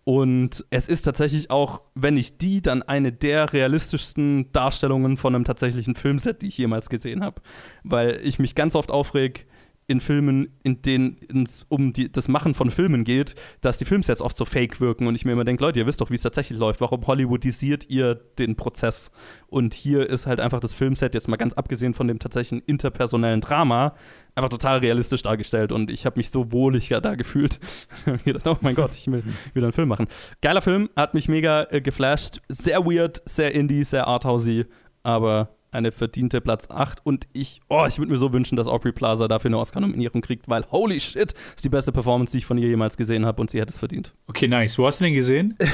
Und 0.09 0.65
es 0.71 0.87
ist 0.87 1.03
tatsächlich 1.03 1.51
auch, 1.51 1.83
wenn 1.97 2.15
nicht 2.15 2.41
die, 2.41 2.63
dann 2.63 2.85
eine 2.85 3.11
der 3.11 3.53
realistischsten 3.53 4.53
Darstellungen 4.53 5.17
von 5.17 5.35
einem 5.35 5.43
tatsächlichen 5.43 5.97
Filmset, 5.97 6.43
die 6.43 6.47
ich 6.47 6.59
jemals 6.59 6.89
gesehen 6.89 7.25
habe. 7.25 7.43
Weil 7.83 8.21
ich 8.23 8.39
mich 8.39 8.55
ganz 8.55 8.77
oft 8.77 8.93
aufreg 8.93 9.49
in 9.89 10.01
Filmen, 10.01 10.49
in 10.65 10.83
denen 10.83 11.45
es 11.45 11.65
um 11.69 11.93
die, 11.93 12.11
das 12.11 12.27
Machen 12.29 12.55
von 12.55 12.71
Filmen 12.71 13.05
geht, 13.05 13.37
dass 13.61 13.79
die 13.79 13.85
Filmsets 13.85 14.21
oft 14.21 14.37
so 14.37 14.45
fake 14.45 14.81
wirken 14.81 15.07
und 15.07 15.15
ich 15.15 15.25
mir 15.25 15.33
immer 15.33 15.45
denke, 15.45 15.63
Leute, 15.63 15.79
ihr 15.79 15.87
wisst 15.87 16.01
doch, 16.01 16.11
wie 16.11 16.17
es 16.17 16.23
tatsächlich 16.23 16.59
läuft. 16.59 16.81
Warum 16.81 17.07
hollywoodisiert 17.07 17.89
ihr 17.89 18.17
den 18.17 18.57
Prozess? 18.57 19.13
Und 19.47 19.75
hier 19.75 20.09
ist 20.09 20.27
halt 20.27 20.41
einfach 20.41 20.59
das 20.59 20.75
Filmset, 20.75 21.15
jetzt 21.15 21.29
mal 21.29 21.37
ganz 21.37 21.55
abgesehen 21.55 21.95
von 21.95 22.09
dem 22.09 22.19
tatsächlichen 22.19 22.67
interpersonellen 22.67 23.41
Drama, 23.41 23.95
einfach 24.35 24.49
total 24.49 24.79
realistisch 24.79 25.23
dargestellt 25.23 25.71
und 25.71 25.91
ich 25.91 26.05
habe 26.05 26.19
mich 26.19 26.31
so 26.31 26.51
wohlig 26.51 26.89
da 26.89 27.15
gefühlt. 27.15 27.61
mir 28.07 28.19
gedacht, 28.19 28.47
oh 28.49 28.57
mein 28.61 28.75
Gott, 28.75 28.93
ich 28.93 29.07
will 29.07 29.23
wieder 29.55 29.67
einen 29.67 29.73
Film 29.73 29.89
machen. 29.89 30.09
Geiler 30.43 30.63
Film, 30.63 30.91
hat 30.97 31.15
mich 31.15 31.29
mega 31.29 31.65
äh, 31.71 31.81
geflasht. 31.81 32.41
Sehr 32.49 32.85
weird, 32.85 33.23
sehr 33.25 33.55
indie, 33.55 33.85
sehr 33.85 34.09
arthousey, 34.09 34.67
aber 35.05 35.56
eine 35.77 35.93
verdiente 35.93 36.41
Platz 36.41 36.69
8 36.71 37.05
und 37.05 37.27
ich, 37.33 37.61
oh, 37.69 37.85
ich 37.87 37.99
würde 37.99 38.11
mir 38.11 38.19
so 38.19 38.33
wünschen, 38.33 38.57
dass 38.57 38.67
Aubrey 38.67 38.93
Plaza 38.93 39.29
dafür 39.29 39.49
eine 39.51 39.59
Oscar-Nominierung 39.59 40.21
kriegt, 40.23 40.49
weil 40.49 40.65
holy 40.71 40.99
shit, 40.99 41.33
ist 41.55 41.65
die 41.65 41.69
beste 41.69 41.93
Performance, 41.93 42.33
die 42.33 42.39
ich 42.39 42.47
von 42.47 42.59
ihr 42.59 42.69
jemals 42.69 42.97
gesehen 42.97 43.25
habe 43.27 43.41
und 43.41 43.51
sie 43.51 43.61
hätte 43.61 43.71
es 43.73 43.79
verdient. 43.79 44.13
Okay, 44.27 44.49
nice. 44.49 44.79
Wo 44.79 44.87
hast 44.87 45.01
du 45.01 45.05
den 45.05 45.15
gesehen? 45.15 45.57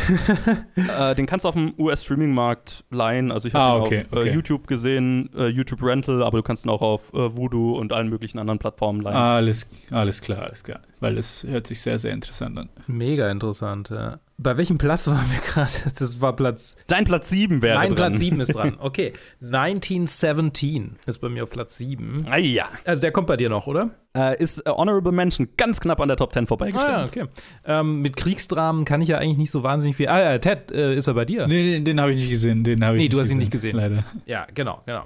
Äh, 0.99 1.15
den 1.15 1.27
kannst 1.27 1.45
du 1.45 1.49
auf 1.49 1.55
dem 1.55 1.75
US-Streaming-Markt 1.79 2.85
leihen. 2.91 3.31
Also 3.31 3.49
ich 3.49 3.55
habe 3.55 3.65
Ah, 3.65 3.77
ihn 3.77 3.83
okay, 3.83 4.05
auf 4.11 4.17
äh, 4.17 4.21
okay. 4.21 4.33
YouTube 4.35 4.67
gesehen, 4.67 5.31
äh, 5.37 5.47
YouTube 5.49 5.83
Rental, 5.83 6.23
aber 6.23 6.39
du 6.39 6.43
kannst 6.43 6.65
ihn 6.67 6.71
auch 6.71 6.83
auf 6.83 7.13
äh, 7.15 7.37
Voodoo 7.37 7.77
und 7.79 7.93
allen 7.93 8.09
möglichen 8.09 8.39
anderen 8.39 8.59
Plattformen 8.59 9.01
leihen. 9.01 9.17
Alles, 9.17 9.69
alles 9.91 10.21
klar, 10.21 10.43
alles 10.43 10.65
klar. 10.65 10.81
Weil 11.03 11.19
es 11.19 11.45
hört 11.47 11.67
sich 11.67 11.81
sehr, 11.81 11.99
sehr 11.99 12.13
interessant 12.13 12.59
an. 12.59 12.69
Mega 12.87 13.31
interessant, 13.31 13.91
ja. 13.91 14.21
Bei 14.39 14.57
welchem 14.57 14.79
Platz 14.79 15.07
waren 15.09 15.31
wir 15.31 15.41
gerade? 15.41 15.71
Das 15.99 16.21
war 16.21 16.35
Platz. 16.35 16.77
Dein 16.87 17.05
Platz 17.05 17.29
7 17.29 17.61
wäre 17.61 17.77
Mein 17.79 17.91
dran. 17.91 18.13
Platz 18.13 18.19
7 18.21 18.41
ist 18.41 18.55
dran. 18.55 18.77
Okay. 18.81 19.13
1917 19.43 20.97
ist 21.07 21.19
bei 21.19 21.29
mir 21.29 21.43
auf 21.45 21.51
Platz 21.51 21.77
7. 21.79 22.27
Ah 22.29 22.37
ja. 22.39 22.69
Also 22.85 23.01
der 23.01 23.13
kommt 23.13 23.27
bei 23.27 23.37
dir 23.37 23.49
noch, 23.49 23.67
oder? 23.67 23.91
Äh, 24.17 24.41
ist 24.43 24.61
äh, 24.67 24.71
Honorable 24.71 25.13
Mention 25.13 25.49
ganz 25.57 25.81
knapp 25.81 26.01
an 26.01 26.09
der 26.09 26.17
Top 26.17 26.33
10 26.33 26.47
vorbeigestellt. 26.47 26.93
Ah, 26.95 27.01
ja, 27.01 27.05
okay. 27.05 27.25
Ähm, 27.67 28.01
mit 28.01 28.17
Kriegsdramen 28.17 28.85
kann 28.85 29.01
ich 29.01 29.09
ja 29.09 29.19
eigentlich 29.19 29.39
nicht 29.39 29.51
so 29.51 29.63
wahnsinnig 29.63 29.97
viel. 29.97 30.09
Ah, 30.09 30.21
ja, 30.33 30.39
Ted, 30.39 30.71
äh, 30.73 30.95
ist 30.95 31.07
er 31.07 31.15
bei 31.15 31.25
dir? 31.25 31.47
Nee, 31.47 31.75
den, 31.75 31.85
den 31.85 32.01
habe 32.01 32.13
ich 32.13 32.19
nicht 32.21 32.31
gesehen. 32.31 32.65
Den 32.65 32.85
habe 32.85 32.97
ich 32.97 33.01
Nee, 33.01 33.05
nicht 33.05 33.15
du 33.15 33.21
hast 33.21 33.29
ihn 33.31 33.39
gesehen, 33.39 33.39
nicht 33.41 33.53
gesehen. 33.53 33.77
Leider. 33.77 34.05
Ja, 34.27 34.47
genau, 34.55 34.83
genau. 34.87 35.05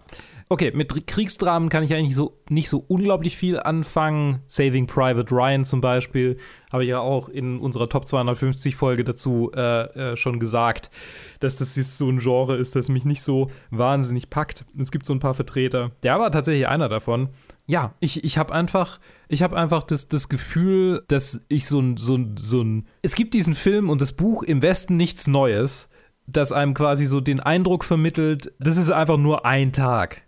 Okay, 0.49 0.71
mit 0.73 0.93
Dr- 0.93 1.05
Kriegsdramen 1.05 1.69
kann 1.69 1.83
ich 1.83 1.93
eigentlich 1.93 2.15
so 2.15 2.39
nicht 2.49 2.69
so 2.69 2.85
unglaublich 2.87 3.37
viel 3.37 3.59
anfangen. 3.59 4.43
Saving 4.47 4.87
Private 4.87 5.35
Ryan 5.35 5.65
zum 5.65 5.81
Beispiel 5.81 6.37
habe 6.71 6.85
ich 6.85 6.91
ja 6.91 7.01
auch 7.01 7.29
in 7.29 7.59
unserer 7.59 7.89
Top 7.89 8.07
250 8.07 8.77
Folge 8.77 9.03
dazu 9.03 9.51
äh, 9.57 10.13
äh, 10.13 10.17
schon 10.17 10.39
gesagt, 10.39 10.91
dass 11.41 11.57
das 11.57 11.75
jetzt 11.75 11.99
so 11.99 12.09
ein 12.09 12.19
Genre 12.19 12.57
ist, 12.57 12.77
das 12.77 12.89
mich 12.89 13.05
nicht 13.05 13.25
so 13.25 13.51
wahnsinnig 13.71 14.31
packt. 14.31 14.65
Es 14.79 14.93
gibt 14.93 15.05
so 15.05 15.15
ein 15.15 15.19
paar 15.19 15.35
Vertreter. 15.35 15.91
Der 16.05 16.21
war 16.21 16.31
tatsächlich 16.31 16.69
einer 16.69 16.89
davon. 16.89 17.31
Ja, 17.67 17.95
ich, 17.99 18.23
ich 18.23 18.39
habe 18.39 18.55
einfach, 18.55 19.01
ich 19.29 19.43
habe 19.43 19.57
einfach 19.57 19.83
das, 19.83 20.07
das 20.07 20.29
Gefühl, 20.29 21.03
dass 21.09 21.45
ich 21.49 21.67
so 21.67 21.81
ein, 21.81 21.97
so 21.97 22.15
ein, 22.15 22.37
so 22.39 22.63
ein. 22.63 22.87
Es 23.03 23.17
gibt 23.17 23.35
diesen 23.35 23.55
Film 23.55 23.91
und 23.91 24.01
das 24.01 24.13
Buch 24.13 24.45
Im 24.45 24.63
Westen 24.63 24.97
nichts 24.97 25.27
Neues, 25.27 25.89
das 26.29 26.53
einem 26.53 26.75
quasi 26.75 27.07
so 27.07 27.21
den 27.21 27.41
Eindruck 27.41 27.83
vermittelt, 27.85 28.53
das 28.61 28.77
ist 28.77 28.91
einfach 28.93 29.17
nur 29.17 29.45
ein 29.45 29.73
Tag 29.73 30.23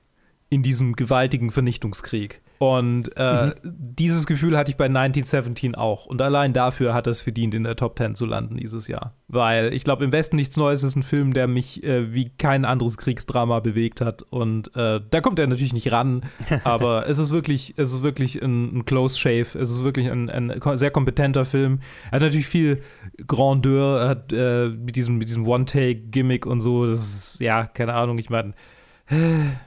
in 0.51 0.63
diesem 0.63 0.95
gewaltigen 0.97 1.51
Vernichtungskrieg. 1.51 2.41
Und 2.59 3.17
äh, 3.17 3.55
dieses 3.63 4.27
Gefühl 4.27 4.57
hatte 4.57 4.73
ich 4.73 4.77
bei 4.77 4.87
1917 4.87 5.77
auch. 5.77 6.07
Und 6.07 6.21
allein 6.21 6.53
dafür 6.53 6.93
hat 6.93 7.07
es 7.07 7.21
verdient, 7.21 7.55
in 7.55 7.63
der 7.63 7.77
Top 7.77 7.97
10 7.97 8.17
zu 8.17 8.27
landen 8.27 8.57
dieses 8.57 8.89
Jahr. 8.89 9.15
Weil 9.29 9.73
ich 9.73 9.85
glaube, 9.85 10.05
im 10.05 10.11
Westen 10.11 10.35
nichts 10.35 10.57
Neues 10.57 10.83
ist 10.83 10.97
ein 10.97 11.05
Film, 11.05 11.35
der 11.35 11.47
mich 11.47 11.85
äh, 11.85 12.13
wie 12.13 12.31
kein 12.31 12.65
anderes 12.65 12.99
Kriegsdrama 12.99 13.61
bewegt 13.61 14.01
hat. 14.01 14.23
Und 14.23 14.75
äh, 14.75 15.01
da 15.09 15.21
kommt 15.21 15.39
er 15.39 15.47
natürlich 15.47 15.73
nicht 15.73 15.93
ran. 15.93 16.25
aber 16.65 17.09
es 17.09 17.19
ist 17.19 17.31
wirklich, 17.31 17.75
es 17.77 17.93
ist 17.93 18.03
wirklich 18.03 18.43
ein, 18.43 18.79
ein 18.79 18.85
Close 18.85 19.17
Shave. 19.17 19.57
Es 19.57 19.71
ist 19.71 19.85
wirklich 19.85 20.11
ein, 20.11 20.29
ein 20.29 20.61
sehr 20.75 20.91
kompetenter 20.91 21.45
Film. 21.45 21.79
Er 22.07 22.17
hat 22.17 22.23
natürlich 22.23 22.49
viel 22.49 22.83
Grandeur, 23.27 24.01
er 24.01 24.09
hat 24.09 24.33
äh, 24.33 24.69
mit 24.69 24.97
diesem, 24.97 25.19
mit 25.19 25.29
diesem 25.29 25.47
One-Take-Gimmick 25.47 26.45
und 26.45 26.59
so. 26.59 26.87
Das 26.87 26.99
ist, 26.99 27.41
ja, 27.41 27.67
keine 27.67 27.95
Ahnung, 27.95 28.19
ich 28.19 28.31
meine, 28.31 28.55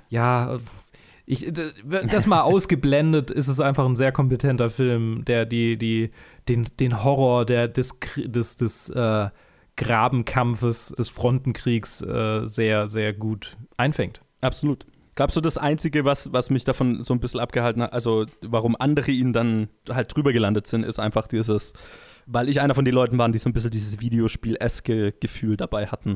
ja, 0.09 0.57
ich, 1.25 1.51
das 1.51 2.27
mal 2.27 2.41
ausgeblendet, 2.41 3.31
ist 3.31 3.47
es 3.47 3.59
einfach 3.59 3.85
ein 3.85 3.95
sehr 3.95 4.11
kompetenter 4.11 4.69
Film, 4.69 5.23
der 5.25 5.45
die, 5.45 5.77
die, 5.77 6.09
den, 6.49 6.67
den 6.79 7.03
Horror 7.03 7.45
der, 7.45 7.67
des, 7.67 7.95
des, 8.17 8.57
des 8.57 8.89
äh, 8.89 9.29
Grabenkampfes, 9.77 10.89
des 10.89 11.09
Frontenkriegs 11.09 12.01
äh, 12.01 12.45
sehr, 12.45 12.87
sehr 12.87 13.13
gut 13.13 13.57
einfängt. 13.77 14.21
Absolut. 14.41 14.85
Glaubst 15.15 15.37
du, 15.37 15.41
das 15.41 15.57
Einzige, 15.57 16.05
was, 16.05 16.33
was 16.33 16.49
mich 16.49 16.63
davon 16.63 17.01
so 17.01 17.13
ein 17.13 17.19
bisschen 17.19 17.39
abgehalten 17.39 17.81
hat, 17.81 17.93
also 17.93 18.25
warum 18.41 18.75
andere 18.77 19.11
ihn 19.11 19.33
dann 19.33 19.69
halt 19.89 20.15
drüber 20.15 20.33
gelandet 20.33 20.67
sind, 20.67 20.83
ist 20.83 20.99
einfach 20.99 21.27
dieses, 21.27 21.73
weil 22.25 22.49
ich 22.49 22.59
einer 22.59 22.75
von 22.75 22.85
den 22.85 22.93
Leuten 22.93 23.17
war, 23.17 23.29
die 23.29 23.37
so 23.37 23.49
ein 23.49 23.53
bisschen 23.53 23.71
dieses 23.71 23.99
Videospiel-eske 23.99 25.13
Gefühl 25.13 25.57
dabei 25.57 25.87
hatten 25.87 26.15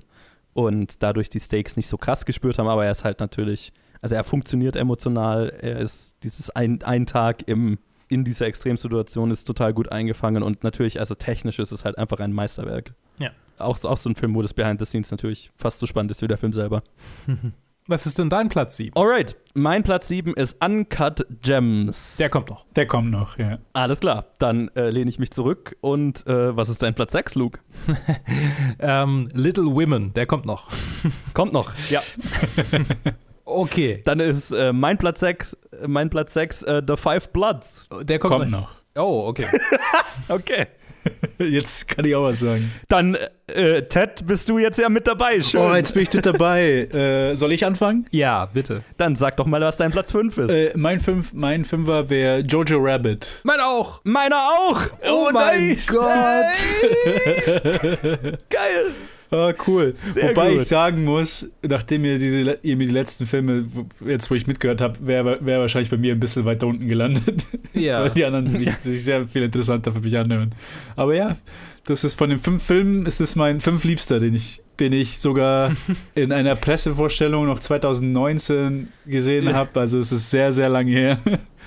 und 0.55 1.03
dadurch 1.03 1.29
die 1.29 1.41
Stakes 1.41 1.75
nicht 1.75 1.89
so 1.89 1.97
krass 1.97 2.25
gespürt 2.25 2.57
haben, 2.57 2.67
aber 2.67 2.85
er 2.85 2.91
ist 2.91 3.03
halt 3.03 3.19
natürlich, 3.19 3.73
also 4.01 4.15
er 4.15 4.23
funktioniert 4.23 4.77
emotional, 4.77 5.49
er 5.49 5.79
ist 5.79 6.15
dieses 6.23 6.49
ein, 6.49 6.81
ein 6.81 7.05
Tag 7.05 7.45
im, 7.47 7.77
in 8.07 8.23
dieser 8.23 8.45
Extremsituation 8.45 9.31
ist 9.31 9.43
total 9.43 9.73
gut 9.73 9.91
eingefangen 9.91 10.43
und 10.43 10.63
natürlich, 10.63 10.99
also 10.99 11.13
technisch 11.13 11.59
ist 11.59 11.73
es 11.73 11.83
halt 11.83 11.97
einfach 11.97 12.21
ein 12.21 12.31
Meisterwerk. 12.31 12.93
Ja. 13.19 13.31
Auch, 13.57 13.83
auch 13.83 13.97
so 13.97 14.09
ein 14.09 14.15
Film, 14.15 14.33
wo 14.33 14.41
das 14.41 14.53
Behind 14.53 14.79
the 14.79 14.85
Scenes 14.85 15.11
natürlich 15.11 15.51
fast 15.57 15.79
so 15.79 15.87
spannend 15.87 16.11
ist 16.11 16.21
wie 16.21 16.27
der 16.27 16.37
Film 16.37 16.53
selber. 16.53 16.81
Was 17.87 18.07
ist 18.07 18.17
denn 18.17 18.31
dein 18.31 18.49
Platz 18.49 18.77
7? 18.77 18.95
Alright, 18.95 19.37
mein 19.53 19.83
Platz 19.83 20.07
7 20.07 20.33
ist 20.33 20.57
Uncut 20.63 21.23
Gems. 21.43 22.17
Der 22.17 22.29
kommt 22.29 22.49
noch. 22.49 22.65
Der 22.75 22.87
kommt 22.87 23.11
noch, 23.11 23.37
ja. 23.37 23.59
Alles 23.73 23.99
klar, 23.99 24.25
dann 24.39 24.69
äh, 24.75 24.89
lehne 24.89 25.07
ich 25.07 25.19
mich 25.19 25.29
zurück. 25.29 25.77
Und 25.81 26.25
äh, 26.25 26.57
was 26.57 26.69
ist 26.69 26.81
dein 26.81 26.95
Platz 26.95 27.11
6, 27.11 27.35
Luke? 27.35 27.59
Ähm, 28.79 29.29
Little 29.33 29.65
Women, 29.65 30.13
der 30.13 30.25
kommt 30.25 30.45
noch. 30.45 30.67
Kommt 31.33 31.53
noch. 31.53 31.73
Ja. 31.89 32.01
Okay, 33.47 34.01
Dann 34.03 34.19
ist 34.19 34.51
äh, 34.51 34.73
mein 34.73 34.97
Platz 34.97 35.19
6, 35.19 35.55
mein 35.85 36.09
Platz 36.09 36.33
6 36.33 36.63
äh, 36.63 36.81
The 36.87 36.97
Five 36.97 37.29
Bloods. 37.29 37.87
der 38.01 38.17
kommt, 38.17 38.33
Kommt 38.33 38.49
noch. 38.49 38.71
Oh, 38.95 39.27
okay. 39.27 39.45
Okay. 40.27 40.65
Jetzt 41.39 41.87
kann 41.87 42.05
ich 42.05 42.15
auch 42.15 42.23
was 42.23 42.39
sagen. 42.39 42.71
Dann, 42.87 43.17
äh, 43.47 43.83
Ted, 43.83 44.25
bist 44.25 44.49
du 44.49 44.57
jetzt 44.57 44.79
ja 44.79 44.89
mit 44.89 45.07
dabei. 45.07 45.41
Schön. 45.41 45.61
Oh, 45.61 45.75
jetzt 45.75 45.93
bin 45.93 46.03
ich 46.03 46.13
mit 46.13 46.25
dabei. 46.25 46.87
äh, 46.91 47.35
soll 47.35 47.51
ich 47.51 47.65
anfangen? 47.65 48.07
ja, 48.11 48.45
bitte. 48.47 48.81
Dann 48.97 49.15
sag 49.15 49.37
doch 49.37 49.45
mal, 49.45 49.61
was 49.61 49.77
dein 49.77 49.91
Platz 49.91 50.11
5 50.11 50.37
ist. 50.37 50.49
Äh, 50.49 50.71
mein, 50.75 50.99
Fünf, 50.99 51.33
mein 51.33 51.65
Fünfer 51.65 52.09
wäre 52.09 52.39
Jojo 52.39 52.77
Rabbit. 52.79 53.27
Mein 53.43 53.59
auch. 53.59 54.01
Meiner 54.03 54.37
auch. 54.37 54.81
Oh 55.09 55.29
mein 55.31 55.69
nice. 55.69 55.87
Geil. 58.49 58.91
Ah, 59.35 59.53
cool. 59.67 59.93
Sehr 59.95 60.29
Wobei 60.29 60.51
gut. 60.53 60.61
ich 60.61 60.67
sagen 60.67 61.03
muss, 61.03 61.49
nachdem 61.67 62.05
ihr, 62.05 62.17
diese, 62.19 62.57
ihr 62.61 62.75
mir 62.77 62.87
die 62.87 62.93
letzten 62.93 63.25
Filme, 63.25 63.65
jetzt 64.05 64.29
wo 64.31 64.35
ich 64.35 64.47
mitgehört 64.47 64.81
habe, 64.81 64.95
wäre 65.05 65.39
wär 65.45 65.59
wahrscheinlich 65.59 65.89
bei 65.89 65.97
mir 65.97 66.13
ein 66.13 66.19
bisschen 66.19 66.45
weiter 66.45 66.67
unten 66.67 66.87
gelandet. 66.87 67.45
Ja. 67.73 68.01
Weil 68.03 68.09
die 68.11 68.25
anderen 68.25 68.47
die 68.47 68.69
sich 68.81 69.03
sehr 69.03 69.27
viel 69.27 69.43
interessanter 69.43 69.91
für 69.91 69.99
mich 69.99 70.17
anhören. 70.17 70.53
Aber 70.95 71.13
ja, 71.15 71.35
das 71.85 72.03
ist 72.03 72.17
von 72.17 72.29
den 72.29 72.39
fünf 72.39 72.63
Filmen, 72.63 73.05
ist 73.05 73.21
es 73.21 73.35
mein 73.35 73.59
fünf 73.59 73.83
Liebster, 73.83 74.19
den 74.19 74.33
ich, 74.33 74.61
den 74.79 74.91
ich 74.93 75.19
sogar 75.19 75.71
in 76.15 76.31
einer 76.31 76.55
Pressevorstellung 76.55 77.45
noch 77.45 77.59
2019 77.59 78.87
gesehen 79.05 79.45
Ja. 79.45 79.53
habe. 79.53 79.79
Also 79.79 79.99
es 79.99 80.11
ist 80.11 80.31
sehr, 80.31 80.51
sehr 80.53 80.69
lange 80.69 80.91
her. 80.91 81.19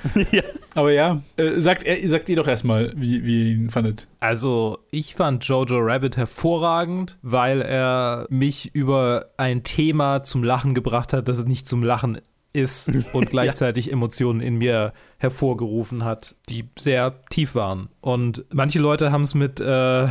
Ja. 0.32 0.42
Aber 0.74 0.92
ja, 0.92 1.22
äh, 1.36 1.60
sagt, 1.60 1.82
er- 1.84 2.08
sagt 2.08 2.28
ihr 2.28 2.36
doch 2.36 2.46
erstmal, 2.46 2.92
wie, 2.96 3.24
wie 3.24 3.50
ihr 3.50 3.56
ihn 3.56 3.70
fandet. 3.70 4.06
Also, 4.20 4.78
ich 4.90 5.14
fand 5.14 5.44
Jojo 5.44 5.78
Rabbit 5.80 6.16
hervorragend, 6.16 7.18
weil 7.22 7.62
er 7.62 8.26
mich 8.30 8.74
über 8.74 9.26
ein 9.36 9.62
Thema 9.64 10.22
zum 10.22 10.44
Lachen 10.44 10.74
gebracht 10.74 11.12
hat, 11.12 11.28
das 11.28 11.38
es 11.38 11.46
nicht 11.46 11.66
zum 11.66 11.82
Lachen 11.82 12.20
ist 12.52 12.90
und 13.12 13.30
gleichzeitig 13.30 13.92
Emotionen 13.92 14.40
in 14.40 14.56
mir 14.56 14.92
hervorgerufen 15.18 16.04
hat, 16.04 16.34
die 16.48 16.64
sehr 16.78 17.20
tief 17.30 17.54
waren. 17.54 17.88
Und 18.00 18.44
manche 18.52 18.78
Leute 18.78 19.10
haben 19.12 19.22
es 19.22 19.34
mit, 19.34 19.60
äh, 19.60 20.06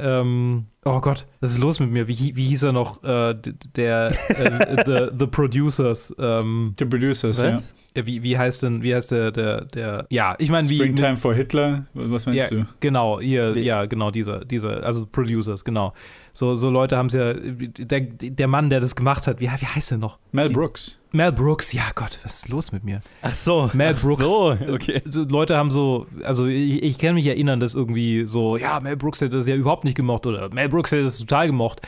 ähm, 0.00 0.66
oh 0.86 1.00
Gott, 1.00 1.26
was 1.40 1.50
ist 1.50 1.58
los 1.58 1.80
mit 1.80 1.90
mir? 1.90 2.08
Wie, 2.08 2.34
wie 2.34 2.44
hieß 2.44 2.62
er 2.62 2.72
noch? 2.72 3.02
Äh, 3.02 3.34
der, 3.76 4.12
äh, 4.28 4.84
the, 4.86 5.16
the 5.18 5.26
Producers. 5.26 6.14
Ähm, 6.18 6.74
The 6.78 6.84
Producers, 6.84 7.42
Was? 7.42 7.74
ja. 7.94 8.06
wie, 8.06 8.22
wie 8.22 8.38
heißt 8.38 8.62
denn, 8.62 8.82
wie 8.82 8.94
heißt 8.94 9.10
der, 9.10 9.32
der, 9.32 9.64
der, 9.64 10.06
ja, 10.10 10.34
ich 10.38 10.50
meine, 10.50 10.68
wie. 10.68 10.76
Springtime 10.76 11.16
for 11.16 11.34
Hitler, 11.34 11.86
was 11.94 12.26
meinst 12.26 12.50
ja, 12.50 12.58
du? 12.58 12.66
Genau, 12.80 13.20
ihr, 13.20 13.58
ja, 13.58 13.84
genau, 13.84 14.10
dieser, 14.10 14.44
dieser, 14.44 14.84
also 14.84 15.06
Producers, 15.06 15.64
genau. 15.64 15.92
So, 16.30 16.54
so 16.54 16.70
Leute 16.70 16.96
haben 16.96 17.06
es 17.06 17.14
ja, 17.14 17.32
der, 17.32 18.00
der 18.00 18.48
Mann, 18.48 18.70
der 18.70 18.80
das 18.80 18.94
gemacht 18.94 19.26
hat, 19.26 19.40
wie, 19.40 19.46
wie 19.46 19.66
heißt 19.66 19.92
er 19.92 19.98
noch? 19.98 20.18
Mel 20.32 20.48
Die- 20.48 20.54
Brooks. 20.54 20.98
Mel 21.16 21.32
Brooks, 21.32 21.72
ja 21.72 21.84
Gott, 21.94 22.18
was 22.24 22.40
ist 22.42 22.48
los 22.50 22.72
mit 22.72 22.84
mir? 22.84 23.00
Ach 23.22 23.32
so. 23.32 23.70
Mel 23.72 23.94
Ach 23.96 24.02
Brooks. 24.02 24.22
So, 24.22 24.50
okay. 24.70 25.00
So, 25.08 25.22
Leute 25.22 25.56
haben 25.56 25.70
so, 25.70 26.06
also 26.22 26.44
ich, 26.44 26.82
ich 26.82 26.98
kann 26.98 27.14
mich 27.14 27.26
erinnern, 27.26 27.58
dass 27.58 27.74
irgendwie 27.74 28.26
so, 28.26 28.58
ja, 28.58 28.80
Mel 28.80 28.96
Brooks 28.96 29.22
hätte 29.22 29.38
das 29.38 29.48
ja 29.48 29.54
überhaupt 29.54 29.84
nicht 29.84 29.96
gemocht 29.96 30.26
oder 30.26 30.52
Mel 30.52 30.68
Brooks 30.68 30.75
hätte 30.84 31.02
das 31.02 31.18
total 31.18 31.46
gemocht. 31.46 31.82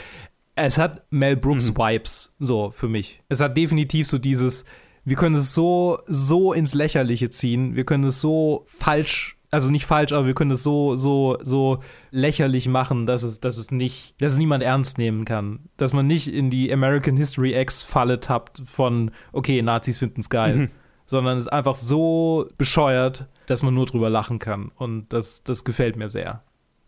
Es 0.54 0.78
hat 0.78 1.02
Mel 1.10 1.36
Brooks 1.36 1.76
Vibes, 1.76 2.32
so 2.38 2.70
für 2.70 2.88
mich. 2.88 3.22
Es 3.28 3.40
hat 3.40 3.56
definitiv 3.56 4.08
so 4.08 4.18
dieses, 4.18 4.64
wir 5.04 5.16
können 5.16 5.36
es 5.36 5.54
so, 5.54 5.98
so 6.06 6.52
ins 6.52 6.74
Lächerliche 6.74 7.30
ziehen, 7.30 7.76
wir 7.76 7.84
können 7.84 8.04
es 8.04 8.20
so 8.20 8.64
falsch, 8.66 9.38
also 9.50 9.70
nicht 9.70 9.86
falsch, 9.86 10.12
aber 10.12 10.26
wir 10.26 10.34
können 10.34 10.50
es 10.50 10.62
so, 10.62 10.96
so, 10.96 11.38
so 11.42 11.78
lächerlich 12.10 12.66
machen, 12.68 13.06
dass 13.06 13.22
es, 13.22 13.40
dass 13.40 13.56
es 13.56 13.70
nicht, 13.70 14.20
dass 14.20 14.32
es 14.32 14.38
niemand 14.38 14.64
ernst 14.64 14.98
nehmen 14.98 15.24
kann. 15.24 15.60
Dass 15.76 15.92
man 15.92 16.06
nicht 16.06 16.26
in 16.28 16.50
die 16.50 16.72
American 16.72 17.16
History 17.16 17.58
X-Falle 17.58 18.18
tappt 18.18 18.62
von, 18.64 19.12
okay, 19.32 19.62
Nazis 19.62 19.98
finden 19.98 20.20
es 20.20 20.28
geil 20.28 20.70
sondern 21.08 21.38
es 21.38 21.44
ist 21.44 21.52
einfach 21.52 21.74
so 21.74 22.48
bescheuert, 22.58 23.26
dass 23.46 23.62
man 23.62 23.74
nur 23.74 23.86
drüber 23.86 24.10
lachen 24.10 24.38
kann. 24.38 24.70
Und 24.76 25.12
das, 25.12 25.42
das 25.42 25.64
gefällt 25.64 25.96
mir 25.96 26.08
sehr. 26.08 26.42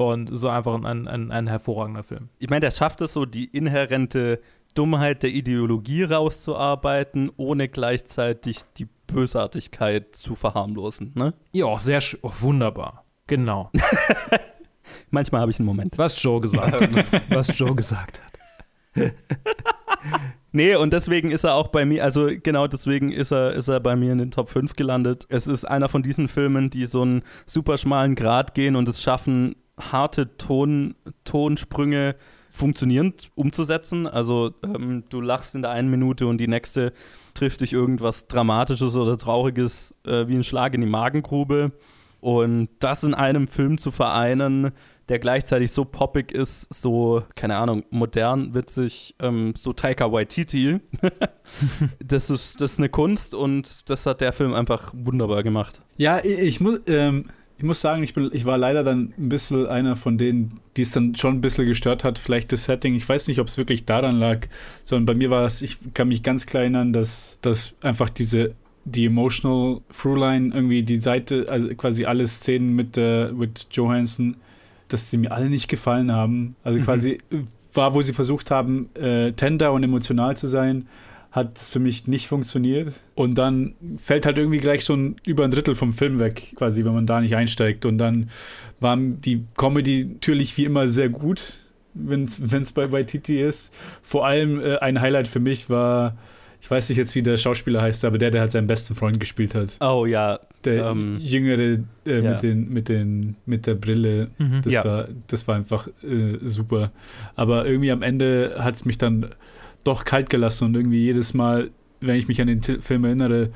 Und 0.08 0.34
so 0.34 0.48
einfach 0.48 0.82
ein, 0.82 1.06
ein, 1.06 1.30
ein 1.30 1.46
hervorragender 1.46 2.02
Film. 2.02 2.30
Ich 2.38 2.48
meine, 2.48 2.60
der 2.60 2.70
schafft 2.70 3.02
es 3.02 3.12
so, 3.12 3.26
die 3.26 3.44
inhärente 3.44 4.40
Dummheit 4.74 5.22
der 5.22 5.30
Ideologie 5.30 6.04
rauszuarbeiten, 6.04 7.30
ohne 7.36 7.68
gleichzeitig 7.68 8.60
die 8.78 8.88
Bösartigkeit 9.06 10.16
zu 10.16 10.34
verharmlosen. 10.34 11.12
Ne? 11.14 11.34
Ja, 11.52 11.78
sehr 11.78 12.00
oh, 12.22 12.32
wunderbar. 12.40 13.04
Genau. 13.26 13.70
Manchmal 15.10 15.42
habe 15.42 15.50
ich 15.50 15.58
einen 15.58 15.66
Moment. 15.66 15.98
Was 15.98 16.20
Joe 16.22 16.40
gesagt 16.40 16.80
hat. 16.80 17.22
Was 17.30 17.58
Joe 17.58 17.74
gesagt 17.74 18.22
hat. 18.22 19.12
Nee, 20.52 20.74
und 20.74 20.92
deswegen 20.92 21.30
ist 21.30 21.44
er 21.44 21.54
auch 21.54 21.68
bei 21.68 21.84
mir, 21.84 22.02
also 22.02 22.28
genau 22.42 22.66
deswegen 22.66 23.12
ist 23.12 23.30
er, 23.30 23.52
ist 23.52 23.68
er 23.68 23.78
bei 23.78 23.94
mir 23.94 24.10
in 24.10 24.18
den 24.18 24.32
Top 24.32 24.48
5 24.48 24.74
gelandet. 24.74 25.26
Es 25.28 25.46
ist 25.46 25.64
einer 25.64 25.88
von 25.88 26.02
diesen 26.02 26.26
Filmen, 26.26 26.70
die 26.70 26.86
so 26.86 27.02
einen 27.02 27.22
super 27.46 27.78
schmalen 27.78 28.16
Grad 28.16 28.54
gehen 28.54 28.74
und 28.74 28.88
es 28.88 29.00
schaffen, 29.00 29.54
harte 29.80 30.36
Ton, 30.36 30.94
Tonsprünge 31.24 32.16
funktionierend 32.52 33.30
umzusetzen. 33.34 34.06
Also 34.06 34.52
ähm, 34.64 35.04
du 35.08 35.20
lachst 35.20 35.54
in 35.54 35.62
der 35.62 35.70
einen 35.70 35.90
Minute 35.90 36.26
und 36.26 36.38
die 36.38 36.48
nächste 36.48 36.92
trifft 37.34 37.60
dich 37.60 37.72
irgendwas 37.72 38.26
Dramatisches 38.26 38.96
oder 38.96 39.16
Trauriges 39.16 39.94
äh, 40.04 40.26
wie 40.26 40.36
ein 40.36 40.44
Schlag 40.44 40.74
in 40.74 40.80
die 40.80 40.86
Magengrube. 40.86 41.72
Und 42.20 42.68
das 42.80 43.02
in 43.02 43.14
einem 43.14 43.48
Film 43.48 43.78
zu 43.78 43.90
vereinen, 43.90 44.72
der 45.08 45.18
gleichzeitig 45.18 45.72
so 45.72 45.84
poppig 45.84 46.32
ist, 46.32 46.72
so, 46.72 47.24
keine 47.34 47.56
Ahnung, 47.56 47.82
modern, 47.90 48.54
witzig, 48.54 49.16
ähm, 49.20 49.54
so 49.56 49.72
Taika 49.72 50.12
Waititi. 50.12 50.80
das, 52.04 52.30
ist, 52.30 52.60
das 52.60 52.72
ist 52.72 52.78
eine 52.78 52.90
Kunst 52.90 53.34
und 53.34 53.88
das 53.88 54.04
hat 54.04 54.20
der 54.20 54.32
Film 54.32 54.52
einfach 54.52 54.92
wunderbar 54.94 55.42
gemacht. 55.42 55.80
Ja, 55.96 56.22
ich, 56.22 56.60
muss, 56.60 56.80
ähm, 56.86 57.24
ich 57.60 57.64
muss 57.64 57.82
sagen, 57.82 58.02
ich, 58.02 58.14
bin, 58.14 58.30
ich 58.32 58.46
war 58.46 58.56
leider 58.56 58.82
dann 58.82 59.12
ein 59.18 59.28
bisschen 59.28 59.66
einer 59.66 59.94
von 59.94 60.16
denen, 60.16 60.60
die 60.78 60.80
es 60.80 60.92
dann 60.92 61.14
schon 61.14 61.34
ein 61.34 61.40
bisschen 61.42 61.66
gestört 61.66 62.04
hat, 62.04 62.18
vielleicht 62.18 62.52
das 62.52 62.64
Setting. 62.64 62.94
Ich 62.94 63.06
weiß 63.06 63.28
nicht, 63.28 63.38
ob 63.38 63.48
es 63.48 63.58
wirklich 63.58 63.84
daran 63.84 64.18
lag, 64.18 64.46
sondern 64.82 65.04
bei 65.04 65.12
mir 65.12 65.28
war 65.28 65.44
es, 65.44 65.60
ich 65.60 65.76
kann 65.92 66.08
mich 66.08 66.22
ganz 66.22 66.46
klar 66.46 66.62
erinnern, 66.62 66.94
dass, 66.94 67.36
dass 67.42 67.74
einfach 67.82 68.08
diese 68.08 68.54
die 68.86 69.04
Emotional 69.04 69.82
Throughline, 69.94 70.54
irgendwie 70.54 70.82
die 70.82 70.96
Seite, 70.96 71.44
also 71.50 71.68
quasi 71.74 72.06
alle 72.06 72.26
Szenen 72.26 72.74
mit, 72.74 72.96
äh, 72.96 73.30
mit 73.30 73.66
Johansson, 73.72 74.36
dass 74.88 75.10
sie 75.10 75.18
mir 75.18 75.30
alle 75.30 75.50
nicht 75.50 75.68
gefallen 75.68 76.12
haben. 76.12 76.56
Also 76.64 76.78
mhm. 76.78 76.84
quasi 76.84 77.18
war, 77.74 77.92
wo 77.92 78.00
sie 78.00 78.14
versucht 78.14 78.50
haben, 78.50 78.88
äh, 78.94 79.32
tender 79.32 79.72
und 79.72 79.82
emotional 79.82 80.34
zu 80.34 80.46
sein, 80.46 80.88
hat 81.30 81.58
es 81.58 81.70
für 81.70 81.78
mich 81.78 82.06
nicht 82.06 82.26
funktioniert. 82.26 82.98
Und 83.14 83.36
dann 83.36 83.74
fällt 83.98 84.26
halt 84.26 84.38
irgendwie 84.38 84.58
gleich 84.58 84.84
schon 84.84 85.16
über 85.26 85.44
ein 85.44 85.50
Drittel 85.50 85.74
vom 85.74 85.92
Film 85.92 86.18
weg, 86.18 86.54
quasi, 86.56 86.84
wenn 86.84 86.94
man 86.94 87.06
da 87.06 87.20
nicht 87.20 87.36
einsteigt. 87.36 87.86
Und 87.86 87.98
dann 87.98 88.30
war 88.80 88.96
die 88.96 89.44
Comedy 89.56 90.04
natürlich 90.04 90.56
wie 90.56 90.64
immer 90.64 90.88
sehr 90.88 91.08
gut, 91.08 91.60
wenn 91.94 92.24
es 92.24 92.72
bei, 92.72 92.88
bei 92.88 93.04
Titi 93.04 93.40
ist. 93.40 93.72
Vor 94.02 94.26
allem 94.26 94.60
äh, 94.60 94.78
ein 94.78 95.00
Highlight 95.00 95.28
für 95.28 95.40
mich 95.40 95.70
war 95.70 96.16
ich 96.60 96.70
weiß 96.70 96.88
nicht 96.90 96.98
jetzt, 96.98 97.14
wie 97.14 97.22
der 97.22 97.36
Schauspieler 97.36 97.80
heißt, 97.80 98.04
aber 98.04 98.18
der, 98.18 98.30
der 98.30 98.42
halt 98.42 98.52
seinen 98.52 98.66
besten 98.66 98.94
Freund 98.94 99.18
gespielt 99.18 99.54
hat. 99.54 99.76
Oh 99.80 100.04
ja. 100.04 100.38
Der 100.64 100.86
ähm, 100.86 101.18
jüngere 101.22 101.58
äh, 101.60 101.78
ja. 102.04 102.20
mit, 102.20 102.42
den, 102.42 102.68
mit, 102.68 102.88
den, 102.88 103.36
mit 103.46 103.66
der 103.66 103.74
Brille. 103.74 104.28
Mhm. 104.36 104.60
Das, 104.62 104.72
ja. 104.72 104.84
war, 104.84 105.08
das 105.26 105.48
war 105.48 105.56
einfach 105.56 105.88
äh, 106.02 106.38
super. 106.42 106.92
Aber 107.34 107.66
irgendwie 107.66 107.90
am 107.90 108.02
Ende 108.02 108.56
hat 108.58 108.74
es 108.74 108.84
mich 108.84 108.98
dann 108.98 109.30
doch 109.84 110.04
kalt 110.04 110.30
gelassen 110.30 110.66
und 110.66 110.76
irgendwie 110.76 111.00
jedes 111.00 111.34
Mal, 111.34 111.70
wenn 112.00 112.16
ich 112.16 112.28
mich 112.28 112.40
an 112.40 112.46
den 112.46 112.62
Film 112.62 113.04
erinnere, 113.04 113.50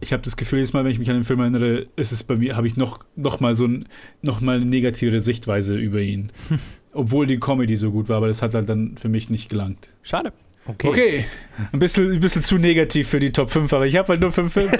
ich 0.00 0.12
habe 0.12 0.22
das 0.22 0.36
Gefühl, 0.36 0.58
jedes 0.58 0.72
Mal, 0.72 0.84
wenn 0.84 0.92
ich 0.92 0.98
mich 0.98 1.10
an 1.10 1.16
den 1.16 1.24
Film 1.24 1.40
erinnere, 1.40 1.86
ist 1.96 2.12
es 2.12 2.24
bei 2.24 2.36
mir, 2.36 2.56
habe 2.56 2.66
ich 2.66 2.76
noch, 2.76 3.00
noch 3.16 3.40
mal 3.40 3.54
so 3.54 3.66
ein, 3.66 3.86
noch 4.22 4.40
mal 4.40 4.56
eine 4.56 4.64
negativere 4.64 5.20
Sichtweise 5.20 5.76
über 5.76 6.00
ihn. 6.00 6.32
Obwohl 6.92 7.26
die 7.26 7.38
Comedy 7.38 7.76
so 7.76 7.92
gut 7.92 8.08
war, 8.08 8.16
aber 8.16 8.28
das 8.28 8.42
hat 8.42 8.54
halt 8.54 8.68
dann 8.68 8.96
für 8.96 9.08
mich 9.08 9.30
nicht 9.30 9.48
gelangt. 9.48 9.88
Schade. 10.02 10.32
Okay. 10.66 10.88
okay. 10.88 11.24
Ein, 11.72 11.78
bisschen, 11.78 12.12
ein 12.12 12.20
bisschen 12.20 12.42
zu 12.42 12.58
negativ 12.58 13.08
für 13.08 13.20
die 13.20 13.32
Top 13.32 13.50
5, 13.50 13.72
aber 13.72 13.86
ich 13.86 13.96
habe 13.96 14.08
halt 14.08 14.20
nur 14.20 14.30
5 14.30 14.52
Filme. 14.52 14.72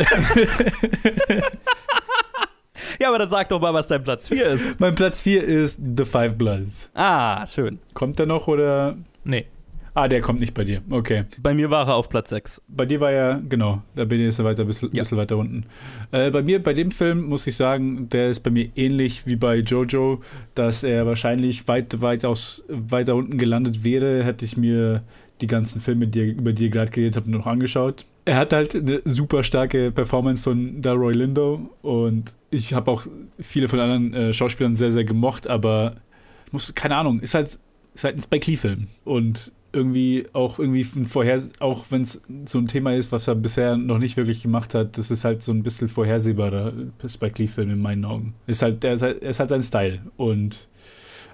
ja, 3.01 3.09
aber 3.09 3.19
dann 3.19 3.29
sag 3.29 3.49
doch 3.49 3.61
mal, 3.61 3.73
was 3.73 3.89
dein 3.89 4.03
Platz 4.03 4.29
4 4.29 4.47
ist. 4.47 4.81
Mein 4.81 4.95
Platz 4.95 5.21
4 5.23 5.43
ist 5.43 5.81
The 5.97 6.05
Five 6.05 6.37
Bloods. 6.37 6.91
Ah, 6.95 7.47
schön. 7.47 7.79
Kommt 7.95 8.19
der 8.19 8.27
noch 8.27 8.47
oder? 8.47 8.97
Nee. 9.25 9.47
Ah, 9.95 10.09
der 10.09 10.21
kommt 10.21 10.41
nicht 10.41 10.55
bei 10.55 10.65
dir. 10.65 10.83
Okay. 10.89 11.25
Bei 11.43 11.53
mir 11.55 11.71
war 11.71 11.89
er 11.89 11.95
auf 11.95 12.09
Platz 12.09 12.31
6. 12.31 12.63
Bei 12.69 12.87
dir 12.87 13.01
war 13.01 13.11
er, 13.11 13.43
genau, 13.49 13.83
da 13.95 14.05
bin 14.05 14.21
ich 14.21 14.39
weiter, 14.39 14.63
ein 14.63 14.67
bisschen, 14.67 14.91
ja. 14.93 15.03
bisschen 15.03 15.19
weiter 15.19 15.37
unten. 15.37 15.65
Äh, 16.13 16.31
bei 16.31 16.43
mir, 16.43 16.63
bei 16.63 16.73
dem 16.73 16.91
Film, 16.91 17.23
muss 17.23 17.47
ich 17.47 17.57
sagen, 17.57 18.09
der 18.09 18.31
ist 18.31 18.41
bei 18.41 18.51
mir 18.51 18.71
ähnlich 18.77 19.27
wie 19.27 19.37
bei 19.37 19.57
Jojo, 19.57 20.21
dass 20.55 20.83
er 20.85 21.07
wahrscheinlich 21.07 21.67
weit, 21.67 22.01
weit 22.01 22.25
aus, 22.25 22.65
weiter 22.69 23.17
unten 23.17 23.39
gelandet 23.39 23.83
wäre, 23.83 24.23
hätte 24.25 24.45
ich 24.45 24.57
mir 24.57 25.03
die 25.41 25.47
ganzen 25.47 25.81
Filme, 25.81 26.07
die, 26.07 26.31
über 26.31 26.53
die 26.53 26.65
ihr 26.65 26.71
gerade 26.71 26.91
geredet 26.91 27.17
habt, 27.17 27.27
noch 27.27 27.47
angeschaut. 27.47 28.05
Er 28.27 28.37
hat 28.37 28.53
halt 28.53 28.77
eine 28.77 29.01
super 29.05 29.43
starke 29.43 29.91
Performance 29.91 30.45
von 30.45 30.83
Delroy 30.83 31.15
Lindo 31.15 31.71
und 31.83 32.35
ich 32.51 32.75
habe 32.75 32.91
auch 32.91 33.07
viele 33.41 33.69
von 33.69 33.81
anderen 33.81 34.15
äh, 34.15 34.33
Schauspielern 34.33 34.77
sehr, 34.77 34.91
sehr 34.91 35.05
gemocht, 35.05 35.49
aber 35.49 35.97
muss, 36.53 36.75
keine 36.75 36.97
Ahnung, 36.97 37.21
ist 37.21 37.35
halt, 37.35 37.59
ist 37.95 38.05
halt 38.05 38.17
ein 38.17 38.23
Spike 38.23 38.51
Lee-Film 38.51 38.89
und 39.05 39.53
irgendwie 39.73 40.27
auch 40.33 40.59
irgendwie 40.59 40.85
vorher, 40.85 41.41
auch 41.61 41.85
wenn 41.91 42.03
es 42.03 42.23
so 42.45 42.59
ein 42.59 42.67
Thema 42.67 42.95
ist, 42.95 43.13
was 43.13 43.29
er 43.29 43.35
bisher 43.35 43.77
noch 43.77 43.99
nicht 43.99 44.17
wirklich 44.17 44.43
gemacht 44.43 44.75
hat, 44.75 44.99
das 44.99 45.11
ist 45.11 45.25
halt 45.25 45.43
so 45.43 45.53
ein 45.53 45.63
bisschen 45.63 45.89
vorhersehbarer 45.89 46.73
Spike 47.07 47.43
Lee-Film 47.43 47.71
in 47.71 47.81
meinen 47.81 48.05
Augen. 48.05 48.35
Ist 48.47 48.63
halt, 48.63 48.85
er 48.85 48.95
ist 48.95 49.03
halt, 49.03 49.23
er 49.23 49.31
ist 49.31 49.41
halt 49.41 49.51
sein 49.51 49.63
Style 49.63 50.01
und 50.17 50.69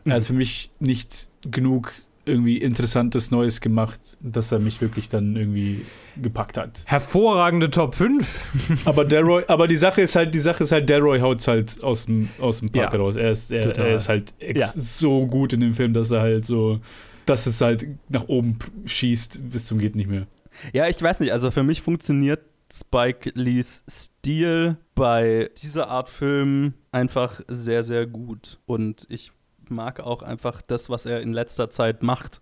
er 0.05 0.15
hat 0.15 0.23
mhm. 0.23 0.27
für 0.27 0.35
mich 0.35 0.71
nicht 0.81 1.31
genug 1.51 1.93
irgendwie 2.27 2.59
Interessantes 2.59 3.31
Neues 3.31 3.61
gemacht, 3.61 4.01
dass 4.21 4.51
er 4.51 4.59
mich 4.59 4.81
wirklich 4.81 5.09
dann 5.09 5.37
irgendwie 5.37 5.87
gepackt 6.21 6.57
hat. 6.57 6.83
Hervorragende 6.85 7.71
Top 7.71 7.95
5. 7.95 8.83
aber 8.85 9.05
Deroy, 9.05 9.45
aber 9.47 9.69
die 9.69 9.77
Sache 9.77 10.03
ist 10.03 10.17
halt, 10.17 10.35
die 10.35 10.41
Sache 10.41 10.65
ist 10.65 10.73
halt, 10.73 10.91
Deroy 10.91 11.21
haut 11.21 11.47
halt 11.47 11.83
aus 11.83 12.07
dem, 12.07 12.29
aus 12.41 12.59
dem 12.61 12.71
Park 12.71 12.93
ja, 12.93 12.99
raus. 12.99 13.15
Er 13.15 13.31
ist, 13.31 13.53
er, 13.53 13.77
er 13.79 13.95
ist 13.95 14.09
halt 14.09 14.35
ja. 14.41 14.67
so 14.67 15.27
gut 15.27 15.53
in 15.53 15.61
dem 15.61 15.75
Film, 15.75 15.95
dass 15.95 16.11
er 16.11 16.21
halt 16.21 16.45
so, 16.45 16.81
dass 17.27 17.47
es 17.47 17.61
halt 17.61 17.87
nach 18.09 18.29
oben 18.29 18.59
schießt 18.87 19.51
bis 19.51 19.67
zum 19.67 19.79
geht 19.79 19.97
nicht 19.97 20.09
mehr. 20.09 20.27
Ja, 20.73 20.89
ich 20.89 21.01
weiß 21.01 21.21
nicht, 21.21 21.33
also 21.33 21.51
für 21.51 21.63
mich 21.63 21.83
funktioniert 21.83 22.41
Spike 22.73 23.31
Lees 23.35 23.85
Stil 23.89 24.79
bei 24.95 25.51
dieser 25.63 25.89
Art 25.89 26.09
Film 26.09 26.75
einfach 26.91 27.41
sehr, 27.47 27.83
sehr 27.83 28.07
gut. 28.07 28.59
Und 28.67 29.07
ich 29.09 29.33
mag 29.69 30.01
auch 30.01 30.23
einfach 30.23 30.63
das, 30.63 30.91
was 30.91 31.07
er 31.07 31.21
in 31.21 31.33
letzter 31.33 31.71
Zeit 31.71 32.03
macht. 32.03 32.41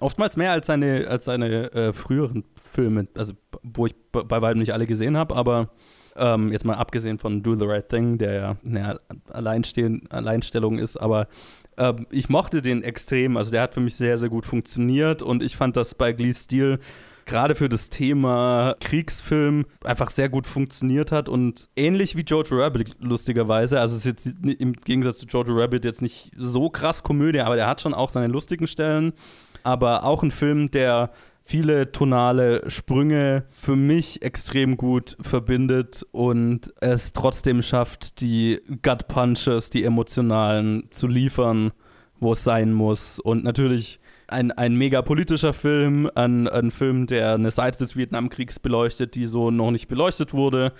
Oftmals 0.00 0.36
mehr 0.36 0.52
als 0.52 0.66
seine, 0.66 1.06
als 1.08 1.24
seine 1.24 1.72
äh, 1.72 1.92
früheren 1.92 2.44
Filme, 2.56 3.06
also 3.14 3.34
wo 3.62 3.86
ich 3.86 3.94
bei 4.10 4.42
weitem 4.42 4.58
nicht 4.58 4.72
alle 4.72 4.86
gesehen 4.86 5.16
habe, 5.16 5.36
aber 5.36 5.70
ähm, 6.16 6.52
jetzt 6.52 6.64
mal 6.64 6.74
abgesehen 6.74 7.18
von 7.18 7.42
Do 7.42 7.56
the 7.56 7.64
Right 7.64 7.88
Thing, 7.88 8.18
der 8.18 8.32
ja 8.32 8.56
eine 8.64 9.00
Alleinstellung 9.30 10.78
ist, 10.78 10.96
aber 10.96 11.28
äh, 11.76 11.94
ich 12.10 12.28
mochte 12.28 12.62
den 12.62 12.82
extrem. 12.82 13.36
Also 13.36 13.50
der 13.50 13.62
hat 13.62 13.74
für 13.74 13.80
mich 13.80 13.96
sehr, 13.96 14.16
sehr 14.16 14.28
gut 14.28 14.46
funktioniert 14.46 15.22
und 15.22 15.42
ich 15.42 15.56
fand 15.56 15.76
das 15.76 15.94
bei 15.94 16.12
Glee's 16.12 16.44
Stil 16.44 16.78
gerade 17.24 17.54
für 17.54 17.68
das 17.68 17.88
Thema 17.88 18.74
Kriegsfilm 18.80 19.66
einfach 19.84 20.10
sehr 20.10 20.28
gut 20.28 20.46
funktioniert 20.46 21.12
hat 21.12 21.28
und 21.28 21.68
ähnlich 21.76 22.16
wie 22.16 22.22
Jojo 22.22 22.56
Rabbit 22.60 22.96
lustigerweise, 23.00 23.80
also 23.80 23.96
es 23.96 24.04
ist 24.04 24.24
jetzt 24.24 24.44
im 24.44 24.72
Gegensatz 24.72 25.18
zu 25.18 25.26
Jojo 25.26 25.54
Rabbit 25.54 25.84
jetzt 25.84 26.02
nicht 26.02 26.32
so 26.36 26.70
krass 26.70 27.02
Komödie, 27.02 27.40
aber 27.40 27.56
der 27.56 27.66
hat 27.66 27.80
schon 27.80 27.94
auch 27.94 28.10
seine 28.10 28.26
lustigen 28.26 28.66
Stellen, 28.66 29.12
aber 29.62 30.04
auch 30.04 30.22
ein 30.22 30.30
Film, 30.30 30.70
der 30.70 31.10
viele 31.44 31.92
tonale 31.92 32.68
Sprünge 32.70 33.44
für 33.50 33.76
mich 33.76 34.22
extrem 34.22 34.76
gut 34.76 35.16
verbindet 35.20 36.06
und 36.12 36.72
es 36.80 37.12
trotzdem 37.12 37.62
schafft, 37.62 38.20
die 38.20 38.60
Gut 38.82 39.08
Punches, 39.08 39.70
die 39.70 39.84
emotionalen 39.84 40.90
zu 40.90 41.06
liefern, 41.06 41.72
wo 42.20 42.32
es 42.32 42.44
sein 42.44 42.72
muss 42.72 43.18
und 43.18 43.42
natürlich 43.44 43.98
ein, 44.28 44.50
ein 44.52 44.74
mega 44.74 45.02
politischer 45.02 45.52
Film, 45.52 46.10
ein, 46.14 46.48
ein 46.48 46.70
Film, 46.70 47.06
der 47.06 47.34
eine 47.34 47.50
Seite 47.50 47.78
des 47.78 47.96
Vietnamkriegs 47.96 48.58
beleuchtet, 48.58 49.14
die 49.14 49.26
so 49.26 49.50
noch 49.50 49.70
nicht 49.70 49.88
beleuchtet 49.88 50.32
wurde. 50.32 50.72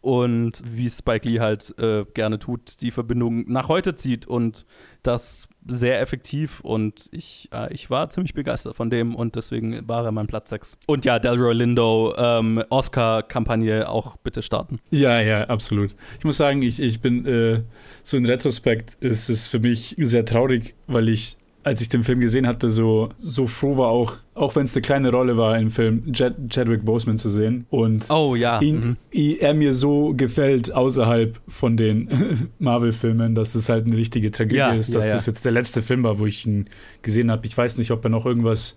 Und 0.00 0.60
wie 0.64 0.90
Spike 0.90 1.28
Lee 1.28 1.38
halt 1.38 1.78
äh, 1.78 2.04
gerne 2.12 2.38
tut, 2.40 2.80
die 2.80 2.90
Verbindung 2.90 3.44
nach 3.50 3.68
heute 3.68 3.94
zieht 3.94 4.26
und 4.26 4.66
das 5.04 5.48
sehr 5.66 6.00
effektiv. 6.00 6.60
Und 6.60 7.08
ich, 7.12 7.48
äh, 7.52 7.72
ich 7.72 7.90
war 7.90 8.10
ziemlich 8.10 8.34
begeistert 8.34 8.76
von 8.76 8.90
dem 8.90 9.14
und 9.14 9.36
deswegen 9.36 9.86
war 9.88 10.04
er 10.04 10.12
mein 10.12 10.26
Platz 10.26 10.50
6. 10.50 10.78
Und 10.86 11.04
ja, 11.04 11.18
Delroy 11.18 11.54
Lindo, 11.54 12.14
ähm, 12.16 12.62
Oscar-Kampagne 12.70 13.88
auch 13.88 14.16
bitte 14.16 14.42
starten. 14.42 14.80
Ja, 14.90 15.20
ja, 15.20 15.44
absolut. 15.44 15.94
Ich 16.18 16.24
muss 16.24 16.36
sagen, 16.36 16.62
ich, 16.62 16.80
ich 16.80 17.00
bin 17.00 17.26
äh, 17.26 17.62
so 18.02 18.16
in 18.16 18.26
Retrospekt 18.26 18.94
ist 19.00 19.28
es 19.28 19.46
für 19.46 19.58
mich 19.58 19.94
sehr 19.98 20.24
traurig, 20.24 20.74
weil 20.86 21.08
ich 21.08 21.36
als 21.64 21.80
ich 21.80 21.88
den 21.88 22.02
Film 22.02 22.20
gesehen 22.20 22.46
hatte, 22.46 22.70
so, 22.70 23.10
so 23.18 23.46
froh 23.46 23.76
war 23.76 23.88
auch, 23.88 24.14
auch 24.34 24.56
wenn 24.56 24.64
es 24.64 24.74
eine 24.74 24.82
kleine 24.82 25.10
Rolle 25.10 25.36
war 25.36 25.58
im 25.58 25.70
Film, 25.70 26.12
Chad, 26.12 26.34
Chadwick 26.48 26.84
Boseman 26.84 27.18
zu 27.18 27.30
sehen. 27.30 27.66
Und 27.70 28.10
oh, 28.10 28.34
ja. 28.34 28.60
ihn, 28.60 28.96
mhm. 29.12 29.36
er 29.38 29.54
mir 29.54 29.72
so 29.72 30.12
gefällt 30.14 30.72
außerhalb 30.72 31.40
von 31.46 31.76
den 31.76 32.50
Marvel-Filmen, 32.58 33.34
dass 33.34 33.54
es 33.54 33.68
halt 33.68 33.86
eine 33.86 33.96
richtige 33.96 34.30
Tragödie 34.30 34.56
ja, 34.56 34.72
ist, 34.72 34.94
dass 34.94 35.06
ja. 35.06 35.14
das 35.14 35.26
jetzt 35.26 35.44
der 35.44 35.52
letzte 35.52 35.82
Film 35.82 36.02
war, 36.02 36.18
wo 36.18 36.26
ich 36.26 36.46
ihn 36.46 36.68
gesehen 37.02 37.30
habe. 37.30 37.46
Ich 37.46 37.56
weiß 37.56 37.78
nicht, 37.78 37.92
ob 37.92 38.04
er 38.04 38.10
noch 38.10 38.26
irgendwas, 38.26 38.76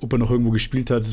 ob 0.00 0.12
er 0.12 0.18
noch 0.18 0.30
irgendwo 0.30 0.50
gespielt 0.50 0.90
hat 0.90 1.06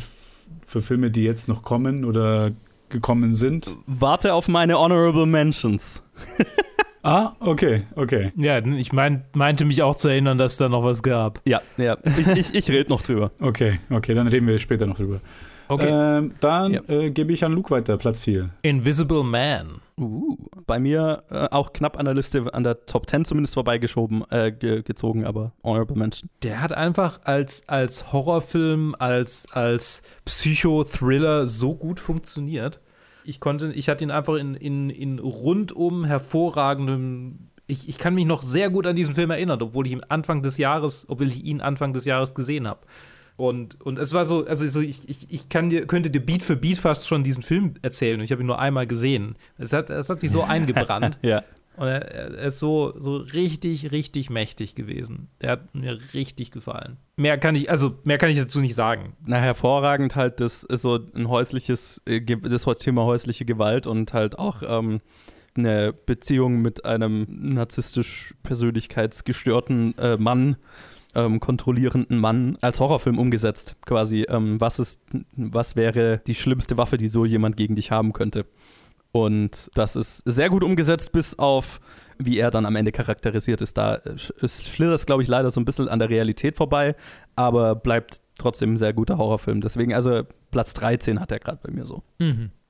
für 0.65 0.81
Filme, 0.81 1.11
die 1.11 1.23
jetzt 1.23 1.47
noch 1.47 1.61
kommen 1.61 2.05
oder 2.05 2.51
gekommen 2.89 3.33
sind. 3.33 3.69
Warte 3.85 4.33
auf 4.33 4.47
meine 4.47 4.79
Honorable 4.79 5.25
Mentions. 5.25 6.03
Ah, 7.03 7.33
okay, 7.41 7.83
okay. 7.95 8.31
Ja, 8.37 8.59
ich 8.65 8.93
mein, 8.93 9.25
meinte 9.33 9.65
mich 9.65 9.81
auch 9.83 9.95
zu 9.95 10.07
erinnern, 10.07 10.37
dass 10.37 10.55
da 10.57 10.69
noch 10.69 10.83
was 10.85 11.03
gab. 11.03 11.41
Ja, 11.45 11.61
ja. 11.77 11.97
Ich, 12.17 12.27
ich, 12.27 12.55
ich 12.55 12.69
rede 12.69 12.89
noch 12.89 13.01
drüber. 13.01 13.31
Okay, 13.41 13.79
okay, 13.89 14.13
dann 14.13 14.27
reden 14.29 14.47
wir 14.47 14.57
später 14.57 14.85
noch 14.87 14.95
drüber. 14.97 15.19
Okay. 15.67 15.89
Ähm, 15.89 16.33
dann 16.39 16.73
Ja. 16.73 16.81
äh, 16.87 17.09
gebe 17.11 17.33
ich 17.33 17.43
an 17.43 17.51
Luke 17.53 17.71
weiter, 17.71 17.97
Platz 17.97 18.19
4. 18.21 18.49
Invisible 18.61 19.23
Man. 19.23 19.81
Uh, 19.99 20.37
bei 20.65 20.79
mir 20.79 21.23
äh, 21.29 21.47
auch 21.51 21.71
knapp 21.73 21.99
an 21.99 22.05
der 22.05 22.13
Liste, 22.15 22.51
an 22.53 22.63
der 22.63 22.85
Top 22.85 23.07
10 23.09 23.25
zumindest 23.25 23.53
vorbeigeschoben, 23.53 24.23
äh, 24.31 24.51
ge 24.51 24.81
gezogen, 24.81 25.23
aber 25.25 25.51
Honorable 25.63 25.95
Mention. 25.97 26.29
Der 26.41 26.61
hat 26.61 26.73
einfach 26.73 27.19
als, 27.25 27.67
als 27.69 28.11
Horrorfilm, 28.11 28.95
als, 28.97 29.45
als 29.53 30.01
Psychothriller 30.25 31.47
so 31.47 31.75
gut 31.75 31.99
funktioniert. 31.99 32.79
Ich 33.23 33.39
konnte, 33.39 33.71
ich 33.73 33.89
hatte 33.89 34.03
ihn 34.03 34.11
einfach 34.11 34.35
in, 34.35 34.55
in, 34.55 34.89
in 34.89 35.19
rundum 35.19 36.05
hervorragendem. 36.05 37.49
Ich, 37.67 37.87
ich 37.87 37.97
kann 37.97 38.15
mich 38.15 38.25
noch 38.25 38.41
sehr 38.41 38.69
gut 38.69 38.85
an 38.85 38.95
diesen 38.95 39.15
Film 39.15 39.31
erinnern, 39.31 39.61
obwohl 39.61 39.87
ich 39.87 39.93
ihn 39.93 40.01
Anfang 40.09 40.41
des 40.41 40.57
Jahres, 40.57 41.05
obwohl 41.07 41.27
ich 41.27 41.43
ihn 41.43 41.61
Anfang 41.61 41.93
des 41.93 42.05
Jahres 42.05 42.35
gesehen 42.35 42.67
habe. 42.67 42.81
Und, 43.35 43.81
und 43.81 43.97
es 43.97 44.13
war 44.13 44.25
so, 44.25 44.45
also 44.45 44.67
so 44.67 44.81
ich, 44.81 45.09
ich, 45.09 45.31
ich 45.31 45.49
kann 45.49 45.69
dir, 45.69 45.87
könnte 45.87 46.11
dir 46.11 46.19
Beat 46.19 46.43
für 46.43 46.55
Beat 46.55 46.77
fast 46.77 47.07
schon 47.07 47.23
diesen 47.23 47.41
Film 47.41 47.75
erzählen. 47.81 48.19
Und 48.19 48.23
ich 48.23 48.31
habe 48.31 48.43
ihn 48.43 48.47
nur 48.47 48.59
einmal 48.59 48.85
gesehen. 48.85 49.35
Es 49.57 49.73
hat, 49.73 49.89
es 49.89 50.09
hat 50.09 50.19
sich 50.19 50.31
so 50.31 50.43
eingebrannt. 50.47 51.17
Ja. 51.21 51.43
Und 51.75 51.87
er, 51.87 52.11
er 52.11 52.47
ist 52.47 52.59
so, 52.59 52.93
so 52.97 53.17
richtig, 53.17 53.91
richtig 53.91 54.29
mächtig 54.29 54.75
gewesen. 54.75 55.29
Der 55.41 55.51
hat 55.51 55.75
mir 55.75 55.97
richtig 56.13 56.51
gefallen. 56.51 56.97
Mehr 57.15 57.37
kann 57.37 57.55
ich, 57.55 57.69
also 57.69 57.95
mehr 58.03 58.17
kann 58.17 58.29
ich 58.29 58.37
dazu 58.37 58.59
nicht 58.59 58.75
sagen. 58.75 59.15
Na, 59.25 59.37
hervorragend 59.37 60.15
halt, 60.15 60.39
das 60.39 60.63
ist 60.63 60.81
so 60.81 60.99
ein 61.15 61.29
häusliches, 61.29 62.01
äh, 62.05 62.21
das 62.21 62.65
Thema 62.79 63.03
häusliche 63.03 63.45
Gewalt 63.45 63.87
und 63.87 64.13
halt 64.13 64.37
auch 64.37 64.61
ähm, 64.65 65.01
eine 65.55 65.93
Beziehung 65.93 66.61
mit 66.61 66.85
einem 66.85 67.25
narzisstisch 67.29 68.35
persönlichkeitsgestörten 68.43 69.97
äh, 69.97 70.17
Mann, 70.17 70.57
ähm, 71.15 71.39
kontrollierenden 71.39 72.17
Mann 72.17 72.57
als 72.61 72.79
Horrorfilm 72.79 73.19
umgesetzt. 73.19 73.75
Quasi, 73.85 74.25
ähm, 74.29 74.59
was 74.59 74.79
ist, 74.79 75.01
was 75.35 75.75
wäre 75.75 76.21
die 76.25 76.35
schlimmste 76.35 76.77
Waffe, 76.77 76.97
die 76.97 77.07
so 77.07 77.25
jemand 77.25 77.57
gegen 77.57 77.75
dich 77.75 77.91
haben 77.91 78.13
könnte? 78.13 78.45
Und 79.13 79.69
das 79.75 79.95
ist 79.95 80.23
sehr 80.25 80.49
gut 80.49 80.63
umgesetzt, 80.63 81.11
bis 81.11 81.37
auf 81.37 81.79
wie 82.17 82.37
er 82.37 82.51
dann 82.51 82.65
am 82.65 82.75
Ende 82.75 82.91
charakterisiert 82.91 83.61
ist. 83.61 83.77
Da 83.77 84.01
schlittert 84.17 84.95
es, 84.95 85.05
glaube 85.05 85.21
ich, 85.23 85.27
leider 85.27 85.49
so 85.49 85.61
ein 85.61 85.65
bisschen 85.65 85.87
an 85.87 85.99
der 85.99 86.09
Realität 86.09 86.57
vorbei, 86.57 86.95
aber 87.35 87.75
bleibt 87.75 88.21
trotzdem 88.37 88.73
ein 88.73 88.77
sehr 88.77 88.93
guter 88.93 89.17
Horrorfilm. 89.17 89.61
Deswegen, 89.61 89.93
also 89.93 90.23
Platz 90.51 90.73
13 90.73 91.19
hat 91.19 91.31
er 91.31 91.39
gerade 91.39 91.59
bei 91.63 91.71
mir 91.71 91.85
so. 91.85 92.03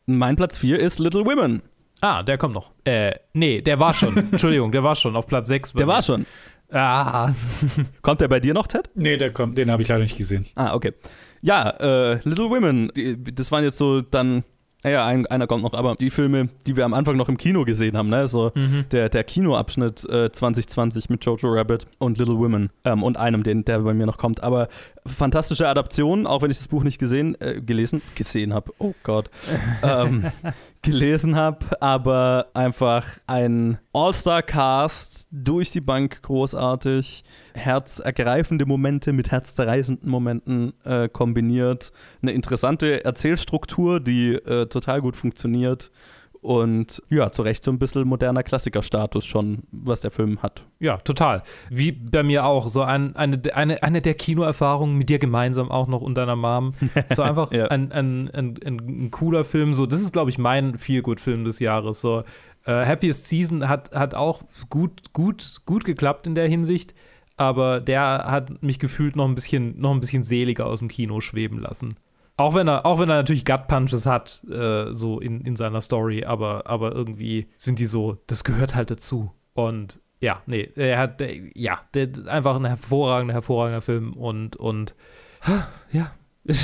Mein 0.06 0.36
Platz 0.36 0.58
4 0.58 0.80
ist 0.80 1.00
Little 1.00 1.26
Women. 1.26 1.62
Ah, 2.02 2.24
der 2.24 2.38
kommt 2.38 2.54
noch. 2.54 2.72
Äh, 2.84 3.14
nee, 3.34 3.62
der 3.62 3.80
war 3.80 3.94
schon. 3.94 4.18
Entschuldigung, 4.32 4.72
der 4.72 4.84
war 4.84 4.96
schon 4.96 5.16
auf 5.16 5.28
Platz 5.28 5.48
6. 5.48 5.74
Der 5.74 5.88
war 5.88 6.02
schon. 6.02 6.26
Ah, 6.72 7.32
Kommt 8.02 8.20
der 8.20 8.28
bei 8.28 8.39
dir 8.39 8.54
noch, 8.54 8.68
Ted? 8.68 8.89
Nee, 8.96 9.16
der 9.18 9.32
kommt, 9.32 9.58
den 9.58 9.70
habe 9.72 9.84
ich 9.84 9.88
leider 9.88 10.02
nicht 10.02 10.18
gesehen. 10.18 10.46
Ah, 10.56 10.74
okay. 10.74 10.94
Ja, 11.41 11.70
äh, 11.70 12.20
Little 12.24 12.50
Women, 12.50 12.89
die, 12.96 13.22
das 13.22 13.52
waren 13.52 13.64
jetzt 13.64 13.78
so 13.78 14.02
dann, 14.02 14.44
naja, 14.84 15.06
ein, 15.06 15.26
einer 15.28 15.48
kommt 15.48 15.64
noch, 15.64 15.74
aber 15.74 15.96
die 15.96 16.10
Filme, 16.10 16.50
die 16.66 16.76
wir 16.76 16.86
am 16.86 16.94
Anfang 16.94 17.16
noch 17.16 17.30
im 17.30 17.38
Kino 17.38 17.64
gesehen 17.64 17.98
haben, 17.98 18.10
ne, 18.10 18.28
so 18.28 18.52
der, 18.92 19.10
der 19.10 19.24
Kinoabschnitt 19.24 20.08
äh, 20.10 20.32
2020 20.32 21.10
mit 21.10 21.24
Jojo 21.26 21.54
Rabbit 21.54 21.88
und 22.00 22.18
Little 22.18 22.38
Women 22.38 22.70
ähm, 22.84 23.04
und 23.04 23.18
einem, 23.18 23.44
den, 23.44 23.64
der 23.66 23.80
bei 23.80 23.94
mir 23.94 24.06
noch 24.06 24.18
kommt, 24.18 24.44
aber 24.44 24.68
fantastische 25.06 25.68
Adaption, 25.68 26.28
auch 26.28 26.41
wenn 26.41 26.51
ich 26.51 26.58
das 26.58 26.68
Buch 26.68 26.84
nicht 26.84 26.99
gesehen, 26.99 27.39
äh, 27.39 27.62
gelesen, 27.62 28.01
gesehen 28.16 28.54
habe, 28.54 28.72
oh 28.80 28.93
Gott, 29.04 29.30
ähm, 29.84 30.32
gelesen 30.82 31.36
habe, 31.36 31.82
aber 31.82 32.47
einfach 32.54 33.06
ein 33.28 33.78
All-Star-Cast 33.93 35.28
durch 35.32 35.72
die 35.72 35.82
Bank 35.82 36.22
großartig, 36.22 37.24
herzergreifende 37.54 38.66
Momente 38.66 39.14
mit 39.14 39.32
herzzerreißenden 39.32 40.10
Momenten 40.10 40.74
äh, 40.84 41.10
kombiniert, 41.10 41.91
eine 42.22 42.32
interessante 42.32 43.04
Erzählstruktur, 43.04 43.99
die 43.99 44.34
äh, 44.34 44.68
total 44.68 45.01
gut 45.01 45.16
funktioniert 45.16 45.91
und 46.44 47.02
ja, 47.10 47.32
zu 47.32 47.41
Recht 47.41 47.64
so 47.64 47.72
ein 47.72 47.80
bisschen 47.80 48.08
moderner 48.08 48.44
Klassikerstatus 48.44 49.26
schon, 49.26 49.64
was 49.72 50.02
der 50.02 50.12
Film 50.12 50.44
hat. 50.44 50.66
ja, 50.80 50.98
total. 50.98 51.41
Wie 51.70 51.91
bei 51.91 52.22
mir 52.24 52.46
auch. 52.46 52.68
So 52.70 52.82
ein, 52.82 53.16
eine, 53.16 53.41
eine, 53.56 53.82
eine 53.82 54.02
der 54.02 54.14
Kinoerfahrungen 54.14 54.98
mit 54.98 55.10
dir 55.10 55.20
gemeinsam 55.20 55.72
auch 55.72 55.88
noch 55.88 56.02
und 56.02 56.16
deiner 56.16 56.36
Mom. 56.36 56.74
So 57.16 57.22
einfach 57.24 57.52
Ja. 57.52 57.68
ein, 57.68 57.91
ein, 57.91 58.30
ein, 58.34 58.60
ein, 58.66 59.10
cooler 59.12 59.44
Film. 59.44 59.74
So, 59.74 59.86
das 59.86 60.02
ist, 60.02 60.14
glaube 60.14 60.30
ich, 60.30 60.38
mein 60.38 60.78
Feel-Good-Film 60.78 61.46
des 61.46 61.60
Jahres. 61.60 62.02
So, 62.02 62.24
äh, 62.66 62.86
Happiest 62.86 63.28
Season 63.28 63.68
hat, 63.70 63.91
hat 63.94 64.14
auch 64.14 64.44
gut, 64.70 65.14
gut, 65.14 65.62
gut 65.66 65.86
geklappt 65.86 66.28
in 66.28 66.36
der 66.36 66.48
Hinsicht. 66.48 66.94
Aber 67.38 67.80
der 67.80 68.26
hat 68.28 68.62
mich 68.62 68.78
gefühlt 68.78 69.16
noch 69.16 69.26
ein 69.28 69.36
bisschen, 69.36 69.80
noch 69.80 69.91
ein 69.91 70.00
bisschen 70.00 70.24
seliger 70.24 70.68
aus 70.68 70.80
dem 70.80 70.88
Kino 70.88 71.20
schweben 71.20 71.60
lassen. 71.60 71.96
Auch 72.36 72.56
wenn 72.56 72.68
er, 72.68 72.86
auch 72.86 73.00
wenn 73.00 73.10
er 73.10 73.18
natürlich 73.18 73.46
Gut 73.46 73.68
Punches 73.68 74.06
hat, 74.06 74.42
äh, 74.50 74.92
so 74.92 75.20
in, 75.20 75.42
in 75.42 75.56
seiner 75.56 75.82
Story, 75.82 76.26
aber, 76.26 76.66
aber 76.66 76.94
irgendwie 76.94 77.48
sind 77.58 77.78
die 77.80 77.86
so, 77.86 78.18
das 78.28 78.44
gehört 78.44 78.74
halt 78.76 78.90
dazu. 78.90 79.32
Und 79.54 80.00
ja, 80.20 80.42
nee, 80.48 80.70
er 80.76 80.98
hat, 80.98 81.20
der, 81.20 81.36
ja, 81.56 81.82
der, 81.94 82.10
einfach 82.28 82.56
ein 82.56 82.66
hervorragender, 82.66 83.34
hervorragender 83.36 83.82
Film 83.82 84.14
und, 84.14 84.56
und 84.56 84.96
ja. 85.92 86.12
ich 86.46 86.60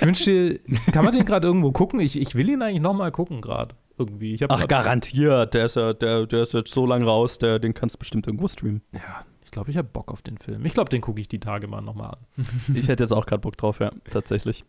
wünschte, 0.00 0.60
kann 0.92 1.04
man 1.04 1.14
den 1.14 1.26
gerade 1.26 1.46
irgendwo 1.46 1.72
gucken? 1.72 2.00
Ich, 2.00 2.18
ich 2.18 2.34
will 2.34 2.48
ihn 2.48 2.62
eigentlich 2.62 2.80
nochmal 2.80 3.12
gucken 3.12 3.40
gerade. 3.40 3.74
Irgendwie. 3.98 4.38
Ach, 4.48 4.66
garantiert, 4.66 5.52
der 5.52 5.66
ist, 5.66 5.76
ja, 5.76 5.92
der, 5.92 6.24
der 6.26 6.40
ist 6.40 6.54
jetzt 6.54 6.72
so 6.72 6.86
lang 6.86 7.02
raus, 7.02 7.36
der, 7.36 7.58
den 7.58 7.74
kannst 7.74 7.96
du 7.96 7.98
bestimmt 7.98 8.26
irgendwo 8.26 8.48
streamen. 8.48 8.80
Ja, 8.92 9.26
ich 9.50 9.52
glaube, 9.52 9.68
ich 9.72 9.76
habe 9.76 9.88
Bock 9.92 10.12
auf 10.12 10.22
den 10.22 10.38
Film. 10.38 10.64
Ich 10.64 10.74
glaube, 10.74 10.90
den 10.90 11.00
gucke 11.00 11.20
ich 11.20 11.26
die 11.26 11.40
Tage 11.40 11.66
mal 11.66 11.80
nochmal 11.80 12.10
an. 12.10 12.46
Ich 12.76 12.86
hätte 12.86 13.02
jetzt 13.02 13.10
auch 13.10 13.26
gerade 13.26 13.40
Bock 13.40 13.56
drauf, 13.56 13.80
ja, 13.80 13.90
tatsächlich. 14.08 14.64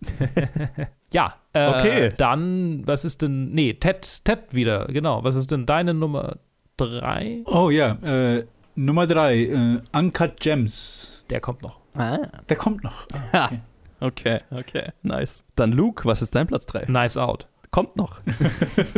Ja, 1.14 1.36
äh, 1.54 1.68
Okay. 1.68 2.10
Dann, 2.18 2.82
was 2.88 3.06
ist 3.06 3.22
denn, 3.22 3.52
nee, 3.52 3.74
Ted, 3.76 4.26
Ted 4.26 4.40
wieder, 4.56 4.88
genau. 4.88 5.24
Was 5.24 5.36
ist 5.36 5.52
denn 5.52 5.68
deine 5.68 5.94
Nummer 5.94 6.38
drei? 6.78 7.44
Oh 7.46 7.70
ja, 7.70 7.92
äh, 8.02 8.46
Nummer 8.74 9.06
3, 9.06 9.36
äh, 9.38 9.82
Uncut 9.96 10.40
Gems. 10.40 11.24
Der 11.30 11.42
kommt 11.42 11.62
noch. 11.62 11.78
Ah, 11.94 12.18
Der 12.50 12.58
kommt 12.58 12.84
noch. 12.84 13.06
okay, 14.00 14.40
okay, 14.50 14.94
nice. 15.04 15.44
Dann 15.56 15.74
Luke, 15.74 16.06
was 16.06 16.24
ist 16.24 16.34
dein 16.34 16.48
Platz 16.48 16.66
3? 16.66 16.86
Knives 16.86 17.18
Out. 17.18 17.48
Kommt 17.70 17.98
noch. 17.98 18.20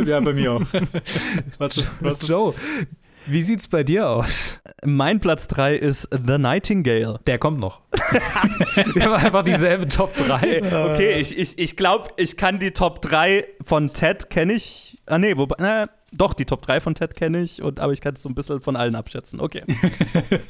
ja, 0.02 0.18
bei 0.20 0.32
mir 0.32 0.52
auch. 0.54 0.62
was 1.58 1.76
ist, 1.76 1.92
was 2.00 2.22
ist, 2.22 2.28
Joe, 2.28 2.54
wie 3.26 3.42
sieht's 3.42 3.68
bei 3.68 3.82
dir 3.82 4.08
aus? 4.08 4.60
Mein 4.84 5.20
Platz 5.20 5.48
3 5.48 5.76
ist 5.76 6.08
The 6.10 6.38
Nightingale. 6.38 7.20
Der 7.26 7.38
kommt 7.38 7.60
noch. 7.60 7.80
Wir 8.94 9.04
haben 9.04 9.14
einfach 9.14 9.44
dieselbe 9.44 9.88
Top 9.88 10.14
3. 10.16 10.92
Okay, 10.92 11.20
ich, 11.20 11.36
ich, 11.36 11.58
ich 11.58 11.76
glaube, 11.76 12.10
ich 12.16 12.36
kann 12.36 12.58
die 12.58 12.72
Top 12.72 13.02
3 13.02 13.46
von 13.62 13.92
Ted 13.92 14.30
kenne 14.30 14.54
ich. 14.54 14.98
Ah, 15.06 15.18
nee, 15.18 15.36
wobei, 15.36 15.56
na, 15.58 15.86
doch, 16.12 16.34
die 16.34 16.44
Top 16.44 16.62
3 16.62 16.80
von 16.80 16.94
Ted 16.94 17.14
kenne 17.14 17.42
ich, 17.42 17.62
und, 17.62 17.80
aber 17.80 17.92
ich 17.92 18.00
kann 18.00 18.14
es 18.14 18.22
so 18.22 18.28
ein 18.28 18.34
bisschen 18.34 18.60
von 18.60 18.76
allen 18.76 18.94
abschätzen. 18.94 19.40
Okay. 19.40 19.62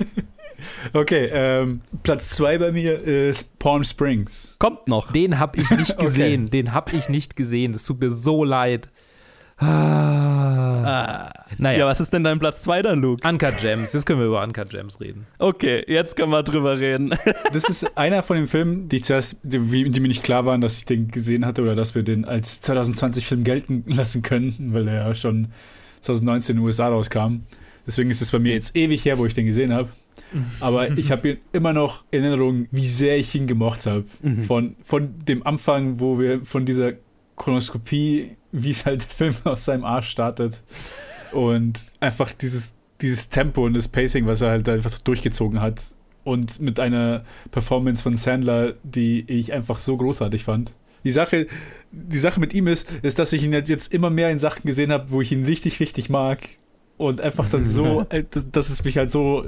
okay, 0.93 1.31
ähm, 1.33 1.81
Platz 2.03 2.31
2 2.31 2.59
bei 2.59 2.73
mir 2.73 3.01
ist 3.01 3.59
Palm 3.59 3.85
Springs. 3.85 4.57
Kommt 4.59 4.89
noch. 4.89 5.13
Den 5.13 5.39
habe 5.39 5.59
ich 5.61 5.71
nicht 5.71 5.99
gesehen. 5.99 6.47
Den 6.47 6.73
habe 6.73 6.97
ich 6.97 7.09
nicht 7.09 7.37
gesehen. 7.37 7.73
Das 7.73 7.85
tut 7.85 8.01
mir 8.01 8.11
so 8.11 8.45
leid. 8.45 8.89
Ah. 9.59 11.31
Naja, 11.59 11.79
Ja, 11.81 11.87
was 11.87 12.01
ist 12.01 12.13
denn 12.13 12.25
dein 12.25 12.39
Platz 12.39 12.63
2 12.63 12.83
dann, 12.83 13.01
Luke? 13.01 13.27
Uncut 13.27 13.59
Gems. 13.59 13.93
Jetzt 13.93 14.07
können 14.07 14.19
wir 14.19 14.27
über 14.27 14.43
Uncut 14.43 14.71
Gems 14.71 15.01
reden. 15.01 15.27
Okay, 15.39 15.85
jetzt 15.87 16.17
können 16.17 16.31
wir 16.31 16.43
drüber 16.43 16.79
reden. 16.79 17.15
Das 17.53 17.69
ist 17.69 17.97
einer 17.97 18.23
von 18.23 18.37
den 18.37 18.47
Filmen, 18.47 18.89
die 18.89 18.97
ich 18.97 19.05
zuerst, 19.05 19.39
die, 19.43 19.59
die 19.91 20.01
mir 20.01 20.09
nicht 20.09 20.25
klar 20.25 20.45
waren, 20.45 20.61
dass 20.61 20.77
ich 20.77 20.85
den 20.85 21.09
gesehen 21.09 21.47
hatte 21.47 21.63
oder 21.63 21.77
dass 21.77 21.95
wir 21.95 22.03
den 22.03 22.25
als 22.25 22.63
2020-Film 22.65 23.45
gelten 23.45 23.85
lassen 23.95 24.23
können, 24.23 24.71
weil 24.73 24.89
er 24.89 25.09
ja 25.09 25.15
schon 25.15 25.49
2019 26.01 26.57
in 26.57 26.61
den 26.61 26.67
USA 26.67 26.89
rauskam. 26.89 27.43
Deswegen 27.87 28.11
ist 28.11 28.23
es 28.23 28.33
bei 28.33 28.39
mir 28.39 28.53
jetzt 28.55 28.75
ewig 28.77 29.05
her, 29.05 29.19
wo 29.19 29.27
ich 29.27 29.35
den 29.35 29.47
gesehen 29.47 29.73
habe. 29.73 29.89
Aber 30.61 30.91
ich 30.99 31.13
habe 31.13 31.29
ihn 31.31 31.37
immer 31.53 31.73
noch 31.73 32.05
in 32.11 32.25
Erinnerung, 32.25 32.67
wie 32.71 32.87
sehr 32.87 33.17
ich 33.19 33.35
ihn 33.35 33.47
gemocht 33.47 33.87
habe. 33.87 34.05
Von, 34.47 34.75
von 34.83 35.15
dem 35.27 35.47
Anfang, 35.47 36.01
wo 36.01 36.19
wir 36.19 36.45
von 36.45 36.65
dieser 36.67 36.93
Kolonoskopie, 37.37 38.37
wie 38.57 38.71
es 38.71 38.87
halt 38.87 39.03
der 39.03 39.09
Film 39.11 39.35
aus 39.45 39.65
seinem 39.65 39.85
Arsch 39.85 40.09
startet. 40.09 40.63
Und 41.33 41.81
einfach 42.01 42.33
dieses, 42.33 42.75
dieses 43.01 43.29
Tempo 43.29 43.65
und 43.67 43.75
das 43.75 43.89
Pacing, 43.89 44.27
was 44.27 44.41
er 44.41 44.51
halt 44.51 44.69
einfach 44.69 44.97
durchgezogen 45.01 45.61
hat. 45.61 45.83
Und 46.23 46.61
mit 46.61 46.81
einer 46.81 47.25
Performance 47.51 48.03
von 48.03 48.17
Sandler, 48.17 48.75
die 48.83 49.25
ich 49.27 49.53
einfach 49.53 49.81
so 49.81 49.97
großartig 49.97 50.45
fand. 50.45 50.73
Die 51.03 51.13
Sache, 51.13 51.49
die 51.93 52.19
Sache 52.19 52.41
mit 52.41 52.55
ihm 52.55 52.67
ist, 52.67 52.91
ist, 53.03 53.19
dass 53.19 53.33
ich 53.33 53.43
ihn 53.43 53.53
jetzt- 53.53 53.69
jetzt 53.69 53.93
immer 53.93 54.09
mehr 54.09 54.31
in 54.31 54.39
Sachen 54.39 54.63
gesehen 54.65 54.91
habe, 54.91 55.11
wo 55.11 55.21
ich 55.21 55.33
ihn 55.33 55.45
richtig, 55.45 55.81
richtig 55.81 56.09
mag. 56.09 56.41
Und 56.97 57.21
einfach 57.21 57.49
dann 57.51 57.69
so, 57.69 58.07
äh, 58.09 58.25
dass- 58.53 58.71
es 58.71 58.85
mich 58.85 58.97
halt 58.97 59.11
so, 59.11 59.45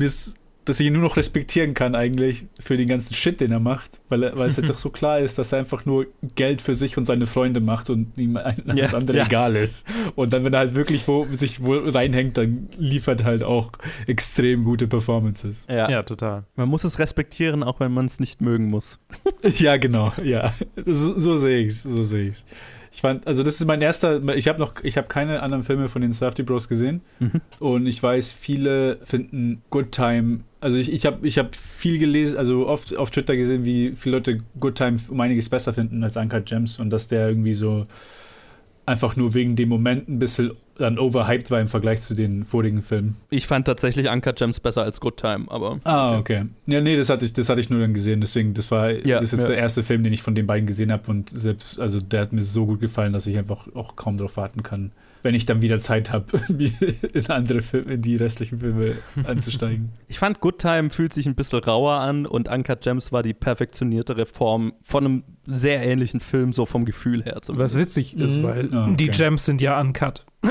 es- 0.00 0.34
dass 0.68 0.80
ich 0.80 0.86
ihn 0.86 0.92
nur 0.92 1.02
noch 1.02 1.16
respektieren 1.16 1.74
kann 1.74 1.94
eigentlich 1.94 2.46
für 2.60 2.76
den 2.76 2.88
ganzen 2.88 3.14
Shit, 3.14 3.40
den 3.40 3.50
er 3.52 3.60
macht, 3.60 4.00
weil, 4.08 4.22
er, 4.22 4.36
weil 4.38 4.48
es 4.48 4.56
jetzt 4.58 4.70
auch 4.70 4.78
so 4.78 4.90
klar 4.90 5.18
ist, 5.18 5.38
dass 5.38 5.52
er 5.52 5.58
einfach 5.60 5.84
nur 5.86 6.06
Geld 6.34 6.62
für 6.62 6.74
sich 6.74 6.96
und 6.98 7.04
seine 7.04 7.26
Freunde 7.26 7.60
macht 7.60 7.90
und 7.90 8.16
ihm 8.16 8.36
alles 8.36 8.56
Ja, 8.74 8.92
andere 8.92 9.18
ja. 9.18 9.26
egal 9.26 9.56
ist. 9.56 9.86
Und 10.14 10.32
dann, 10.32 10.44
wenn 10.44 10.52
er 10.52 10.60
halt 10.60 10.74
wirklich 10.74 11.06
wo, 11.08 11.26
sich 11.30 11.62
wohl 11.62 11.88
reinhängt, 11.88 12.36
dann 12.38 12.68
liefert 12.76 13.24
halt 13.24 13.42
auch 13.42 13.72
extrem 14.06 14.64
gute 14.64 14.86
Performances. 14.86 15.66
Ja. 15.68 15.90
Ja, 15.90 16.02
total. 16.02 16.44
Man 16.56 16.68
muss 16.68 16.84
es 16.84 16.98
respektieren, 16.98 17.62
auch 17.62 17.80
wenn 17.80 17.92
man 17.92 18.06
es 18.06 18.20
nicht 18.20 18.40
mögen 18.40 18.70
muss. 18.70 18.98
Ja, 19.58 19.76
genau, 19.76 20.12
ja. 20.22 20.52
So, 20.84 21.18
so 21.18 21.36
sehe 21.36 21.60
ich's, 21.60 21.82
so 21.82 22.02
sehe 22.02 22.28
ich's. 22.28 22.44
Ich 22.90 23.00
fand, 23.02 23.26
also 23.26 23.42
das 23.42 23.60
ist 23.60 23.66
mein 23.66 23.80
erster, 23.80 24.20
ich 24.34 24.48
habe 24.48 24.58
noch, 24.58 24.74
ich 24.82 24.96
habe 24.96 25.06
keine 25.08 25.42
anderen 25.42 25.62
Filme 25.62 25.88
von 25.88 26.02
den 26.02 26.12
Safety 26.12 26.42
Bros 26.42 26.68
gesehen 26.68 27.02
Mhm. 27.20 27.32
und 27.60 27.86
ich 27.86 28.02
weiß, 28.02 28.32
viele 28.32 28.98
finden 29.04 29.62
Good 29.70 29.92
Time, 29.92 30.40
also 30.60 30.76
ich, 30.76 30.92
ich 30.92 31.06
habe 31.06 31.26
ich 31.26 31.38
hab 31.38 31.54
viel 31.54 31.98
gelesen, 31.98 32.38
also 32.38 32.66
oft 32.66 32.96
auf 32.96 33.10
Twitter 33.10 33.36
gesehen, 33.36 33.64
wie 33.64 33.92
viele 33.94 34.16
Leute 34.16 34.40
Good 34.58 34.76
Time 34.76 34.98
um 35.08 35.20
einiges 35.20 35.48
besser 35.48 35.72
finden 35.72 36.02
als 36.02 36.16
Uncut 36.16 36.46
Gems 36.46 36.78
und 36.78 36.90
dass 36.90 37.08
der 37.08 37.28
irgendwie 37.28 37.54
so 37.54 37.84
einfach 38.86 39.16
nur 39.16 39.34
wegen 39.34 39.54
dem 39.54 39.68
Moment 39.68 40.08
ein 40.08 40.18
bisschen 40.18 40.52
dann 40.78 40.98
overhyped 40.98 41.50
war 41.50 41.60
im 41.60 41.68
Vergleich 41.68 42.00
zu 42.00 42.14
den 42.14 42.44
vorigen 42.44 42.82
Filmen. 42.82 43.16
Ich 43.30 43.46
fand 43.46 43.66
tatsächlich 43.66 44.08
Uncut 44.08 44.36
Gems 44.36 44.60
besser 44.60 44.82
als 44.82 45.00
Good 45.00 45.16
Time, 45.18 45.46
aber. 45.48 45.80
Ah, 45.84 46.16
okay. 46.16 46.46
Ja, 46.66 46.80
nee, 46.80 46.96
das 46.96 47.10
hatte 47.10 47.24
ich, 47.24 47.32
das 47.32 47.48
hatte 47.48 47.60
ich 47.60 47.68
nur 47.68 47.80
dann 47.80 47.94
gesehen. 47.94 48.20
Deswegen, 48.20 48.54
das 48.54 48.70
war 48.70 48.90
Ja, 48.90 49.20
das 49.20 49.24
ist 49.24 49.32
jetzt 49.32 49.48
ja. 49.48 49.54
der 49.54 49.58
erste 49.58 49.82
Film, 49.82 50.04
den 50.04 50.12
ich 50.12 50.22
von 50.22 50.34
den 50.34 50.46
beiden 50.46 50.66
gesehen 50.66 50.92
habe 50.92 51.10
und 51.10 51.30
selbst, 51.30 51.80
also 51.80 52.00
der 52.00 52.20
hat 52.20 52.32
mir 52.32 52.42
so 52.42 52.64
gut 52.64 52.80
gefallen, 52.80 53.12
dass 53.12 53.26
ich 53.26 53.36
einfach 53.36 53.66
auch 53.74 53.96
kaum 53.96 54.16
darauf 54.16 54.36
warten 54.36 54.62
kann, 54.62 54.92
wenn 55.22 55.34
ich 55.34 55.46
dann 55.46 55.62
wieder 55.62 55.78
Zeit 55.78 56.12
habe, 56.12 56.26
in 57.12 57.26
andere 57.28 57.60
Filme, 57.62 57.94
in 57.94 58.02
die 58.02 58.16
restlichen 58.16 58.58
Filme 58.60 58.96
einzusteigen. 59.26 59.90
Ich 60.08 60.18
fand 60.18 60.40
Good 60.40 60.58
Time 60.58 60.90
fühlt 60.90 61.12
sich 61.12 61.26
ein 61.26 61.34
bisschen 61.34 61.58
rauer 61.60 61.92
an 61.94 62.24
und 62.26 62.48
Uncut 62.48 62.80
Gems 62.80 63.12
war 63.12 63.22
die 63.22 63.34
perfektioniertere 63.34 64.24
Form 64.26 64.72
von 64.82 65.04
einem 65.04 65.22
sehr 65.46 65.82
ähnlichen 65.82 66.20
Film, 66.20 66.52
so 66.52 66.64
vom 66.66 66.84
Gefühl 66.84 67.22
her. 67.24 67.34
Was 67.36 67.46
zumindest. 67.46 67.76
witzig 67.76 68.16
ist, 68.16 68.38
Mhm. 68.38 68.42
weil 68.42 68.74
Ah, 68.74 68.84
okay. 68.86 68.94
die 68.96 69.08
Gems 69.08 69.44
sind 69.44 69.60
ja 69.60 69.78
uncut. 69.80 70.24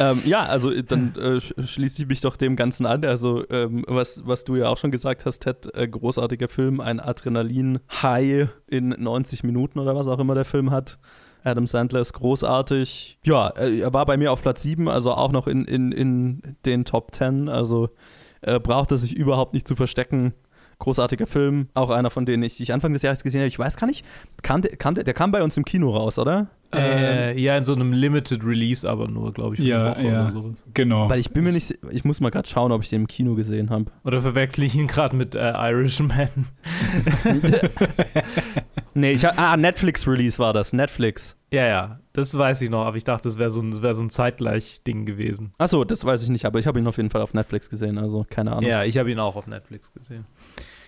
ähm, 0.00 0.18
ja, 0.24 0.42
also 0.44 0.70
äh, 0.72 0.82
dann 0.82 1.12
äh, 1.16 1.36
sch- 1.36 1.66
schließe 1.66 2.02
ich 2.02 2.08
mich 2.08 2.20
doch 2.20 2.36
dem 2.36 2.56
Ganzen 2.56 2.86
an. 2.86 3.04
Also, 3.04 3.44
ähm, 3.50 3.84
was, 3.88 4.22
was 4.26 4.44
du 4.44 4.56
ja 4.56 4.68
auch 4.68 4.78
schon 4.78 4.90
gesagt 4.90 5.26
hast, 5.26 5.40
Ted, 5.40 5.74
äh, 5.74 5.86
großartiger 5.88 6.48
Film, 6.48 6.80
ein 6.80 7.00
Adrenalin-High 7.00 8.48
in 8.68 8.88
90 8.90 9.44
Minuten 9.44 9.78
oder 9.78 9.94
was 9.96 10.06
auch 10.08 10.18
immer 10.18 10.34
der 10.34 10.44
Film 10.44 10.70
hat. 10.70 10.98
Adam 11.44 11.66
Sandler 11.66 12.00
ist 12.00 12.12
großartig. 12.12 13.18
Ja, 13.24 13.48
äh, 13.50 13.80
er 13.80 13.94
war 13.94 14.06
bei 14.06 14.16
mir 14.16 14.32
auf 14.32 14.42
Platz 14.42 14.62
7, 14.62 14.88
also 14.88 15.12
auch 15.12 15.32
noch 15.32 15.46
in, 15.46 15.64
in, 15.64 15.92
in 15.92 16.56
den 16.64 16.84
Top 16.84 17.14
10. 17.14 17.48
Also 17.48 17.90
äh, 18.42 18.58
braucht 18.60 18.90
er 18.90 18.98
sich 18.98 19.16
überhaupt 19.16 19.54
nicht 19.54 19.66
zu 19.66 19.76
verstecken. 19.76 20.34
Großartiger 20.78 21.28
Film, 21.28 21.68
auch 21.74 21.90
einer 21.90 22.10
von 22.10 22.26
denen 22.26 22.42
ich, 22.42 22.56
die 22.56 22.64
ich 22.64 22.72
Anfang 22.72 22.92
des 22.92 23.02
Jahres 23.02 23.22
gesehen 23.22 23.40
habe. 23.42 23.48
Ich 23.48 23.58
weiß 23.58 23.76
gar 23.76 23.86
nicht, 23.86 24.04
kam 24.42 24.62
der, 24.62 24.76
kam 24.76 24.94
der, 24.96 25.14
kam 25.14 25.30
bei 25.30 25.44
uns 25.44 25.56
im 25.56 25.64
Kino 25.64 25.90
raus, 25.90 26.18
oder? 26.18 26.48
Äh, 26.74 27.38
ja, 27.40 27.56
in 27.56 27.64
so 27.64 27.72
einem 27.74 27.92
Limited 27.92 28.42
Release, 28.44 28.88
aber 28.88 29.06
nur, 29.06 29.32
glaube 29.32 29.54
ich, 29.54 29.60
für 29.60 29.66
Ja, 29.68 29.90
Woche 29.90 30.02
ja. 30.02 30.22
oder 30.22 30.32
sowas. 30.32 30.64
Genau. 30.74 31.08
Weil 31.08 31.20
ich 31.20 31.30
bin 31.30 31.44
mir 31.44 31.52
nicht, 31.52 31.78
ich 31.90 32.04
muss 32.04 32.20
mal 32.20 32.30
gerade 32.30 32.48
schauen, 32.48 32.72
ob 32.72 32.82
ich 32.82 32.88
den 32.88 33.02
im 33.02 33.06
Kino 33.06 33.34
gesehen 33.36 33.70
habe. 33.70 33.92
Oder 34.04 34.22
verwechsel 34.22 34.64
ich 34.64 34.74
ihn 34.74 34.88
gerade 34.88 35.14
mit 35.14 35.36
äh, 35.36 35.52
Irishman? 35.52 36.28
Nee, 38.94 39.12
ich, 39.12 39.26
ah, 39.26 39.56
Netflix-Release 39.56 40.38
war 40.38 40.52
das, 40.52 40.72
Netflix. 40.74 41.36
ja, 41.50 41.66
ja, 41.66 41.98
das 42.12 42.36
weiß 42.36 42.60
ich 42.60 42.68
noch, 42.68 42.84
aber 42.84 42.96
ich 42.98 43.04
dachte, 43.04 43.24
das 43.24 43.38
wäre 43.38 43.50
so 43.50 43.60
ein, 43.62 43.82
wär 43.82 43.94
so 43.94 44.02
ein 44.02 44.10
Zeitgleich-Ding 44.10 45.06
gewesen. 45.06 45.54
Achso, 45.56 45.84
das 45.84 46.04
weiß 46.04 46.22
ich 46.22 46.28
nicht, 46.28 46.44
aber 46.44 46.58
ich 46.58 46.66
habe 46.66 46.78
ihn 46.78 46.86
auf 46.86 46.98
jeden 46.98 47.08
Fall 47.08 47.22
auf 47.22 47.32
Netflix 47.32 47.70
gesehen, 47.70 47.96
also 47.96 48.26
keine 48.28 48.52
Ahnung. 48.52 48.68
Ja, 48.68 48.84
ich 48.84 48.98
habe 48.98 49.10
ihn 49.10 49.18
auch 49.18 49.34
auf 49.36 49.46
Netflix 49.46 49.92
gesehen. 49.94 50.26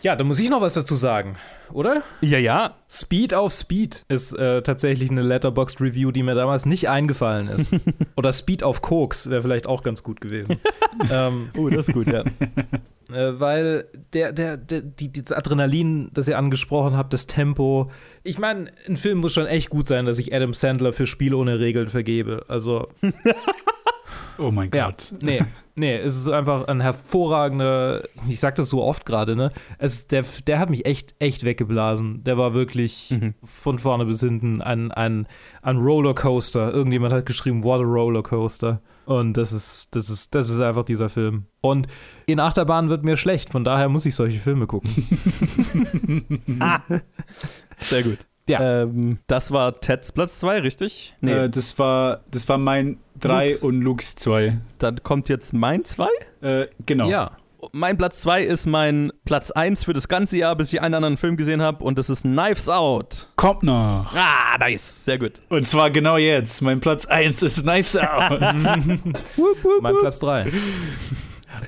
Ja, 0.03 0.17
da 0.17 0.25
muss 0.25 0.39
ich 0.39 0.51
noch 0.51 0.61
was 0.61 0.75
dazu 0.75 0.97
sagen, 0.97 1.37
oder? 1.73 2.03
ja, 2.21 2.37
ja. 2.39 2.75
Speed 2.91 3.33
auf 3.33 3.53
Speed 3.53 4.05
ist 4.09 4.35
äh, 4.35 4.61
tatsächlich 4.61 5.11
eine 5.11 5.23
Letterboxd 5.23 5.81
Review, 5.81 6.11
die 6.11 6.23
mir 6.23 6.35
damals 6.35 6.67
nicht 6.67 6.91
eingefallen 6.91 7.49
ist. 7.49 7.75
Oder 8.17 8.35
Speed 8.35 8.63
auf 8.63 8.83
Koks 8.83 9.31
wäre 9.31 9.41
vielleicht 9.41 9.67
auch 9.67 9.83
ganz 9.83 10.03
gut 10.03 10.21
gewesen. 10.21 10.61
ähm, 11.11 11.49
Oh, 11.57 11.71
das 11.71 11.89
ist 11.89 11.95
gut, 11.95 12.07
ja. 12.09 12.23
Äh, 13.15 13.39
weil 13.41 13.87
der, 14.13 14.33
der, 14.33 14.57
der, 14.57 14.81
die, 14.83 15.09
dieses 15.09 15.33
Adrenalin, 15.33 16.11
das 16.13 16.29
ihr 16.29 16.37
angesprochen 16.39 16.97
habt, 16.97 17.13
das 17.13 17.27
Tempo. 17.27 17.91
Ich 18.23 18.39
meine, 18.39 18.67
ein 18.89 18.97
Film 18.97 19.19
muss 19.19 19.33
schon 19.35 19.47
echt 19.47 19.71
gut 19.71 19.87
sein, 19.87 20.07
dass 20.07 20.19
ich 20.19 20.35
Adam 20.35 20.53
Sandler 20.55 20.93
für 20.93 21.07
Spiel 21.07 21.35
ohne 21.35 21.59
Regeln 21.61 21.89
vergebe. 21.89 22.45
Also, 22.49 22.89
oh 24.39 24.51
mein 24.51 24.71
ja, 24.75 24.87
Gott. 24.91 25.13
nee, 25.21 25.43
nee, 25.77 25.97
es 25.97 26.17
ist 26.17 26.29
einfach 26.29 26.67
ein 26.67 26.81
hervorragender, 26.81 28.03
ich 28.29 28.41
sag 28.41 28.57
das 28.57 28.69
so 28.71 28.83
oft 28.83 29.07
gerade, 29.07 29.37
ne? 29.37 29.53
Es, 29.79 30.07
der, 30.09 30.25
der 30.47 30.59
hat 30.59 30.71
mich 30.71 30.87
echt, 30.87 31.15
echt 31.19 31.45
weggeblasen. 31.45 32.25
Der 32.25 32.37
war 32.37 32.55
wirklich 32.55 33.11
Mhm. 33.11 33.35
von 33.45 33.79
vorne 33.79 34.07
bis 34.07 34.21
hinten 34.21 34.61
ein, 34.63 34.91
ein, 34.91 35.27
ein 35.63 35.77
Rollercoaster. 35.79 36.73
Irgendjemand 36.73 37.13
hat 37.13 37.27
geschrieben, 37.27 37.63
what 37.63 37.81
a 37.81 37.85
Rollercoaster. 37.85 38.81
Und 39.07 39.35
das 39.35 39.53
ist, 39.53 39.95
das 39.95 40.09
ist, 40.11 40.35
das 40.35 40.49
ist 40.49 40.61
einfach 40.61 40.85
dieser 40.85 41.09
Film. 41.09 41.45
Und 41.61 41.87
in 42.27 42.41
Achterbahn 42.41 42.89
wird 42.89 43.05
mir 43.05 43.17
schlecht, 43.17 43.51
von 43.51 43.65
daher 43.65 43.89
muss 43.89 44.07
ich 44.07 44.15
solche 44.15 44.41
Filme 44.41 44.67
gucken. 44.67 44.91
Sehr 47.79 48.03
gut. 48.03 48.19
Ja. 48.49 48.83
Ähm, 48.83 49.19
das 49.27 49.51
war 49.53 49.81
Teds 49.81 50.13
Platz 50.13 50.39
2, 50.41 50.61
richtig? 50.61 51.15
Nee, 51.21 51.33
Äh, 51.33 51.49
das 51.51 51.79
war, 51.79 52.21
das 52.31 52.49
war 52.49 52.59
mein 52.59 52.99
3 53.21 53.53
Lux. 53.53 53.63
und 53.63 53.81
Lux 53.81 54.17
2. 54.17 54.59
dann 54.79 55.03
kommt 55.03 55.29
jetzt 55.31 55.53
mein 55.55 55.85
2. 55.85 56.09
Äh, 56.43 56.67
genau. 56.85 57.09
Ja. 57.09 57.31
Mein 57.73 57.97
Platz 57.97 58.21
2 58.21 58.45
ist 58.45 58.67
mein 58.67 59.13
Platz 59.25 59.51
1 59.51 59.85
für 59.85 59.93
das 59.93 60.09
ganze 60.09 60.37
Jahr, 60.37 60.57
bis 60.57 60.73
ich 60.73 60.81
einen 60.81 60.95
anderen 60.95 61.17
Film 61.17 61.37
gesehen 61.37 61.63
habe 61.63 61.85
und 61.85 61.99
das 61.99 62.11
ist 62.11 62.23
Knives 62.23 62.69
Out. 62.69 63.29
Kommt 63.37 63.63
noch. 63.63 64.15
Ah, 64.15 64.59
nice. 64.59 65.05
Sehr 65.05 65.19
gut. 65.19 65.43
Und 65.49 65.65
zwar 65.65 65.91
genau 65.91 66.17
jetzt. 66.17 66.63
Mein 66.63 66.81
Platz 66.81 67.07
1 67.07 67.43
ist 67.43 67.63
Knives 67.63 67.97
Out. 67.97 68.41
Mein 69.81 69.97
Platz 70.01 70.19
3. 70.21 70.53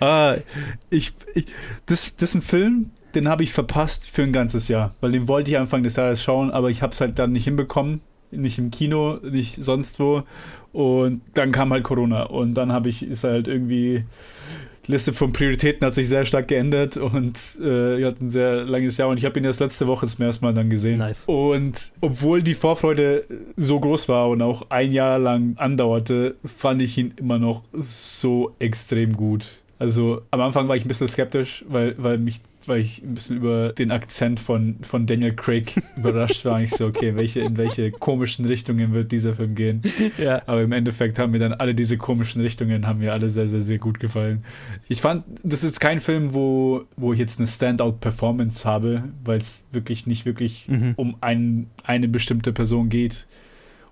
Ah, 0.00 0.36
ich, 0.90 1.12
ich, 1.34 1.46
das, 1.86 2.14
das 2.16 2.30
ist 2.30 2.34
ein 2.34 2.42
Film, 2.42 2.90
den 3.14 3.28
habe 3.28 3.42
ich 3.42 3.52
verpasst 3.52 4.10
für 4.10 4.22
ein 4.22 4.32
ganzes 4.32 4.68
Jahr, 4.68 4.94
weil 5.00 5.12
den 5.12 5.28
wollte 5.28 5.50
ich 5.50 5.58
Anfang 5.58 5.82
des 5.82 5.96
Jahres 5.96 6.22
schauen, 6.22 6.50
aber 6.50 6.70
ich 6.70 6.82
habe 6.82 6.92
es 6.92 7.00
halt 7.00 7.18
dann 7.18 7.32
nicht 7.32 7.44
hinbekommen, 7.44 8.00
nicht 8.30 8.58
im 8.58 8.70
Kino, 8.70 9.18
nicht 9.22 9.62
sonst 9.62 10.00
wo. 10.00 10.24
Und 10.72 11.22
dann 11.34 11.52
kam 11.52 11.72
halt 11.72 11.84
Corona 11.84 12.24
und 12.24 12.54
dann 12.54 12.72
habe 12.72 12.88
ich 12.88 13.02
ist 13.02 13.24
halt 13.24 13.48
irgendwie 13.48 14.04
die 14.86 14.92
Liste 14.92 15.12
von 15.12 15.32
Prioritäten 15.32 15.86
hat 15.86 15.94
sich 15.94 16.08
sehr 16.08 16.24
stark 16.24 16.48
geändert 16.48 16.96
und 16.96 17.58
äh, 17.60 17.98
ich 17.98 18.04
hatte 18.04 18.24
ein 18.24 18.30
sehr 18.30 18.64
langes 18.64 18.96
Jahr 18.96 19.08
und 19.08 19.18
ich 19.18 19.24
habe 19.24 19.38
ihn 19.38 19.44
erst 19.44 19.60
letzte 19.60 19.86
Woche 19.86 20.06
zum 20.06 20.24
ersten 20.24 20.44
Mal 20.44 20.54
dann 20.54 20.70
gesehen. 20.70 20.98
Nice. 20.98 21.24
Und 21.26 21.92
obwohl 22.00 22.42
die 22.42 22.54
Vorfreude 22.54 23.24
so 23.56 23.80
groß 23.80 24.08
war 24.08 24.28
und 24.28 24.42
auch 24.42 24.70
ein 24.70 24.92
Jahr 24.92 25.18
lang 25.18 25.54
andauerte, 25.56 26.36
fand 26.44 26.82
ich 26.82 26.96
ihn 26.98 27.14
immer 27.16 27.38
noch 27.38 27.62
so 27.72 28.54
extrem 28.58 29.14
gut. 29.14 29.48
Also 29.78 30.22
am 30.30 30.40
Anfang 30.40 30.68
war 30.68 30.76
ich 30.76 30.84
ein 30.84 30.88
bisschen 30.88 31.08
skeptisch, 31.08 31.64
weil, 31.68 31.94
weil 31.98 32.18
mich 32.18 32.40
weil 32.68 32.80
ich 32.80 33.02
ein 33.02 33.14
bisschen 33.14 33.36
über 33.38 33.72
den 33.72 33.90
Akzent 33.90 34.40
von, 34.40 34.76
von 34.82 35.06
Daniel 35.06 35.34
Craig 35.34 35.82
überrascht 35.96 36.44
war. 36.44 36.60
Ich 36.62 36.70
so, 36.70 36.86
okay, 36.86 37.14
welche, 37.16 37.40
in 37.40 37.56
welche 37.56 37.90
komischen 37.90 38.44
Richtungen 38.44 38.92
wird 38.92 39.12
dieser 39.12 39.34
Film 39.34 39.54
gehen? 39.54 39.82
Ja. 40.18 40.42
Aber 40.46 40.62
im 40.62 40.72
Endeffekt 40.72 41.18
haben 41.18 41.32
mir 41.32 41.38
dann 41.38 41.52
alle 41.54 41.74
diese 41.74 41.96
komischen 41.98 42.40
Richtungen 42.40 42.86
haben 42.86 42.98
mir 43.00 43.12
alle 43.12 43.30
sehr, 43.30 43.48
sehr, 43.48 43.62
sehr 43.62 43.78
gut 43.78 44.00
gefallen. 44.00 44.44
Ich 44.88 45.00
fand, 45.00 45.24
das 45.42 45.64
ist 45.64 45.80
kein 45.80 46.00
Film, 46.00 46.34
wo, 46.34 46.84
wo 46.96 47.12
ich 47.12 47.18
jetzt 47.18 47.38
eine 47.38 47.46
Standout-Performance 47.46 48.64
habe, 48.68 49.04
weil 49.24 49.38
es 49.38 49.62
wirklich 49.72 50.06
nicht 50.06 50.26
wirklich 50.26 50.68
Mhm. 50.68 50.94
um 50.96 51.16
ein, 51.20 51.68
eine 51.84 52.08
bestimmte 52.08 52.52
Person 52.52 52.88
geht 52.88 53.26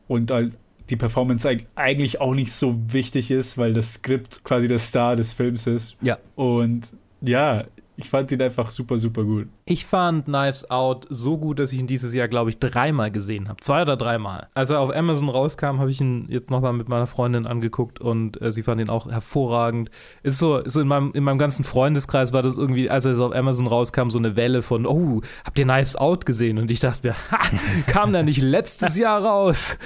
und 0.09 0.31
halt 0.31 0.57
die 0.91 0.97
Performance 0.97 1.49
eig- 1.49 1.67
eigentlich 1.77 2.21
auch 2.21 2.35
nicht 2.35 2.53
so 2.53 2.79
wichtig 2.93 3.31
ist, 3.31 3.57
weil 3.57 3.73
das 3.73 3.95
Skript 3.95 4.45
quasi 4.45 4.69
der 4.69 4.79
Star 4.79 5.17
des 5.17 5.33
Films 5.33 5.67
ist. 5.67 5.97
Ja. 6.03 6.19
Und 6.35 6.93
ja, 7.23 7.65
ich 7.97 8.11
fand 8.11 8.33
ihn 8.33 8.43
einfach 8.43 8.71
super, 8.71 8.99
super 8.99 9.23
gut. 9.23 9.47
Ich 9.67 9.87
fand 9.87 10.25
Knives 10.25 10.69
Out 10.69 11.07
so 11.11 11.39
gut, 11.39 11.61
dass 11.61 11.73
ich 11.73 11.79
ihn 11.79 11.87
dieses 11.87 12.13
Jahr, 12.13 12.27
glaube 12.27 12.51
ich, 12.51 12.59
dreimal 12.59 13.13
gesehen 13.13 13.49
habe. 13.49 13.61
Zwei 13.61 13.83
oder 13.83 13.97
dreimal. 13.97 14.49
Als 14.55 14.71
er 14.71 14.81
auf 14.81 14.95
Amazon 14.95 15.29
rauskam, 15.29 15.79
habe 15.79 15.93
ich 15.93 16.01
ihn 16.01 16.27
jetzt 16.29 16.51
nochmal 16.51 16.73
mit 16.73 16.89
meiner 16.89 17.07
Freundin 17.07 17.47
angeguckt 17.47 18.01
und 18.01 18.43
äh, 18.43 18.51
sie 18.51 18.63
fand 18.63 18.81
ihn 18.81 18.91
auch 18.91 19.09
hervorragend. 19.09 19.91
Ist 20.25 20.39
so, 20.39 20.63
so 20.65 20.81
in, 20.81 20.89
meinem, 20.89 21.13
in 21.13 21.23
meinem 21.23 21.39
ganzen 21.39 21.65
Freundeskreis 21.65 22.33
war 22.33 22.43
das 22.43 22.57
irgendwie, 22.57 22.91
als 22.91 23.05
er 23.05 23.15
so 23.15 23.27
auf 23.27 23.35
Amazon 23.35 23.69
rauskam, 23.69 24.11
so 24.11 24.19
eine 24.19 24.35
Welle 24.35 24.63
von, 24.63 24.87
oh, 24.87 25.21
habt 25.45 25.59
ihr 25.59 25.65
Knives 25.65 25.95
Out 25.95 26.27
gesehen? 26.27 26.59
Und 26.59 26.73
ich 26.73 26.81
dachte 26.81 27.07
mir, 27.07 27.15
ha, 27.31 27.39
kam 27.87 28.13
der 28.13 28.25
nicht 28.25 28.43
letztes 28.43 28.99
Jahr 28.99 29.23
raus? 29.23 29.79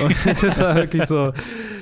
Und 0.00 0.14
das 0.42 0.60
war 0.60 0.76
wirklich 0.76 1.06
so, 1.06 1.32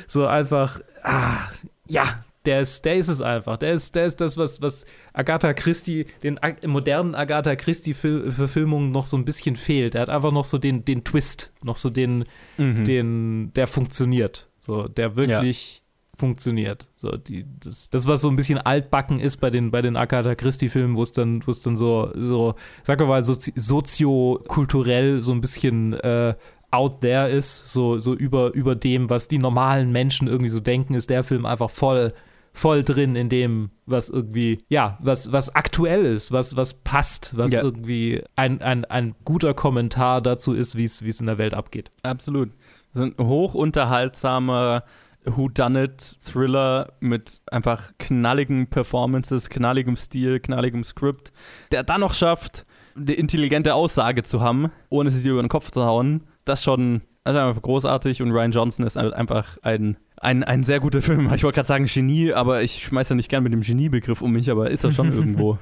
so 0.06 0.26
einfach, 0.26 0.80
ah, 1.02 1.40
ja, 1.86 2.23
der 2.46 2.60
ist, 2.60 2.84
der 2.84 2.96
ist 2.96 3.08
es 3.08 3.20
einfach. 3.22 3.56
Der 3.56 3.72
ist, 3.72 3.94
der 3.94 4.06
ist 4.06 4.20
das, 4.20 4.36
was, 4.36 4.60
was 4.60 4.84
Agatha 5.12 5.54
Christie, 5.54 6.06
den 6.22 6.38
modernen 6.66 7.14
Agatha 7.14 7.56
Christie-Verfilmungen 7.56 8.90
noch 8.92 9.06
so 9.06 9.16
ein 9.16 9.24
bisschen 9.24 9.56
fehlt. 9.56 9.94
Er 9.94 10.02
hat 10.02 10.10
einfach 10.10 10.32
noch 10.32 10.44
so 10.44 10.58
den, 10.58 10.84
den 10.84 11.04
Twist, 11.04 11.52
noch 11.62 11.76
so 11.76 11.90
den, 11.90 12.24
Mhm. 12.58 12.84
den, 12.84 13.52
der 13.54 13.66
funktioniert. 13.66 14.48
So, 14.58 14.88
der 14.88 15.16
wirklich 15.16 15.82
funktioniert. 16.16 16.88
So, 16.96 17.16
die, 17.16 17.44
das, 17.60 17.90
das, 17.90 18.06
was 18.06 18.22
so 18.22 18.28
ein 18.28 18.36
bisschen 18.36 18.58
altbacken 18.58 19.18
ist 19.20 19.38
bei 19.38 19.50
den, 19.50 19.70
bei 19.70 19.82
den 19.82 19.96
Agatha 19.96 20.34
Christie-Filmen, 20.34 20.94
wo 20.96 21.02
es 21.02 21.12
dann, 21.12 21.44
wo 21.46 21.50
es 21.50 21.60
dann 21.60 21.76
so, 21.76 22.10
so, 22.14 22.54
sag 22.86 23.00
mal, 23.00 23.22
sozi 23.22 23.52
soziokulturell 23.56 25.20
so 25.20 25.32
ein 25.32 25.40
bisschen 25.40 25.94
äh, 25.94 26.34
out 26.70 27.00
there 27.00 27.30
ist, 27.30 27.72
so, 27.72 27.98
so 27.98 28.14
über, 28.14 28.52
über 28.54 28.74
dem, 28.74 29.10
was 29.10 29.28
die 29.28 29.38
normalen 29.38 29.92
Menschen 29.92 30.28
irgendwie 30.28 30.48
so 30.50 30.60
denken, 30.60 30.94
ist 30.94 31.10
der 31.10 31.22
Film 31.22 31.46
einfach 31.46 31.70
voll, 31.70 32.12
voll 32.56 32.84
drin 32.84 33.16
in 33.16 33.28
dem, 33.28 33.70
was 33.84 34.08
irgendwie, 34.08 34.58
ja, 34.68 34.96
was, 35.02 35.32
was 35.32 35.54
aktuell 35.54 36.04
ist, 36.06 36.30
was, 36.32 36.56
was 36.56 36.74
passt, 36.82 37.36
was 37.36 37.52
Ja. 37.52 37.62
irgendwie 37.62 38.22
ein, 38.36 38.62
ein, 38.62 38.84
ein 38.84 39.14
guter 39.24 39.52
Kommentar 39.54 40.22
dazu 40.22 40.54
ist, 40.54 40.76
wie 40.76 40.84
es 40.84 41.20
in 41.20 41.26
der 41.26 41.36
Welt 41.38 41.52
abgeht. 41.52 41.90
Absolut. 42.04 42.50
Das 42.92 43.04
ist 43.04 43.18
ein 43.18 43.26
hoch 43.26 43.54
unterhaltsamer 43.54 44.84
Whodunit-Thriller 45.24 46.92
mit 47.00 47.42
einfach 47.50 47.92
knalligen 47.98 48.68
Performances, 48.68 49.48
knalligem 49.50 49.96
Stil, 49.96 50.40
knalligem 50.40 50.84
Skript, 50.84 51.32
der 51.72 51.82
dann 51.82 52.00
noch 52.00 52.14
schafft, 52.14 52.64
eine 52.96 53.12
intelligente 53.14 53.74
Aussage 53.74 54.22
zu 54.22 54.40
haben, 54.40 54.70
ohne 54.90 55.10
sie 55.10 55.22
dir 55.22 55.32
über 55.32 55.42
den 55.42 55.48
Kopf 55.48 55.70
zu 55.70 55.84
hauen. 55.84 56.24
Das 56.44 56.62
schon, 56.62 57.02
also 57.24 57.40
einfach 57.40 57.62
großartig 57.62 58.22
und 58.22 58.30
Ryan 58.30 58.52
Johnson 58.52 58.86
ist 58.86 58.96
halt 58.96 59.14
einfach 59.14 59.58
ein, 59.62 59.96
ein, 60.24 60.42
ein 60.44 60.64
sehr 60.64 60.80
guter 60.80 61.02
Film. 61.02 61.30
Ich 61.34 61.42
wollte 61.44 61.56
gerade 61.56 61.68
sagen 61.68 61.86
Genie, 61.86 62.32
aber 62.32 62.62
ich 62.62 62.82
schmeiße 62.84 63.10
ja 63.10 63.16
nicht 63.16 63.28
gern 63.28 63.42
mit 63.44 63.52
dem 63.52 63.60
Geniebegriff 63.60 64.22
um 64.22 64.32
mich, 64.32 64.50
aber 64.50 64.70
ist 64.70 64.84
er 64.84 64.92
schon 64.92 65.12
irgendwo. 65.12 65.58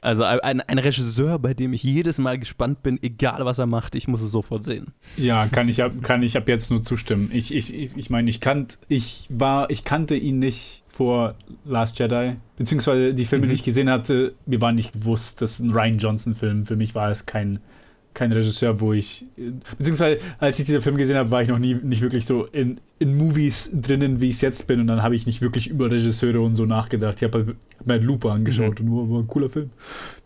Also 0.00 0.22
ein, 0.24 0.60
ein 0.60 0.76
Regisseur, 0.78 1.38
bei 1.38 1.54
dem 1.54 1.72
ich 1.72 1.82
jedes 1.82 2.18
Mal 2.18 2.38
gespannt 2.38 2.82
bin, 2.82 3.02
egal 3.02 3.44
was 3.46 3.58
er 3.58 3.64
macht, 3.66 3.94
ich 3.94 4.06
muss 4.06 4.20
es 4.20 4.30
sofort 4.30 4.62
sehen. 4.62 4.88
Ja, 5.16 5.46
kann 5.46 5.66
ich, 5.70 5.82
ab- 5.82 6.02
kann 6.02 6.22
ich 6.22 6.36
ab 6.36 6.46
jetzt 6.46 6.70
nur 6.70 6.82
zustimmen. 6.82 7.30
Ich, 7.32 7.54
ich, 7.54 7.72
ich, 7.74 7.96
ich 7.96 8.10
meine, 8.10 8.28
ich 8.28 8.40
kannt, 8.42 8.76
ich 8.88 9.26
war, 9.30 9.70
ich 9.70 9.82
kannte 9.82 10.14
ihn 10.14 10.38
nicht 10.40 10.82
vor 10.88 11.34
Last 11.64 11.98
Jedi, 11.98 12.34
beziehungsweise 12.58 13.14
die 13.14 13.24
Filme, 13.24 13.46
Mhm. 13.46 13.48
die 13.48 13.54
ich 13.54 13.64
gesehen 13.64 13.88
hatte, 13.88 14.34
mir 14.44 14.60
war 14.60 14.72
nicht 14.72 14.92
bewusst, 14.92 15.40
dass 15.40 15.58
ein 15.58 15.70
Ryan 15.70 15.96
Johnson-Film. 15.98 16.66
Für 16.66 16.76
mich 16.76 16.94
war 16.94 17.10
es 17.10 17.24
kein, 17.24 17.60
kein 18.14 18.32
Regisseur, 18.32 18.80
wo 18.80 18.92
ich, 18.92 19.26
beziehungsweise 19.78 20.20
als 20.38 20.58
ich 20.58 20.64
diesen 20.64 20.80
Film 20.80 20.96
gesehen 20.96 21.16
habe, 21.16 21.30
war 21.30 21.42
ich 21.42 21.48
noch 21.48 21.58
nie 21.58 21.74
nicht 21.74 22.00
wirklich 22.00 22.26
so 22.26 22.46
in, 22.46 22.80
in 22.98 23.16
Movies 23.16 23.70
drinnen, 23.74 24.20
wie 24.20 24.30
ich 24.30 24.36
es 24.36 24.40
jetzt 24.40 24.66
bin, 24.66 24.80
und 24.80 24.86
dann 24.86 25.02
habe 25.02 25.16
ich 25.16 25.26
nicht 25.26 25.42
wirklich 25.42 25.68
über 25.68 25.90
Regisseure 25.90 26.40
und 26.40 26.54
so 26.54 26.64
nachgedacht. 26.64 27.16
Ich 27.16 27.24
habe 27.24 27.38
halt, 27.38 27.56
hab 27.78 27.86
mir 27.86 27.92
halt 27.94 28.04
Looper 28.04 28.32
angeschaut 28.32 28.80
und 28.80 28.86
nur 28.86 29.10
war 29.10 29.20
ein 29.20 29.26
cooler 29.26 29.50
Film. 29.50 29.70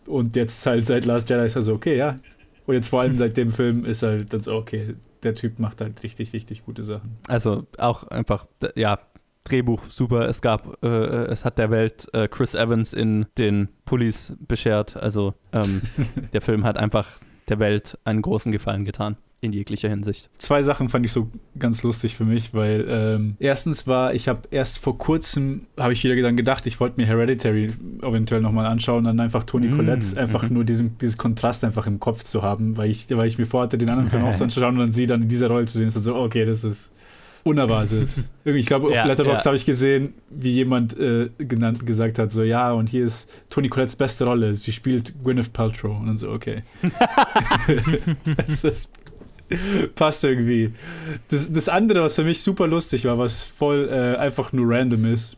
Und 0.05 0.35
jetzt 0.35 0.65
halt 0.65 0.85
seit 0.85 1.05
Last 1.05 1.29
Jedi 1.29 1.45
ist 1.45 1.55
er 1.55 1.63
so, 1.63 1.73
okay, 1.73 1.97
ja, 1.97 2.17
und 2.65 2.75
jetzt 2.75 2.89
vor 2.89 3.01
allem 3.01 3.15
seit 3.15 3.35
dem 3.35 3.51
Film 3.51 3.83
ist 3.85 4.03
halt 4.03 4.31
dann 4.31 4.41
so, 4.41 4.53
okay, 4.53 4.95
der 5.23 5.35
Typ 5.35 5.59
macht 5.59 5.81
halt 5.81 6.03
richtig, 6.03 6.33
richtig 6.33 6.65
gute 6.65 6.83
Sachen. 6.83 7.17
Also 7.27 7.65
auch 7.77 8.03
einfach, 8.03 8.45
ja, 8.75 8.99
Drehbuch 9.43 9.83
super. 9.89 10.27
Es 10.29 10.41
gab, 10.41 10.83
äh, 10.83 10.87
es 10.87 11.45
hat 11.45 11.57
der 11.57 11.71
Welt 11.71 12.07
äh, 12.13 12.27
Chris 12.27 12.55
Evans 12.55 12.93
in 12.93 13.25
den 13.37 13.69
Pullis 13.85 14.33
beschert. 14.39 14.95
Also 14.95 15.33
ähm, 15.51 15.81
der 16.33 16.41
Film 16.41 16.63
hat 16.63 16.77
einfach 16.77 17.07
der 17.49 17.59
Welt 17.59 17.97
einen 18.05 18.21
großen 18.21 18.51
Gefallen 18.51 18.85
getan. 18.85 19.17
In 19.41 19.53
jeglicher 19.53 19.87
Hinsicht. 19.87 20.29
Zwei 20.33 20.63
Sachen 20.63 20.89
fand 20.89 21.05
ich 21.05 21.13
so 21.13 21.29
ganz 21.57 21.81
lustig 21.83 22.17
für 22.17 22.25
mich, 22.25 22.53
weil 22.53 22.85
ähm, 22.89 23.35
erstens 23.39 23.87
war, 23.87 24.13
ich 24.13 24.27
habe 24.27 24.41
erst 24.51 24.79
vor 24.79 24.97
kurzem, 24.97 25.61
habe 25.79 25.93
ich 25.93 26.03
wieder 26.03 26.21
dann 26.21 26.35
gedacht, 26.35 26.65
ich 26.65 26.77
wollte 26.81 26.99
mir 26.99 27.07
Hereditary 27.07 27.71
eventuell 28.01 28.41
nochmal 28.41 28.65
anschauen 28.65 28.97
und 28.97 29.03
dann 29.05 29.19
einfach 29.21 29.45
Toni 29.45 29.67
Mm, 29.67 29.77
Collette, 29.77 30.21
einfach 30.21 30.43
mhm. 30.43 30.55
nur 30.55 30.65
diesen, 30.65 30.97
dieses 30.97 31.17
Kontrast 31.17 31.63
einfach 31.63 31.87
im 31.87 32.01
Kopf 32.01 32.25
zu 32.25 32.41
haben, 32.41 32.75
weil 32.75 32.91
ich, 32.91 33.09
weil 33.15 33.29
ich 33.29 33.37
mir 33.37 33.45
vorhatte, 33.45 33.77
den 33.77 33.89
anderen 33.89 34.09
Film 34.11 34.25
auch 34.25 34.37
anzuschauen 34.37 34.73
und 34.73 34.79
dann 34.79 34.91
sie 34.91 35.07
dann 35.07 35.21
in 35.21 35.29
dieser 35.29 35.47
Rolle 35.47 35.67
zu 35.67 35.77
sehen, 35.77 35.87
ist 35.87 35.95
dann 35.95 36.03
so, 36.03 36.15
okay, 36.15 36.43
das 36.43 36.65
ist 36.65 36.91
unerwartet. 37.43 38.09
Irgendwie, 38.43 38.59
ich 38.59 38.65
glaube, 38.65 38.87
auf 38.87 38.95
Ja, 38.95 39.05
Letterboxd 39.05 39.45
ja. 39.45 39.49
habe 39.49 39.57
ich 39.57 39.65
gesehen, 39.65 40.13
wie 40.29 40.51
jemand 40.51 40.97
äh, 40.99 41.29
genannt, 41.37 41.85
gesagt 41.85 42.19
hat, 42.19 42.31
so, 42.31 42.43
ja, 42.43 42.71
und 42.71 42.87
hier 42.89 43.05
ist 43.05 43.29
Toni 43.49 43.69
Collettes 43.69 43.95
beste 43.95 44.25
Rolle, 44.25 44.55
sie 44.55 44.71
spielt 44.71 45.23
Gwyneth 45.23 45.53
Paltrow. 45.53 45.99
Und 45.99 46.07
dann 46.07 46.15
so, 46.15 46.31
okay. 46.31 46.63
das 48.47 48.63
ist, 48.63 48.89
passt 49.95 50.23
irgendwie. 50.23 50.71
Das, 51.29 51.51
das 51.51 51.69
andere, 51.69 52.01
was 52.01 52.15
für 52.15 52.23
mich 52.23 52.41
super 52.41 52.67
lustig 52.67 53.05
war, 53.05 53.17
was 53.17 53.43
voll 53.43 53.89
äh, 53.89 54.17
einfach 54.17 54.53
nur 54.53 54.69
random 54.69 55.05
ist, 55.05 55.37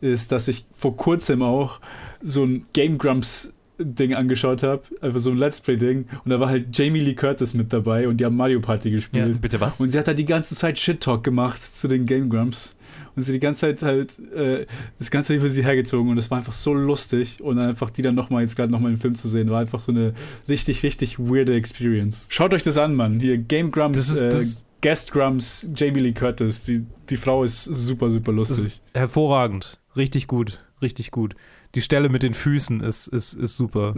ist, 0.00 0.32
dass 0.32 0.48
ich 0.48 0.66
vor 0.74 0.96
kurzem 0.96 1.42
auch 1.42 1.80
so 2.20 2.44
ein 2.44 2.66
Game 2.72 2.98
Grumps 2.98 3.53
Ding 3.78 4.14
angeschaut 4.14 4.62
habe, 4.62 4.82
einfach 5.00 5.18
so 5.20 5.30
ein 5.30 5.36
Let's 5.36 5.60
Play 5.60 5.76
Ding 5.76 6.06
und 6.24 6.30
da 6.30 6.38
war 6.40 6.48
halt 6.48 6.76
Jamie 6.76 7.00
Lee 7.00 7.14
Curtis 7.14 7.54
mit 7.54 7.72
dabei 7.72 8.06
und 8.08 8.18
die 8.18 8.24
haben 8.24 8.36
Mario 8.36 8.60
Party 8.60 8.90
gespielt. 8.90 9.40
bitte 9.40 9.60
was? 9.60 9.80
Und 9.80 9.88
sie 9.90 9.98
hat 9.98 10.06
halt 10.06 10.18
die 10.18 10.24
ganze 10.24 10.54
Zeit 10.54 10.78
Shit-Talk 10.78 11.24
gemacht 11.24 11.62
zu 11.62 11.88
den 11.88 12.06
Game 12.06 12.28
Grumps. 12.30 12.76
Und 13.16 13.22
sie 13.22 13.32
die 13.32 13.38
ganze 13.40 13.60
Zeit 13.60 13.82
halt 13.82 14.18
äh, 14.34 14.66
das 14.98 15.10
Ganze 15.10 15.38
für 15.38 15.48
sie 15.48 15.62
hergezogen 15.64 16.10
und 16.10 16.16
das 16.16 16.30
war 16.32 16.38
einfach 16.38 16.52
so 16.52 16.74
lustig. 16.74 17.40
Und 17.40 17.58
einfach 17.60 17.90
die 17.90 18.02
dann 18.02 18.16
nochmal, 18.16 18.42
jetzt 18.42 18.56
gerade 18.56 18.72
nochmal 18.72 18.90
im 18.92 18.98
Film 18.98 19.14
zu 19.14 19.28
sehen, 19.28 19.50
war 19.50 19.60
einfach 19.60 19.78
so 19.80 19.92
eine 19.92 20.14
richtig, 20.48 20.82
richtig 20.82 21.18
weirde 21.20 21.54
Experience. 21.54 22.26
Schaut 22.28 22.52
euch 22.54 22.62
das 22.64 22.76
an, 22.76 22.94
Mann. 22.96 23.20
Hier 23.20 23.38
Game 23.38 23.70
Grumps, 23.70 23.98
Das 23.98 24.10
ist- 24.10 24.22
äh, 24.22 24.30
das- 24.30 24.62
Guest 24.82 25.12
Grumps, 25.12 25.66
Jamie 25.74 26.00
Lee 26.00 26.12
Curtis. 26.12 26.64
Die, 26.64 26.84
die 27.08 27.16
Frau 27.16 27.42
ist 27.44 27.64
super, 27.64 28.10
super 28.10 28.32
lustig. 28.32 28.66
ist 28.66 28.82
hervorragend. 28.92 29.78
Richtig 29.96 30.26
gut. 30.26 30.60
Richtig 30.82 31.10
gut. 31.10 31.36
Die 31.74 31.82
Stelle 31.82 32.08
mit 32.08 32.22
den 32.22 32.34
Füßen 32.34 32.80
ist, 32.80 33.08
ist, 33.08 33.32
ist 33.32 33.56
super. 33.56 33.94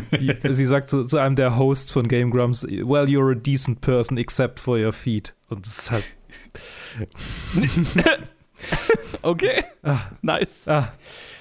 Sie 0.50 0.66
sagt 0.66 0.88
zu, 0.88 1.02
zu 1.02 1.18
einem 1.18 1.36
der 1.36 1.56
Hosts 1.56 1.92
von 1.92 2.08
Game 2.08 2.30
Grumps, 2.30 2.62
well, 2.64 3.06
you're 3.06 3.32
a 3.32 3.34
decent 3.34 3.80
person 3.80 4.16
except 4.16 4.60
for 4.60 4.78
your 4.78 4.92
feet. 4.92 5.34
Und 5.48 5.66
das 5.66 5.78
ist 5.78 5.90
halt, 5.90 6.04
Okay. 9.22 9.64
Ah. 9.82 10.00
Nice. 10.22 10.68
ah, 10.68 10.92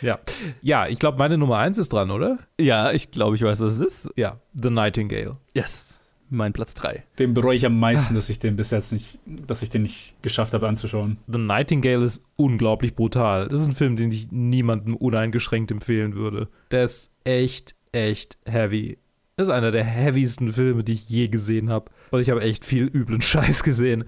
ja. 0.02 0.20
Ja, 0.62 0.88
ich 0.88 1.00
glaube, 1.00 1.18
meine 1.18 1.38
Nummer 1.38 1.58
eins 1.58 1.78
ist 1.78 1.94
dran, 1.94 2.12
oder? 2.12 2.40
Ja, 2.60 2.92
ich 2.92 3.12
glaube, 3.12 3.36
ich 3.36 3.42
weiß, 3.42 3.60
was 3.62 3.80
es 3.80 3.82
ist. 3.82 4.10
Ja, 4.16 4.40
The 4.54 4.70
Nightingale. 4.70 5.38
Yes. 5.54 5.95
Mein 6.30 6.54
Platz 6.54 6.74
3. 6.74 7.04
Den 7.20 7.34
bereue 7.34 7.56
ich 7.56 7.66
am 7.66 7.80
meisten, 7.80 8.16
dass 8.16 8.30
ich 8.30 8.40
den 8.40 8.56
bis 8.56 8.72
jetzt 8.72 8.92
nicht, 8.92 9.20
dass 9.26 9.62
ich 9.62 9.70
den 9.70 9.84
nicht 9.84 10.16
geschafft 10.22 10.54
habe 10.54 10.68
anzuschauen. 10.68 11.18
The 11.28 11.38
Nightingale 11.38 12.04
ist 12.04 12.24
unglaublich 12.36 12.96
brutal. 12.96 13.48
Das 13.48 13.62
ist 13.62 13.68
ein 13.68 13.76
Film, 13.76 13.96
den 13.96 14.12
ich 14.12 14.32
niemandem 14.32 14.96
uneingeschränkt 14.96 15.72
empfehlen 15.72 16.16
würde. 16.16 16.48
Der 16.72 16.84
ist 16.84 17.12
echt, 17.24 17.76
echt 17.92 18.38
heavy. 18.46 18.98
Das 19.38 19.50
ist 19.50 19.54
einer 19.54 19.72
der 19.72 19.84
heaviesten 19.84 20.54
Filme, 20.54 20.86
die 20.86 20.94
ich 20.94 21.10
je 21.10 21.28
gesehen 21.28 21.70
habe. 21.70 21.92
Und 22.12 22.22
ich 22.22 22.30
habe 22.30 22.42
echt 22.42 22.64
viel 22.64 22.86
üblen 22.86 23.22
Scheiß 23.22 23.64
gesehen. 23.64 24.06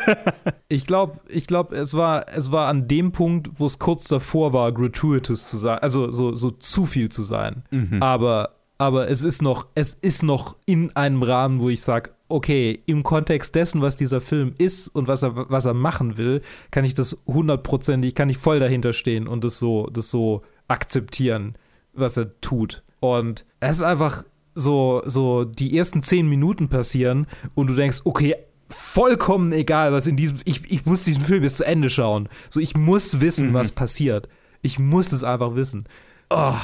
ich 0.68 0.86
glaube, 0.86 1.20
ich 1.28 1.46
glaub, 1.46 1.72
es, 1.72 1.94
war, 1.94 2.26
es 2.28 2.52
war 2.52 2.68
an 2.68 2.86
dem 2.86 3.12
Punkt, 3.12 3.48
wo 3.56 3.64
es 3.64 3.78
kurz 3.78 4.04
davor 4.04 4.52
war, 4.52 4.70
gratuitous 4.72 5.46
zu 5.46 5.56
sein. 5.56 5.78
Also 5.78 6.10
so, 6.10 6.34
so 6.34 6.50
zu 6.50 6.84
viel 6.84 7.08
zu 7.08 7.22
sein. 7.22 7.62
Mhm. 7.70 8.02
Aber, 8.02 8.50
aber 8.78 9.10
es 9.10 9.24
ist 9.24 9.42
noch, 9.42 9.66
es 9.74 9.94
ist 9.94 10.22
noch 10.22 10.56
in 10.64 10.94
einem 10.96 11.22
Rahmen, 11.22 11.60
wo 11.60 11.68
ich 11.68 11.80
sage, 11.82 12.10
okay, 12.28 12.80
im 12.86 13.02
Kontext 13.02 13.54
dessen, 13.54 13.80
was 13.82 13.96
dieser 13.96 14.20
Film 14.20 14.54
ist 14.58 14.88
und 14.88 15.08
was 15.08 15.22
er, 15.22 15.50
was 15.50 15.64
er 15.64 15.74
machen 15.74 16.16
will, 16.18 16.42
kann 16.70 16.84
ich 16.84 16.94
das 16.94 17.16
hundertprozentig, 17.26 18.14
kann 18.14 18.28
ich 18.28 18.38
voll 18.38 18.60
dahinter 18.60 18.92
stehen 18.92 19.26
und 19.26 19.44
das 19.44 19.58
so, 19.58 19.86
das 19.92 20.10
so 20.10 20.42
akzeptieren, 20.68 21.54
was 21.92 22.16
er 22.16 22.38
tut. 22.40 22.82
Und 23.00 23.44
es 23.60 23.76
ist 23.76 23.82
einfach 23.82 24.24
so, 24.54 25.02
so 25.06 25.44
die 25.44 25.76
ersten 25.76 26.02
zehn 26.02 26.28
Minuten 26.28 26.68
passieren 26.68 27.26
und 27.54 27.68
du 27.68 27.74
denkst, 27.74 28.02
okay, 28.04 28.36
vollkommen 28.68 29.52
egal, 29.52 29.92
was 29.92 30.06
in 30.06 30.16
diesem, 30.16 30.38
ich, 30.44 30.70
ich 30.70 30.84
muss 30.84 31.04
diesen 31.04 31.22
Film 31.22 31.42
bis 31.42 31.56
zu 31.56 31.64
Ende 31.64 31.88
schauen. 31.90 32.28
So, 32.50 32.60
ich 32.60 32.76
muss 32.76 33.20
wissen, 33.20 33.50
Mhm. 33.50 33.54
was 33.54 33.72
passiert. 33.72 34.28
Ich 34.60 34.78
muss 34.78 35.12
es 35.12 35.24
einfach 35.24 35.54
wissen. 35.54 35.84
Oh, 36.30 36.54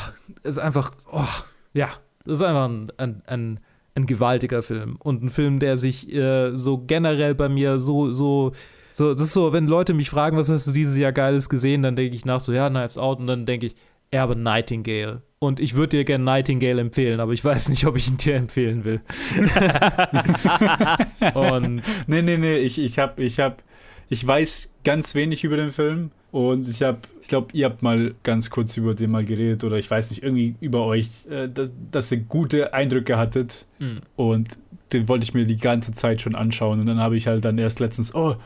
es 0.42 0.56
ist 0.56 0.58
einfach, 0.58 0.92
oh, 1.10 1.24
ja, 1.72 1.88
das 2.24 2.38
ist 2.38 2.42
einfach 2.42 2.68
ein, 2.68 2.92
ein, 2.96 3.22
ein, 3.26 3.60
ein 3.94 4.06
gewaltiger 4.06 4.62
Film. 4.62 4.96
Und 4.98 5.22
ein 5.22 5.30
Film, 5.30 5.58
der 5.58 5.76
sich 5.76 6.12
äh, 6.12 6.56
so 6.56 6.78
generell 6.78 7.34
bei 7.34 7.48
mir 7.48 7.78
so, 7.78 8.12
so, 8.12 8.52
so, 8.92 9.12
das 9.12 9.22
ist 9.22 9.32
so, 9.32 9.52
wenn 9.52 9.66
Leute 9.66 9.94
mich 9.94 10.10
fragen, 10.10 10.36
was 10.36 10.50
hast 10.50 10.66
du 10.66 10.72
dieses 10.72 10.96
Jahr 10.96 11.12
Geiles 11.12 11.48
gesehen, 11.48 11.82
dann 11.82 11.96
denke 11.96 12.14
ich 12.14 12.24
nach 12.24 12.40
so, 12.40 12.52
ja, 12.52 12.68
Knives 12.68 12.98
Out, 12.98 13.20
und 13.20 13.26
dann 13.26 13.46
denke 13.46 13.66
ich, 13.66 13.74
Erbe 14.10 14.36
Nightingale. 14.36 15.22
Und 15.40 15.58
ich 15.58 15.74
würde 15.74 15.96
dir 15.96 16.04
gerne 16.04 16.22
Nightingale 16.22 16.80
empfehlen, 16.80 17.18
aber 17.18 17.32
ich 17.32 17.44
weiß 17.44 17.68
nicht, 17.68 17.84
ob 17.86 17.96
ich 17.96 18.08
ihn 18.08 18.16
dir 18.16 18.36
empfehlen 18.36 18.84
will. 18.84 19.00
und 21.34 21.82
Nee, 22.06 22.22
nee, 22.22 22.36
nee, 22.36 22.56
ich, 22.58 22.78
ich 22.78 22.98
hab, 22.98 23.18
ich 23.18 23.40
hab, 23.40 23.62
ich 24.08 24.26
weiß 24.26 24.74
ganz 24.84 25.14
wenig 25.14 25.44
über 25.44 25.56
den 25.56 25.70
Film 25.70 26.10
und 26.30 26.68
ich 26.68 26.82
hab, 26.82 27.08
ich 27.20 27.28
glaube, 27.28 27.48
ihr 27.52 27.66
habt 27.66 27.82
mal 27.82 28.14
ganz 28.22 28.50
kurz 28.50 28.76
über 28.76 28.94
den 28.94 29.10
mal 29.10 29.24
geredet 29.24 29.64
oder 29.64 29.78
ich 29.78 29.90
weiß 29.90 30.10
nicht, 30.10 30.22
irgendwie 30.22 30.56
über 30.60 30.84
euch, 30.84 31.08
äh, 31.30 31.48
dass, 31.48 31.70
dass 31.90 32.12
ihr 32.12 32.18
gute 32.18 32.74
Eindrücke 32.74 33.16
hattet 33.16 33.66
mh, 33.78 34.00
und 34.16 34.58
den 34.92 35.08
wollte 35.08 35.24
ich 35.24 35.34
mir 35.34 35.44
die 35.44 35.56
ganze 35.56 35.92
Zeit 35.92 36.22
schon 36.22 36.34
anschauen 36.34 36.80
und 36.80 36.86
dann 36.86 36.98
habe 36.98 37.16
ich 37.16 37.26
halt 37.26 37.44
dann 37.44 37.58
erst 37.58 37.80
letztens, 37.80 38.14
oh, 38.14 38.36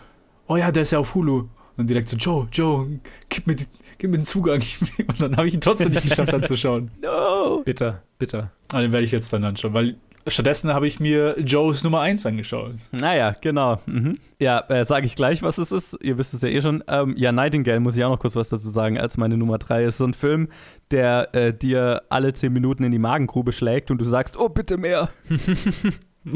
oh 0.49 0.57
ja, 0.57 0.73
der 0.73 0.83
ist 0.83 0.91
ja 0.91 0.99
auf 0.99 1.15
Hulu. 1.15 1.49
Und 1.77 1.89
direkt 1.89 2.09
so, 2.09 2.17
Joe, 2.17 2.49
Joe, 2.53 2.89
gib 3.29 3.47
mir, 3.47 3.55
die, 3.55 3.67
gib 3.99 4.11
mir 4.11 4.19
den 4.19 4.27
Zugang. 4.27 4.61
Und 4.99 5.23
dann 5.23 5.37
habe 5.37 5.47
ich 5.47 5.55
ihn 5.55 5.61
trotzdem 5.61 5.91
nicht 5.91 6.03
geschafft 6.03 6.35
anzuschauen. 6.35 6.91
No. 7.01 7.63
bitter, 7.65 8.03
bitter. 8.19 8.51
Aber 8.73 8.83
den 8.83 8.93
werde 8.93 9.05
ich 9.05 9.13
jetzt 9.13 9.33
dann 9.33 9.45
anschauen, 9.45 9.75
weil 9.75 9.97
Stattdessen 10.31 10.73
habe 10.73 10.87
ich 10.87 11.01
mir 11.01 11.39
Joes 11.41 11.85
Nummer 11.85 12.01
1 12.01 12.25
angeschaut. 12.27 12.75
Naja, 12.93 13.35
genau. 13.41 13.81
Mhm. 13.87 14.19
Ja, 14.39 14.61
äh, 14.69 14.85
sage 14.85 15.07
ich 15.07 15.17
gleich, 15.17 15.43
was 15.43 15.59
es 15.59 15.73
ist. 15.73 15.99
Ihr 16.03 16.19
wisst 16.19 16.35
es 16.35 16.43
ja 16.43 16.49
eh 16.49 16.61
schon. 16.63 16.83
Ähm, 16.89 17.15
ja, 17.17 17.33
Nightingale 17.33 17.81
muss 17.81 17.97
ich 17.97 18.05
auch 18.05 18.11
noch 18.11 18.21
kurz 18.21 18.37
was 18.37 18.49
dazu 18.49 18.69
sagen, 18.71 18.99
als 18.99 19.17
meine 19.17 19.37
Nummer 19.37 19.59
3 19.59 19.85
ist. 19.85 19.99
So 19.99 20.05
ein 20.07 20.15
Film, 20.15 20.49
der 20.91 21.35
äh, 21.35 21.53
dir 21.53 22.03
alle 22.09 22.33
10 22.33 22.53
Minuten 22.53 22.85
in 22.85 22.93
die 22.93 22.99
Magengrube 22.99 23.53
schlägt 23.53 23.91
und 23.91 23.99
du 24.01 24.05
sagst, 24.05 24.39
oh, 24.39 24.49
bitte 24.49 24.77
mehr. 24.77 25.09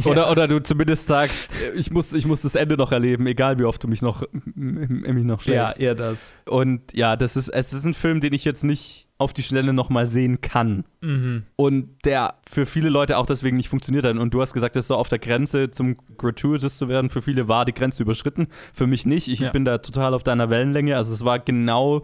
Oder, 0.06 0.30
oder 0.30 0.48
du 0.48 0.58
zumindest 0.62 1.06
sagst, 1.06 1.54
ich 1.74 1.90
muss, 1.90 2.14
ich 2.14 2.24
muss 2.24 2.40
das 2.40 2.54
Ende 2.54 2.76
noch 2.76 2.92
erleben, 2.92 3.26
egal 3.26 3.58
wie 3.58 3.64
oft 3.64 3.82
du 3.84 3.88
mich 3.88 4.00
noch, 4.00 4.22
mich 4.54 5.24
noch 5.24 5.42
Ja, 5.44 5.66
schlägst. 5.66 5.80
eher 5.80 5.94
das. 5.94 6.32
Und 6.46 6.94
ja, 6.94 7.14
das 7.16 7.36
ist, 7.36 7.50
es 7.50 7.74
ist 7.74 7.84
ein 7.84 7.92
Film, 7.92 8.20
den 8.20 8.32
ich 8.32 8.44
jetzt 8.44 8.64
nicht 8.64 9.08
auf 9.22 9.32
die 9.32 9.42
Schnelle 9.42 9.72
nochmal 9.72 10.06
sehen 10.06 10.40
kann. 10.40 10.84
Mhm. 11.00 11.44
Und 11.56 11.88
der 12.04 12.34
für 12.48 12.66
viele 12.66 12.88
Leute 12.90 13.16
auch 13.16 13.26
deswegen 13.26 13.56
nicht 13.56 13.68
funktioniert 13.70 14.04
hat. 14.04 14.16
Und 14.16 14.34
du 14.34 14.40
hast 14.40 14.52
gesagt, 14.52 14.76
das 14.76 14.84
ist 14.84 14.88
so 14.88 14.96
auf 14.96 15.08
der 15.08 15.18
Grenze 15.18 15.70
zum 15.70 15.96
Gratuitous 16.18 16.76
zu 16.76 16.88
werden. 16.88 17.08
Für 17.10 17.22
viele 17.22 17.48
war 17.48 17.64
die 17.64 17.72
Grenze 17.72 18.02
überschritten. 18.02 18.48
Für 18.74 18.86
mich 18.86 19.06
nicht. 19.06 19.28
Ich 19.28 19.40
Ja. 19.40 19.50
bin 19.50 19.64
da 19.64 19.78
total 19.78 20.12
auf 20.14 20.22
deiner 20.22 20.50
Wellenlänge. 20.50 20.96
Also 20.96 21.14
es 21.14 21.24
war 21.24 21.38
genau 21.38 22.02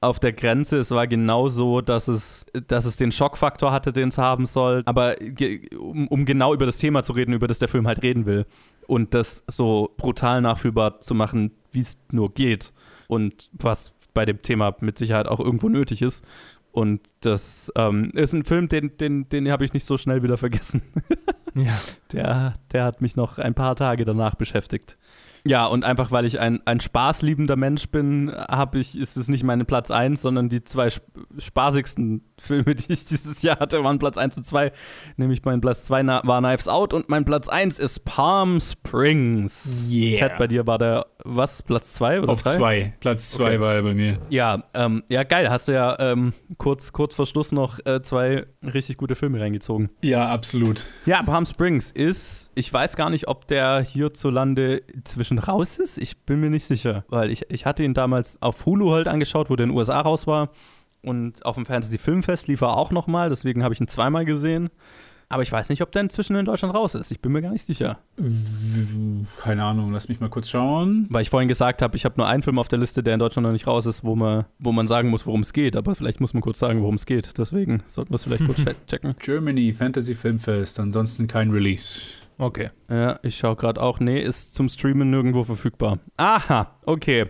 auf 0.00 0.18
der 0.18 0.32
Grenze. 0.32 0.78
Es 0.78 0.90
war 0.90 1.06
genau 1.06 1.48
so, 1.48 1.80
dass 1.80 2.08
es, 2.08 2.46
dass 2.66 2.86
es 2.86 2.96
den 2.96 3.12
Schockfaktor 3.12 3.70
hatte, 3.70 3.92
den 3.92 4.08
es 4.08 4.18
haben 4.18 4.46
soll. 4.46 4.82
Aber 4.86 5.16
um, 5.78 6.08
um 6.08 6.24
genau 6.24 6.54
über 6.54 6.66
das 6.66 6.78
Thema 6.78 7.02
zu 7.02 7.12
reden, 7.12 7.34
über 7.34 7.46
das 7.46 7.58
der 7.60 7.68
Film 7.68 7.86
halt 7.86 8.02
reden 8.02 8.26
will. 8.26 8.46
Und 8.86 9.14
das 9.14 9.44
so 9.46 9.92
brutal 9.96 10.40
nachfühlbar 10.40 11.00
zu 11.00 11.14
machen, 11.14 11.52
wie 11.70 11.80
es 11.80 11.98
nur 12.10 12.32
geht. 12.34 12.72
Und 13.06 13.48
was 13.52 13.92
bei 14.14 14.24
dem 14.26 14.42
Thema 14.42 14.76
mit 14.80 14.98
Sicherheit 14.98 15.26
auch 15.26 15.40
irgendwo 15.40 15.68
nötig 15.68 16.02
ist. 16.02 16.24
Und 16.72 17.02
das 17.20 17.70
ähm, 17.76 18.10
ist 18.14 18.32
ein 18.32 18.44
Film, 18.44 18.66
den, 18.68 18.96
den, 18.96 19.28
den 19.28 19.50
habe 19.52 19.64
ich 19.64 19.74
nicht 19.74 19.84
so 19.84 19.98
schnell 19.98 20.22
wieder 20.22 20.38
vergessen. 20.38 20.82
Ja. 21.54 21.78
Der, 22.12 22.52
der 22.72 22.84
hat 22.84 23.00
mich 23.00 23.16
noch 23.16 23.38
ein 23.38 23.54
paar 23.54 23.74
Tage 23.74 24.04
danach 24.04 24.34
beschäftigt. 24.34 24.98
Ja, 25.44 25.66
und 25.66 25.84
einfach 25.84 26.10
weil 26.12 26.24
ich 26.24 26.38
ein, 26.38 26.60
ein 26.66 26.78
spaßliebender 26.80 27.56
Mensch 27.56 27.88
bin, 27.88 28.32
habe 28.32 28.78
ich, 28.78 28.96
ist 28.96 29.16
es 29.16 29.28
nicht 29.28 29.42
meine 29.42 29.64
Platz 29.64 29.90
1, 29.90 30.22
sondern 30.22 30.48
die 30.48 30.62
zwei 30.64 30.86
sp 30.86 31.02
spaßigsten 31.38 32.22
Filme, 32.38 32.74
die 32.74 32.92
ich 32.92 33.04
dieses 33.06 33.42
Jahr 33.42 33.58
hatte, 33.60 33.82
waren 33.84 33.98
Platz 33.98 34.16
1 34.18 34.36
und 34.36 34.44
2. 34.44 34.72
Nämlich 35.16 35.44
mein 35.44 35.60
Platz 35.60 35.84
2 35.84 36.02
na- 36.02 36.20
war 36.24 36.40
Knives 36.40 36.68
Out 36.68 36.94
und 36.94 37.08
mein 37.08 37.24
Platz 37.24 37.48
1 37.48 37.78
ist 37.78 38.04
Palm 38.04 38.58
Springs. 38.60 39.86
Yeah. 39.90 40.28
Ted, 40.28 40.38
bei 40.38 40.46
dir 40.46 40.66
war 40.66 40.78
der, 40.78 41.06
was, 41.24 41.62
Platz 41.62 41.94
2 41.94 42.20
oder 42.22 42.32
Auf 42.32 42.42
drei? 42.42 42.50
zwei. 42.56 42.94
Platz 43.00 43.30
zwei 43.30 43.42
Okay. 43.52 43.60
war 43.60 43.74
er 43.74 43.82
bei 43.82 43.94
mir. 43.94 44.18
Ja, 44.28 44.64
ähm, 44.74 45.02
ja, 45.08 45.22
geil. 45.24 45.50
Hast 45.50 45.68
du 45.68 45.72
ja 45.72 45.98
ähm, 45.98 46.32
kurz, 46.58 46.92
kurz 46.92 47.14
vor 47.16 47.26
Schluss 47.26 47.52
noch 47.52 47.78
äh, 47.84 48.02
zwei 48.02 48.46
richtig 48.62 48.96
gute 48.96 49.14
Filme 49.16 49.40
reingezogen. 49.40 49.90
Ja, 50.02 50.28
absolut. 50.28 50.86
Ja, 51.06 51.22
Palm 51.22 51.46
Springs 51.46 51.90
ist, 51.90 52.50
ich 52.54 52.72
weiß 52.72 52.96
gar 52.96 53.10
nicht, 53.10 53.28
ob 53.28 53.46
der 53.48 53.80
hierzulande 53.82 54.82
zwischen 55.04 55.31
raus 55.38 55.78
ist. 55.78 55.98
Ich 55.98 56.18
bin 56.22 56.40
mir 56.40 56.50
nicht 56.50 56.64
sicher, 56.66 57.04
weil 57.08 57.30
ich, 57.30 57.42
ich 57.50 57.66
hatte 57.66 57.84
ihn 57.84 57.94
damals 57.94 58.40
auf 58.42 58.64
Hulu 58.66 58.90
halt 58.92 59.08
angeschaut, 59.08 59.50
wo 59.50 59.56
der 59.56 59.64
in 59.64 59.70
den 59.70 59.76
USA 59.78 60.00
raus 60.00 60.26
war. 60.26 60.50
Und 61.02 61.44
auf 61.44 61.56
dem 61.56 61.66
Fantasy 61.66 61.98
Filmfest 61.98 62.46
lief 62.48 62.60
er 62.60 62.76
auch 62.76 62.90
nochmal, 62.92 63.28
deswegen 63.28 63.64
habe 63.64 63.74
ich 63.74 63.80
ihn 63.80 63.88
zweimal 63.88 64.24
gesehen. 64.24 64.70
Aber 65.28 65.42
ich 65.42 65.50
weiß 65.50 65.70
nicht, 65.70 65.80
ob 65.80 65.90
der 65.92 66.02
inzwischen 66.02 66.36
in 66.36 66.44
Deutschland 66.44 66.74
raus 66.74 66.94
ist. 66.94 67.10
Ich 67.10 67.20
bin 67.20 67.32
mir 67.32 67.40
gar 67.40 67.52
nicht 67.52 67.64
sicher. 67.64 67.98
Keine 69.38 69.64
Ahnung, 69.64 69.90
lass 69.92 70.08
mich 70.08 70.20
mal 70.20 70.28
kurz 70.28 70.50
schauen. 70.50 71.06
Weil 71.08 71.22
ich 71.22 71.30
vorhin 71.30 71.48
gesagt 71.48 71.80
habe, 71.80 71.96
ich 71.96 72.04
habe 72.04 72.16
nur 72.18 72.26
einen 72.28 72.42
Film 72.42 72.58
auf 72.58 72.68
der 72.68 72.78
Liste, 72.78 73.02
der 73.02 73.14
in 73.14 73.18
Deutschland 73.18 73.44
noch 73.46 73.52
nicht 73.52 73.66
raus 73.66 73.86
ist, 73.86 74.04
wo 74.04 74.14
man, 74.14 74.44
wo 74.58 74.72
man 74.72 74.86
sagen 74.86 75.08
muss, 75.08 75.26
worum 75.26 75.40
es 75.40 75.52
geht. 75.54 75.74
Aber 75.74 75.94
vielleicht 75.94 76.20
muss 76.20 76.34
man 76.34 76.42
kurz 76.42 76.58
sagen, 76.58 76.82
worum 76.82 76.96
es 76.96 77.06
geht. 77.06 77.38
Deswegen 77.38 77.82
sollten 77.86 78.10
wir 78.10 78.16
es 78.16 78.24
vielleicht 78.24 78.44
kurz 78.44 78.58
che- 78.64 78.74
checken. 78.86 79.14
Germany 79.20 79.72
Fantasy 79.72 80.14
Filmfest, 80.14 80.78
ansonsten 80.78 81.26
kein 81.26 81.50
Release. 81.50 82.00
Okay. 82.38 82.68
Ja, 82.88 83.18
ich 83.22 83.36
schaue 83.36 83.56
gerade 83.56 83.80
auch. 83.80 84.00
Nee, 84.00 84.20
ist 84.20 84.54
zum 84.54 84.68
Streamen 84.68 85.10
nirgendwo 85.10 85.42
verfügbar. 85.42 85.98
Aha, 86.16 86.78
okay. 86.84 87.26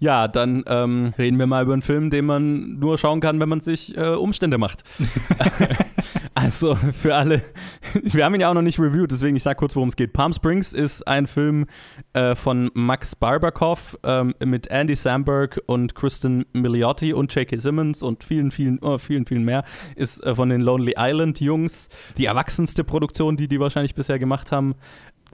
Ja, 0.00 0.28
dann 0.28 0.62
ähm, 0.66 1.12
reden 1.18 1.38
wir 1.38 1.46
mal 1.46 1.64
über 1.64 1.72
einen 1.72 1.82
Film, 1.82 2.10
den 2.10 2.26
man 2.26 2.78
nur 2.78 2.98
schauen 2.98 3.20
kann, 3.20 3.40
wenn 3.40 3.48
man 3.48 3.60
sich 3.60 3.96
äh, 3.96 4.10
Umstände 4.10 4.58
macht. 4.58 4.84
also 6.34 6.74
für 6.74 7.14
alle, 7.14 7.42
wir 8.02 8.24
haben 8.24 8.34
ihn 8.34 8.40
ja 8.40 8.50
auch 8.50 8.54
noch 8.54 8.62
nicht 8.62 8.78
reviewed, 8.78 9.10
deswegen 9.10 9.36
ich 9.36 9.42
sage 9.42 9.56
kurz, 9.56 9.76
worum 9.76 9.88
es 9.88 9.96
geht. 9.96 10.12
Palm 10.12 10.32
Springs 10.32 10.72
ist 10.72 11.06
ein 11.06 11.26
Film 11.26 11.66
äh, 12.12 12.34
von 12.34 12.70
Max 12.74 13.16
Barbakoff 13.16 13.98
ähm, 14.04 14.34
mit 14.44 14.68
Andy 14.68 14.94
Samberg 14.94 15.60
und 15.66 15.94
Kristen 15.94 16.46
Milioti 16.52 17.12
und 17.12 17.34
J.K. 17.34 17.56
Simmons 17.56 18.02
und 18.02 18.24
vielen, 18.24 18.50
vielen, 18.50 18.78
oh, 18.80 18.98
vielen, 18.98 19.26
vielen 19.26 19.44
mehr. 19.44 19.64
Ist 19.96 20.22
äh, 20.24 20.34
von 20.34 20.48
den 20.48 20.60
Lonely 20.60 20.94
Island 20.96 21.40
Jungs 21.40 21.88
die 22.16 22.26
erwachsenste 22.26 22.84
Produktion, 22.84 23.36
die 23.36 23.48
die 23.48 23.60
wahrscheinlich 23.60 23.94
bisher 23.94 24.18
gemacht 24.18 24.52
haben. 24.52 24.74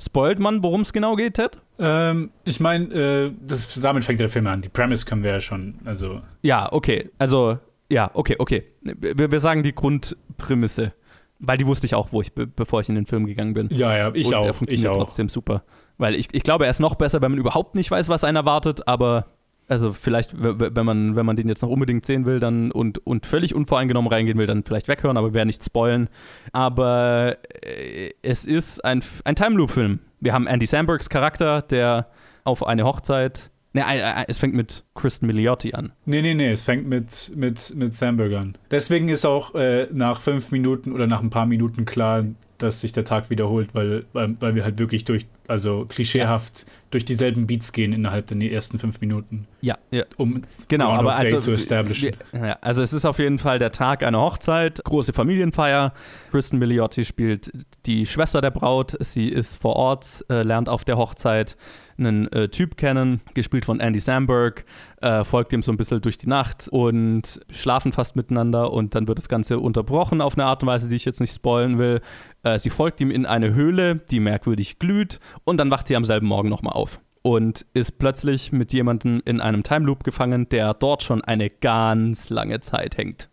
Spoilt 0.01 0.39
man, 0.41 0.63
worum 0.63 0.81
es 0.81 0.93
genau 0.93 1.15
geht, 1.17 1.35
Ted? 1.35 1.59
Ähm, 1.79 2.31
ich 2.45 2.59
meine, 2.61 2.87
äh, 2.95 3.33
das- 3.47 3.81
damit 3.81 4.05
fängt 4.05 4.21
der 4.21 4.29
Film 4.29 4.47
an. 4.49 4.61
Die 4.63 4.69
Premise 4.69 5.05
können 5.07 5.23
wir 5.23 5.31
ja 5.33 5.41
schon, 5.41 5.77
also 5.85 6.21
Ja, 6.43 6.73
okay. 6.73 7.11
Also, 7.19 7.59
ja, 7.89 8.11
okay, 8.15 8.37
okay. 8.39 8.65
Wir, 8.83 9.31
wir 9.31 9.41
sagen 9.41 9.63
die 9.63 9.75
Grundprämisse. 9.75 10.93
Weil 11.41 11.59
die 11.59 11.67
wusste 11.67 11.87
ich 11.87 11.95
auch, 11.95 12.09
wo 12.13 12.21
ich, 12.21 12.33
be 12.33 12.47
bevor 12.47 12.81
ich 12.81 12.89
in 12.89 12.95
den 12.95 13.07
Film 13.07 13.27
gegangen 13.27 13.55
bin. 13.55 13.69
ja, 13.73 13.97
ja, 13.97 14.11
ich 14.15 14.29
Und 14.29 14.35
auch. 14.35 14.45
er 14.45 14.51
Ich 14.51 14.57
funktioniert 14.57 14.91
auch. 14.93 14.97
trotzdem 14.99 15.29
super. 15.29 15.63
Weil 15.99 16.15
ich, 16.15 16.29
ich 16.33 16.43
glaube, 16.43 16.65
er 16.65 16.71
ist 16.71 16.81
noch 16.81 16.95
besser, 16.95 17.21
wenn 17.23 17.33
man 17.33 17.39
überhaupt 17.41 17.75
nicht 17.75 17.91
weiß, 17.91 18.09
was 18.09 18.25
einen 18.25 18.37
erwartet, 18.37 18.87
aber 18.89 19.27
also 19.69 19.93
vielleicht, 19.93 20.33
wenn 20.35 20.87
man, 20.87 21.17
wenn 21.17 21.27
man 21.27 21.37
den 21.37 21.49
jetzt 21.49 21.63
noch 21.63 21.71
unbedingt 21.71 22.05
sehen 22.05 22.27
will 22.27 22.41
dann 22.41 22.71
und, 22.71 23.05
und 23.07 23.27
völlig 23.27 23.55
unvoreingenommen 23.55 24.11
reingehen 24.11 24.39
will, 24.39 24.47
dann 24.47 24.63
vielleicht 24.63 24.89
weghören, 24.89 25.17
aber 25.17 25.33
wir 25.33 25.45
nicht 25.45 25.65
spoilen. 25.65 26.09
Aber 26.53 27.39
äh, 27.63 28.11
es 28.23 28.45
ist 28.45 28.85
ein, 28.85 29.03
ein 29.25 29.37
Time 29.37 29.57
Loop-Film. 29.57 30.01
Wir 30.21 30.33
haben 30.33 30.47
Andy 30.47 30.67
Sambergs 30.67 31.09
Charakter, 31.09 31.63
der 31.63 32.09
auf 32.45 32.67
eine 32.67 32.85
Hochzeit. 32.85 33.51
Ne, 33.73 33.83
es 34.29 34.39
fängt 34.39 34.55
mit 34.55 34.85
Kristen 34.95 35.27
Milioti 35.27 35.75
an. 35.75 35.93
Nee, 36.05 36.23
nee, 36.23 36.35
nee, 36.35 36.51
es 36.51 36.63
fängt 36.63 36.87
mit, 36.87 37.33
mit, 37.35 37.75
mit 37.75 37.93
Samberg 37.93 38.33
an. 38.35 38.57
Deswegen 38.71 39.09
ist 39.09 39.25
auch 39.25 39.55
äh, 39.57 39.89
nach 39.93 40.21
fünf 40.21 40.53
Minuten 40.53 40.93
oder 40.93 41.09
nach 41.09 41.23
ein 41.23 41.31
paar 41.31 41.47
Minuten 41.47 41.85
klar, 41.85 42.25
dass 42.59 42.83
sich 42.83 42.93
der 42.93 43.05
Tag 43.05 43.31
wiederholt, 43.31 43.75
weil, 43.75 44.05
weil, 44.13 44.37
weil 44.39 44.55
wir 44.55 44.63
halt 44.63 44.79
wirklich 44.79 45.05
durch, 45.05 45.27
also 45.49 45.85
klischeehaft 45.87 46.67
durch 46.91 47.05
dieselben 47.05 47.47
Beats 47.47 47.73
gehen 47.73 47.93
innerhalb 47.93 48.27
der 48.29 48.41
ersten 48.53 48.79
fünf 48.79 49.01
Minuten, 49.01 49.47
Ja, 49.61 49.77
ja. 49.91 50.05
um 50.17 50.41
Genau, 50.69 50.91
aber 50.91 51.17
Day 51.19 51.35
also, 51.35 51.39
zu 51.39 51.53
establishen. 51.53 52.13
ja, 52.33 52.57
also 52.61 52.83
es 52.83 52.93
ist 52.93 53.05
auf 53.05 53.19
jeden 53.19 53.39
Fall 53.39 53.59
der 53.59 53.73
Tag 53.73 54.03
einer 54.03 54.21
Hochzeit, 54.21 54.83
große 54.85 55.13
Familienfeier. 55.13 55.93
Kristen 56.31 56.59
Milioti 56.59 57.05
spielt 57.05 57.51
die 57.87 58.07
Schwester 58.07 58.41
der 58.41 58.51
Braut. 58.53 58.97
Sie 59.01 59.29
ist 59.29 59.57
vor 59.57 59.77
Ort, 59.77 60.25
äh, 60.31 60.43
lernt 60.43 60.69
auf 60.69 60.85
der 60.85 60.97
Hochzeit 60.97 61.57
einen 61.99 62.31
äh, 62.33 62.49
Typ 62.49 62.77
kennen, 62.77 63.21
gespielt 63.35 63.65
von 63.65 63.81
Andy 63.81 64.01
Samberg, 64.01 64.65
äh, 65.01 65.25
folgt 65.25 65.53
ihm 65.53 65.63
so 65.63 65.73
ein 65.73 65.77
bisschen 65.77 66.01
durch 66.01 66.19
die 66.19 66.29
Nacht 66.29 66.69
und 66.71 67.41
schlafen 67.51 67.93
fast 67.93 68.17
miteinander 68.17 68.73
und 68.73 68.95
dann 68.95 69.09
wird 69.09 69.19
das 69.19 69.29
Ganze 69.29 69.59
unterbrochen 69.59 70.21
auf 70.21 70.35
eine 70.35 70.47
Art 70.47 70.63
und 70.63 70.69
Weise, 70.69 70.89
die 70.89 70.97
ich 70.97 71.05
jetzt 71.05 71.21
nicht 71.21 71.35
spoilen 71.35 71.79
will. 71.79 72.01
Äh, 72.43 72.59
sie 72.59 72.71
folgt 72.71 73.01
ihm 73.01 73.11
in 73.11 73.27
eine 73.27 73.55
Höhle, 73.55 73.97
die 73.97 74.21
merkwürdig 74.21 74.79
glüht 74.79 75.21
und 75.45 75.59
dann 75.59 75.71
wacht 75.71 75.87
sie 75.87 75.97
am 75.97 76.05
selben 76.05 76.27
Morgen 76.27 76.49
nochmal 76.49 76.75
auf 76.75 77.01
und 77.23 77.65
ist 77.73 77.99
plötzlich 77.99 78.53
mit 78.53 78.73
jemandem 78.75 79.23
in 79.25 79.41
einem 79.41 79.63
Time 79.63 79.87
Loop 79.87 80.05
gefangen, 80.05 80.47
der 80.51 80.75
dort 80.75 81.03
schon 81.03 81.25
eine 81.25 81.49
ganz 81.49 82.29
lange 82.29 82.61
Zeit 82.61 82.99
hängt. 82.99 83.31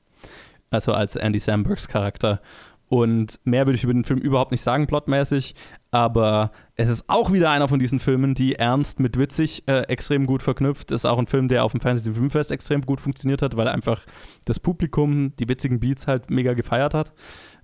Also 0.70 0.94
als 0.94 1.18
Andy 1.18 1.40
Sambergs 1.40 1.90
Charakter. 1.90 2.42
Und 2.88 3.40
mehr 3.44 3.68
würde 3.68 3.76
ich 3.76 3.84
über 3.84 3.94
den 3.94 4.06
Film 4.06 4.20
überhaupt 4.20 4.52
nicht 4.52 4.62
sagen, 4.62 4.88
plotmäßig. 4.88 5.56
Aber 5.92 6.52
es 6.76 6.88
ist 6.88 7.10
auch 7.10 7.34
wieder 7.34 7.52
einer 7.52 7.68
von 7.68 7.80
diesen 7.80 8.00
Filmen, 8.00 8.34
die 8.34 8.56
ernst 8.56 9.02
mit 9.02 9.20
witzig 9.20 9.68
äh, 9.68 9.82
extrem 9.82 10.26
gut 10.26 10.42
verknüpft. 10.42 10.92
Ist 10.92 11.06
auch 11.06 11.20
ein 11.20 11.28
Film, 11.28 11.50
der 11.50 11.66
auf 11.66 11.74
dem 11.74 11.82
Fantasy 11.82 12.14
Filmfest 12.14 12.52
extrem 12.52 12.82
gut 12.82 13.02
funktioniert 13.02 13.42
hat, 13.42 13.58
weil 13.58 13.68
einfach 13.68 14.06
das 14.46 14.60
Publikum 14.60 15.34
die 15.38 15.50
witzigen 15.50 15.82
Beats 15.82 16.08
halt 16.08 16.30
mega 16.30 16.54
gefeiert 16.54 16.94
hat. 16.94 17.12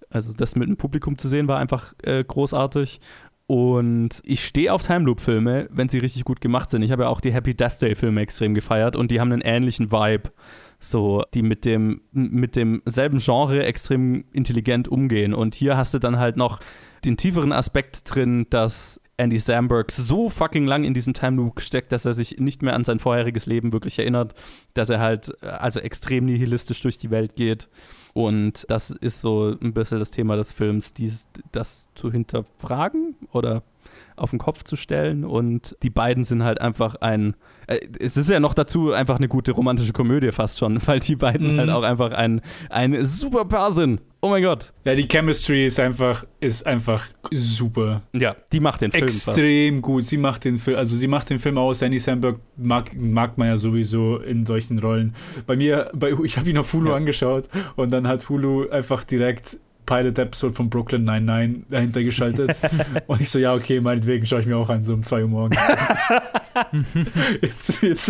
Also 0.09 0.33
das 0.33 0.55
mit 0.55 0.67
dem 0.67 0.77
Publikum 0.77 1.17
zu 1.17 1.29
sehen 1.29 1.47
war 1.47 1.57
einfach 1.57 1.93
äh, 2.03 2.23
großartig. 2.23 2.99
Und 3.47 4.21
ich 4.25 4.43
stehe 4.43 4.73
auf 4.73 4.83
Time 4.83 5.05
Loop 5.05 5.21
Filme, 5.21 5.69
wenn 5.71 5.87
sie 5.87 5.99
richtig 5.99 6.25
gut 6.25 6.41
gemacht 6.41 6.69
sind. 6.69 6.81
Ich 6.81 6.91
habe 6.91 7.03
ja 7.03 7.09
auch 7.09 7.21
die 7.21 7.31
Happy 7.31 7.55
Death 7.55 7.81
Day 7.81 7.95
Filme 7.95 8.19
extrem 8.19 8.53
gefeiert 8.53 8.97
und 8.97 9.09
die 9.09 9.21
haben 9.21 9.31
einen 9.31 9.41
ähnlichen 9.41 9.89
Vibe, 9.89 10.31
so 10.81 11.23
die 11.33 11.43
mit 11.43 11.63
dem 11.63 12.01
mit 12.11 12.57
demselben 12.57 13.19
Genre 13.19 13.63
extrem 13.63 14.25
intelligent 14.33 14.89
umgehen. 14.89 15.33
Und 15.33 15.55
hier 15.55 15.77
hast 15.77 15.93
du 15.93 15.99
dann 15.99 16.19
halt 16.19 16.35
noch 16.35 16.59
den 17.06 17.18
tieferen 17.18 17.52
Aspekt 17.52 18.02
drin, 18.06 18.48
dass 18.49 18.99
Andy 19.18 19.40
Samberg 19.40 19.91
so 19.91 20.30
fucking 20.30 20.65
lang 20.65 20.84
in 20.84 20.94
diesem 20.94 21.14
Time 21.14 21.38
Loop 21.38 21.60
steckt, 21.60 21.91
dass 21.91 22.06
er 22.06 22.14
sich 22.14 22.38
nicht 22.40 22.61
mehr 22.61 22.76
an 22.76 22.84
sein 22.84 22.99
vorheriges 22.99 23.48
Leben 23.48 23.74
wirklich 23.74 23.98
erinnert, 23.98 24.36
dass 24.76 24.90
er 24.90 24.99
halt 24.99 25.36
äh, 25.41 25.48
also 25.48 25.80
extrem 25.80 26.26
nihilistisch 26.26 26.82
durch 26.82 26.98
die 26.98 27.10
Welt 27.10 27.36
geht. 27.36 27.68
Und 28.14 28.65
das 28.69 28.91
ist 28.91 29.22
so 29.22 29.56
ein 29.61 29.74
bisschen 29.74 29.99
das 29.99 30.11
Thema 30.11 30.36
des 30.36 30.52
Films, 30.52 30.94
dies, 30.94 31.28
das 31.52 31.88
zu 31.95 32.11
hinterfragen 32.11 33.15
oder 33.32 33.64
auf 34.15 34.32
den 34.32 34.40
Kopf 34.40 34.64
zu 34.64 34.76
stellen. 34.76 35.26
Und 35.26 35.76
die 35.84 35.90
beiden 35.90 36.24
sind 36.24 36.44
halt 36.44 36.61
einfach 36.61 36.95
ein. 36.95 37.36
Äh, 37.68 37.80
es 37.99 38.18
ist 38.18 38.30
ja 38.30 38.39
noch 38.39 38.53
dazu 38.53 38.91
einfach 38.91 39.18
eine 39.18 39.27
gute 39.27 39.52
romantische 39.52 39.94
Komödie 39.94 40.31
fast 40.31 40.57
schon, 40.57 40.80
weil 40.88 40.99
die 40.99 41.15
beiden 41.15 41.53
Mhm. 41.53 41.60
halt 41.60 41.69
auch 41.69 41.84
einfach 41.84 42.11
ein, 42.11 42.41
ein 42.69 43.06
super 43.06 43.45
Paar 43.45 43.72
sind. 43.72 44.02
Oh 44.22 44.30
mein 44.30 44.41
Gott. 44.44 44.73
Ja, 44.85 44.95
die 44.95 45.07
Chemistry 45.07 45.65
ist 45.65 45.80
einfach, 45.80 46.26
ist 46.39 46.65
einfach 46.65 47.06
super. 47.31 48.02
Ja, 48.14 48.35
die 48.52 48.60
macht 48.60 48.81
den 48.81 48.91
Film 48.91 49.07
fast. 49.07 49.27
Extrem 49.27 49.81
gut. 49.81 50.06
Sie 50.06 50.18
macht 50.18 50.44
den 50.45 50.57
Film, 50.60 50.77
also 50.77 50.95
sie 50.95 51.07
macht 51.07 51.30
den 51.30 51.39
Film 51.39 51.57
aus. 51.57 51.81
Andy 51.81 51.99
Samberg 51.99 52.39
mag, 52.56 52.91
mag 52.98 53.38
man 53.38 53.48
ja 53.49 53.57
sowieso 53.57 54.18
in 54.18 54.45
solchen 54.45 54.80
Rollen. 54.80 55.14
Bei 55.45 55.56
mir, 55.56 55.91
bei, 55.94 56.14
ich 56.23 56.38
habe 56.38 56.49
ihn 56.49 56.57
auf 56.57 56.73
Hulu 56.73 56.89
Ja. 56.89 56.95
angeschaut 56.95 57.49
und 57.76 57.91
dann 57.91 58.07
hat 58.07 58.27
Hulu 58.30 58.69
einfach 58.69 59.03
direkt 59.03 59.60
Pilot 59.85 60.18
Episode 60.19 60.53
von 60.53 60.69
Brooklyn 60.69 61.06
99 61.06 61.64
dahinter 61.69 62.03
geschaltet. 62.03 62.57
und 63.07 63.22
ich 63.22 63.30
so, 63.30 63.39
ja, 63.39 63.53
okay, 63.53 63.80
meinetwegen 63.80 64.26
schaue 64.26 64.41
ich 64.41 64.45
mir 64.45 64.57
auch 64.57 64.68
an, 64.69 64.84
so 64.84 64.94
um 64.94 65.03
2 65.03 65.22
Uhr 65.23 65.30
morgens. 65.30 65.57
jetzt 67.41 67.81
jetzt 67.81 68.07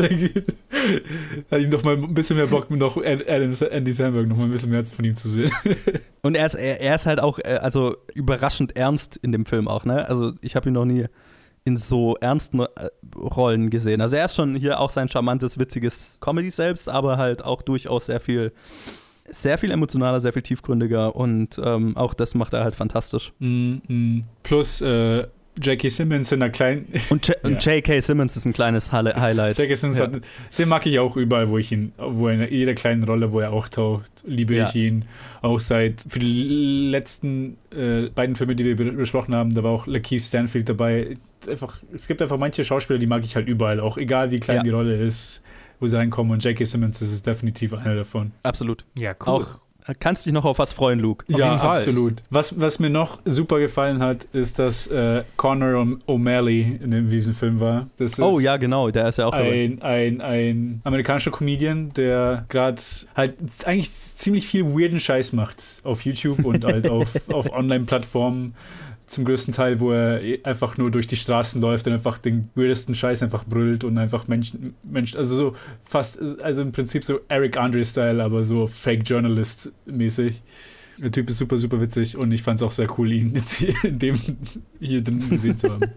hat 1.51 1.61
ihm 1.61 1.69
doch 1.69 1.83
mal 1.83 1.95
ein 1.95 2.13
bisschen 2.13 2.37
mehr 2.37 2.47
Bock, 2.47 2.69
noch 2.69 2.97
Adam, 2.97 3.53
Andy 3.71 3.93
Samberg 3.93 4.27
noch 4.27 4.37
mal 4.37 4.45
ein 4.45 4.51
bisschen 4.51 4.71
mehr 4.71 4.85
von 4.85 5.05
ihm 5.05 5.15
zu 5.15 5.29
sehen. 5.29 5.51
Und 6.21 6.35
er 6.35 6.45
ist, 6.45 6.55
er, 6.55 6.81
er 6.81 6.95
ist 6.95 7.05
halt 7.05 7.19
auch 7.19 7.39
äh, 7.39 7.59
also 7.61 7.97
überraschend 8.13 8.75
ernst 8.75 9.17
in 9.17 9.31
dem 9.31 9.45
Film 9.45 9.67
auch, 9.67 9.85
ne? 9.85 10.07
Also 10.07 10.33
ich 10.41 10.55
habe 10.55 10.69
ihn 10.69 10.73
noch 10.73 10.85
nie 10.85 11.05
in 11.67 11.75
so 11.75 12.15
ernsten 12.21 12.61
äh, 12.61 12.67
Rollen 13.17 13.69
gesehen. 13.69 13.99
Also 14.01 14.15
er 14.15 14.25
ist 14.25 14.35
schon 14.35 14.55
hier 14.55 14.79
auch 14.79 14.89
sein 14.89 15.09
charmantes, 15.09 15.59
witziges 15.59 16.17
Comedy 16.21 16.49
selbst, 16.49 16.87
aber 16.87 17.17
halt 17.17 17.43
auch 17.43 17.61
durchaus 17.61 18.05
sehr 18.05 18.21
viel, 18.21 18.53
sehr 19.29 19.57
viel 19.57 19.71
emotionaler, 19.71 20.21
sehr 20.21 20.31
viel 20.31 20.43
tiefgründiger 20.43 21.15
und 21.15 21.59
ähm, 21.61 21.97
auch 21.97 22.13
das 22.13 22.35
macht 22.35 22.53
er 22.53 22.63
halt 22.63 22.75
fantastisch. 22.75 23.33
Mm, 23.39 23.75
mm. 23.87 24.23
Plus 24.43 24.79
äh, 24.79 25.27
Jackie 25.61 25.89
Simmons 25.89 26.31
in 26.31 26.41
einer 26.41 26.51
kleinen. 26.51 26.87
Und, 27.09 27.27
J- 27.27 27.37
Ja. 27.43 27.75
J.K. 27.75 27.99
Simmons 28.01 28.35
ist 28.37 28.45
ein 28.45 28.53
kleines 28.53 28.91
Highli- 28.91 29.15
Highlight. 29.15 29.57
Jackie 29.57 29.75
Simmons 29.75 29.97
Ja. 29.99 30.05
hat, 30.05 30.21
den 30.57 30.69
mag 30.69 30.85
ich 30.85 30.99
auch 30.99 31.17
überall, 31.17 31.49
wo 31.49 31.57
ich 31.57 31.71
ihn, 31.71 31.91
wo 31.97 32.27
er 32.27 32.47
in 32.47 32.53
jeder 32.53 32.73
kleinen 32.73 33.03
Rolle, 33.03 33.31
wo 33.31 33.39
er 33.39 33.51
auch 33.51 33.67
taucht, 33.67 34.09
liebe 34.25 34.55
Ja. 34.55 34.67
ich 34.69 34.75
ihn. 34.75 35.05
Auch 35.41 35.59
seit 35.59 36.05
für 36.07 36.19
die 36.19 36.43
letzten 36.91 37.57
äh, 37.75 38.09
beiden 38.09 38.35
Filme, 38.35 38.55
die 38.55 38.65
wir 38.65 38.75
be- 38.75 38.91
besprochen 38.91 39.35
haben, 39.35 39.53
da 39.53 39.63
war 39.63 39.71
auch 39.71 39.87
Lakeith 39.87 40.21
Stanfield 40.21 40.69
dabei. 40.69 41.17
Einfach, 41.49 41.81
es 41.93 42.07
gibt 42.07 42.21
einfach 42.21 42.37
manche 42.37 42.63
Schauspieler, 42.63 42.99
die 42.99 43.07
mag 43.07 43.23
ich 43.23 43.35
halt 43.35 43.47
überall, 43.47 43.79
auch 43.79 43.97
egal 43.97 44.31
wie 44.31 44.39
klein 44.39 44.57
Ja. 44.57 44.63
die 44.63 44.69
Rolle 44.71 44.95
ist, 44.95 45.41
wo 45.79 45.87
sie 45.87 45.95
reinkommen. 45.97 46.31
Und 46.33 46.43
Jackie 46.43 46.65
Simmons 46.65 46.99
das 46.99 47.11
ist 47.11 47.25
definitiv 47.27 47.73
einer 47.73 47.95
davon. 47.95 48.31
Absolut. 48.43 48.85
Ja, 48.97 49.15
Auch 49.19 49.55
äh, 49.55 49.57
kannst 49.93 50.25
dich 50.25 50.33
noch 50.33 50.45
auf 50.45 50.59
was 50.59 50.73
freuen, 50.73 50.99
Luke. 50.99 51.25
Auf 51.31 51.39
ja, 51.39 51.47
jeden 51.47 51.59
Fall. 51.59 51.77
absolut. 51.77 52.23
Was, 52.29 52.59
was 52.59 52.79
mir 52.79 52.89
noch 52.89 53.19
super 53.25 53.59
gefallen 53.59 53.99
hat, 53.99 54.25
ist, 54.33 54.59
dass 54.59 54.87
äh, 54.87 55.23
Conor 55.37 55.85
O'Malley 56.07 56.81
in 56.83 56.91
dem- 56.91 57.09
diesem 57.09 57.33
Film 57.33 57.59
war. 57.59 57.87
Das 57.97 58.13
ist 58.13 58.19
Oh 58.19 58.39
ja, 58.39 58.57
genau, 58.57 58.89
der 58.89 59.07
ist 59.07 59.17
ja 59.17 59.27
auch 59.27 59.33
ein, 59.33 59.81
ein, 59.81 60.21
ein 60.21 60.81
amerikanischer 60.83 61.31
Comedian, 61.31 61.93
der 61.93 62.45
gerade 62.49 62.81
halt 63.15 63.35
eigentlich 63.65 63.91
ziemlich 63.91 64.47
viel 64.47 64.65
weirden 64.65 64.99
Scheiß 64.99 65.33
macht 65.33 65.57
auf 65.83 66.01
YouTube 66.01 66.43
und 66.45 66.65
halt 66.65 66.89
auf, 66.89 67.07
auf 67.29 67.51
Online-Plattformen. 67.51 68.55
Zum 69.07 69.23
größten 69.25 69.53
Teil, 69.53 69.79
wo 69.79 69.91
er 69.91 70.21
eh 70.21 70.43
einfach 70.43 70.77
nur 70.77 70.91
durch 70.91 71.07
die 71.07 71.15
Straßen 71.15 71.61
läuft 71.61 71.87
und 71.87 71.93
einfach 71.93 72.17
den 72.17 72.49
weirdesten 72.55 72.93
Scheiß 72.93 73.23
einfach 73.23 73.45
brüllt 73.45 73.83
und 73.83 73.97
einfach 73.97 74.27
Menschen, 74.27 74.75
Menschen 74.83 75.17
also 75.17 75.35
so 75.35 75.55
fast, 75.81 76.19
also 76.41 76.61
im 76.61 76.73
Prinzip 76.73 77.03
so 77.03 77.21
Eric 77.29 77.57
Andre-Style, 77.57 78.21
aber 78.21 78.43
so 78.43 78.67
Fake 78.67 79.03
Journalist-mäßig. 79.07 80.41
Der 80.97 81.11
Typ 81.11 81.29
ist 81.29 81.37
super, 81.37 81.57
super 81.57 81.79
witzig 81.79 82.17
und 82.17 82.31
ich 82.31 82.43
fand 82.43 82.57
es 82.57 82.63
auch 82.63 82.71
sehr 82.71 82.87
cool, 82.99 83.11
ihn 83.11 83.33
jetzt 83.33 83.53
hier 83.53 83.73
in 83.83 83.97
dem 83.99 84.19
hier 84.79 85.03
drin 85.03 85.29
gesehen 85.29 85.57
zu 85.57 85.71
haben. 85.71 85.81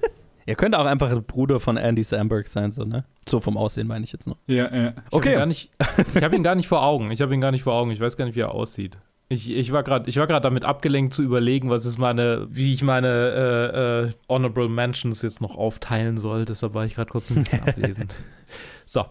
Er 0.47 0.57
könnte 0.57 0.81
auch 0.81 0.87
einfach 0.87 1.13
ein 1.13 1.23
Bruder 1.23 1.61
von 1.61 1.77
Andy 1.77 2.03
Samberg 2.03 2.49
sein, 2.49 2.73
so, 2.73 2.85
ne? 2.85 3.05
So 3.29 3.39
vom 3.39 3.57
Aussehen 3.57 3.87
meine 3.87 4.05
ich 4.05 4.11
jetzt 4.11 4.27
noch. 4.27 4.37
Ja, 4.49 4.75
ja. 4.75 4.89
Ich 4.89 4.95
Okay. 5.13 5.29
Hab 5.29 5.35
ihn 5.35 5.39
gar 5.39 5.47
nicht, 5.47 5.71
ich 6.15 6.23
habe 6.25 6.35
ihn 6.35 6.43
gar 6.43 6.55
nicht 6.57 6.67
vor 6.67 6.83
Augen. 6.83 7.13
Ich 7.13 7.21
habe 7.21 7.33
ihn 7.33 7.41
gar 7.41 7.53
nicht 7.53 7.63
vor 7.63 7.75
Augen. 7.75 7.93
Ich 7.93 8.01
weiß 8.01 8.17
gar 8.17 8.25
nicht, 8.25 8.35
wie 8.35 8.41
er 8.41 8.53
aussieht. 8.53 8.99
Ich, 9.33 9.49
ich 9.49 9.71
war 9.73 9.85
gerade 9.85 10.41
damit 10.41 10.65
abgelenkt 10.65 11.15
zu 11.15 11.23
überlegen, 11.23 11.71
was 11.71 11.87
ist 11.87 11.99
meine, 11.99 12.49
wie 12.51 12.75
ich 12.75 12.83
meine 12.83 13.09
äh, 13.09 14.09
äh, 14.09 14.13
Honorable 14.29 14.69
Mentions 14.69 15.23
jetzt 15.23 15.41
noch 15.41 15.57
aufteilen 15.57 16.19
soll. 16.19 16.45
Deshalb 16.45 16.75
war 16.75 16.85
ich 16.85 16.97
gerade 16.97 17.11
kurz 17.13 17.31
ein 17.31 17.45
bisschen 17.45 17.61
abwesend. 17.67 18.17
So. 18.87 19.05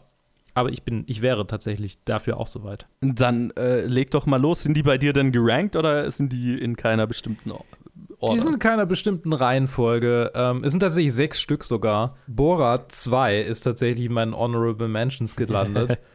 Aber 0.56 0.72
ich 0.74 0.84
bin, 0.84 1.06
ich 1.08 1.22
wäre 1.22 1.48
tatsächlich 1.48 2.00
dafür 2.04 2.36
auch 2.38 2.48
soweit. 2.48 2.86
Dann 3.00 3.52
äh, 3.52 3.86
leg 3.86 4.12
doch 4.12 4.26
mal 4.26 4.42
los. 4.42 4.62
Sind 4.64 4.76
die 4.76 4.84
bei 4.84 4.98
dir 4.98 5.14
denn 5.14 5.32
gerankt 5.32 5.78
oder 5.78 6.12
sind 6.12 6.34
die 6.34 6.58
in 6.60 6.76
keiner 6.76 7.08
bestimmten 7.08 7.52
Or- 7.52 7.64
Order? 8.20 8.34
Die 8.34 8.40
sind 8.42 8.54
in 8.56 8.60
keiner 8.60 8.86
bestimmten 8.86 9.32
Reihenfolge. 9.32 10.32
Ähm, 10.36 10.66
es 10.66 10.72
sind 10.74 10.82
tatsächlich 10.82 11.14
sechs 11.14 11.40
Stück 11.40 11.64
sogar. 11.64 12.18
Borat 12.28 12.92
2 12.92 13.40
ist 13.40 13.62
tatsächlich 13.62 14.08
in 14.08 14.14
meinen 14.14 14.36
Honorable 14.36 14.90
Mentions 14.90 15.38
gelandet. 15.38 15.98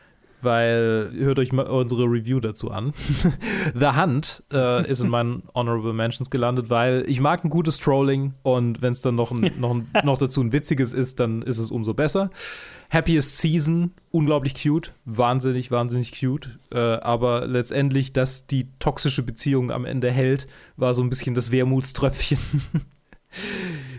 weil, 0.44 1.10
hört 1.16 1.38
euch 1.38 1.52
mal 1.52 1.66
unsere 1.66 2.04
Review 2.04 2.40
dazu 2.40 2.70
an. 2.70 2.92
The 3.74 4.00
Hunt 4.00 4.42
äh, 4.52 4.88
ist 4.90 5.00
in 5.00 5.08
meinen 5.08 5.42
Honorable 5.54 5.92
Mentions 5.92 6.30
gelandet, 6.30 6.70
weil 6.70 7.04
ich 7.08 7.20
mag 7.20 7.44
ein 7.44 7.50
gutes 7.50 7.78
Trolling 7.78 8.34
und 8.42 8.82
wenn 8.82 8.92
es 8.92 9.00
dann 9.00 9.14
noch, 9.14 9.32
ein, 9.32 9.52
noch, 9.58 9.74
ein, 9.74 9.88
noch 10.04 10.18
dazu 10.18 10.40
ein 10.40 10.52
witziges 10.52 10.92
ist, 10.92 11.20
dann 11.20 11.42
ist 11.42 11.58
es 11.58 11.70
umso 11.70 11.94
besser. 11.94 12.30
Happiest 12.90 13.38
Season, 13.38 13.92
unglaublich 14.10 14.54
cute, 14.54 14.94
wahnsinnig, 15.04 15.70
wahnsinnig 15.70 16.18
cute. 16.18 16.58
Äh, 16.70 16.78
aber 16.78 17.46
letztendlich, 17.46 18.12
dass 18.12 18.46
die 18.46 18.68
toxische 18.78 19.22
Beziehung 19.22 19.72
am 19.72 19.84
Ende 19.84 20.10
hält, 20.10 20.46
war 20.76 20.94
so 20.94 21.02
ein 21.02 21.08
bisschen 21.08 21.34
das 21.34 21.50
Wermutströpfchen. 21.50 22.38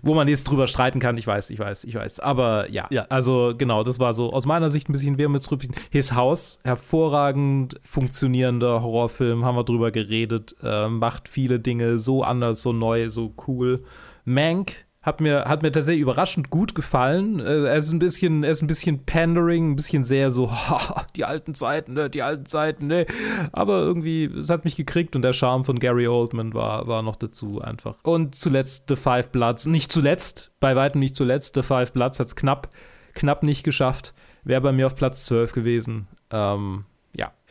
Wo 0.02 0.14
man 0.14 0.28
jetzt 0.28 0.44
drüber 0.45 0.68
streiten 0.68 0.99
kann, 0.99 1.18
ich 1.18 1.26
weiß, 1.28 1.49
ich 1.49 1.60
weiß, 1.60 1.84
ich 1.84 1.95
weiß. 1.95 2.20
Aber 2.20 2.70
ja, 2.70 2.88
Ja. 2.90 3.06
also 3.10 3.53
genau, 3.57 3.82
das 3.84 3.99
war 3.99 4.14
so 4.14 4.32
aus 4.34 4.45
meiner 4.45 4.70
Sicht 4.70 4.88
ein 4.90 4.94
bisschen 4.94 5.18
Wermutströpfchen. 5.18 5.74
His 5.90 6.14
House, 6.14 6.60
hervorragend 6.64 7.78
funktionierender 7.82 8.82
Horrorfilm, 8.82 9.44
haben 9.45 9.56
wir 9.57 9.64
drüber 9.64 9.91
geredet, 9.91 10.56
äh, 10.64 10.88
macht 10.88 11.28
viele 11.30 11.60
Dinge 11.60 11.99
so 11.99 12.24
anders, 12.24 12.62
so 12.62 12.72
neu, 12.74 13.10
so 13.10 13.34
cool. 13.48 13.84
Mank 14.26 14.85
hat 15.06 15.22
mir, 15.22 15.45
hat 15.45 15.61
mir 15.61 15.72
tatsächlich 15.72 16.02
überraschend 16.02 16.49
gut 16.49 16.73
gefallen. 16.73 17.40
Äh, 17.40 17.65
er 17.65 17.76
ist 17.76 17.91
ein 17.91 17.99
bisschen, 17.99 18.44
er 18.44 18.52
ist 18.52 18.64
ein 18.64 18.68
bisschen 18.68 19.06
pandering, 19.06 19.72
ein 19.72 19.76
bisschen 19.76 20.03
sehr 20.03 20.32
so, 20.32 20.52
die 21.15 21.26
alten 21.26 21.53
Zeiten, 21.53 21.94
ne, 21.94 22.10
die 22.10 22.23
alten 22.23 22.48
Zeiten, 22.48 22.88
ne. 22.88 23.06
Aber 23.52 23.82
irgendwie, 23.82 24.26
es 24.26 24.49
hat 24.49 24.65
mich 24.65 24.76
gekriegt 24.76 25.15
und 25.15 25.22
der 25.22 25.34
Charme 25.34 25.64
von 25.64 25.77
Gary 25.77 26.07
Oldman 26.07 26.56
war, 26.56 26.88
war 26.88 27.03
noch 27.03 27.15
dazu 27.15 27.61
einfach. 27.61 27.98
Und 28.02 28.34
zuletzt 28.34 28.86
The 28.90 28.95
Five 28.95 29.30
Bloods. 29.30 29.68
Nicht 29.68 29.91
zuletzt, 29.91 30.52
bei 30.60 30.76
weitem 30.76 30.99
nicht 30.99 31.15
zuletzt. 31.15 31.53
The 31.53 31.61
Five 31.61 31.94
Bloods 31.94 32.19
hat 32.19 32.26
es 32.26 32.36
knapp, 32.36 32.69
knapp 33.14 33.44
nicht 33.44 33.64
geschafft. 33.64 34.15
Wäre 34.44 34.61
bei 34.61 34.72
mir 34.72 34.88
auf 34.88 34.95
Platz 34.95 35.26
12 35.27 35.53
gewesen. 35.53 36.07
Ähm. 36.32 36.86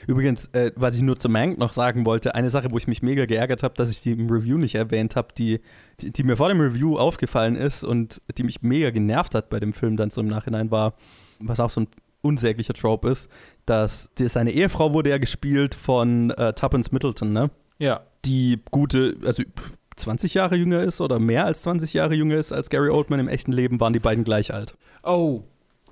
Übrigens, 0.07 0.47
äh, 0.53 0.73
was 0.77 0.95
ich 0.95 1.03
nur 1.03 1.19
zu 1.19 1.29
Mank 1.29 1.59
noch 1.59 1.73
sagen 1.73 2.07
wollte, 2.07 2.35
eine 2.35 2.51
Sache, 2.51 2.71
wo 2.71 2.77
ich 2.77 2.87
mich 2.87 3.03
mega 3.03 3.27
geärgert 3.27 3.63
habe, 3.63 3.75
dass 3.75 3.91
ich 3.91 4.01
die 4.01 4.13
im 4.13 4.29
Review 4.29 4.59
nicht 4.59 4.75
erwähnt 4.75 5.17
habe, 5.17 5.29
die, 5.37 5.61
die, 6.01 6.13
die 6.13 6.23
mir 6.23 6.37
vor 6.37 6.49
dem 6.49 6.61
Review 6.61 6.97
aufgefallen 6.99 7.57
ist 7.57 7.85
und 7.85 8.21
die 8.37 8.43
mich 8.43 8.63
mega 8.63 8.91
genervt 8.91 9.35
hat 9.35 9.51
bei 9.51 9.61
dem 9.61 9.73
Film 9.73 9.97
dann 9.97 10.11
so 10.11 10.21
im 10.21 10.29
Nachhinein 10.29 10.71
war, 10.71 10.95
was 11.41 11.61
auch 11.61 11.71
so 11.71 11.83
ein 11.83 11.89
unsäglicher 12.23 12.75
Trope 12.75 13.09
ist, 13.09 13.31
dass 13.67 14.11
die, 14.19 14.29
seine 14.29 14.51
Ehefrau 14.51 14.93
wurde 14.93 15.11
ja 15.11 15.19
gespielt 15.19 15.75
von 15.75 16.31
äh, 16.31 16.53
Tuppence 16.55 16.91
Middleton, 16.91 17.33
ne? 17.33 17.51
Ja. 17.79 18.01
Die 18.25 18.61
gute, 18.71 19.17
also 19.25 19.43
20 19.97 20.35
Jahre 20.35 20.57
jünger 20.57 20.83
ist 20.83 21.01
oder 21.01 21.19
mehr 21.19 21.45
als 21.45 21.63
20 21.63 21.93
Jahre 21.93 22.15
jünger 22.15 22.37
ist 22.37 22.53
als 22.53 22.71
Gary 22.71 22.89
Oldman 22.89 23.21
im 23.21 23.29
echten 23.29 23.53
Leben, 23.53 23.81
waren 23.81 23.93
die 23.93 24.01
beiden 24.01 24.25
gleich 24.25 24.53
alt. 24.53 24.75
Oh. 25.03 25.43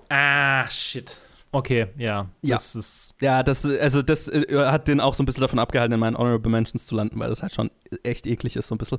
Ah, 0.08 0.68
shit. 0.68 1.18
Okay, 1.52 1.88
ja. 1.98 2.26
Ja. 2.40 2.56
Das 2.56 2.74
ist. 2.74 3.14
Ja, 3.20 3.42
das, 3.42 3.64
also 3.64 4.00
das 4.02 4.26
äh, 4.26 4.46
hat 4.66 4.88
den 4.88 5.00
auch 5.00 5.12
so 5.12 5.22
ein 5.22 5.26
bisschen 5.26 5.42
davon 5.42 5.58
abgehalten, 5.58 5.92
in 5.92 6.00
meinen 6.00 6.16
Honorable 6.16 6.50
Mentions 6.50 6.86
zu 6.86 6.94
landen, 6.94 7.20
weil 7.20 7.28
das 7.28 7.42
halt 7.42 7.54
schon 7.54 7.70
echt 8.02 8.26
eklig 8.26 8.56
ist, 8.56 8.68
so 8.68 8.74
ein 8.74 8.78
bisschen. 8.78 8.98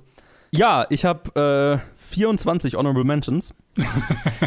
Ja, 0.52 0.86
ich 0.92 1.04
habe 1.04 1.82
äh, 1.82 2.04
24 2.10 2.76
Honorable 2.76 3.04
Mentions. 3.04 3.56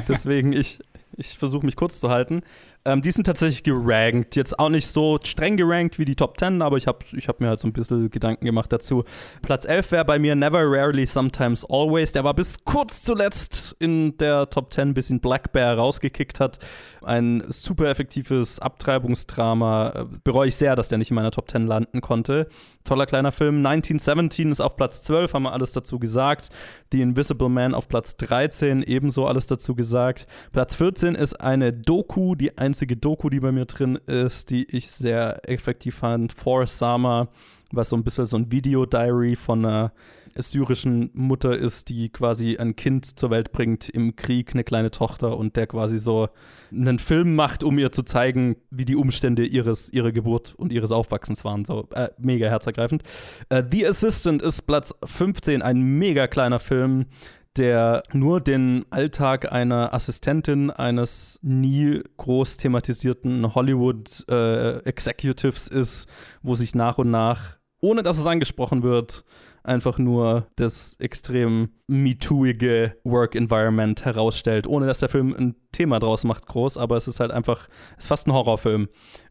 Deswegen, 0.08 0.52
ich, 0.52 0.78
ich 1.16 1.36
versuche 1.36 1.66
mich 1.66 1.74
kurz 1.74 1.98
zu 1.98 2.08
halten. 2.08 2.42
Ähm, 2.86 3.00
die 3.00 3.10
sind 3.10 3.24
tatsächlich 3.24 3.64
gerankt. 3.64 4.36
Jetzt 4.36 4.58
auch 4.60 4.68
nicht 4.68 4.86
so 4.86 5.18
streng 5.24 5.56
gerankt 5.56 5.98
wie 5.98 6.04
die 6.04 6.14
Top 6.14 6.38
10, 6.38 6.62
aber 6.62 6.76
ich 6.76 6.86
habe 6.86 7.00
ich 7.16 7.26
hab 7.26 7.40
mir 7.40 7.48
halt 7.48 7.58
so 7.58 7.66
ein 7.66 7.72
bisschen 7.72 8.10
Gedanken 8.10 8.44
gemacht 8.44 8.72
dazu. 8.72 9.02
Platz 9.42 9.64
11 9.64 9.90
wäre 9.90 10.04
bei 10.04 10.20
mir 10.20 10.36
Never, 10.36 10.62
Rarely, 10.62 11.04
Sometimes, 11.04 11.64
Always. 11.68 12.12
Der 12.12 12.22
war 12.22 12.32
bis 12.32 12.64
kurz 12.64 13.02
zuletzt 13.02 13.74
in 13.80 14.16
der 14.18 14.48
Top 14.50 14.72
10, 14.72 14.94
bis 14.94 15.10
ihn 15.10 15.18
Black 15.18 15.52
Bear 15.52 15.76
rausgekickt 15.76 16.38
hat. 16.38 16.60
Ein 17.02 17.42
super 17.48 17.90
effektives 17.90 18.60
Abtreibungsdrama. 18.60 19.88
Äh, 19.88 20.04
Bereue 20.22 20.48
ich 20.48 20.56
sehr, 20.56 20.76
dass 20.76 20.86
der 20.88 20.98
nicht 20.98 21.10
in 21.10 21.16
meiner 21.16 21.32
Top 21.32 21.50
10 21.50 21.66
landen 21.66 22.00
konnte. 22.00 22.46
Toller 22.84 23.06
kleiner 23.06 23.32
Film. 23.32 23.66
1917 23.66 24.52
ist 24.52 24.60
auf 24.60 24.76
Platz 24.76 25.02
12, 25.02 25.34
haben 25.34 25.42
wir 25.42 25.52
alles 25.52 25.72
dazu 25.72 25.98
gesagt. 25.98 26.50
The 26.92 27.02
Invisible 27.02 27.48
Man 27.48 27.74
auf 27.74 27.88
Platz 27.88 28.16
13, 28.16 28.84
ebenso 28.84 29.26
alles 29.26 29.48
dazu 29.48 29.74
gesagt. 29.74 30.28
Platz 30.52 30.76
14 30.76 31.16
ist 31.16 31.40
eine 31.40 31.72
Doku, 31.72 32.36
die 32.36 32.56
einzige 32.77 32.98
Doku, 32.98 33.31
die 33.31 33.40
bei 33.40 33.53
mir 33.53 33.65
drin 33.65 33.97
ist, 34.07 34.51
die 34.51 34.65
ich 34.65 34.90
sehr 34.90 35.48
effektiv 35.48 35.94
fand. 35.94 36.31
For 36.31 36.66
Sama, 36.66 37.28
was 37.73 37.89
so 37.89 37.97
ein 37.97 38.05
bisschen 38.05 38.27
so 38.27 38.36
ein 38.36 38.53
Video-Diary 38.53 39.35
von 39.35 39.65
einer 39.65 39.93
syrischen 40.35 41.09
Mutter 41.15 41.57
ist, 41.57 41.89
die 41.89 42.11
quasi 42.11 42.59
ein 42.59 42.77
Kind 42.77 43.19
zur 43.19 43.31
Welt 43.31 43.53
bringt 43.53 43.89
im 43.89 44.15
Krieg, 44.15 44.51
eine 44.53 44.62
kleine 44.62 44.90
Tochter 44.90 45.39
und 45.39 45.57
der 45.57 45.66
quasi 45.66 45.97
so 45.97 46.28
einen 46.70 46.98
Film 46.98 47.35
macht, 47.35 47.65
um 47.65 47.78
ihr 47.78 47.93
zu 47.93 48.03
zeigen, 48.03 48.57
wie 48.70 48.85
die 48.85 48.97
Umstände 48.97 49.47
ihres, 49.47 49.89
ihrer 49.89 50.12
Geburt 50.12 50.55
und 50.55 50.70
ihres 50.70 50.93
Aufwachsens 50.93 51.47
waren. 51.47 51.65
So 51.65 51.89
äh, 51.94 52.11
mega 52.19 52.48
herzergreifend. 52.48 53.05
Äh, 53.48 53.62
The 53.70 53.86
Assistant 53.86 54.43
ist 54.43 54.66
Platz 54.66 54.94
15, 55.03 55.62
ein 55.62 55.81
mega 55.81 56.27
kleiner 56.27 56.59
Film, 56.59 57.07
der 57.56 58.02
nur 58.12 58.40
den 58.40 58.84
Alltag 58.90 59.52
einer 59.52 59.94
Assistentin 59.94 60.70
eines 60.70 61.38
nie 61.42 62.02
groß 62.16 62.56
thematisierten 62.56 63.54
Hollywood-Executives 63.54 65.68
äh, 65.68 65.78
ist, 65.78 66.08
wo 66.42 66.54
sich 66.54 66.74
nach 66.74 66.96
und 66.98 67.10
nach, 67.10 67.58
ohne 67.80 68.02
dass 68.02 68.18
es 68.18 68.26
angesprochen 68.26 68.82
wird, 68.82 69.24
einfach 69.66 69.98
nur 69.98 70.46
das 70.56 70.96
extrem 71.00 71.70
MeTooige 71.88 72.96
Work-Environment 73.04 74.04
herausstellt, 74.04 74.66
ohne 74.66 74.86
dass 74.86 75.00
der 75.00 75.08
Film 75.08 75.34
ein 75.34 75.56
Thema 75.72 75.98
draus 75.98 76.24
macht, 76.24 76.46
groß, 76.46 76.78
aber 76.78 76.96
es 76.96 77.08
ist 77.08 77.20
halt 77.20 77.32
einfach, 77.32 77.68
es 77.98 78.04
ist 78.04 78.08
fast 78.08 78.28
ein 78.28 78.32
Horrorfilm 78.32 78.88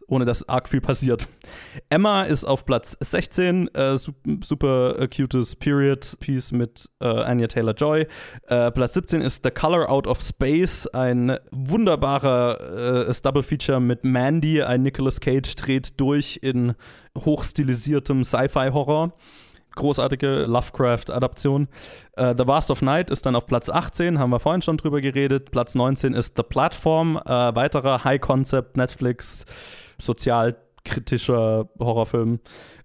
ohne 0.07 0.25
dass 0.25 0.47
arg 0.47 0.69
viel 0.69 0.81
passiert. 0.81 1.27
Emma 1.89 2.23
ist 2.23 2.43
auf 2.45 2.65
Platz 2.65 2.97
16, 2.99 3.73
äh, 3.73 3.97
super 3.97 4.99
äh, 4.99 5.07
cutes 5.07 5.55
Period-Piece 5.55 6.51
mit 6.51 6.89
äh, 6.99 7.07
Anya 7.07 7.47
Taylor-Joy. 7.47 8.07
Äh, 8.47 8.71
Platz 8.71 8.93
17 8.93 9.21
ist 9.21 9.43
The 9.43 9.51
Color 9.51 9.89
Out 9.89 10.07
of 10.07 10.21
Space, 10.21 10.87
ein 10.87 11.37
wunderbarer 11.51 13.07
äh, 13.09 13.13
Double-Feature 13.23 13.79
mit 13.79 14.03
Mandy. 14.03 14.61
Ein 14.61 14.83
Nicolas 14.83 15.19
Cage 15.19 15.55
dreht 15.55 15.99
durch 15.99 16.39
in 16.41 16.75
hochstilisiertem 17.17 18.23
Sci-Fi-Horror 18.23 19.13
großartige 19.75 20.45
Lovecraft-Adaption. 20.45 21.67
Uh, 22.17 22.33
The 22.35 22.47
Vast 22.47 22.71
of 22.71 22.81
Night 22.81 23.09
ist 23.09 23.25
dann 23.25 23.35
auf 23.35 23.45
Platz 23.45 23.69
18, 23.69 24.19
haben 24.19 24.29
wir 24.29 24.39
vorhin 24.39 24.61
schon 24.61 24.77
drüber 24.77 25.01
geredet. 25.01 25.51
Platz 25.51 25.75
19 25.75 26.13
ist 26.13 26.37
The 26.37 26.43
Platform, 26.43 27.17
uh, 27.17 27.53
weiterer 27.55 28.03
High-Concept 28.03 28.77
Netflix 28.77 29.45
sozialkritischer 29.99 31.69
Horrorfilm. 31.79 32.39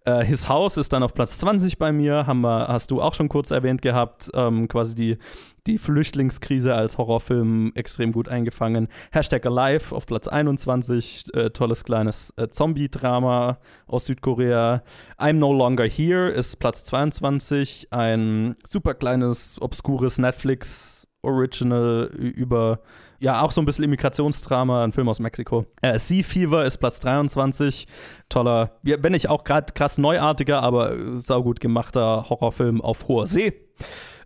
Äh, 0.04 0.24
His 0.24 0.48
House 0.48 0.78
ist 0.78 0.92
dann 0.92 1.02
auf 1.02 1.12
Platz 1.12 1.38
20 1.38 1.78
bei 1.78 1.92
mir, 1.92 2.26
haben 2.26 2.40
wir, 2.40 2.68
hast 2.68 2.90
du 2.90 3.02
auch 3.02 3.12
schon 3.12 3.28
kurz 3.28 3.50
erwähnt 3.50 3.82
gehabt, 3.82 4.30
ähm, 4.34 4.66
quasi 4.66 4.94
die, 4.94 5.18
die 5.66 5.76
Flüchtlingskrise 5.76 6.74
als 6.74 6.96
Horrorfilm 6.96 7.72
extrem 7.74 8.12
gut 8.12 8.28
eingefangen. 8.28 8.88
Hashtag 9.12 9.44
Alive 9.44 9.94
auf 9.94 10.06
Platz 10.06 10.26
21, 10.26 11.26
äh, 11.34 11.50
tolles 11.50 11.84
kleines 11.84 12.32
äh, 12.38 12.48
Zombie-Drama 12.48 13.58
aus 13.86 14.06
Südkorea. 14.06 14.82
I'm 15.18 15.34
No 15.34 15.52
Longer 15.52 15.86
Here 15.86 16.30
ist 16.30 16.56
Platz 16.56 16.84
22, 16.84 17.88
ein 17.90 18.56
super 18.64 18.94
kleines, 18.94 19.60
obskures 19.60 20.18
Netflix- 20.18 21.06
Original 21.22 22.06
über, 22.14 22.80
ja, 23.20 23.42
auch 23.42 23.50
so 23.50 23.60
ein 23.60 23.66
bisschen 23.66 23.84
Immigrationsdrama, 23.84 24.82
ein 24.82 24.92
Film 24.92 25.08
aus 25.08 25.20
Mexiko. 25.20 25.66
Äh, 25.82 25.98
sea 25.98 26.22
Fever 26.22 26.64
ist 26.64 26.78
Platz 26.78 27.00
23. 27.00 27.86
Toller, 28.28 28.78
wenn 28.82 29.12
nicht 29.12 29.28
auch 29.28 29.44
gerade 29.44 29.72
krass 29.74 29.98
neuartiger, 29.98 30.62
aber 30.62 31.18
saugut 31.18 31.60
gemachter 31.60 32.30
Horrorfilm 32.30 32.80
auf 32.80 33.08
hoher 33.08 33.26
See. 33.26 33.52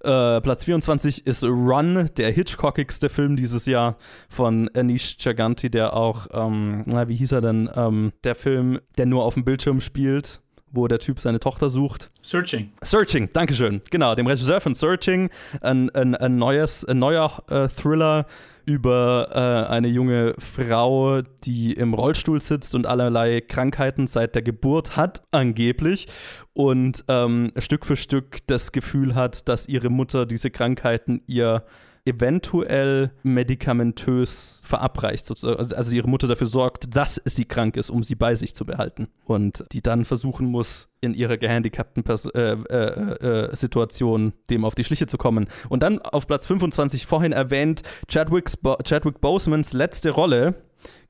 Äh, 0.03 0.41
Platz 0.43 0.65
24 0.65 1.27
ist 1.27 1.43
Run, 1.43 2.11
der 2.17 2.31
Hitchcockigste 2.31 3.09
Film 3.09 3.37
dieses 3.37 3.67
Jahr 3.67 3.97
von 4.29 4.71
Anish 4.75 5.17
Chaganti, 5.19 5.71
der 5.71 5.95
auch, 5.95 6.29
ähm, 6.33 6.85
na, 6.87 7.09
wie 7.09 7.17
hieß 7.17 7.33
er 7.33 7.41
denn, 7.41 7.69
ähm, 7.75 8.13
der 8.23 8.35
Film, 8.35 8.79
der 8.97 9.07
nur 9.07 9.25
auf 9.25 9.35
dem 9.35 9.45
Bildschirm 9.45 9.81
spielt 9.81 10.41
wo 10.75 10.89
der 10.89 10.99
Typ 10.99 11.21
seine 11.21 11.41
Tochter 11.41 11.69
sucht. 11.69 12.11
Searching. 12.23 12.73
Searching, 12.83 13.31
Dankeschön. 13.33 13.81
Genau, 13.91 14.15
dem 14.15 14.27
Regisseur 14.27 14.61
von 14.61 14.75
Searching, 14.75 15.31
ein, 15.61 15.91
ein, 15.91 16.15
ein, 16.15 16.37
neues, 16.37 16.85
ein 16.85 16.99
neuer 16.99 17.43
äh, 17.49 17.69
Thriller 17.69 18.27
über 18.67 19.29
äh, 19.33 19.71
eine 19.73 19.89
junge 19.89 20.35
Frau, 20.39 21.23
die 21.45 21.73
im 21.75 21.95
Rollstuhl 21.95 22.41
sitzt 22.41 22.75
und 22.75 22.87
allerlei 22.87 23.41
Krankheiten 23.41 24.07
seit 24.07 24.35
der 24.35 24.43
Geburt 24.43 24.97
hat, 24.97 25.23
angeblich, 25.33 26.09
und 26.55 27.05
ähm, 27.09 27.53
Stück 27.59 27.85
für 27.85 27.97
Stück 27.97 28.39
das 28.47 28.73
Gefühl 28.73 29.15
hat, 29.15 29.49
dass 29.49 29.69
ihre 29.69 29.91
Mutter 29.91 30.25
diese 30.25 30.51
Krankheiten 30.51 31.23
ihr 31.27 31.65
eventuell 32.07 33.13
medikamentös 33.23 34.61
verabreicht, 34.63 35.25
sozusagen. 35.25 35.73
also 35.73 35.95
ihre 35.95 36.09
Mutter 36.09 36.29
dafür 36.29 36.47
sorgt, 36.47 36.95
dass 36.95 37.21
sie 37.25 37.47
krank 37.47 37.77
ist, 37.77 37.89
um 37.89 38.03
sie 38.03 38.15
bei 38.15 38.35
sich 38.35 38.55
zu 38.55 38.67
behalten. 38.67 39.09
Und 39.25 39.65
die 39.73 39.81
dann 39.81 40.05
versuchen 40.05 40.47
muss, 40.47 40.89
in 41.01 41.15
ihrer 41.15 41.39
gehandicapten 41.39 42.03
Pers 42.03 42.27
äh, 42.27 42.41
äh, 42.41 43.47
äh, 43.47 43.57
Situation 43.57 44.35
dem 44.51 44.65
auf 44.65 44.75
die 44.75 44.85
Schliche 44.85 45.07
zu 45.07 45.17
kommen. 45.17 45.49
Und 45.69 45.83
dann 45.83 45.99
auf 46.01 46.27
Platz 46.27 46.47
25 46.47 47.07
vorhin 47.07 47.33
erwähnt, 47.33 47.83
Chadwick, 48.09 48.51
Bo 48.63 48.77
Chadwick 48.85 49.21
Bosemans 49.21 49.73
letzte 49.73 50.11
Rolle, 50.11 50.57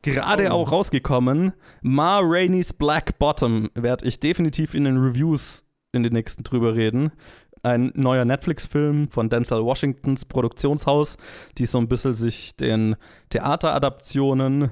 gerade 0.02 0.48
oh. 0.48 0.52
auch 0.52 0.72
rausgekommen, 0.72 1.54
Ma 1.82 2.20
Rainey's 2.22 2.72
Black 2.72 3.18
Bottom, 3.18 3.70
werde 3.74 4.06
ich 4.06 4.20
definitiv 4.20 4.74
in 4.74 4.84
den 4.84 4.98
Reviews 4.98 5.64
in 5.92 6.02
den 6.02 6.12
nächsten 6.12 6.42
drüber 6.42 6.74
reden 6.74 7.12
ein 7.64 7.92
neuer 7.94 8.24
Netflix-Film 8.24 9.08
von 9.10 9.28
Denzel 9.28 9.64
Washingtons 9.64 10.24
Produktionshaus, 10.24 11.16
die 11.58 11.66
so 11.66 11.78
ein 11.78 11.88
bisschen 11.88 12.14
sich 12.14 12.54
den 12.56 12.96
Theateradaptionen 13.30 14.70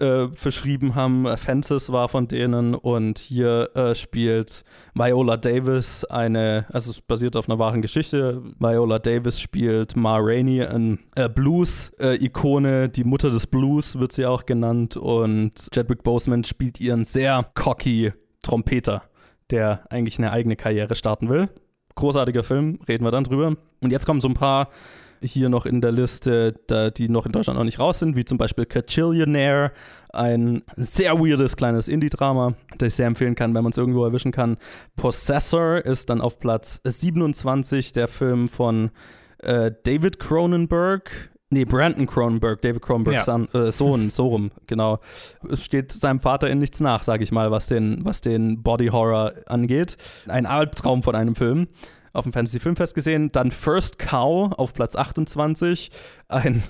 äh, 0.00 0.28
verschrieben 0.28 0.94
haben. 0.94 1.36
Fences 1.36 1.92
war 1.92 2.08
von 2.08 2.28
denen 2.28 2.74
und 2.74 3.18
hier 3.18 3.70
äh, 3.74 3.94
spielt 3.94 4.64
Viola 4.94 5.36
Davis 5.36 6.04
eine, 6.04 6.66
also 6.72 6.90
es 6.90 7.00
basiert 7.00 7.36
auf 7.36 7.48
einer 7.48 7.58
wahren 7.58 7.80
Geschichte. 7.80 8.42
Viola 8.58 8.98
Davis 8.98 9.40
spielt 9.40 9.96
Ma 9.96 10.16
Rainey, 10.18 10.62
ein 10.64 10.98
äh, 11.14 11.28
Blues-Ikone, 11.28 12.88
die 12.88 13.04
Mutter 13.04 13.30
des 13.30 13.46
Blues 13.46 13.98
wird 13.98 14.12
sie 14.12 14.26
auch 14.26 14.46
genannt 14.46 14.96
und 14.96 15.68
Chadwick 15.72 16.02
Boseman 16.02 16.44
spielt 16.44 16.80
ihren 16.80 17.04
sehr 17.04 17.46
cocky 17.54 18.12
Trompeter, 18.42 19.02
der 19.50 19.84
eigentlich 19.90 20.18
eine 20.18 20.32
eigene 20.32 20.56
Karriere 20.56 20.94
starten 20.96 21.28
will. 21.28 21.48
Großartiger 21.94 22.42
Film, 22.42 22.78
reden 22.88 23.04
wir 23.04 23.10
dann 23.10 23.24
drüber. 23.24 23.56
Und 23.80 23.90
jetzt 23.90 24.06
kommen 24.06 24.20
so 24.20 24.28
ein 24.28 24.34
paar 24.34 24.68
hier 25.20 25.48
noch 25.48 25.66
in 25.66 25.80
der 25.80 25.92
Liste, 25.92 26.54
da, 26.66 26.90
die 26.90 27.08
noch 27.08 27.26
in 27.26 27.32
Deutschland 27.32 27.58
noch 27.58 27.64
nicht 27.64 27.78
raus 27.78 27.98
sind, 27.98 28.16
wie 28.16 28.24
zum 28.24 28.38
Beispiel 28.38 28.66
Cachillionaire, 28.66 29.72
ein 30.12 30.62
sehr 30.74 31.18
weirdes 31.18 31.56
kleines 31.56 31.88
Indie-Drama, 31.88 32.54
das 32.78 32.88
ich 32.88 32.94
sehr 32.94 33.06
empfehlen 33.06 33.34
kann, 33.34 33.54
wenn 33.54 33.62
man 33.62 33.70
es 33.70 33.78
irgendwo 33.78 34.04
erwischen 34.04 34.32
kann. 34.32 34.58
Possessor 34.96 35.84
ist 35.84 36.10
dann 36.10 36.20
auf 36.20 36.38
Platz 36.38 36.80
27, 36.84 37.92
der 37.92 38.08
Film 38.08 38.48
von 38.48 38.90
äh, 39.38 39.72
David 39.84 40.18
Cronenberg, 40.18 41.30
Nee, 41.54 41.64
Brandon 41.64 42.06
Cronenberg, 42.06 42.60
David 42.62 42.82
Cronenbergs 42.82 43.26
ja. 43.26 43.44
äh, 43.54 43.70
Sohn, 43.70 44.10
so 44.10 44.26
rum, 44.26 44.50
genau. 44.66 44.98
Es 45.48 45.64
steht 45.64 45.92
seinem 45.92 46.18
Vater 46.18 46.50
in 46.50 46.58
nichts 46.58 46.80
nach, 46.80 47.04
sage 47.04 47.22
ich 47.22 47.30
mal, 47.30 47.52
was 47.52 47.68
den, 47.68 48.04
was 48.04 48.20
den 48.20 48.64
Body 48.64 48.88
Horror 48.88 49.34
angeht. 49.46 49.96
Ein 50.26 50.46
Albtraum 50.46 51.04
von 51.04 51.14
einem 51.14 51.36
Film 51.36 51.68
auf 52.12 52.24
dem 52.24 52.32
Fantasy 52.32 52.58
Filmfest 52.58 52.96
gesehen. 52.96 53.28
Dann 53.30 53.52
First 53.52 54.00
Cow 54.00 54.52
auf 54.52 54.74
Platz 54.74 54.96
28. 54.96 55.92
Ein 56.26 56.64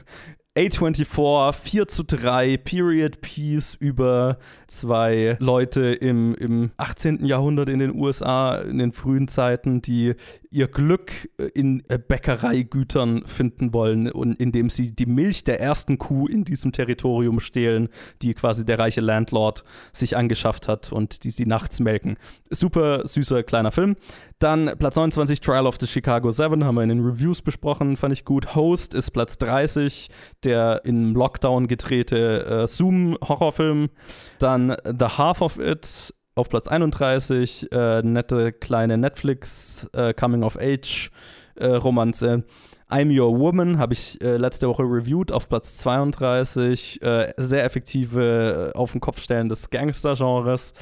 A24 0.56 1.52
4 1.52 1.88
zu 1.88 2.04
3 2.04 2.58
Period 2.58 3.20
Piece 3.20 3.74
über 3.74 4.38
zwei 4.68 5.36
Leute 5.40 5.86
im, 5.94 6.36
im 6.36 6.70
18. 6.76 7.24
Jahrhundert 7.24 7.68
in 7.68 7.80
den 7.80 7.92
USA, 7.92 8.58
in 8.58 8.78
den 8.78 8.92
frühen 8.92 9.26
Zeiten, 9.26 9.82
die 9.82 10.14
ihr 10.50 10.68
Glück 10.68 11.28
in 11.54 11.82
Bäckereigütern 11.88 13.26
finden 13.26 13.74
wollen 13.74 14.08
und 14.12 14.40
indem 14.40 14.70
sie 14.70 14.94
die 14.94 15.06
Milch 15.06 15.42
der 15.42 15.60
ersten 15.60 15.98
Kuh 15.98 16.28
in 16.28 16.44
diesem 16.44 16.70
Territorium 16.70 17.40
stehlen, 17.40 17.88
die 18.22 18.34
quasi 18.34 18.64
der 18.64 18.78
reiche 18.78 19.00
Landlord 19.00 19.64
sich 19.92 20.16
angeschafft 20.16 20.68
hat 20.68 20.92
und 20.92 21.24
die 21.24 21.32
sie 21.32 21.46
nachts 21.46 21.80
melken. 21.80 22.16
Super 22.48 23.08
süßer 23.08 23.42
kleiner 23.42 23.72
Film. 23.72 23.96
Dann 24.38 24.72
Platz 24.78 24.96
29 24.96 25.40
Trial 25.40 25.66
of 25.66 25.76
the 25.80 25.86
Chicago 25.86 26.30
7 26.30 26.64
haben 26.64 26.74
wir 26.74 26.82
in 26.82 26.88
den 26.88 27.04
Reviews 27.04 27.42
besprochen, 27.42 27.96
fand 27.96 28.12
ich 28.12 28.24
gut. 28.24 28.54
Host 28.54 28.94
ist 28.94 29.10
Platz 29.12 29.38
30, 29.38 30.08
der 30.42 30.84
im 30.84 31.14
Lockdown 31.14 31.66
gedrehte 31.66 32.44
äh, 32.44 32.66
Zoom-Horrorfilm. 32.66 33.90
Dann 34.38 34.76
The 34.84 35.06
Half 35.18 35.40
of 35.40 35.58
It 35.58 36.12
auf 36.34 36.48
Platz 36.48 36.66
31, 36.66 37.70
äh, 37.70 38.02
nette 38.02 38.52
kleine 38.52 38.98
Netflix 38.98 39.88
äh, 39.92 40.12
Coming-of-Age-Romanze. 40.14 42.28
Äh, 42.28 42.42
I'm 42.90 43.10
Your 43.10 43.38
Woman 43.38 43.78
habe 43.78 43.94
ich 43.94 44.20
äh, 44.20 44.36
letzte 44.36 44.68
Woche 44.68 44.82
reviewed 44.82 45.32
auf 45.32 45.48
Platz 45.48 45.78
32. 45.78 47.02
Äh, 47.02 47.32
sehr 47.36 47.64
effektive, 47.64 48.72
äh, 48.74 48.78
auf 48.78 48.92
den 48.92 49.00
Kopf 49.00 49.20
stellen 49.20 49.48
des 49.48 49.70
Gangster-Genres. 49.70 50.74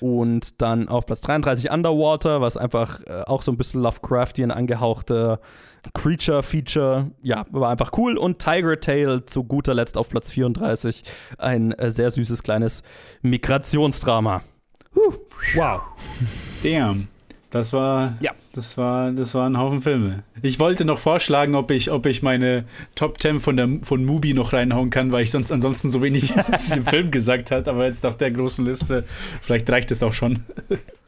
Und 0.00 0.62
dann 0.62 0.88
auf 0.88 1.06
Platz 1.06 1.20
33 1.22 1.70
Underwater, 1.70 2.40
was 2.40 2.56
einfach 2.56 3.00
äh, 3.06 3.22
auch 3.26 3.42
so 3.42 3.50
ein 3.50 3.56
bisschen 3.56 3.82
Lovecraftian 3.82 4.50
angehauchte 4.50 5.40
Creature-Feature. 5.94 7.10
Ja, 7.22 7.44
war 7.50 7.70
einfach 7.70 7.90
cool. 7.96 8.16
Und 8.16 8.38
Tiger 8.38 8.78
Tail 8.78 9.24
zu 9.24 9.44
guter 9.44 9.74
Letzt 9.74 9.98
auf 9.98 10.08
Platz 10.10 10.30
34. 10.30 11.02
Ein 11.38 11.72
äh, 11.72 11.90
sehr 11.90 12.10
süßes 12.10 12.42
kleines 12.42 12.82
Migrationsdrama. 13.22 14.42
Huh. 14.94 15.14
Wow. 15.54 15.82
Damn. 16.62 17.08
Das 17.50 17.72
war, 17.72 18.16
Ja. 18.20 18.32
das 18.52 18.76
war, 18.76 19.10
das 19.12 19.34
war 19.34 19.48
ein 19.48 19.56
Haufen 19.56 19.80
Filme. 19.80 20.22
Ich 20.42 20.60
wollte 20.60 20.84
noch 20.84 20.98
vorschlagen, 20.98 21.54
ob 21.54 21.70
ich, 21.70 21.90
ob 21.90 22.04
ich 22.04 22.22
meine 22.22 22.64
Top 22.94 23.20
10 23.20 23.40
von 23.40 23.56
der 23.56 23.68
von 23.82 24.04
Mubi 24.04 24.34
noch 24.34 24.52
reinhauen 24.52 24.90
kann, 24.90 25.12
weil 25.12 25.22
ich 25.22 25.30
sonst 25.30 25.50
ansonsten 25.50 25.88
so 25.88 26.02
wenig 26.02 26.34
zu 26.58 26.74
dem 26.74 26.84
Film 26.84 27.10
gesagt 27.10 27.50
hat. 27.50 27.66
Aber 27.66 27.86
jetzt 27.86 28.04
nach 28.04 28.14
der 28.14 28.32
großen 28.32 28.66
Liste, 28.66 29.04
vielleicht 29.40 29.70
reicht 29.70 29.90
es 29.90 30.02
auch 30.02 30.12
schon. 30.12 30.40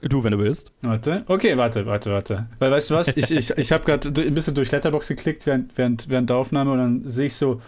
Du, 0.00 0.24
wenn 0.24 0.30
du 0.32 0.38
willst. 0.38 0.72
Warte. 0.80 1.24
Okay, 1.26 1.58
warte, 1.58 1.84
warte, 1.84 2.10
warte. 2.10 2.46
Weil 2.58 2.70
weißt 2.70 2.90
du 2.90 2.94
was? 2.94 3.14
Ich, 3.16 3.30
ich, 3.30 3.50
ich 3.50 3.70
habe 3.72 3.84
gerade 3.84 4.08
ein 4.22 4.34
bisschen 4.34 4.54
durch 4.54 4.70
Letterbox 4.70 5.08
geklickt 5.08 5.44
während, 5.44 5.76
während, 5.76 6.08
während 6.08 6.30
der 6.30 6.36
Aufnahme 6.38 6.72
und 6.72 6.78
dann 6.78 7.02
sehe 7.04 7.26
ich 7.26 7.34
so, 7.34 7.60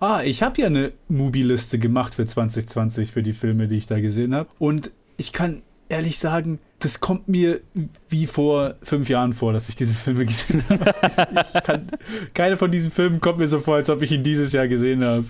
ah, 0.00 0.22
ich 0.22 0.42
habe 0.42 0.58
ja 0.62 0.68
eine 0.68 0.92
Mubi-Liste 1.08 1.78
gemacht 1.78 2.14
für 2.14 2.24
2020 2.24 3.12
für 3.12 3.22
die 3.22 3.34
Filme, 3.34 3.68
die 3.68 3.76
ich 3.76 3.86
da 3.86 4.00
gesehen 4.00 4.34
habe. 4.34 4.48
Und 4.58 4.90
ich 5.18 5.34
kann 5.34 5.62
ehrlich 5.90 6.18
sagen, 6.18 6.60
das 6.78 7.00
kommt 7.00 7.26
mir 7.26 7.60
wie 8.08 8.26
vor 8.26 8.74
fünf 8.82 9.08
Jahren 9.08 9.32
vor, 9.32 9.52
dass 9.52 9.68
ich 9.68 9.76
diese 9.76 9.94
Filme 9.94 10.26
gesehen 10.26 10.62
habe. 10.68 11.44
Ich 11.54 11.62
kann, 11.62 11.90
keine 12.34 12.56
von 12.56 12.70
diesen 12.70 12.90
Filmen 12.90 13.20
kommt 13.20 13.38
mir 13.38 13.46
so 13.46 13.58
vor, 13.60 13.76
als 13.76 13.88
ob 13.88 14.02
ich 14.02 14.12
ihn 14.12 14.22
dieses 14.22 14.52
Jahr 14.52 14.68
gesehen 14.68 15.02
habe 15.02 15.24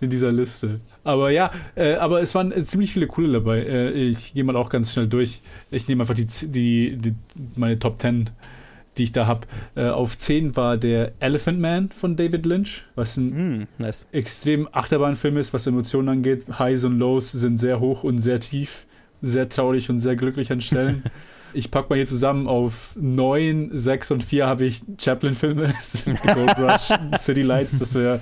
in 0.00 0.10
dieser 0.10 0.30
Liste. 0.30 0.80
Aber 1.02 1.30
ja, 1.30 1.50
äh, 1.74 1.94
aber 1.94 2.20
es 2.20 2.34
waren 2.34 2.52
äh, 2.52 2.62
ziemlich 2.62 2.92
viele 2.92 3.06
coole 3.06 3.32
dabei. 3.32 3.60
Äh, 3.60 3.90
ich 3.90 4.34
gehe 4.34 4.44
mal 4.44 4.56
auch 4.56 4.68
ganz 4.68 4.92
schnell 4.92 5.08
durch. 5.08 5.40
Ich 5.70 5.88
nehme 5.88 6.02
einfach 6.02 6.14
die, 6.14 6.26
die, 6.26 6.96
die, 6.96 7.14
meine 7.56 7.78
Top 7.78 7.98
10 7.98 8.30
die 8.98 9.04
ich 9.04 9.12
da 9.12 9.26
habe. 9.26 9.46
Äh, 9.76 9.88
auf 9.88 10.18
10 10.18 10.56
war 10.56 10.76
der 10.76 11.12
Elephant 11.20 11.60
Man 11.60 11.90
von 11.90 12.16
David 12.16 12.44
Lynch, 12.44 12.84
was 12.96 13.16
ein 13.16 13.34
Hm, 13.34 13.66
nice. 13.78 14.06
extrem 14.12 14.68
Achterbahnfilm 14.72 15.36
ist, 15.38 15.54
was 15.54 15.66
Emotionen 15.66 16.08
angeht. 16.08 16.46
Highs 16.58 16.84
und 16.84 16.98
Lows 16.98 17.32
sind 17.32 17.58
sehr 17.58 17.80
hoch 17.80 18.02
und 18.04 18.18
sehr 18.18 18.40
tief, 18.40 18.86
sehr 19.22 19.48
traurig 19.48 19.90
und 19.90 19.98
sehr 20.00 20.16
glücklich 20.16 20.52
an 20.52 20.60
Stellen. 20.60 21.04
Ich 21.52 21.70
packe 21.70 21.88
mal 21.88 21.96
hier 21.96 22.06
zusammen 22.06 22.46
auf 22.46 22.92
9, 22.96 23.70
6 23.72 24.12
und 24.12 24.24
4 24.24 24.46
habe 24.46 24.64
ich 24.66 24.82
Chaplin-Filme. 24.98 25.74
The 25.82 26.12
Gold 26.32 26.58
Rush, 26.58 26.90
City 27.18 27.42
Lights, 27.42 27.78
das 27.78 27.94
wir, 27.94 28.20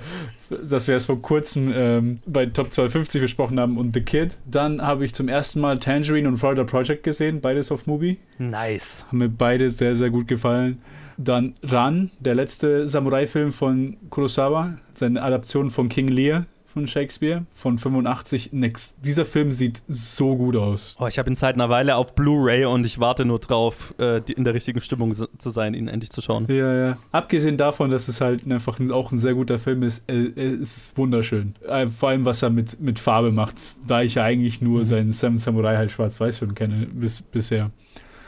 das 0.63 0.87
wir 0.87 0.93
erst 0.93 1.05
vor 1.05 1.21
kurzem 1.21 1.71
ähm, 1.73 2.15
bei 2.25 2.47
Top 2.47 2.73
250 2.73 3.21
besprochen 3.21 3.59
haben 3.59 3.77
und 3.77 3.93
The 3.93 4.01
Kid. 4.01 4.37
Dann 4.45 4.81
habe 4.81 5.05
ich 5.05 5.13
zum 5.13 5.27
ersten 5.27 5.59
Mal 5.59 5.77
Tangerine 5.79 6.27
und 6.27 6.37
Florida 6.37 6.63
Project 6.63 7.03
gesehen, 7.03 7.41
beides 7.41 7.71
auf 7.71 7.85
Movie. 7.85 8.17
Nice. 8.37 9.05
Haben 9.07 9.19
mir 9.19 9.29
beide 9.29 9.69
sehr, 9.69 9.95
sehr 9.95 10.09
gut 10.09 10.27
gefallen. 10.27 10.81
Dann 11.17 11.53
Ran, 11.63 12.11
der 12.19 12.33
letzte 12.33 12.87
Samurai-Film 12.87 13.51
von 13.51 13.97
Kurosawa, 14.09 14.75
seine 14.93 15.21
Adaption 15.21 15.69
von 15.69 15.89
King 15.89 16.07
Lear 16.07 16.45
von 16.71 16.87
Shakespeare 16.87 17.45
von 17.51 17.77
85. 17.77 18.53
Nix. 18.53 18.95
Dieser 19.01 19.25
Film 19.25 19.51
sieht 19.51 19.81
so 19.87 20.35
gut 20.35 20.55
aus. 20.55 20.95
Oh, 20.99 21.07
ich 21.07 21.17
habe 21.17 21.29
ihn 21.29 21.35
seit 21.35 21.55
einer 21.55 21.69
Weile 21.69 21.95
auf 21.95 22.13
Blu-ray 22.15 22.65
und 22.65 22.85
ich 22.85 22.99
warte 22.99 23.25
nur 23.25 23.39
drauf, 23.39 23.93
äh, 23.99 24.21
in 24.31 24.43
der 24.43 24.53
richtigen 24.53 24.79
Stimmung 24.81 25.13
zu 25.13 25.49
sein, 25.49 25.73
ihn 25.73 25.87
endlich 25.87 26.11
zu 26.11 26.21
schauen. 26.21 26.45
Ja, 26.47 26.73
ja. 26.75 26.97
Abgesehen 27.11 27.57
davon, 27.57 27.89
dass 27.91 28.07
es 28.07 28.21
halt 28.21 28.49
einfach 28.49 28.79
ein- 28.79 28.91
auch 28.91 29.11
ein 29.11 29.19
sehr 29.19 29.33
guter 29.33 29.57
Film 29.59 29.83
ist, 29.83 30.09
äh, 30.09 30.15
äh, 30.25 30.55
es 30.61 30.77
ist 30.77 30.97
wunderschön. 30.97 31.55
Äh, 31.67 31.87
vor 31.87 32.09
allem, 32.09 32.25
was 32.25 32.43
er 32.43 32.49
mit, 32.51 32.79
mit 32.79 32.99
Farbe 32.99 33.31
macht, 33.31 33.55
da 33.87 34.01
ich 34.01 34.15
ja 34.15 34.23
eigentlich 34.23 34.61
nur 34.61 34.85
seinen 34.85 35.11
Sam 35.11 35.37
Samurai 35.39 35.75
halt 35.77 35.91
Schwarz-Weiß-Film 35.91 36.53
kenne 36.55 36.87
bis, 36.93 37.21
bisher. 37.21 37.71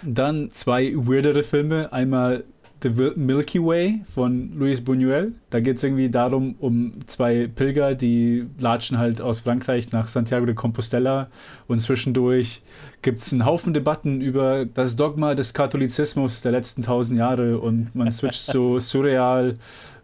Dann 0.04 0.50
zwei 0.50 0.94
weirdere 0.96 1.44
Filme. 1.44 1.94
Einmal 1.94 2.44
The 2.84 3.14
Milky 3.16 3.60
Way 3.60 4.02
von 4.12 4.54
Luis 4.58 4.82
Buñuel. 4.82 5.34
Da 5.50 5.60
geht 5.60 5.78
es 5.78 5.84
irgendwie 5.84 6.10
darum, 6.10 6.56
um 6.60 6.94
zwei 7.06 7.48
Pilger, 7.48 7.94
die 7.94 8.48
latschen 8.60 8.98
halt 8.98 9.22
aus 9.22 9.42
Frankreich 9.42 9.92
nach 9.92 10.08
Santiago 10.08 10.46
de 10.46 10.56
Compostela 10.56 11.30
und 11.68 11.80
zwischendurch 11.80 12.62
gibt 13.02 13.20
es 13.20 13.32
einen 13.32 13.46
Haufen 13.46 13.74
Debatten 13.74 14.22
über 14.22 14.66
das 14.66 14.96
Dogma 14.96 15.36
des 15.36 15.54
Katholizismus 15.54 16.42
der 16.42 16.52
letzten 16.52 16.82
tausend 16.82 17.20
Jahre 17.20 17.60
und 17.60 17.94
man 17.96 18.10
switcht 18.10 18.46
so 18.46 18.80
surreal, 18.80 19.58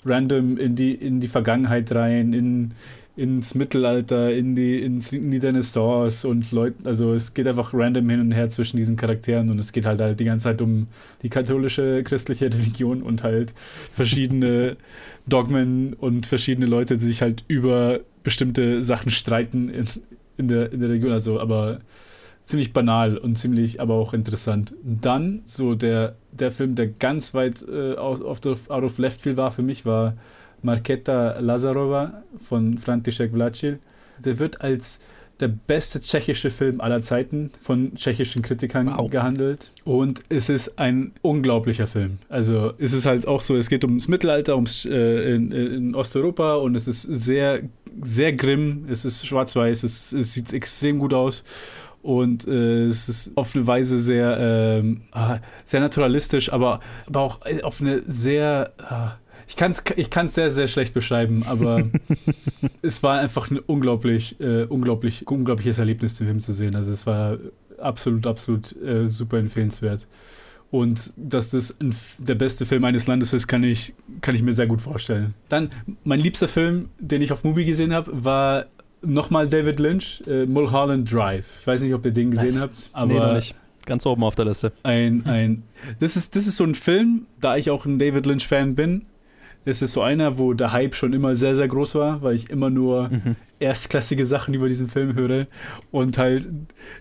random 0.05 0.57
in 0.57 0.75
die, 0.75 0.93
in 0.93 1.19
die 1.19 1.27
Vergangenheit 1.27 1.91
rein, 1.93 2.33
in, 2.33 2.73
ins 3.17 3.55
Mittelalter, 3.55 4.31
in 4.31 4.55
die, 4.55 4.79
ins, 4.79 5.11
in 5.11 5.31
die 5.31 5.39
Renaissance 5.39 6.25
und 6.27 6.51
Leute, 6.51 6.75
also 6.85 7.15
es 7.15 7.33
geht 7.33 7.47
einfach 7.47 7.73
random 7.73 8.07
hin 8.09 8.19
und 8.21 8.31
her 8.31 8.51
zwischen 8.51 8.77
diesen 8.77 8.95
Charakteren 8.95 9.49
und 9.49 9.57
es 9.57 9.71
geht 9.71 9.87
halt, 9.87 9.99
halt 9.99 10.19
die 10.19 10.25
ganze 10.25 10.43
Zeit 10.43 10.61
um 10.61 10.87
die 11.23 11.29
katholische 11.29 12.03
christliche 12.03 12.45
Religion 12.53 13.01
und 13.01 13.23
halt 13.23 13.53
verschiedene 13.91 14.77
Dogmen 15.25 15.93
und 15.93 16.27
verschiedene 16.27 16.67
Leute, 16.67 16.97
die 16.97 17.05
sich 17.05 17.23
halt 17.23 17.43
über 17.47 18.01
bestimmte 18.21 18.83
Sachen 18.83 19.09
streiten 19.09 19.69
in, 19.69 19.87
in, 20.37 20.47
der, 20.47 20.71
in 20.71 20.79
der 20.79 20.89
Region, 20.89 21.11
also 21.11 21.39
aber 21.39 21.79
ziemlich 22.43 22.71
banal 22.71 23.17
und 23.17 23.35
ziemlich 23.35 23.81
aber 23.81 23.95
auch 23.95 24.13
interessant. 24.13 24.73
Dann 24.83 25.41
so 25.43 25.73
der, 25.73 26.17
der 26.31 26.51
Film, 26.51 26.75
der 26.75 26.87
ganz 26.87 27.33
weit 27.33 27.65
äh, 27.67 27.95
out, 27.95 28.21
of 28.21 28.69
out 28.69 28.83
of 28.83 28.97
left 28.99 29.21
field 29.21 29.37
war 29.37 29.49
für 29.49 29.63
mich, 29.63 29.87
war 29.87 30.13
Marketa 30.67 31.39
Lazarova 31.39 32.23
von 32.47 32.77
František 32.77 33.31
Vlačil. 33.31 33.79
Der 34.25 34.37
wird 34.37 34.61
als 34.61 34.99
der 35.39 35.47
beste 35.47 36.01
tschechische 36.01 36.49
Film 36.49 36.81
aller 36.81 37.01
Zeiten 37.01 37.51
von 37.61 37.95
tschechischen 37.95 38.41
Kritikern 38.41 38.87
Wow. 38.87 39.09
gehandelt. 39.09 39.71
Und 39.85 40.21
es 40.29 40.49
ist 40.49 40.77
ein 40.79 41.13
unglaublicher 41.21 41.87
Film. 41.87 42.17
Also 42.27 42.73
es 42.79 42.91
ist 42.93 43.05
halt 43.05 43.27
auch 43.27 43.41
so, 43.41 43.55
es 43.55 43.69
geht 43.69 43.83
ums 43.85 44.07
Mittelalter, 44.07 44.55
ums 44.55 44.85
äh, 44.85 45.35
in, 45.35 45.51
in 45.51 45.95
Osteuropa 45.95 46.55
und 46.55 46.75
es 46.75 46.87
ist 46.87 47.03
sehr, 47.03 47.61
sehr 48.01 48.33
grimm. 48.33 48.87
Es 48.89 49.05
ist 49.05 49.25
schwarz-weiß, 49.25 49.83
es, 49.83 50.11
es 50.11 50.33
sieht 50.33 50.51
extrem 50.53 50.99
gut 50.99 51.13
aus. 51.13 51.43
Und 52.01 52.47
äh, 52.47 52.85
es 52.85 53.07
ist 53.07 53.31
auf 53.35 53.55
eine 53.55 53.67
Weise 53.67 53.99
sehr, 53.99 54.83
ah, 55.11 55.39
sehr 55.65 55.81
naturalistisch, 55.81 56.51
aber, 56.51 56.79
aber 57.05 57.21
auch 57.21 57.45
äh, 57.45 57.61
auf 57.61 57.79
eine 57.81 58.01
sehr. 58.07 58.73
Ich 59.47 59.55
kann 59.55 59.71
es 59.71 59.83
ich 59.95 60.09
kann's 60.09 60.35
sehr, 60.35 60.51
sehr 60.51 60.67
schlecht 60.67 60.93
beschreiben, 60.93 61.43
aber 61.47 61.87
es 62.81 63.01
war 63.03 63.19
einfach 63.19 63.49
ein 63.49 63.59
unglaublich, 63.59 64.39
äh, 64.39 64.63
unglaublich, 64.63 65.27
unglaubliches 65.27 65.79
Erlebnis, 65.79 66.15
den 66.15 66.27
Film 66.27 66.41
zu 66.41 66.53
sehen. 66.53 66.75
Also 66.75 66.91
es 66.91 67.07
war 67.07 67.37
absolut, 67.77 68.27
absolut 68.27 68.75
äh, 68.81 69.07
super 69.07 69.37
empfehlenswert. 69.37 70.05
Und 70.69 71.13
dass 71.15 71.51
das 71.51 71.79
ein, 71.79 71.95
der 72.17 72.35
beste 72.35 72.65
Film 72.65 72.83
eines 72.83 73.07
Landes 73.07 73.33
ist, 73.33 73.47
kann 73.47 73.63
ich, 73.63 73.93
kann 74.19 74.35
ich 74.35 74.41
mir 74.41 74.51
sehr 74.51 74.67
gut 74.67 74.81
vorstellen. 74.81 75.33
Dann, 75.47 75.69
mein 76.03 76.19
liebster 76.19 76.49
Film, 76.49 76.89
den 76.99 77.21
ich 77.21 77.31
auf 77.31 77.45
Movie 77.45 77.63
gesehen 77.63 77.93
habe, 77.93 78.11
war 78.25 78.65
nochmal 79.01 79.47
David 79.47 79.79
Lynch, 79.79 80.23
äh, 80.27 80.45
Mulholland 80.45 81.11
Drive. 81.11 81.45
Ich 81.61 81.67
weiß 81.67 81.81
nicht, 81.81 81.93
ob 81.93 82.05
ihr 82.05 82.11
den 82.11 82.31
gesehen 82.31 82.47
Nice. 82.47 82.61
habt, 82.61 82.89
aber 82.91 83.13
nee, 83.13 83.19
noch 83.19 83.33
nicht. 83.33 83.55
Ganz 83.85 84.05
oben 84.05 84.25
auf 84.25 84.35
der 84.35 84.43
Liste. 84.43 84.73
ein, 84.83 85.25
ein 85.25 85.63
das, 86.01 86.17
ist, 86.17 86.35
das 86.35 86.47
ist 86.47 86.57
so 86.57 86.65
ein 86.65 86.75
Film, 86.75 87.27
da 87.39 87.55
ich 87.55 87.71
auch 87.71 87.85
ein 87.85 87.97
David 87.97 88.25
Lynch-Fan 88.25 88.75
bin. 88.75 89.05
Es 89.67 89.81
ist 89.81 89.91
so 89.93 90.01
einer, 90.01 90.37
wo 90.37 90.53
der 90.53 90.71
Hype 90.71 90.95
schon 90.95 91.13
immer 91.13 91.35
sehr, 91.35 91.55
sehr 91.55 91.67
groß 91.67 91.95
war, 91.95 92.21
weil 92.21 92.35
ich 92.35 92.49
immer 92.49 92.69
nur 92.69 93.09
Mhm. 93.09 93.35
erstklassige 93.59 94.25
Sachen 94.25 94.53
über 94.53 94.67
diesen 94.69 94.87
Film 94.87 95.13
höre 95.15 95.47
und 95.91 96.17
halt 96.17 96.47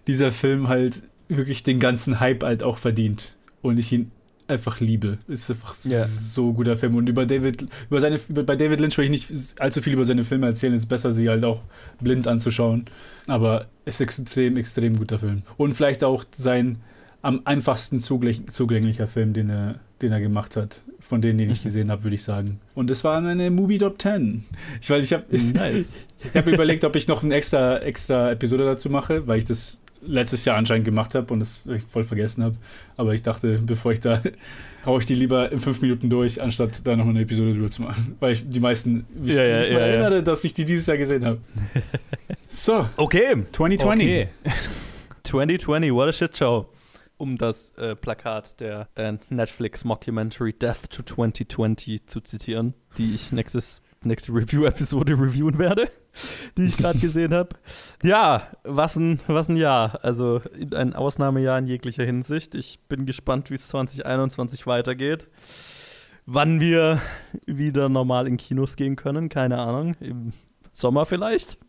dieser 0.07 0.33
Film 0.33 0.69
halt 0.69 1.03
wirklich 1.29 1.63
den 1.63 1.81
ganzen 1.81 2.19
Hype 2.21 2.43
halt 2.45 2.63
auch 2.63 2.79
verdient 2.79 3.35
und 3.63 3.79
ich 3.79 3.93
ihn 3.93 4.11
einfach 4.49 4.79
liebe. 4.81 5.19
Ist 5.29 5.51
einfach 5.51 5.75
Ja. 5.85 6.05
so 6.05 6.53
guter 6.53 6.77
Film 6.77 6.95
und 6.97 7.09
über 7.09 7.27
David 7.27 7.67
über 7.91 8.01
seine 8.01 8.19
über, 8.29 8.43
bei 8.45 8.55
David 8.57 8.81
Lynch 8.81 8.97
will 8.97 9.05
ich 9.07 9.11
nicht 9.11 9.61
allzu 9.61 9.83
viel 9.83 9.93
über 9.95 10.05
seine 10.05 10.23
Filme 10.25 10.47
erzählen, 10.47 10.73
es 10.73 10.83
ist 10.83 10.87
besser 10.89 11.13
sie 11.13 11.29
halt 11.29 11.45
auch 11.45 11.63
blind 12.01 12.27
anzuschauen, 12.29 12.85
aber 13.27 13.67
es 13.85 14.01
ist 14.01 14.03
extrem 14.03 14.57
extrem 14.57 14.97
guter 14.99 15.19
Film 15.19 15.43
und 15.57 15.75
vielleicht 15.75 16.05
auch 16.05 16.25
sein 16.37 16.79
am 17.27 17.43
einfachsten 17.45 17.99
zugänglich, 17.99 18.49
zugänglicher 18.51 19.07
Film, 19.07 19.33
den 19.33 19.51
er 19.51 19.81
den 20.03 20.13
er 20.13 20.21
gemacht 20.21 20.57
hat, 20.57 20.83
von 21.01 21.23
denen, 21.23 21.39
den 21.39 21.51
ich 21.51 21.63
gesehen 21.63 21.91
habe, 21.91 22.05
würde 22.05 22.17
ich 22.17 22.23
sagen. 22.23 22.61
Und 22.75 22.91
das 22.91 23.03
war 23.05 23.17
eine 23.17 23.51
Movie 23.51 23.79
Top 23.79 24.01
10. 24.01 24.45
Ich 24.81 24.91
weil 24.91 25.03
ich 25.03 25.13
habe 25.13 25.25
Nice. 25.31 25.97
ich 26.23 26.37
habe 26.37 26.51
überlegt, 26.51 26.85
ob 26.85 26.97
ich 26.97 27.09
noch 27.09 27.23
eine 27.23 27.35
extra, 27.35 27.79
extra 27.79 28.31
Episode 28.31 28.65
dazu 28.67 28.91
mache, 28.91 29.27
weil 29.27 29.39
ich 29.39 29.47
das 29.47 29.81
letztes 30.03 30.45
Jahr 30.45 30.57
anscheinend 30.57 30.85
gemacht 30.85 31.15
habe 31.15 31.33
und 31.33 31.41
das 31.41 31.65
voll 31.91 32.05
vergessen 32.05 32.45
habe. 32.45 32.57
Aber 32.97 33.15
ich 33.15 33.23
dachte, 33.23 33.59
bevor 33.65 33.93
ich 33.93 34.01
da, 34.01 34.23
haue 34.87 35.01
ich 35.01 35.07
die 35.07 35.15
lieber 35.15 35.51
in 35.51 35.61
fünf 35.61 35.81
Minuten 35.81 36.11
durch, 36.11 36.43
anstatt 36.43 36.87
da 36.87 36.95
noch 36.95 37.07
eine 37.09 37.23
Episode 37.23 37.55
drüber 37.55 37.71
zu 37.71 37.83
machen. 37.83 38.17
Weil 38.21 38.33
ich 38.33 38.47
die 38.47 38.61
meisten 38.61 39.07
Ja, 39.25 39.45
ja, 39.45 39.59
mich 39.61 39.69
ja, 39.69 39.75
mal 39.75 39.81
ja. 39.81 39.87
erinnere, 39.87 40.23
dass 40.23 40.45
ich 40.45 40.53
die 40.53 40.67
dieses 40.67 40.87
Jahr 40.87 40.99
gesehen 40.99 41.25
habe. 41.25 41.39
So, 42.49 42.89
Okay, 42.97 43.43
2020. 43.53 44.07
Okay. 44.07 44.29
2020, 45.25 45.93
what 45.93 46.09
a 46.09 46.13
shit 46.13 46.37
show. 46.37 46.67
Um 47.19 47.39
das 47.39 47.71
äh, 47.73 47.97
Plakat 47.97 48.61
der 48.61 48.89
äh, 48.95 49.15
Netflix-Mockumentary 49.31 50.53
Death 50.53 50.91
to 50.91 51.03
2020 51.03 52.07
zu 52.07 52.21
zitieren, 52.21 52.75
die 52.99 53.15
ich 53.15 53.33
nächstes, 53.33 53.81
nächste 54.03 54.33
Review-Episode 54.33 55.13
reviewen 55.13 55.59
werde, 55.59 55.89
die 56.59 56.67
ich 56.67 56.77
gerade 56.77 56.99
gesehen 56.99 57.33
habe. 57.33 57.57
Ja, 58.03 58.49
was 58.65 58.97
ein, 58.97 59.21
was 59.27 59.49
ein 59.49 59.57
Jahr. 59.57 60.05
Also 60.05 60.43
ein 60.75 60.95
Ausnahmejahr 60.95 61.59
in 61.59 61.67
jeglicher 61.67 62.05
Hinsicht. 62.05 62.55
Ich 62.55 62.81
bin 62.89 63.07
gespannt, 63.07 63.51
wie 63.51 63.55
es 63.55 63.69
2021 63.69 64.67
weitergeht. 64.67 65.29
Wann 66.27 66.61
wir 66.61 67.01
wieder 67.47 67.89
normal 67.89 68.27
in 68.27 68.37
Kinos 68.37 68.77
gehen 68.77 68.97
können, 68.97 69.29
keine 69.29 69.59
Ahnung. 69.59 69.95
Im 70.01 70.33
Sommer 70.73 71.07
vielleicht? 71.07 71.59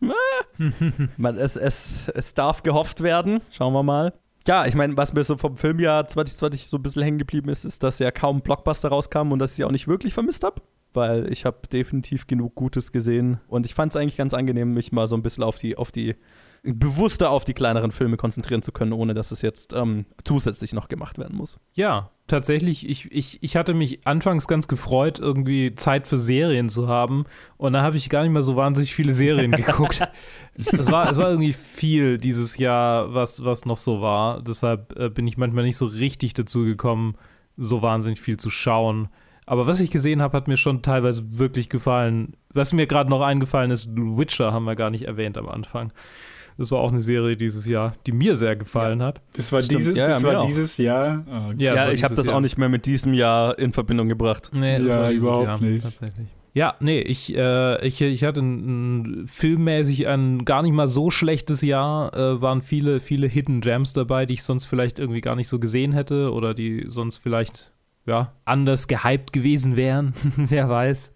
Es, 1.38 1.56
es, 1.56 2.08
es 2.08 2.34
darf 2.34 2.64
gehofft 2.64 3.00
werden. 3.00 3.40
Schauen 3.52 3.72
wir 3.72 3.84
mal. 3.84 4.12
Ja, 4.46 4.66
ich 4.66 4.74
meine, 4.74 4.96
was 4.96 5.12
mir 5.12 5.24
so 5.24 5.36
vom 5.36 5.56
Filmjahr 5.56 6.06
2020 6.06 6.68
so 6.68 6.78
ein 6.78 6.82
bisschen 6.82 7.02
hängen 7.02 7.18
geblieben 7.18 7.48
ist, 7.48 7.64
ist, 7.64 7.82
dass 7.82 7.98
ja 7.98 8.10
kaum 8.10 8.40
Blockbuster 8.40 8.88
rauskamen 8.88 9.32
und 9.32 9.38
dass 9.38 9.52
ich 9.52 9.56
sie 9.56 9.64
auch 9.64 9.70
nicht 9.70 9.88
wirklich 9.88 10.14
vermisst 10.14 10.44
habe. 10.44 10.62
Weil 10.94 11.30
ich 11.30 11.44
habe 11.44 11.58
definitiv 11.70 12.26
genug 12.26 12.54
Gutes 12.54 12.92
gesehen. 12.92 13.40
Und 13.48 13.66
ich 13.66 13.74
fand 13.74 13.92
es 13.92 13.96
eigentlich 13.96 14.16
ganz 14.16 14.32
angenehm, 14.32 14.72
mich 14.72 14.90
mal 14.90 15.06
so 15.06 15.16
ein 15.16 15.22
bisschen 15.22 15.44
auf 15.44 15.58
die, 15.58 15.76
auf 15.76 15.92
die, 15.92 16.16
bewusster 16.62 17.30
auf 17.30 17.44
die 17.44 17.54
kleineren 17.54 17.90
Filme 17.90 18.16
konzentrieren 18.16 18.62
zu 18.62 18.72
können, 18.72 18.92
ohne 18.92 19.14
dass 19.14 19.30
es 19.30 19.42
jetzt 19.42 19.72
ähm, 19.72 20.06
zusätzlich 20.24 20.72
noch 20.72 20.88
gemacht 20.88 21.18
werden 21.18 21.36
muss. 21.36 21.58
Ja, 21.74 22.10
tatsächlich, 22.26 22.88
ich, 22.88 23.10
ich, 23.10 23.42
ich 23.42 23.56
hatte 23.56 23.74
mich 23.74 24.06
anfangs 24.06 24.46
ganz 24.46 24.68
gefreut, 24.68 25.18
irgendwie 25.18 25.74
Zeit 25.74 26.06
für 26.06 26.16
Serien 26.16 26.68
zu 26.68 26.88
haben. 26.88 27.24
Und 27.56 27.72
da 27.72 27.82
habe 27.82 27.96
ich 27.96 28.08
gar 28.08 28.22
nicht 28.22 28.32
mehr 28.32 28.42
so 28.42 28.56
wahnsinnig 28.56 28.94
viele 28.94 29.12
Serien 29.12 29.52
geguckt. 29.52 30.06
es, 30.54 30.90
war, 30.90 31.10
es 31.10 31.16
war 31.16 31.30
irgendwie 31.30 31.52
viel 31.52 32.18
dieses 32.18 32.58
Jahr, 32.58 33.14
was, 33.14 33.44
was 33.44 33.64
noch 33.64 33.78
so 33.78 34.00
war. 34.00 34.42
Deshalb 34.42 34.98
äh, 34.98 35.08
bin 35.08 35.26
ich 35.26 35.36
manchmal 35.36 35.64
nicht 35.64 35.76
so 35.76 35.86
richtig 35.86 36.34
dazu 36.34 36.64
gekommen, 36.64 37.16
so 37.56 37.82
wahnsinnig 37.82 38.20
viel 38.20 38.36
zu 38.36 38.50
schauen. 38.50 39.08
Aber 39.46 39.66
was 39.66 39.80
ich 39.80 39.90
gesehen 39.90 40.20
habe, 40.20 40.36
hat 40.36 40.46
mir 40.46 40.58
schon 40.58 40.82
teilweise 40.82 41.38
wirklich 41.38 41.70
gefallen. 41.70 42.34
Was 42.52 42.74
mir 42.74 42.86
gerade 42.86 43.08
noch 43.08 43.22
eingefallen 43.22 43.70
ist, 43.70 43.88
Witcher 43.90 44.52
haben 44.52 44.64
wir 44.64 44.76
gar 44.76 44.90
nicht 44.90 45.04
erwähnt 45.06 45.38
am 45.38 45.48
Anfang. 45.48 45.90
Das 46.58 46.70
war 46.72 46.80
auch 46.80 46.90
eine 46.90 47.00
Serie 47.00 47.36
dieses 47.36 47.66
Jahr, 47.66 47.92
die 48.06 48.12
mir 48.12 48.34
sehr 48.36 48.56
gefallen 48.56 49.00
hat. 49.02 49.20
Das 49.34 49.52
war, 49.52 49.62
Stimmt. 49.62 49.80
diese, 49.80 49.96
Ja, 49.96 50.08
das 50.08 50.22
ja, 50.22 50.34
war 50.34 50.44
dieses 50.46 50.76
Jahr. 50.76 51.24
Oh, 51.26 51.52
Ja, 51.56 51.74
Ja, 51.74 51.92
ich 51.92 52.02
habe 52.04 52.14
das 52.16 52.26
Jahr. 52.26 52.36
auch 52.36 52.40
nicht 52.40 52.58
mehr 52.58 52.68
mit 52.68 52.84
diesem 52.84 53.14
Jahr 53.14 53.56
in 53.58 53.72
Verbindung 53.72 54.08
gebracht. 54.08 54.50
Nee, 54.52 54.74
das 54.78 54.82
Ja, 54.88 55.00
war 55.02 55.08
dieses 55.10 55.22
überhaupt 55.22 55.46
Jahr, 55.46 55.60
nicht. 55.60 55.82
Tatsächlich. 55.84 56.26
Ja, 56.54 56.74
nee, 56.80 56.98
ich, 57.00 57.36
äh, 57.36 57.86
ich, 57.86 58.00
ich 58.00 58.24
hatte 58.24 58.40
ein, 58.40 59.22
ein 59.22 59.26
filmmäßig 59.28 60.08
ein 60.08 60.44
gar 60.44 60.62
nicht 60.62 60.72
mal 60.72 60.88
so 60.88 61.10
schlechtes 61.10 61.62
Jahr. 61.62 62.12
Äh, 62.16 62.40
waren 62.42 62.62
viele, 62.62 62.98
viele 62.98 63.28
Hidden 63.28 63.60
Gems 63.60 63.92
dabei, 63.92 64.26
die 64.26 64.34
ich 64.34 64.42
sonst 64.42 64.64
vielleicht 64.64 64.98
irgendwie 64.98 65.20
gar 65.20 65.36
nicht 65.36 65.46
so 65.48 65.60
gesehen 65.60 65.92
hätte 65.92 66.32
oder 66.32 66.54
die 66.54 66.84
sonst 66.88 67.18
vielleicht 67.18 67.70
ja, 68.08 68.32
anders 68.46 68.88
gehypt 68.88 69.32
gewesen 69.32 69.76
wären. 69.76 70.14
Wer 70.36 70.68
weiß. 70.68 71.14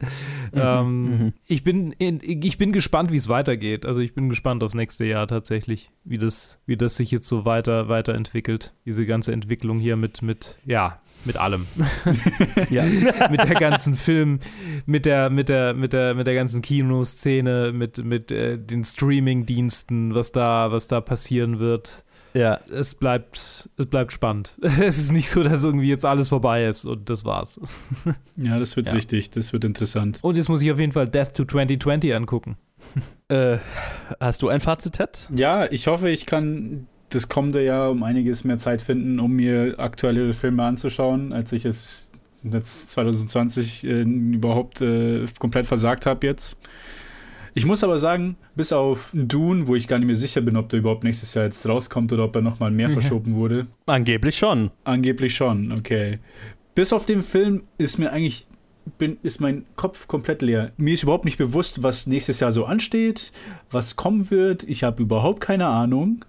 ähm, 0.52 1.02
mhm. 1.04 1.32
Ich, 1.46 1.64
bin 1.64 1.92
in, 1.92 2.20
ich 2.22 2.58
bin 2.58 2.72
gespannt, 2.72 3.10
wie 3.10 3.16
es 3.16 3.28
weitergeht. 3.28 3.86
Also 3.86 4.00
ich 4.00 4.14
bin 4.14 4.28
gespannt 4.28 4.62
aufs 4.62 4.74
nächste 4.74 5.06
Jahr 5.06 5.26
tatsächlich, 5.26 5.90
wie 6.04 6.18
das, 6.18 6.60
wie 6.66 6.76
das 6.76 6.96
sich 6.96 7.10
jetzt 7.10 7.28
so 7.28 7.46
weiter, 7.46 7.88
weiterentwickelt. 7.88 8.74
Diese 8.84 9.06
ganze 9.06 9.32
Entwicklung 9.32 9.78
hier 9.78 9.96
mit, 9.96 10.20
mit 10.20 10.58
ja, 10.66 11.00
mit 11.24 11.36
allem. 11.36 11.66
Ja. 12.70 12.84
mit 13.30 13.42
der 13.42 13.54
ganzen 13.54 13.96
Film, 13.96 14.38
mit 14.86 15.06
der, 15.06 15.30
mit 15.30 15.48
der, 15.48 15.74
mit 15.74 15.92
der, 15.92 16.14
mit 16.14 16.26
der 16.26 16.34
ganzen 16.34 16.62
Kinoszene, 16.62 17.72
mit, 17.72 18.04
mit 18.04 18.30
äh, 18.30 18.58
den 18.58 18.84
Streaming-Diensten, 18.84 20.14
was 20.14 20.32
da, 20.32 20.72
was 20.72 20.88
da 20.88 21.00
passieren 21.00 21.58
wird. 21.58 22.04
Ja. 22.34 22.60
Es 22.70 22.94
bleibt, 22.94 23.68
es 23.76 23.86
bleibt 23.86 24.12
spannend. 24.12 24.56
Es 24.62 24.98
ist 24.98 25.12
nicht 25.12 25.28
so, 25.28 25.42
dass 25.42 25.64
irgendwie 25.64 25.88
jetzt 25.88 26.04
alles 26.04 26.28
vorbei 26.30 26.66
ist 26.66 26.84
und 26.84 27.08
das 27.10 27.24
war's. 27.24 27.60
Ja, 28.36 28.58
das 28.58 28.76
wird 28.76 28.88
Ja. 28.90 28.96
wichtig, 28.96 29.30
das 29.30 29.52
wird 29.52 29.64
interessant. 29.64 30.18
Und 30.22 30.36
jetzt 30.36 30.48
muss 30.48 30.62
ich 30.62 30.72
auf 30.72 30.78
jeden 30.78 30.92
Fall 30.92 31.06
Death 31.08 31.34
to 31.34 31.44
2020 31.44 32.14
angucken. 32.14 32.56
Äh, 33.28 33.58
hast 34.20 34.42
du 34.42 34.48
ein 34.50 34.60
Fazit, 34.60 34.92
Ted? 34.94 35.26
Ja, 35.34 35.64
ich 35.72 35.86
hoffe, 35.86 36.10
ich 36.10 36.26
kann 36.26 36.86
das 37.08 37.30
kommende 37.30 37.64
Jahr 37.64 37.90
um 37.90 38.02
einiges 38.02 38.44
mehr 38.44 38.58
Zeit 38.58 38.82
finden, 38.82 39.20
um 39.20 39.32
mir 39.32 39.76
aktuelle 39.78 40.34
Filme 40.34 40.64
anzuschauen, 40.64 41.32
als 41.32 41.52
ich 41.52 41.64
es 41.64 42.12
jetzt 42.42 42.90
2020 42.90 43.84
äh, 43.84 44.02
überhaupt 44.02 44.82
äh, 44.82 45.24
komplett 45.38 45.64
versagt 45.66 46.04
habe 46.04 46.26
jetzt. 46.26 46.58
Ich 47.54 47.66
muss 47.66 47.84
aber 47.84 47.98
sagen, 47.98 48.36
bis 48.54 48.72
auf 48.72 49.10
Dune, 49.12 49.66
wo 49.66 49.74
ich 49.74 49.86
gar 49.88 49.98
nicht 49.98 50.06
mehr 50.06 50.16
sicher 50.16 50.40
bin, 50.40 50.56
ob 50.56 50.68
der 50.70 50.80
überhaupt 50.80 51.04
nächstes 51.04 51.34
Jahr 51.34 51.44
jetzt 51.44 51.66
rauskommt 51.68 52.12
oder 52.12 52.24
ob 52.24 52.34
er 52.36 52.42
nochmal 52.42 52.70
mehr 52.70 52.88
Ja. 52.88 52.94
verschoben 52.94 53.34
wurde. 53.34 53.66
Angeblich 53.86 54.36
schon. 54.38 54.70
Angeblich 54.84 55.34
schon, 55.34 55.72
okay. 55.72 56.18
Bis 56.74 56.92
auf 56.92 57.04
den 57.04 57.22
Film 57.22 57.64
ist 57.78 57.98
mir 57.98 58.12
eigentlich 58.12 58.46
bin, 58.98 59.18
ist 59.22 59.40
mein 59.40 59.64
Kopf 59.76 60.08
komplett 60.08 60.42
leer. 60.42 60.72
Mir 60.76 60.94
ist 60.94 61.02
überhaupt 61.04 61.24
nicht 61.24 61.38
bewusst, 61.38 61.82
was 61.82 62.06
nächstes 62.06 62.40
Jahr 62.40 62.50
so 62.52 62.64
ansteht, 62.64 63.30
was 63.70 63.94
kommen 63.96 64.30
wird. 64.30 64.64
Ich 64.64 64.82
habe 64.82 65.02
überhaupt 65.02 65.40
keine 65.40 65.66
Ahnung. 65.66 66.24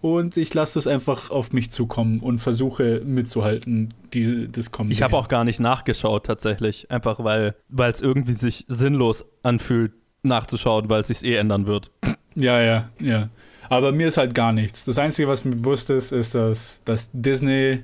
Und 0.00 0.36
ich 0.36 0.54
lasse 0.54 0.78
es 0.78 0.86
einfach 0.86 1.30
auf 1.30 1.52
mich 1.52 1.70
zukommen 1.70 2.20
und 2.20 2.38
versuche 2.38 3.02
mitzuhalten, 3.04 3.88
diese, 4.14 4.48
das 4.48 4.70
kommende 4.70 4.92
Ich 4.92 5.02
habe 5.02 5.16
auch 5.16 5.26
gar 5.26 5.42
nicht 5.42 5.58
nachgeschaut 5.58 6.24
tatsächlich, 6.24 6.88
einfach 6.88 7.24
weil 7.24 7.56
weil 7.68 7.90
es 7.90 8.00
irgendwie 8.00 8.34
sich 8.34 8.64
sinnlos 8.68 9.24
anfühlt 9.42 9.90
nachzuschauen, 10.28 10.88
weil 10.88 11.00
es 11.00 11.08
sich 11.08 11.24
eh 11.24 11.36
ändern 11.36 11.66
wird. 11.66 11.90
Ja, 12.34 12.60
ja, 12.62 12.88
ja. 13.00 13.28
Aber 13.68 13.92
mir 13.92 14.08
ist 14.08 14.16
halt 14.16 14.34
gar 14.34 14.52
nichts. 14.52 14.84
Das 14.84 14.98
Einzige, 14.98 15.28
was 15.28 15.44
mir 15.44 15.56
bewusst 15.56 15.90
ist, 15.90 16.12
ist, 16.12 16.34
dass, 16.34 16.80
dass 16.84 17.10
Disney 17.12 17.82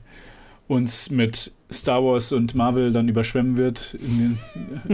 uns 0.66 1.10
mit 1.10 1.52
Star 1.70 2.02
Wars 2.02 2.32
und 2.32 2.54
Marvel 2.54 2.92
dann 2.92 3.08
überschwemmen 3.08 3.56
wird, 3.56 3.98
den, 4.00 4.38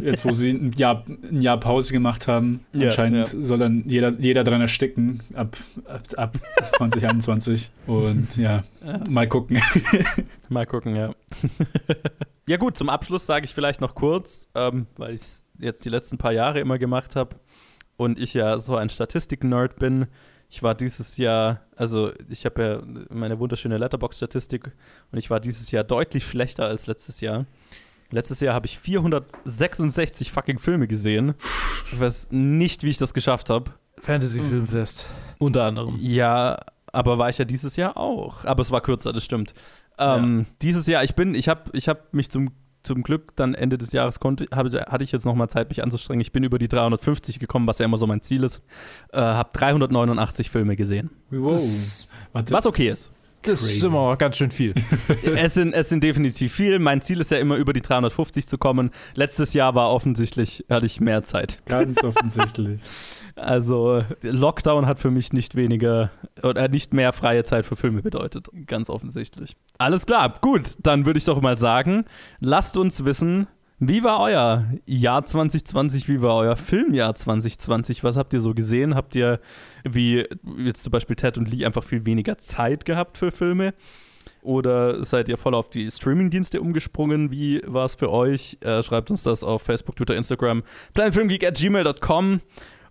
jetzt 0.03 0.25
wo 0.25 0.33
sie 0.33 0.51
ein 0.51 0.73
Jahr, 0.73 1.05
ein 1.09 1.43
Jahr 1.43 1.61
Pause 1.61 1.93
gemacht 1.93 2.27
haben. 2.27 2.61
Ja, 2.73 2.87
Anscheinend 2.87 3.33
ja. 3.33 3.43
soll 3.43 3.59
dann 3.59 3.85
jeder, 3.87 4.15
jeder 4.19 4.45
dran 4.45 4.61
ersticken 4.61 5.21
ab, 5.35 5.57
ab, 5.87 6.03
ab 6.17 6.39
2021. 6.77 7.71
Und 7.87 8.37
ja, 8.37 8.63
mal 9.09 9.29
gucken. 9.29 9.61
Mal 10.49 10.67
gucken, 10.67 10.97
ja. 10.97 11.15
ja 12.49 12.57
gut, 12.57 12.77
zum 12.77 12.89
Abschluss 12.89 13.27
sage 13.27 13.45
ich 13.45 13.55
vielleicht 13.55 13.81
noch 13.81 13.95
kurz, 13.95 14.49
ähm, 14.55 14.87
weil 14.97 15.15
ich 15.15 15.21
es 15.21 15.45
jetzt 15.61 15.85
die 15.85 15.89
letzten 15.91 16.19
paar 16.19 16.33
Jahre 16.33 16.61
immer 16.61 16.79
gemacht 16.79 17.17
habe 17.17 17.37
und 17.97 18.19
ich 18.19 18.35
ja 18.35 18.59
so 18.61 18.77
ein 18.77 18.89
Statistik-Nerd 18.89 19.79
bin. 19.79 20.07
Ich 20.49 20.63
war 20.63 20.75
dieses 20.75 21.17
Jahr, 21.17 21.61
also 21.77 22.13
ich 22.29 22.45
habe 22.45 22.63
ja 22.63 22.83
meine 23.15 23.39
wunderschöne 23.39 23.79
Letterbox-Statistik 23.79 24.73
und 25.13 25.19
ich 25.19 25.31
war 25.31 25.39
dieses 25.39 25.71
Jahr 25.71 25.85
deutlich 25.85 26.25
schlechter 26.25 26.65
als 26.65 26.87
letztes 26.87 27.21
Jahr. 27.21 27.47
Letztes 28.11 28.41
Jahr 28.41 28.55
habe 28.55 28.67
ich 28.67 28.79
466 28.79 30.33
fucking 30.33 30.59
Filme 30.59 30.89
gesehen. 30.89 31.35
Ich 31.93 32.01
weiß 32.01 32.29
nicht, 32.33 32.83
wie 32.83 32.89
ich 32.91 32.99
das 32.99 33.15
geschafft 33.15 33.51
habe. 33.51 33.73
Fantasy 34.01 34.41
Filmfest. 34.41 35.07
Unter 35.39 35.65
anderem. 35.65 35.97
Ja, 36.01 36.59
aber 36.93 37.19
war 37.19 37.29
ich 37.29 37.39
ja 37.39 37.45
dieses 37.45 37.77
Jahr 37.77 37.97
auch. 37.97 38.45
Aber 38.45 38.63
es 38.63 38.73
war 38.73 38.81
kürzer, 38.81 39.13
das 39.13 39.25
stimmt. 39.25 39.55
Ähm, 39.99 40.47
Dieses 40.63 40.87
Jahr, 40.87 41.05
ich 41.05 41.15
bin, 41.15 41.35
ich 41.35 41.49
habe 41.49 41.71
ich 41.73 41.89
hab 41.89 42.13
mich 42.15 42.31
zum, 42.31 42.51
zum 42.83 43.03
Glück 43.03 43.37
dann 43.37 43.55
Ende 43.55 43.79
des 43.79 43.93
Jahres 43.93 44.21
konnte, 44.21 44.47
habe, 44.53 44.71
hatte 44.89 45.05
ich 45.05 45.13
jetzt 45.13 45.25
noch 45.25 45.35
mal 45.35 45.49
Zeit, 45.49 45.69
mich 45.69 45.83
anzustrengen. 45.83 46.21
Ich 46.21 46.33
bin 46.33 46.45
über 46.45 46.59
die 46.59 46.69
350 46.69 47.39
gekommen, 47.39 47.67
was 47.67 47.79
ja 47.79 47.85
immer 47.85 47.99
so 47.99 48.07
mein 48.07 48.23
Ziel 48.23 48.45
ist. 48.45 48.63
Äh, 49.13 49.21
habe 49.21 49.51
389 49.53 50.51
Filme 50.51 50.77
gesehen. 50.77 51.11
Wow. 51.31 51.61
Was 52.33 52.67
okay 52.67 52.89
ist. 52.89 53.11
Das 53.43 53.63
ist 53.63 53.83
immer 53.83 53.99
auch 53.99 54.19
ganz 54.19 54.37
schön 54.37 54.51
viel. 54.51 54.75
es, 55.37 55.55
sind, 55.55 55.73
es 55.73 55.89
sind 55.89 56.05
definitiv 56.05 56.53
viel. 56.55 56.79
Mein 56.79 57.01
Ziel 57.01 57.21
ist 57.21 57.31
ja 57.31 57.39
immer 57.39 57.57
über 57.57 57.73
die 57.73 57.81
350 57.81 58.47
zu 58.47 58.59
kommen. 58.59 58.91
Letztes 59.15 59.55
Jahr 59.55 59.75
war 59.75 59.91
offensichtlich, 59.91 60.65
hatte 60.69 60.87
ich 60.87 61.01
mehr 61.01 61.23
Zeit. 61.23 61.61
ganz 61.67 62.03
offensichtlich. 62.03 62.81
Also 63.37 64.05
Lockdown 64.23 64.87
hat 64.87 64.99
für 64.99 65.11
mich 65.11 65.33
nicht 65.33 65.55
weniger 65.55 66.11
oder 66.43 66.69
nicht 66.69 66.93
mehr 66.93 67.13
freie 67.13 67.43
Zeit 67.43 67.65
für 67.65 67.75
Filme 67.75 68.03
bedeutet. 68.03 68.49
Ganz 68.67 68.91
offensichtlich. 68.91 69.57
Alles 69.79 70.05
klar, 70.05 70.35
gut. 70.43 70.75
Dann 70.81 71.07
würde 71.07 71.19
ich 71.19 71.25
doch 71.25 71.41
mal 71.41 71.57
sagen, 71.57 72.05
lasst 72.41 72.77
uns 72.77 73.05
wissen, 73.05 73.47
wie 73.81 74.05
war 74.05 74.21
euer 74.21 74.67
Jahr 74.87 75.25
2020, 75.25 76.07
wie 76.09 76.21
war 76.21 76.37
euer 76.37 76.57
Filmjahr 76.57 77.15
2020? 77.15 78.05
Was 78.05 78.17
habt 78.19 78.33
ihr 78.35 78.41
so 78.41 78.53
gesehen? 78.53 78.95
Habt 78.95 79.15
ihr, 79.15 79.41
wie 79.85 80.27
jetzt 80.59 80.83
zum 80.83 80.91
Beispiel 80.91 81.17
Ted 81.17 81.39
und 81.39 81.51
Lee, 81.51 81.65
einfach 81.65 81.83
viel 81.83 82.05
weniger 82.05 82.37
Zeit 82.37 82.85
gehabt 82.85 83.17
für 83.17 83.33
Filme? 83.33 83.73
Oder 84.43 85.05
seid 85.05 85.29
ihr 85.29 85.37
voll 85.37 85.55
auf 85.55 85.71
die 85.71 85.91
Streamingdienste 85.91 86.61
umgesprungen? 86.61 87.31
Wie 87.31 87.63
war 87.67 87.87
es 87.87 87.95
für 87.95 88.11
euch? 88.11 88.59
Äh, 88.61 88.83
schreibt 88.83 89.11
uns 89.11 89.23
das 89.23 89.43
auf 89.43 89.63
Facebook, 89.63 89.97
Twitter, 89.97 90.15
Instagram, 90.15 90.63
planetfilmgeek.gmail.com. 90.95 92.41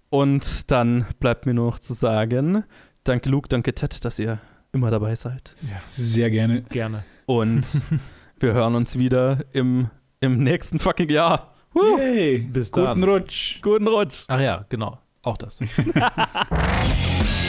Und 0.09 0.71
dann 0.71 1.05
bleibt 1.19 1.45
mir 1.45 1.53
nur 1.53 1.67
noch 1.67 1.79
zu 1.79 1.93
sagen, 1.93 2.63
danke 3.03 3.29
Luke, 3.29 3.47
danke 3.47 3.73
Ted, 3.73 4.03
dass 4.03 4.17
ihr 4.17 4.39
immer 4.71 4.89
dabei 4.89 5.15
seid. 5.15 5.55
Sehr 5.81 6.31
gerne. 6.31 6.63
Gerne. 6.63 7.03
Und 7.27 7.67
wir 8.39 8.53
hören 8.53 8.75
uns 8.75 8.97
wieder 8.97 9.45
im, 9.53 9.89
im 10.21 10.43
nächsten 10.43 10.79
fucking 10.79 11.09
Jahr. 11.09 11.53
Woo. 11.73 11.97
Yay. 11.97 12.39
Bis 12.39 12.71
Guten 12.71 13.01
dann. 13.01 13.03
Rutsch. 13.03 13.61
Guten 13.61 13.87
Rutsch. 13.87 14.23
Ach 14.27 14.39
ja, 14.39 14.65
genau. 14.69 14.97
Auch 15.21 15.37
das. 15.37 15.59